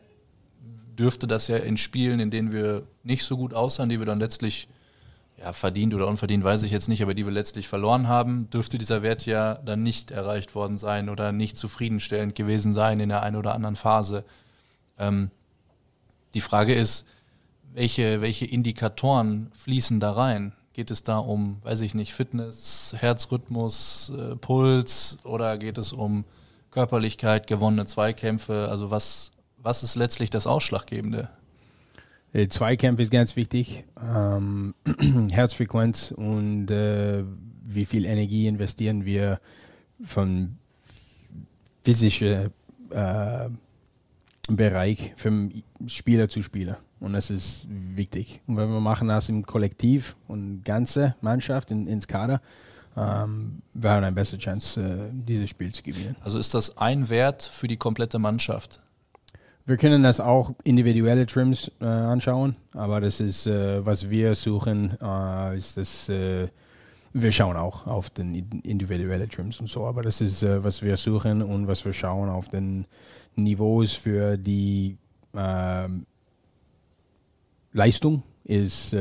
dürfte 0.99 1.29
das 1.29 1.47
ja 1.47 1.59
in 1.59 1.77
Spielen, 1.77 2.19
in 2.19 2.31
denen 2.31 2.51
wir 2.51 2.83
nicht 3.05 3.25
so 3.25 3.37
gut 3.37 3.55
aussahen, 3.55 3.89
die 3.89 4.01
wir 4.01 4.07
dann 4.07 4.19
letztlich 4.19 4.69
ja, 5.41 5.53
verdient 5.53 5.95
oder 5.95 6.09
unverdient, 6.09 6.43
weiß 6.43 6.65
ich 6.65 6.73
jetzt 6.73 6.89
nicht, 6.89 7.03
aber 7.03 7.15
die 7.15 7.25
wir 7.25 7.33
letztlich 7.33 7.69
verloren 7.69 8.09
haben, 8.09 8.51
dürfte 8.51 8.79
dieser 8.79 9.03
Wert 9.03 9.27
ja 9.27 9.55
dann 9.55 9.83
nicht 9.83 10.11
erreicht 10.11 10.55
worden 10.55 10.79
sein 10.79 11.09
oder 11.09 11.33
nicht 11.33 11.57
zufriedenstellend 11.57 12.35
gewesen 12.35 12.73
sein 12.73 13.01
in 13.01 13.09
der 13.09 13.23
einen 13.23 13.37
oder 13.37 13.55
anderen 13.55 13.77
Phase. 13.77 14.25
Ähm, 14.99 15.31
die 16.35 16.41
Frage 16.41 16.75
ist, 16.75 17.07
welche, 17.73 18.21
welche 18.21 18.47
Indikatoren 18.47 19.51
fließen 19.53 20.01
da 20.01 20.13
rein? 20.13 20.53
Geht 20.73 20.91
es 20.91 21.03
da 21.03 21.19
um, 21.19 21.59
weiß 21.63 21.81
ich 21.83 21.95
nicht, 21.95 22.15
Fitness, 22.15 22.95
Herzrhythmus, 22.97 24.13
äh, 24.17 24.37
Puls 24.37 25.19
oder 25.25 25.59
geht 25.59 25.79
es 25.79 25.93
um 25.93 26.25
Körperlichkeit, 26.71 27.47
gewonnene 27.47 27.87
Zweikämpfe. 27.87 28.69
Also 28.71 28.91
was, 28.91 29.31
was 29.57 29.83
ist 29.83 29.95
letztlich 29.95 30.31
das 30.31 30.47
Ausschlaggebende? 30.47 31.31
Äh, 32.39 32.49
Zweikämpfe 32.49 33.03
ist 33.03 33.11
ganz 33.11 33.35
wichtig. 33.35 33.85
Ähm, 34.01 34.75
Herzfrequenz 35.31 36.13
und 36.13 36.71
äh, 36.71 37.25
wie 37.65 37.85
viel 37.85 38.05
Energie 38.05 38.47
investieren 38.47 39.05
wir 39.05 39.41
von 40.05 40.57
physischen 41.83 42.51
äh, 42.91 43.49
Bereich 44.49 45.13
vom 45.17 45.51
Spieler 45.89 46.29
zu 46.29 46.43
Spieler. 46.43 46.79
Und 47.01 47.13
das 47.13 47.31
ist 47.31 47.67
wichtig. 47.69 48.41
Und 48.47 48.57
wenn 48.57 48.71
wir 48.71 48.81
machen 48.81 49.09
das 49.09 49.29
im 49.29 49.45
Kollektiv 49.45 50.17
und 50.29 50.65
ganze 50.65 51.17
Mannschaft 51.21 51.71
in, 51.71 51.87
ins 51.87 52.07
Kader, 52.07 52.41
ähm, 52.97 53.63
wir 53.75 53.91
haben 53.91 54.05
eine 54.05 54.15
bessere 54.15 54.39
Chance, 54.39 54.81
äh, 54.81 55.11
dieses 55.13 55.51
Spiel 55.51 55.73
zu 55.73 55.83
gewinnen. 55.83 56.17
Also 56.23 56.39
ist 56.39 56.55
das 56.55 56.79
ein 56.79 57.09
Wert 57.09 57.43
für 57.43 57.69
die 57.69 57.77
komplette 57.77 58.19
Mannschaft? 58.19 58.81
Wir 59.69 59.77
können 59.77 60.03
das 60.03 60.19
auch 60.19 60.55
individuelle 60.65 61.27
Trims 61.27 61.71
äh, 61.83 61.85
anschauen, 61.85 62.57
aber 62.73 63.03
das 63.03 63.21
ist, 63.21 63.47
äh, 63.47 63.85
was 63.85 64.09
wir 64.09 64.35
suchen, 64.35 64.97
äh, 64.99 65.59
ist 65.59 65.77
das, 65.77 66.09
äh, 66.09 66.49
wir 67.13 67.33
schauen 67.33 67.55
auch 67.55 67.87
auf 67.87 68.09
den 68.09 68.35
individuellen 68.63 69.29
Trims 69.29 69.61
und 69.61 69.69
so, 69.69 69.85
aber 69.85 70.01
das 70.01 70.23
ist, 70.23 70.43
äh, 70.43 70.65
was 70.65 70.81
wir 70.81 70.97
suchen 70.97 71.43
und 71.43 71.69
was 71.69 71.85
wir 71.85 71.93
schauen 71.93 72.31
auf 72.31 72.49
den 72.49 72.87
Niveaus 73.37 73.93
für 73.93 74.39
die 74.39 74.97
ähm, 75.35 76.07
Leistung 77.75 78.23
ist 78.45 78.97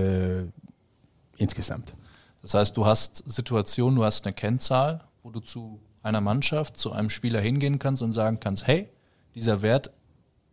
insgesamt. 1.37 1.95
Das 2.41 2.55
heißt, 2.55 2.75
du 2.75 2.85
hast 2.85 3.23
Situationen, 3.25 3.95
du 3.95 4.03
hast 4.03 4.25
eine 4.25 4.33
Kennzahl, 4.33 5.05
wo 5.23 5.29
du 5.29 5.39
zu 5.39 5.79
einer 6.03 6.19
Mannschaft, 6.19 6.75
zu 6.75 6.91
einem 6.91 7.09
Spieler 7.09 7.39
hingehen 7.39 7.79
kannst 7.79 8.01
und 8.01 8.11
sagen 8.11 8.41
kannst, 8.41 8.67
hey, 8.67 8.89
dieser 9.33 9.61
Wert 9.61 9.91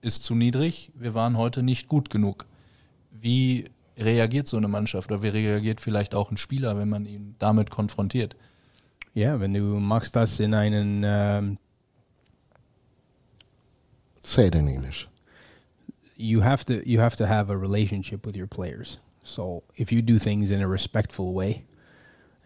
ist 0.05 0.25
zu 0.25 0.35
niedrig, 0.35 0.93
wir 0.95 1.15
waren 1.15 1.37
heute 1.37 1.63
nicht 1.63 1.89
gut 1.89 2.11
genug. 2.11 2.47
Wie 3.11 3.71
reagiert 3.99 4.47
so 4.47 4.57
eine 4.57 4.69
Mannschaft 4.69 5.11
oder 5.11 5.23
wie 5.23 5.29
reagiert 5.29 5.81
vielleicht 5.81 6.15
auch 6.15 6.31
ein 6.31 6.37
Spieler, 6.37 6.77
wenn 6.77 6.89
man 6.89 7.07
ihn 7.07 7.37
damit 7.39 7.71
konfrontiert? 7.71 8.37
Ja, 9.15 9.41
wenn 9.41 9.55
du 9.55 9.61
machst 9.61 10.17
das 10.17 10.41
in 10.41 10.55
einen 10.55 11.03
ähm 11.05 11.59
Say 14.23 14.47
it 14.47 14.55
in 14.55 14.67
English. 14.67 15.05
You 16.17 16.43
have 16.43 16.65
to 16.65 16.75
you 16.85 17.01
have 17.01 17.17
to 17.17 17.27
have 17.27 17.53
a 17.53 17.57
relationship 17.57 18.27
with 18.27 18.37
your 18.37 18.47
players. 18.47 19.01
So 19.23 19.63
if 19.77 19.93
you 19.93 20.03
do 20.03 20.19
things 20.19 20.51
in 20.51 20.63
a 20.63 20.67
respectful 20.67 21.35
way, 21.35 21.65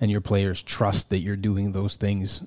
and 0.00 0.10
your 0.10 0.20
players 0.20 0.62
trust 0.62 1.10
that 1.10 1.20
you're 1.20 1.36
doing 1.36 1.72
those 1.72 1.96
things 1.96 2.42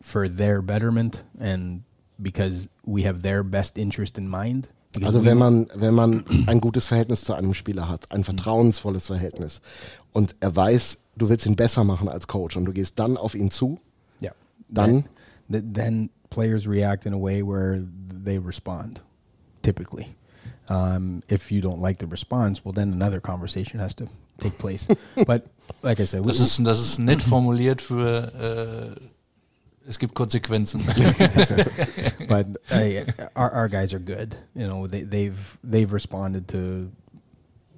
for 0.00 0.28
their 0.28 0.62
betterment 0.62 1.22
and 1.38 1.82
because 2.22 2.68
we 2.84 3.06
have 3.06 3.22
their 3.22 3.42
best 3.42 3.76
interest 3.76 4.18
in 4.18 4.28
mind. 4.28 4.68
Also 5.02 5.24
wenn 5.24 5.38
man, 5.38 5.66
wenn 5.74 5.94
man 5.94 6.24
ein 6.46 6.60
gutes 6.60 6.86
Verhältnis 6.86 7.24
zu 7.24 7.32
einem 7.32 7.54
Spieler 7.54 7.88
hat, 7.88 8.12
ein 8.12 8.24
vertrauensvolles 8.24 9.06
Verhältnis 9.06 9.62
und 10.12 10.34
er 10.40 10.54
weiß, 10.54 10.98
du 11.16 11.28
willst 11.28 11.46
ihn 11.46 11.56
besser 11.56 11.84
machen 11.84 12.08
als 12.08 12.26
Coach 12.26 12.56
und 12.56 12.66
du 12.66 12.72
gehst 12.72 12.98
dann 12.98 13.16
auf 13.16 13.34
ihn 13.34 13.50
zu, 13.50 13.80
ja. 14.20 14.32
dann 14.68 15.04
then, 15.50 15.72
then 15.72 16.10
players 16.28 16.68
react 16.68 17.06
in 17.06 17.14
a 17.14 17.20
way 17.20 17.42
where 17.42 17.82
they 18.24 18.38
respond. 18.38 19.00
typically. 19.62 20.14
Um, 20.68 21.22
if 21.28 21.50
you 21.50 21.60
don't 21.60 21.80
like 21.80 21.98
the 21.98 22.06
response, 22.06 22.64
well, 22.64 22.72
then 22.72 22.92
another 22.92 23.20
conversation 23.20 23.80
has 23.80 23.94
to 23.96 24.08
take 24.38 24.58
place. 24.58 24.86
but 25.26 25.46
like 25.82 26.00
I 26.00 26.04
said, 26.04 26.24
Das 26.24 26.40
ist, 26.40 26.64
das 26.64 26.80
ist 26.80 26.98
nett 26.98 27.22
formuliert 27.22 27.82
für 27.82 28.96
äh, 28.98 29.00
es 29.86 29.98
gibt 29.98 30.14
Konsequenzen. 30.14 30.82
but 32.28 32.56
I, 32.70 33.04
our, 33.34 33.50
our 33.52 33.68
guys 33.68 33.92
are 33.92 34.00
good. 34.00 34.36
You 34.54 34.66
know, 34.66 34.86
they, 34.86 35.02
they've 35.02 35.58
they've 35.62 35.92
responded 35.92 36.48
to, 36.48 36.90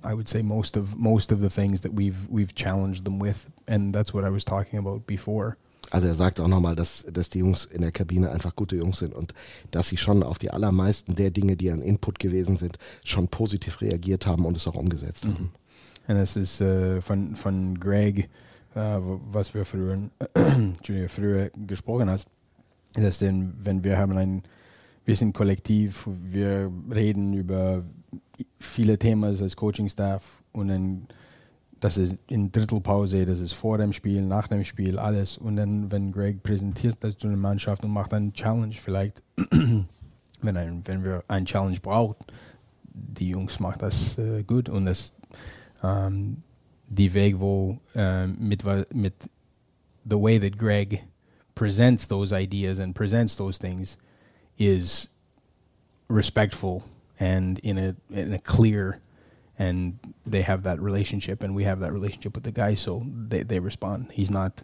I 0.03 0.15
would 0.15 0.29
say 0.29 0.43
most 0.43 0.77
of 0.77 0.97
most 0.97 1.33
of 1.33 1.41
the 1.41 1.51
things 1.51 1.81
that 1.83 1.93
we've 1.95 2.29
we've 2.29 2.55
challenged 2.55 3.05
them 3.05 3.19
with, 3.19 3.51
and 3.67 3.95
that's 3.95 4.13
what 4.13 4.25
I 4.25 4.31
was 4.31 4.45
talking 4.45 4.79
about 4.79 5.07
before. 5.07 5.57
Also 5.91 6.09
er 6.09 6.15
sagt 6.15 6.41
auch 6.41 6.49
nochmal, 6.49 6.75
dass, 6.75 7.05
dass 7.13 7.31
die 7.31 7.41
Jungs 7.41 7.67
in 7.67 7.83
der 7.83 7.93
Kabine 7.93 8.31
einfach 8.31 8.57
gute 8.57 8.75
Jungs 8.75 8.99
sind 8.99 9.15
und 9.15 9.35
dass 9.71 9.91
sie 9.91 9.97
schon 9.97 10.23
auf 10.23 10.39
die 10.39 10.51
allermeisten 10.51 11.15
der 11.15 11.31
Dinge, 11.31 11.57
die 11.57 11.71
an 11.71 11.83
Input 11.83 12.19
gewesen 12.19 12.57
sind, 12.57 12.79
schon 13.05 13.29
positiv 13.29 13.81
reagiert 13.81 14.27
haben 14.27 14.45
und 14.45 14.57
es 14.57 14.67
auch 14.67 14.77
umgesetzt 14.77 15.25
haben. 15.25 15.53
And 16.07 16.19
this 16.19 16.37
is 16.37 16.61
uh, 16.61 17.01
von, 17.01 17.37
von 17.37 17.79
Greg, 17.79 18.29
uh, 18.77 19.21
was 19.31 19.55
wir 19.55 19.65
früher, 19.65 20.11
früher 21.09 21.51
gesprochen 21.55 22.11
hast, 22.11 22.29
dass 22.95 23.19
denn, 23.19 23.55
wenn 23.63 23.83
wir 23.83 23.99
haben 23.99 24.17
ein, 24.17 24.43
wir 25.05 25.17
sind 25.17 25.35
kollektiv, 25.35 26.07
wir 26.07 26.71
reden 26.91 27.35
über 27.35 27.85
viele 28.59 28.99
Themen 28.99 29.25
als 29.25 29.57
Coaching-Staff 29.57 30.43
und 30.53 30.69
dann 30.69 31.07
das 31.85 31.99
ist 31.99 32.19
in 32.29 32.51
Drittelpause, 32.51 33.27
das 33.27 33.41
ist 33.41 33.53
vor 33.53 33.77
dem 33.77 33.93
Spiel, 33.93 34.23
nach 34.23 34.49
dem 34.49 34.65
Spiel, 34.65 34.99
alles. 34.99 35.37
Und 35.37 35.57
dann, 35.57 35.93
wenn 35.93 36.13
Greg 36.13 36.43
präsentiert 36.43 36.97
das 37.01 37.19
zu 37.19 37.27
einer 37.27 37.37
Mannschaft 37.37 37.85
und 37.85 37.91
macht 37.91 38.15
einen 38.15 38.33
Challenge 38.33 38.73
vielleicht, 38.73 39.23
wenn, 40.41 40.57
ein, 40.57 40.81
wenn 40.87 41.05
wir 41.05 41.25
einen 41.29 41.45
Challenge 41.45 41.79
braucht, 41.83 42.17
die 42.85 43.29
Jungs 43.29 43.61
macht 43.61 43.83
das 43.83 44.17
äh, 44.17 44.45
gut 44.45 44.71
und 44.71 44.87
das 44.87 45.13
ähm, 45.83 46.39
die 46.95 47.13
Weg, 47.15 47.39
wo 47.39 47.79
ähm, 47.95 48.37
mit, 48.39 48.65
mit 48.95 49.15
the 50.05 50.19
way 50.19 50.39
that 50.39 50.57
Greg 50.57 51.05
presents 51.55 52.07
those 52.07 52.33
ideas 52.33 52.79
and 52.79 52.95
presents 52.95 53.37
those 53.37 53.59
things 53.59 53.97
is 54.59 55.09
respectful 56.09 56.85
and 57.19 57.59
in 57.61 57.79
a 57.79 57.95
in 58.11 58.33
a 58.33 58.39
clear 58.39 59.01
and 59.59 59.99
they 60.27 60.43
have 60.43 60.65
that 60.65 60.81
relationship 60.81 61.43
and 61.43 61.55
we 61.55 61.65
have 61.65 61.81
that 61.81 61.93
relationship 61.93 62.35
with 62.35 62.45
the 62.45 62.53
guys 62.53 62.81
so 62.81 63.03
they, 63.07 63.43
they 63.43 63.61
respond. 63.61 64.09
He's 64.13 64.31
not 64.31 64.63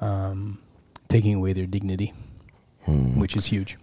um, 0.00 0.58
taking 1.08 1.34
away 1.34 1.52
their 1.52 1.66
dignity 1.66 2.12
which 3.16 3.36
is 3.36 3.46
huge. 3.46 3.78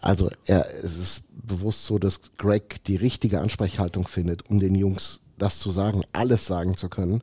Also 0.00 0.28
er, 0.46 0.66
es 0.82 0.98
ist 0.98 1.24
bewusst 1.46 1.86
so, 1.86 1.98
dass 1.98 2.20
Greg 2.36 2.82
die 2.84 2.96
richtige 2.96 3.40
Ansprechhaltung 3.40 4.06
findet, 4.06 4.48
um 4.50 4.60
den 4.60 4.74
Jungs 4.74 5.20
das 5.38 5.58
zu 5.58 5.70
sagen, 5.70 6.02
alles 6.12 6.46
sagen 6.46 6.76
zu 6.76 6.88
können, 6.88 7.22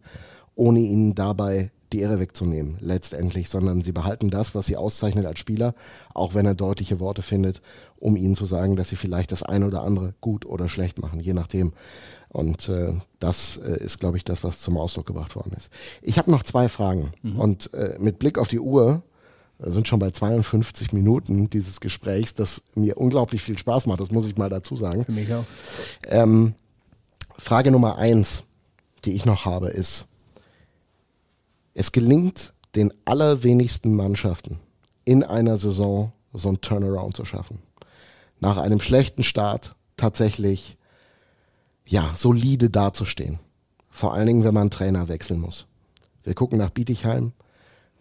ohne 0.56 0.80
ihnen 0.80 1.16
dabei 1.16 1.72
die 1.92 2.00
Ehre 2.00 2.20
wegzunehmen, 2.20 2.78
letztendlich, 2.80 3.50
sondern 3.50 3.82
sie 3.82 3.92
behalten 3.92 4.30
das, 4.30 4.56
was 4.56 4.66
sie 4.66 4.78
auszeichnet 4.78 5.26
als 5.26 5.40
Spieler, 5.40 5.74
auch 6.14 6.34
wenn 6.34 6.46
er 6.46 6.56
deutliche 6.56 7.00
Worte 7.00 7.22
findet, 7.22 7.62
um 7.98 8.16
ihnen 8.16 8.36
zu 8.36 8.46
sagen, 8.46 8.76
dass 8.76 8.90
sie 8.90 8.96
vielleicht 8.96 9.32
das 9.32 9.44
eine 9.44 9.68
oder 9.68 9.82
andere 9.82 10.14
gut 10.22 10.46
oder 10.46 10.70
schlecht 10.70 11.02
machen, 11.02 11.20
je 11.20 11.34
nachdem. 11.34 11.74
Und 12.30 12.70
äh, 12.70 12.94
das 13.20 13.58
äh, 13.58 13.84
ist, 13.84 14.00
glaube 14.00 14.16
ich, 14.16 14.24
das, 14.24 14.44
was 14.44 14.60
zum 14.60 14.78
Ausdruck 14.78 15.06
gebracht 15.06 15.36
worden 15.36 15.54
ist. 15.58 15.70
Ich 16.02 16.18
habe 16.18 16.32
noch 16.32 16.44
zwei 16.44 16.70
Fragen. 16.70 17.12
Und 17.38 17.74
äh, 17.74 17.98
mit 18.00 18.20
Blick 18.20 18.38
auf 18.38 18.48
die 18.48 18.60
Uhr 18.60 19.04
wir 19.62 19.72
sind 19.72 19.88
schon 19.88 20.00
bei 20.00 20.10
52 20.10 20.92
Minuten 20.92 21.50
dieses 21.50 21.80
Gesprächs, 21.82 22.34
das 22.34 22.64
mir 22.74 22.98
unglaublich 22.98 23.44
viel 23.44 23.58
Spaß 23.58 23.86
macht, 23.86 24.00
das 24.00 24.12
muss 24.12 24.26
ich 24.26 24.36
mal 24.36 24.50
dazu 24.50 24.76
sagen. 24.76 25.06
für 25.06 25.12
mich 25.12 25.32
auch 25.34 25.44
Ähm, 26.08 26.56
Frage 27.42 27.72
Nummer 27.72 27.98
eins, 27.98 28.44
die 29.04 29.14
ich 29.14 29.26
noch 29.26 29.46
habe, 29.46 29.70
ist, 29.70 30.06
es 31.74 31.92
gelingt 31.92 32.54
den 32.76 32.94
allerwenigsten 33.04 33.96
Mannschaften 33.96 34.60
in 35.06 35.24
einer 35.24 35.58
Saison 35.58 36.14
so 36.32 36.48
einen 36.50 36.62
Turnaround 36.62 37.16
zu 37.16 37.26
schaffen. 37.26 37.60
Nach 38.40 38.58
einem 38.58 38.80
schlechten 38.80 39.24
Start 39.24 39.72
tatsächlich, 39.98 40.78
ja, 41.86 42.14
solide 42.16 42.70
dazustehen. 42.70 43.40
Vor 43.90 44.14
allen 44.14 44.28
Dingen, 44.28 44.44
wenn 44.44 44.54
man 44.54 44.70
Trainer 44.70 45.08
wechseln 45.08 45.42
muss. 45.42 45.66
Wir 46.24 46.36
gucken 46.36 46.60
nach 46.60 46.70
Bietigheim. 46.70 47.34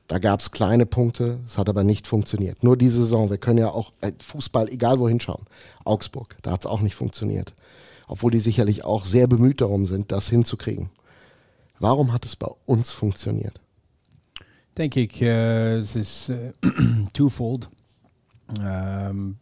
Da 0.06 0.18
gab 0.18 0.40
es 0.40 0.50
kleine 0.50 0.84
Punkte, 0.86 1.40
es 1.46 1.56
hat 1.56 1.68
aber 1.68 1.82
nicht 1.82 2.06
funktioniert. 2.06 2.62
Nur 2.62 2.76
diese 2.76 2.98
Saison, 2.98 3.30
wir 3.30 3.38
können 3.38 3.58
ja 3.58 3.70
auch 3.70 3.92
äh, 4.02 4.12
Fußball, 4.20 4.68
egal 4.68 4.98
wohin 4.98 5.18
schauen. 5.18 5.46
Augsburg, 5.84 6.36
da 6.42 6.52
hat 6.52 6.60
es 6.60 6.66
auch 6.66 6.82
nicht 6.82 6.94
funktioniert. 6.94 7.54
Obwohl 8.10 8.32
die 8.32 8.40
sicherlich 8.40 8.84
auch 8.84 9.04
sehr 9.04 9.28
bemüht 9.28 9.60
darum 9.60 9.86
sind, 9.86 10.10
das 10.10 10.28
hinzukriegen. 10.28 10.90
Warum 11.78 12.12
hat 12.12 12.26
es 12.26 12.34
bei 12.34 12.48
uns 12.66 12.90
funktioniert? 12.90 13.60
denke 14.76 15.00
ich, 15.00 15.22
äh, 15.22 15.78
es 15.78 15.94
ist 15.94 16.30
äh, 16.30 16.52
twofold. 17.12 17.68
Um, 18.48 19.36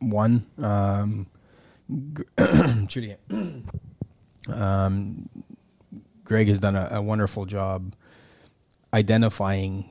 one, 0.00 0.44
um, 0.58 1.26
Entschuldige. 2.36 3.18
um, 4.46 5.28
Greg 6.24 6.48
has 6.48 6.60
done 6.60 6.76
a, 6.76 6.88
a 6.92 7.02
wonderful 7.02 7.46
job 7.46 7.96
identifying 8.94 9.86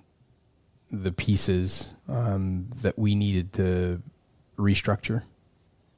the 0.90 1.12
pieces 1.12 1.94
um, 2.08 2.70
that 2.82 2.98
we 2.98 3.16
needed 3.16 3.52
to 3.52 4.02
restructure. 4.58 5.24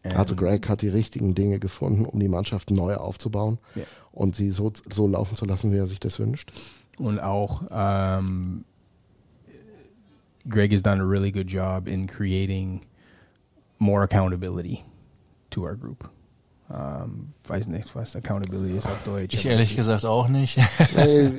Also 0.03 0.33
And- 0.33 0.37
Greg 0.37 0.67
hat 0.69 0.81
die 0.81 0.89
richtigen 0.89 1.33
Dinge 1.35 1.59
gefunden, 1.59 2.05
um 2.05 2.19
die 2.19 2.27
Mannschaft 2.27 2.71
neu 2.71 2.95
aufzubauen 2.95 3.57
Ja. 3.75 3.83
und 4.11 4.35
sie 4.35 4.51
so, 4.51 4.71
so 4.91 5.07
laufen 5.07 5.35
zu 5.37 5.45
lassen, 5.45 5.71
wie 5.71 5.77
er 5.77 5.87
sich 5.87 5.99
das 5.99 6.19
wünscht. 6.19 6.51
und 6.99 7.19
auch 7.19 7.61
um, 7.71 8.65
Greg 10.49 10.73
has 10.73 10.81
done 10.83 11.01
a 11.01 11.05
really 11.05 11.31
good 11.31 11.49
job 11.49 11.87
in 11.87 12.05
creating 12.07 12.81
more 13.79 14.03
accountability 14.03 14.83
to 15.51 15.61
our 15.63 15.75
group. 15.75 16.09
Um, 16.69 17.33
weiß 17.45 17.67
nicht, 17.67 17.93
was 17.95 18.15
accountability 18.15 18.77
ist 18.77 18.85
auf 18.87 19.03
Deutsch. 19.05 19.35
Ich 19.35 19.45
ehrlich 19.45 19.75
gesagt 19.75 20.05
auch 20.05 20.27
nicht. 20.27 20.57
Äh, 20.95 21.29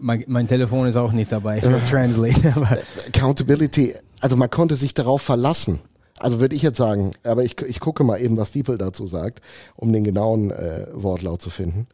mein, 0.00 0.24
mein 0.26 0.48
Telefon 0.48 0.86
ist 0.88 0.96
auch 0.96 1.12
nicht 1.12 1.30
dabei 1.30 1.60
für 1.60 1.78
Translate. 1.90 2.52
Aber 2.56 2.76
Accountability, 3.06 3.94
also 4.20 4.34
man 4.36 4.50
konnte 4.50 4.74
sich 4.76 4.92
darauf 4.94 5.22
verlassen. 5.22 5.78
Also 6.18 6.40
würde 6.40 6.54
ich 6.54 6.62
jetzt 6.62 6.78
sagen, 6.78 7.12
aber 7.24 7.44
ich, 7.44 7.60
ich 7.62 7.80
gucke 7.80 8.02
mal 8.04 8.20
eben, 8.20 8.36
was 8.36 8.52
Diepel 8.52 8.78
dazu 8.78 9.06
sagt, 9.06 9.40
um 9.74 9.92
den 9.92 10.04
genauen 10.04 10.50
äh, 10.50 10.86
Wortlaut 10.92 11.42
zu 11.42 11.50
finden. 11.50 11.86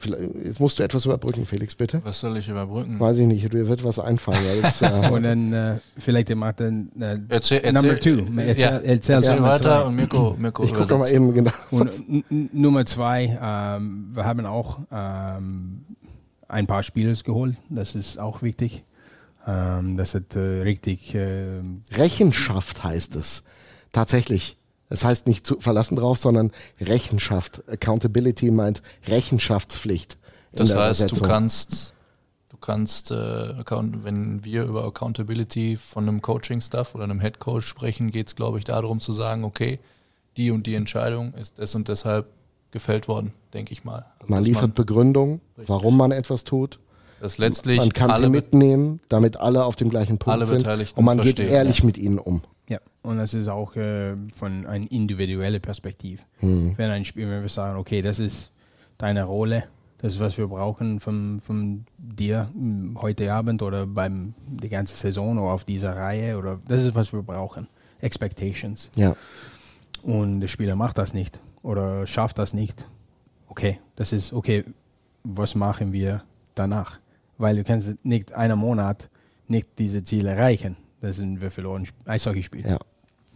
Vielleicht, 0.00 0.32
jetzt 0.44 0.60
musst 0.60 0.78
du 0.78 0.84
etwas 0.84 1.06
überbrücken, 1.06 1.44
Felix, 1.44 1.74
bitte. 1.74 2.00
Was 2.04 2.20
soll 2.20 2.36
ich 2.36 2.48
überbrücken? 2.48 3.00
Weiß 3.00 3.18
ich 3.18 3.26
nicht, 3.26 3.52
dir 3.52 3.66
wird 3.66 3.82
was 3.82 3.98
einfallen. 3.98 4.38
Ja, 4.46 4.68
jetzt, 4.68 4.80
äh, 4.80 5.10
und 5.10 5.24
dann 5.24 5.52
äh, 5.52 5.78
vielleicht 5.96 6.32
macht 6.36 6.60
dann 6.60 6.90
äh, 7.00 7.18
Erzähl, 7.28 7.58
erzähl, 7.58 7.72
Number 7.72 7.98
two. 7.98 8.24
Erzähl, 8.36 8.60
ja, 8.60 8.78
erzähl, 8.78 9.16
erzähl 9.16 9.34
Nummer 9.34 9.48
weiter 9.48 9.62
zwei. 9.62 9.82
und 9.82 9.96
Mirko, 9.96 10.36
Mirko 10.38 10.62
ich 10.62 10.72
gucke 10.72 10.96
mal 10.96 11.10
eben 11.10 11.34
genau. 11.34 11.50
Und 11.72 12.54
Nummer 12.54 12.86
zwei, 12.86 13.38
ähm, 13.42 14.10
wir 14.12 14.24
haben 14.24 14.46
auch 14.46 14.78
ähm, 14.92 15.84
ein 16.46 16.68
paar 16.68 16.84
Spielers 16.84 17.24
geholt. 17.24 17.56
Das 17.68 17.96
ist 17.96 18.20
auch 18.20 18.42
wichtig. 18.42 18.84
Ähm, 19.48 19.96
das 19.96 20.14
hat 20.14 20.36
äh, 20.36 20.38
richtig 20.38 21.14
ähm, 21.14 21.82
Rechenschaft 21.90 22.84
heißt 22.84 23.16
es. 23.16 23.44
Tatsächlich. 23.92 24.58
Das 24.90 25.04
heißt 25.04 25.26
nicht 25.26 25.46
zu 25.46 25.58
verlassen 25.58 25.96
drauf, 25.96 26.18
sondern 26.18 26.50
Rechenschaft. 26.80 27.62
Accountability 27.68 28.50
meint 28.50 28.82
Rechenschaftspflicht. 29.06 30.18
Das 30.52 30.74
heißt, 30.74 31.10
du 31.12 31.20
kannst, 31.20 31.94
du 32.48 32.56
kannst, 32.58 33.10
äh, 33.10 33.14
account, 33.14 34.04
wenn 34.04 34.44
wir 34.44 34.64
über 34.64 34.84
Accountability 34.84 35.76
von 35.76 36.08
einem 36.08 36.22
Coaching-Staff 36.22 36.94
oder 36.94 37.04
einem 37.04 37.20
Head 37.20 37.38
Coach 37.38 37.66
sprechen, 37.66 38.10
geht 38.10 38.28
es, 38.28 38.36
glaube 38.36 38.58
ich, 38.58 38.64
darum 38.64 39.00
zu 39.00 39.12
sagen, 39.12 39.44
okay, 39.44 39.78
die 40.36 40.50
und 40.50 40.66
die 40.66 40.74
Entscheidung 40.74 41.34
ist 41.34 41.58
des 41.58 41.74
und 41.74 41.88
deshalb 41.88 42.26
gefällt 42.70 43.08
worden, 43.08 43.32
denke 43.52 43.72
ich 43.72 43.84
mal. 43.84 44.06
Also, 44.20 44.32
Man 44.32 44.44
liefert 44.44 44.74
Begründung, 44.74 45.40
Richtig. 45.56 45.68
warum 45.68 45.96
man 45.96 46.12
etwas 46.12 46.44
tut. 46.44 46.78
Dass 47.20 47.38
letztlich 47.38 47.78
Man 47.78 47.92
kann 47.92 48.10
alle 48.10 48.24
sie 48.24 48.30
mitnehmen, 48.30 49.00
damit 49.08 49.38
alle 49.38 49.64
auf 49.64 49.76
dem 49.76 49.90
gleichen 49.90 50.18
Punkt 50.18 50.36
alle 50.36 50.46
sind. 50.46 50.58
Beteiligten 50.58 50.98
Und 50.98 51.04
man 51.04 51.20
geht 51.20 51.40
ehrlich 51.40 51.80
ja. 51.80 51.86
mit 51.86 51.98
ihnen 51.98 52.18
um. 52.18 52.42
Ja, 52.68 52.78
und 53.02 53.18
das 53.18 53.34
ist 53.34 53.48
auch 53.48 53.74
äh, 53.76 54.14
von 54.34 54.66
einer 54.66 54.90
individuellen 54.90 55.60
Perspektive. 55.60 56.22
Hm. 56.40 56.74
Wenn 56.76 56.90
ein 56.90 57.04
Spiel, 57.04 57.28
wenn 57.28 57.42
wir 57.42 57.48
sagen, 57.48 57.78
okay, 57.78 58.02
das 58.02 58.18
ist 58.18 58.52
deine 58.98 59.24
Rolle, 59.24 59.64
das 59.98 60.14
ist 60.14 60.20
was 60.20 60.38
wir 60.38 60.46
brauchen 60.46 61.00
von, 61.00 61.40
von 61.40 61.84
dir 61.96 62.48
mh, 62.54 63.00
heute 63.00 63.32
Abend 63.32 63.62
oder 63.62 63.86
beim 63.86 64.34
die 64.46 64.68
ganze 64.68 64.96
Saison 64.96 65.38
oder 65.38 65.52
auf 65.52 65.64
dieser 65.64 65.96
Reihe 65.96 66.38
oder 66.38 66.60
das 66.68 66.82
ist 66.82 66.94
was 66.94 67.12
wir 67.12 67.22
brauchen. 67.22 67.68
Expectations. 68.00 68.90
Ja. 68.94 69.16
Und 70.02 70.40
der 70.40 70.48
Spieler 70.48 70.76
macht 70.76 70.98
das 70.98 71.14
nicht 71.14 71.40
oder 71.62 72.06
schafft 72.06 72.38
das 72.38 72.54
nicht. 72.54 72.86
Okay, 73.48 73.80
das 73.96 74.12
ist 74.12 74.32
okay. 74.32 74.64
Was 75.24 75.54
machen 75.54 75.92
wir 75.92 76.22
danach? 76.54 77.00
Weil 77.38 77.56
du 77.56 77.64
kannst 77.64 78.04
nicht 78.04 78.32
einen 78.32 78.58
Monat 78.58 79.08
nicht 79.46 79.68
diese 79.78 80.04
Ziele 80.04 80.30
erreichen. 80.30 80.76
Das 81.00 81.16
sind 81.16 81.40
wir 81.40 81.50
verloren 81.50 81.86
Eishockeyspiel. 82.04 82.66
Ja. 82.66 82.78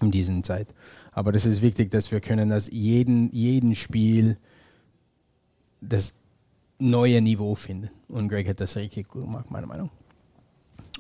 in 0.01 0.11
dieser 0.11 0.43
Zeit. 0.43 0.69
Aber 1.13 1.33
das 1.33 1.47
ist 1.47 1.63
wichtig, 1.63 1.91
dass 1.91 2.11
wir 2.11 2.21
können 2.21 2.49
das 2.51 2.69
jeden, 2.71 3.31
jeden 3.31 3.75
Spiel 3.75 4.37
das 5.81 6.15
neue 6.79 7.21
Niveau 7.21 7.55
finden. 7.55 7.91
Und 8.09 8.29
Greg 8.29 8.49
hat 8.49 8.61
das 8.61 8.77
richtig 8.77 9.09
gut 9.09 9.23
gemacht, 9.25 9.51
meiner 9.51 9.67
Meinung. 9.67 9.91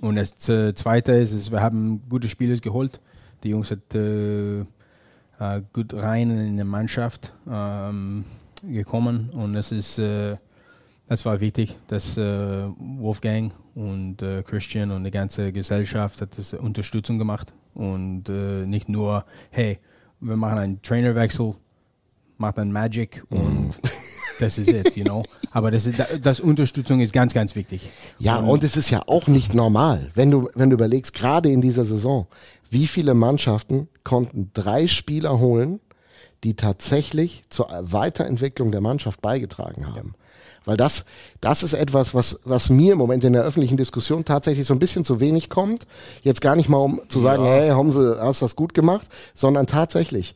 Und 0.00 0.16
das 0.16 0.48
äh, 0.48 0.74
Zweite 0.74 1.12
ist, 1.12 1.32
ist, 1.32 1.50
wir 1.50 1.60
haben 1.60 2.02
gute 2.08 2.28
Spieler 2.28 2.56
geholt. 2.56 3.00
Die 3.42 3.50
Jungs 3.50 3.68
sind 3.68 3.94
äh, 3.94 4.60
äh, 4.60 5.62
gut 5.72 5.94
rein 5.94 6.30
in 6.30 6.56
die 6.56 6.64
Mannschaft 6.64 7.32
ähm, 7.50 8.24
gekommen 8.62 9.30
und 9.30 9.54
das 9.54 9.72
ist 9.72 9.98
äh, 9.98 10.36
das 11.12 11.24
war 11.24 11.40
wichtig, 11.40 11.76
dass 11.88 12.16
äh, 12.16 12.64
Wolfgang 12.78 13.52
und 13.74 14.22
äh, 14.22 14.42
Christian 14.42 14.90
und 14.90 15.04
die 15.04 15.10
ganze 15.10 15.52
Gesellschaft 15.52 16.20
hat 16.20 16.38
das 16.38 16.54
Unterstützung 16.54 17.18
gemacht 17.18 17.52
und 17.74 18.28
nicht 18.28 18.88
nur 18.88 19.24
hey 19.50 19.78
wir 20.22 20.36
machen 20.36 20.58
einen 20.58 20.82
Trainerwechsel, 20.82 21.54
macht 22.38 22.58
dann 22.58 22.72
Magic 22.72 23.24
und 23.28 23.70
das 24.40 24.56
ist 24.56 24.70
it, 24.70 24.96
you 24.96 25.04
know. 25.04 25.22
Aber 25.50 25.70
das, 25.70 25.86
ist, 25.86 26.02
das 26.22 26.40
Unterstützung 26.40 27.00
ist 27.00 27.12
ganz, 27.12 27.34
ganz 27.34 27.54
wichtig. 27.54 27.90
Ja, 28.18 28.36
und, 28.36 28.48
und 28.48 28.64
es 28.64 28.76
ist 28.76 28.90
ja 28.90 29.02
auch 29.06 29.26
nicht 29.26 29.52
normal, 29.54 30.10
wenn 30.14 30.30
du, 30.30 30.48
wenn 30.54 30.70
du 30.70 30.74
überlegst, 30.74 31.12
gerade 31.12 31.50
in 31.50 31.60
dieser 31.60 31.84
Saison, 31.84 32.26
wie 32.70 32.86
viele 32.86 33.14
Mannschaften 33.14 33.88
konnten 34.02 34.50
drei 34.54 34.86
Spieler 34.86 35.38
holen, 35.38 35.80
die 36.44 36.54
tatsächlich 36.54 37.44
zur 37.50 37.68
Weiterentwicklung 37.82 38.72
der 38.72 38.80
Mannschaft 38.80 39.20
beigetragen 39.20 39.94
haben. 39.94 40.14
Weil 40.64 40.76
das, 40.76 41.04
das 41.40 41.62
ist 41.62 41.72
etwas, 41.72 42.14
was, 42.14 42.40
was 42.44 42.70
mir 42.70 42.92
im 42.92 42.98
Moment 42.98 43.24
in 43.24 43.32
der 43.32 43.42
öffentlichen 43.42 43.76
Diskussion 43.76 44.24
tatsächlich 44.24 44.66
so 44.66 44.74
ein 44.74 44.78
bisschen 44.78 45.04
zu 45.04 45.18
wenig 45.20 45.48
kommt. 45.48 45.86
Jetzt 46.22 46.40
gar 46.40 46.56
nicht 46.56 46.68
mal, 46.68 46.78
um 46.78 47.00
zu 47.08 47.20
sagen, 47.20 47.44
ja. 47.44 47.50
hey, 47.50 47.70
Homse, 47.70 48.18
hast 48.20 48.42
das 48.42 48.54
gut 48.54 48.74
gemacht, 48.74 49.06
sondern 49.34 49.66
tatsächlich, 49.66 50.34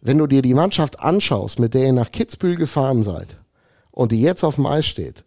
wenn 0.00 0.18
du 0.18 0.26
dir 0.26 0.42
die 0.42 0.54
Mannschaft 0.54 1.00
anschaust, 1.00 1.58
mit 1.58 1.74
der 1.74 1.86
ihr 1.86 1.92
nach 1.92 2.12
Kitzbühel 2.12 2.56
gefahren 2.56 3.02
seid 3.02 3.38
und 3.90 4.12
die 4.12 4.20
jetzt 4.20 4.44
auf 4.44 4.56
dem 4.56 4.66
Eis 4.66 4.86
steht, 4.86 5.24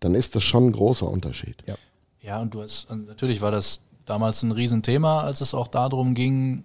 dann 0.00 0.14
ist 0.14 0.36
das 0.36 0.44
schon 0.44 0.68
ein 0.68 0.72
großer 0.72 1.08
Unterschied. 1.08 1.56
Ja, 1.66 1.74
ja 2.20 2.40
und 2.40 2.54
du 2.54 2.62
hast, 2.62 2.88
natürlich 2.90 3.40
war 3.40 3.50
das 3.50 3.82
damals 4.04 4.42
ein 4.42 4.52
Riesenthema, 4.52 5.22
als 5.22 5.40
es 5.40 5.54
auch 5.54 5.68
darum 5.68 6.14
ging, 6.14 6.64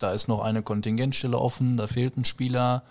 da 0.00 0.12
ist 0.12 0.28
noch 0.28 0.40
eine 0.40 0.62
Kontingentstelle 0.62 1.38
offen, 1.38 1.76
da 1.76 1.86
fehlt 1.86 2.16
ein 2.16 2.24
Spieler. 2.24 2.82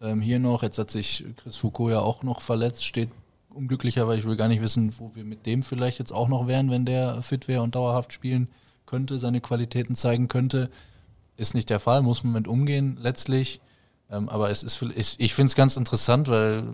Ähm, 0.00 0.20
hier 0.20 0.38
noch, 0.38 0.62
jetzt 0.62 0.78
hat 0.78 0.90
sich 0.90 1.24
Chris 1.36 1.56
Foucault 1.56 1.92
ja 1.92 2.00
auch 2.00 2.22
noch 2.22 2.40
verletzt, 2.40 2.84
steht 2.84 3.10
unglücklicher, 3.50 4.06
weil 4.08 4.18
ich 4.18 4.24
will 4.24 4.36
gar 4.36 4.48
nicht 4.48 4.62
wissen, 4.62 4.98
wo 4.98 5.14
wir 5.14 5.24
mit 5.24 5.44
dem 5.46 5.62
vielleicht 5.62 5.98
jetzt 5.98 6.12
auch 6.12 6.28
noch 6.28 6.46
wären, 6.46 6.70
wenn 6.70 6.84
der 6.84 7.20
fit 7.22 7.48
wäre 7.48 7.62
und 7.62 7.74
dauerhaft 7.74 8.12
spielen 8.12 8.48
könnte, 8.86 9.18
seine 9.18 9.40
Qualitäten 9.40 9.94
zeigen 9.94 10.28
könnte. 10.28 10.70
Ist 11.36 11.54
nicht 11.54 11.70
der 11.70 11.80
Fall, 11.80 12.02
muss 12.02 12.24
man 12.24 12.32
mit 12.32 12.48
umgehen 12.48 12.96
letztlich. 13.00 13.60
Ähm, 14.10 14.28
aber 14.28 14.50
es 14.50 14.62
ist, 14.62 14.82
ich, 14.96 15.18
ich 15.18 15.34
finde 15.34 15.50
es 15.50 15.54
ganz 15.54 15.76
interessant, 15.76 16.28
weil 16.28 16.64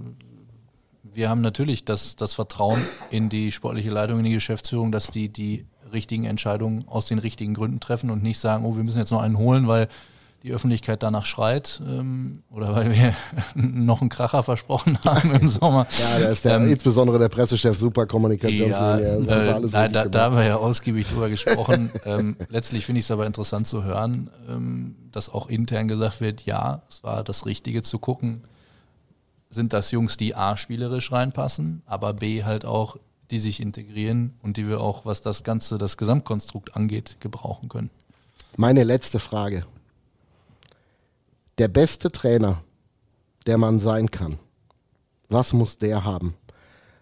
wir 1.02 1.28
haben 1.28 1.40
natürlich 1.40 1.84
das, 1.84 2.16
das 2.16 2.34
Vertrauen 2.34 2.82
in 3.10 3.28
die 3.28 3.50
sportliche 3.50 3.90
Leitung, 3.90 4.18
in 4.18 4.24
die 4.24 4.32
Geschäftsführung, 4.32 4.92
dass 4.92 5.08
die 5.08 5.28
die 5.28 5.66
richtigen 5.92 6.24
Entscheidungen 6.24 6.86
aus 6.88 7.06
den 7.06 7.18
richtigen 7.18 7.54
Gründen 7.54 7.80
treffen 7.80 8.10
und 8.10 8.22
nicht 8.22 8.38
sagen, 8.38 8.64
oh, 8.64 8.76
wir 8.76 8.84
müssen 8.84 8.98
jetzt 8.98 9.12
noch 9.12 9.22
einen 9.22 9.38
holen, 9.38 9.66
weil 9.66 9.88
die 10.42 10.52
Öffentlichkeit 10.52 11.02
danach 11.02 11.26
schreit 11.26 11.80
ähm, 11.86 12.42
oder 12.50 12.74
weil 12.74 12.94
wir 12.94 13.14
noch 13.54 14.00
einen 14.00 14.10
Kracher 14.10 14.42
versprochen 14.42 14.98
haben 15.04 15.34
im 15.34 15.48
Sommer. 15.48 15.86
Ja, 15.90 16.18
da 16.20 16.28
ist 16.28 16.44
der, 16.44 16.56
ähm, 16.56 16.70
insbesondere 16.70 17.18
der 17.18 17.28
Pressechef 17.28 17.78
super 17.78 18.06
Kommunikationslinie. 18.06 19.24
Ja, 19.26 19.56
äh, 19.58 19.68
da, 19.68 19.88
da, 19.88 20.04
da, 20.04 20.22
haben 20.22 20.36
wir 20.36 20.44
ja 20.44 20.56
ausgiebig 20.56 21.06
drüber 21.08 21.28
gesprochen. 21.28 21.90
ähm, 22.04 22.36
letztlich 22.48 22.86
finde 22.86 23.00
ich 23.00 23.06
es 23.06 23.10
aber 23.10 23.26
interessant 23.26 23.66
zu 23.66 23.84
hören, 23.84 24.30
ähm, 24.48 24.96
dass 25.10 25.32
auch 25.32 25.48
intern 25.48 25.88
gesagt 25.88 26.20
wird, 26.20 26.42
ja, 26.42 26.82
es 26.88 27.02
war 27.02 27.24
das 27.24 27.46
Richtige 27.46 27.82
zu 27.82 27.98
gucken, 27.98 28.44
sind 29.48 29.72
das 29.72 29.90
Jungs, 29.90 30.16
die 30.16 30.34
A 30.34 30.56
spielerisch 30.56 31.12
reinpassen, 31.12 31.82
aber 31.86 32.12
B 32.12 32.44
halt 32.44 32.64
auch, 32.64 32.98
die 33.30 33.38
sich 33.38 33.60
integrieren 33.60 34.34
und 34.42 34.56
die 34.56 34.68
wir 34.68 34.80
auch, 34.80 35.04
was 35.04 35.22
das 35.22 35.42
Ganze, 35.42 35.78
das 35.78 35.96
Gesamtkonstrukt 35.96 36.76
angeht, 36.76 37.16
gebrauchen 37.20 37.68
können. 37.68 37.90
Meine 38.56 38.84
letzte 38.84 39.18
Frage 39.18 39.64
der 41.58 41.68
beste 41.68 42.10
Trainer, 42.10 42.62
der 43.46 43.58
man 43.58 43.78
sein 43.78 44.10
kann, 44.10 44.38
was 45.28 45.52
muss 45.52 45.78
der 45.78 46.04
haben? 46.04 46.34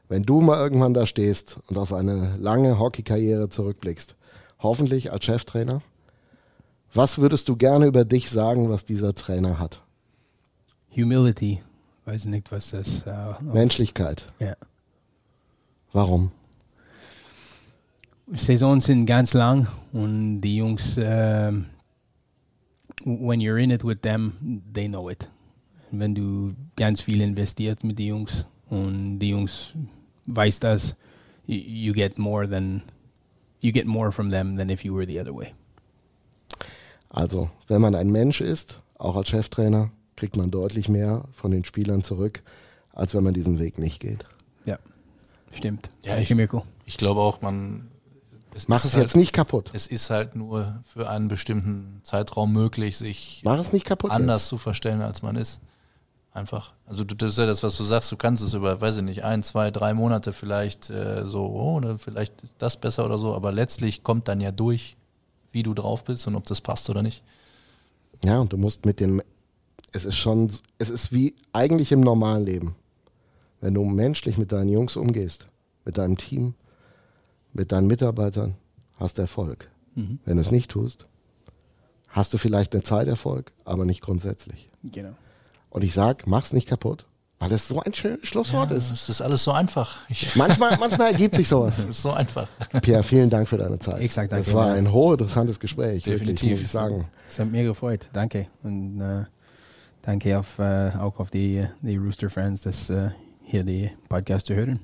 Wenn 0.09 0.23
du 0.23 0.41
mal 0.41 0.59
irgendwann 0.59 0.95
da 0.95 1.07
stehst 1.07 1.59
und 1.69 1.79
auf 1.79 1.93
eine 1.93 2.37
lange 2.37 2.79
Hockeykarriere 2.79 3.49
zurückblickst, 3.49 4.15
hoffentlich 4.61 5.13
als 5.13 5.25
Cheftrainer, 5.25 5.83
was 6.93 7.19
würdest 7.19 7.49
du 7.49 7.57
gerne 7.57 7.87
über 7.87 8.05
dich 8.05 8.31
sagen, 8.31 8.69
was 8.69 8.85
dieser 8.85 9.15
Trainer 9.15 9.59
hat? 9.59 9.83
Humility. 10.95 11.61
Weiß 12.05 12.27
nicht, 12.27 12.53
was 12.53 12.71
das. 12.71 13.05
Uh, 13.07 13.43
Menschlichkeit. 13.43 14.27
Ja. 14.39 14.55
Warum? 15.93 16.31
Saisons 18.33 18.87
sind 18.87 19.07
ganz 19.07 19.35
lang 19.35 19.67
und 19.93 20.41
die 20.41 20.57
Jungs 20.57 20.97
äh, 20.97 21.53
when 23.05 23.41
you're 23.41 23.59
in 23.59 23.71
it 23.71 23.85
with 23.85 24.03
them, 24.03 24.63
they 24.73 24.89
know 24.89 25.09
it. 25.09 25.29
Wenn 25.91 26.15
du 26.15 26.55
ganz 26.77 27.01
viel 27.01 27.21
investiert 27.21 27.85
mit 27.85 27.99
den 27.99 28.07
Jungs 28.07 28.47
und 28.69 29.19
die 29.19 29.31
Jungs 29.31 29.75
weiß 30.27 30.61
das, 30.61 30.97
you 31.47 31.93
get 31.93 32.19
more 32.19 32.49
than 32.49 32.83
you 33.61 33.73
get 33.73 33.87
more 33.87 34.13
from 34.13 34.31
them 34.31 34.57
than 34.57 34.71
if 34.71 34.85
you 34.85 34.95
were 34.95 35.07
the 35.07 35.21
other 35.21 35.35
way. 35.35 35.55
Also, 37.11 37.49
wenn 37.69 37.81
man 37.81 37.95
ein 37.95 38.11
Mensch 38.11 38.41
ist, 38.41 38.81
auch 38.99 39.15
als 39.17 39.29
Cheftrainer, 39.29 39.91
kriegt 40.17 40.37
man 40.37 40.51
deutlich 40.51 40.89
mehr 40.89 41.25
von 41.33 41.51
den 41.51 41.65
Spielern 41.65 42.03
zurück, 42.03 42.43
als 42.93 43.15
wenn 43.15 43.23
man 43.23 43.35
diesen 43.35 43.59
Weg 43.59 43.79
nicht 43.79 44.01
geht. 44.01 44.27
Ja, 44.65 44.79
stimmt. 45.53 45.91
Ja, 46.03 46.19
ich, 46.19 46.35
ich 46.87 46.97
glaube 46.97 47.21
auch, 47.21 47.41
man 47.41 47.91
es 48.55 48.69
Mach 48.69 48.85
es 48.85 48.95
halt, 48.95 49.03
jetzt 49.03 49.17
nicht 49.17 49.33
kaputt. 49.33 49.71
Es 49.73 49.87
ist 49.87 50.11
halt 50.11 50.37
nur 50.37 50.81
für 50.85 51.09
einen 51.09 51.29
bestimmten 51.29 52.01
Zeitraum 52.05 52.53
möglich, 52.53 52.97
sich 52.97 53.43
anders 53.45 54.43
jetzt. 54.43 54.49
zu 54.49 54.59
verstellen, 54.59 55.03
als 55.03 55.23
man 55.23 55.37
ist. 55.37 55.61
Einfach. 56.33 56.73
Also 56.87 57.05
du, 57.05 57.15
das 57.15 57.33
ist 57.33 57.39
ja 57.39 57.47
das, 57.47 57.63
was 57.63 57.77
du 57.77 57.85
sagst, 57.85 58.11
du 58.11 58.17
kannst 58.17 58.43
es 58.43 58.55
über, 58.55 58.81
weiß 58.81 58.97
ich 58.97 59.03
nicht, 59.03 59.23
ein, 59.23 59.43
zwei, 59.45 59.71
drei 59.71 59.95
Monate 59.95 60.33
vielleicht 60.33 60.91
äh, 60.91 61.25
so, 61.25 61.47
oh, 61.47 61.77
oder 61.77 61.97
vielleicht 61.97 62.43
ist 62.43 62.55
das 62.59 62.77
besser 62.77 63.05
oder 63.05 63.19
so, 63.19 63.35
aber 63.35 63.53
letztlich 63.53 64.03
kommt 64.03 64.27
dann 64.27 64.41
ja 64.41 64.51
durch, 64.51 64.97
wie 65.53 65.63
du 65.63 65.75
drauf 65.75 66.05
bist 66.05 66.27
und 66.27 66.35
ob 66.35 66.45
das 66.47 66.61
passt 66.61 66.91
oder 66.91 67.03
nicht. 67.03 67.23
Ja, 68.25 68.41
und 68.41 68.53
du 68.53 68.57
musst 68.57 68.85
mit 68.85 68.99
dem, 68.99 69.23
es 69.93 70.05
ist 70.05 70.17
schon, 70.17 70.51
es 70.79 70.91
ist 70.91 71.13
wie 71.13 71.35
eigentlich 71.53 71.93
im 71.93 72.01
normalen 72.01 72.45
Leben. 72.45 72.75
Wenn 73.61 73.75
du 73.75 73.85
menschlich 73.85 74.37
mit 74.37 74.51
deinen 74.51 74.69
Jungs 74.69 74.97
umgehst, 74.97 75.47
mit 75.85 75.99
deinem 75.99 76.17
Team, 76.17 76.55
mit 77.55 77.73
deinen 77.73 77.87
Mitarbeitern, 77.87 78.55
hast 78.97 79.19
du 79.19 79.23
Erfolg. 79.23 79.71
Mhm. 79.95 80.19
Wenn 80.25 80.37
du 80.37 80.43
es 80.43 80.51
nicht 80.51 80.71
tust, 80.71 81.07
hast 82.09 82.35
du 82.35 82.39
vielleicht 82.39 82.75
eine 82.75 82.83
Zeit 82.83 83.09
Erfolg, 83.09 83.53
aber 83.65 83.85
nicht 83.85 84.03
grundsätzlich. 84.03 84.67
Genau. 84.83 85.15
Und 85.71 85.83
ich 85.83 85.95
sage, 85.95 86.25
mach's 86.27 86.53
nicht 86.53 86.69
kaputt, 86.69 87.05
weil 87.39 87.53
es 87.53 87.67
so 87.69 87.81
ein 87.81 87.95
schönes 87.95 88.27
Schlusswort 88.29 88.71
ja, 88.71 88.77
ist. 88.77 88.91
Es 88.91 89.09
ist 89.09 89.21
alles 89.21 89.43
so 89.45 89.53
einfach. 89.53 89.99
manchmal, 90.35 90.77
manchmal 90.79 91.13
ergibt 91.13 91.37
sich 91.37 91.49
sowas. 91.49 91.79
Es 91.81 91.85
ist 91.87 92.03
so 92.03 92.13
einfach. 92.13 92.49
Pierre, 92.83 93.03
vielen 93.03 93.31
Dank 93.31 93.49
für 93.49 93.59
deine 93.59 93.79
Zeit. 93.79 94.01
Ich 94.01 94.13
sag 94.13 94.29
danke. 94.29 94.47
Es 94.47 94.55
war 94.55 94.73
ein 94.73 94.91
hochinteressantes 94.91 95.59
Gespräch, 95.59 96.05
Definitiv. 96.05 96.43
wirklich, 96.43 96.51
muss 96.53 96.61
ich 96.61 96.71
sagen. 96.71 97.05
Es 97.29 97.39
hat 97.39 97.51
mir 97.51 97.65
gefreut. 97.65 98.07
Danke. 98.13 98.49
Und 98.63 99.01
äh, 99.01 99.25
danke 100.03 100.39
auf, 100.39 100.59
äh, 100.59 100.93
auch 100.99 101.19
auf 101.19 101.31
die, 101.31 101.65
die 101.83 101.97
Rooster-Fans, 101.97 102.63
dass 102.63 102.91
äh, 102.91 103.11
hier 103.43 103.65
die 103.65 103.91
Podcast 104.09 104.47
zu 104.47 104.55
hören. 104.55 104.81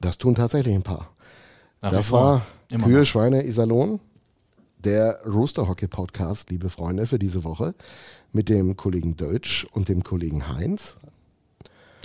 Das 0.00 0.18
tun 0.18 0.34
tatsächlich 0.34 0.74
ein 0.74 0.82
paar. 0.82 1.13
Nach 1.84 1.92
das 1.92 2.10
war 2.12 2.40
Immer 2.70 2.86
Kühe, 2.86 3.00
noch. 3.00 3.04
Schweine, 3.04 3.46
Iserlohn, 3.46 4.00
der 4.78 5.20
Rooster 5.26 5.68
Hockey 5.68 5.86
Podcast, 5.86 6.48
liebe 6.48 6.70
Freunde, 6.70 7.06
für 7.06 7.18
diese 7.18 7.44
Woche 7.44 7.74
mit 8.32 8.48
dem 8.48 8.74
Kollegen 8.74 9.18
Deutsch 9.18 9.66
und 9.72 9.90
dem 9.90 10.02
Kollegen 10.02 10.48
Heinz. 10.48 10.96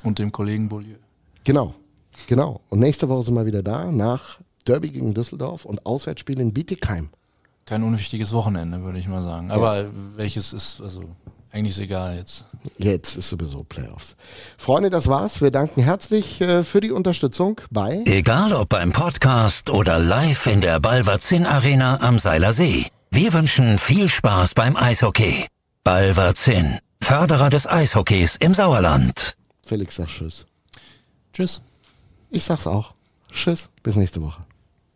Und 0.04 0.20
dem 0.20 0.34
Kollegen 0.34 0.68
Beaulieu. 0.68 0.98
Genau, 1.46 1.76
genau. 2.28 2.60
Und 2.68 2.80
nächste 2.80 3.08
Woche 3.08 3.24
sind 3.24 3.36
wir 3.36 3.46
wieder 3.46 3.64
da 3.64 3.90
nach 3.90 4.42
Derby 4.68 4.90
gegen 4.90 5.14
Düsseldorf 5.14 5.64
und 5.64 5.86
Auswärtsspiel 5.86 6.42
in 6.42 6.54
Bietigheim. 6.54 7.08
Kein 7.64 7.84
unwichtiges 7.84 8.34
Wochenende, 8.34 8.84
würde 8.84 9.00
ich 9.00 9.08
mal 9.08 9.24
sagen. 9.24 9.50
Aber 9.50 9.84
ja. 9.84 9.90
welches 10.18 10.52
ist, 10.52 10.82
also 10.82 11.04
eigentlich 11.52 11.76
ist 11.76 11.80
egal 11.80 12.18
jetzt. 12.18 12.46
Jetzt 12.78 13.16
ist 13.16 13.30
sowieso 13.30 13.64
Playoffs. 13.64 14.16
Freunde, 14.58 14.90
das 14.90 15.08
war's. 15.08 15.42
Wir 15.42 15.52
danken 15.52 15.82
herzlich 15.82 16.42
äh, 16.42 16.64
für 16.64 16.82
die 16.82 16.92
Unterstützung 16.92 17.60
bei. 17.72 18.04
Egal 18.06 18.54
ob 18.54 18.70
beim 18.70 18.92
Podcast 18.92 19.70
oder 19.70 20.00
live 20.00 20.46
in 20.46 20.62
der 20.62 20.80
Balverzin 20.80 21.46
Arena 21.46 22.00
am 22.02 22.20
Seiler 22.20 22.54
See. 22.54 22.86
Wir 23.12 23.34
wünschen 23.34 23.78
viel 23.80 24.10
Spaß 24.10 24.54
beim 24.54 24.76
Eishockey. 24.76 25.48
Balverzin, 25.84 26.78
Förderer 27.02 27.50
des 27.50 27.66
Eishockeys 27.66 28.36
im 28.36 28.54
Sauerland. 28.54 29.36
Felix 29.66 29.96
sagt 29.96 30.12
Tschüss. 30.12 30.46
Tschüss. 31.34 31.62
Ich 32.30 32.44
sag's 32.44 32.68
auch. 32.68 32.94
Tschüss. 33.32 33.70
Bis 33.82 33.96
nächste 33.96 34.22
Woche. 34.22 34.49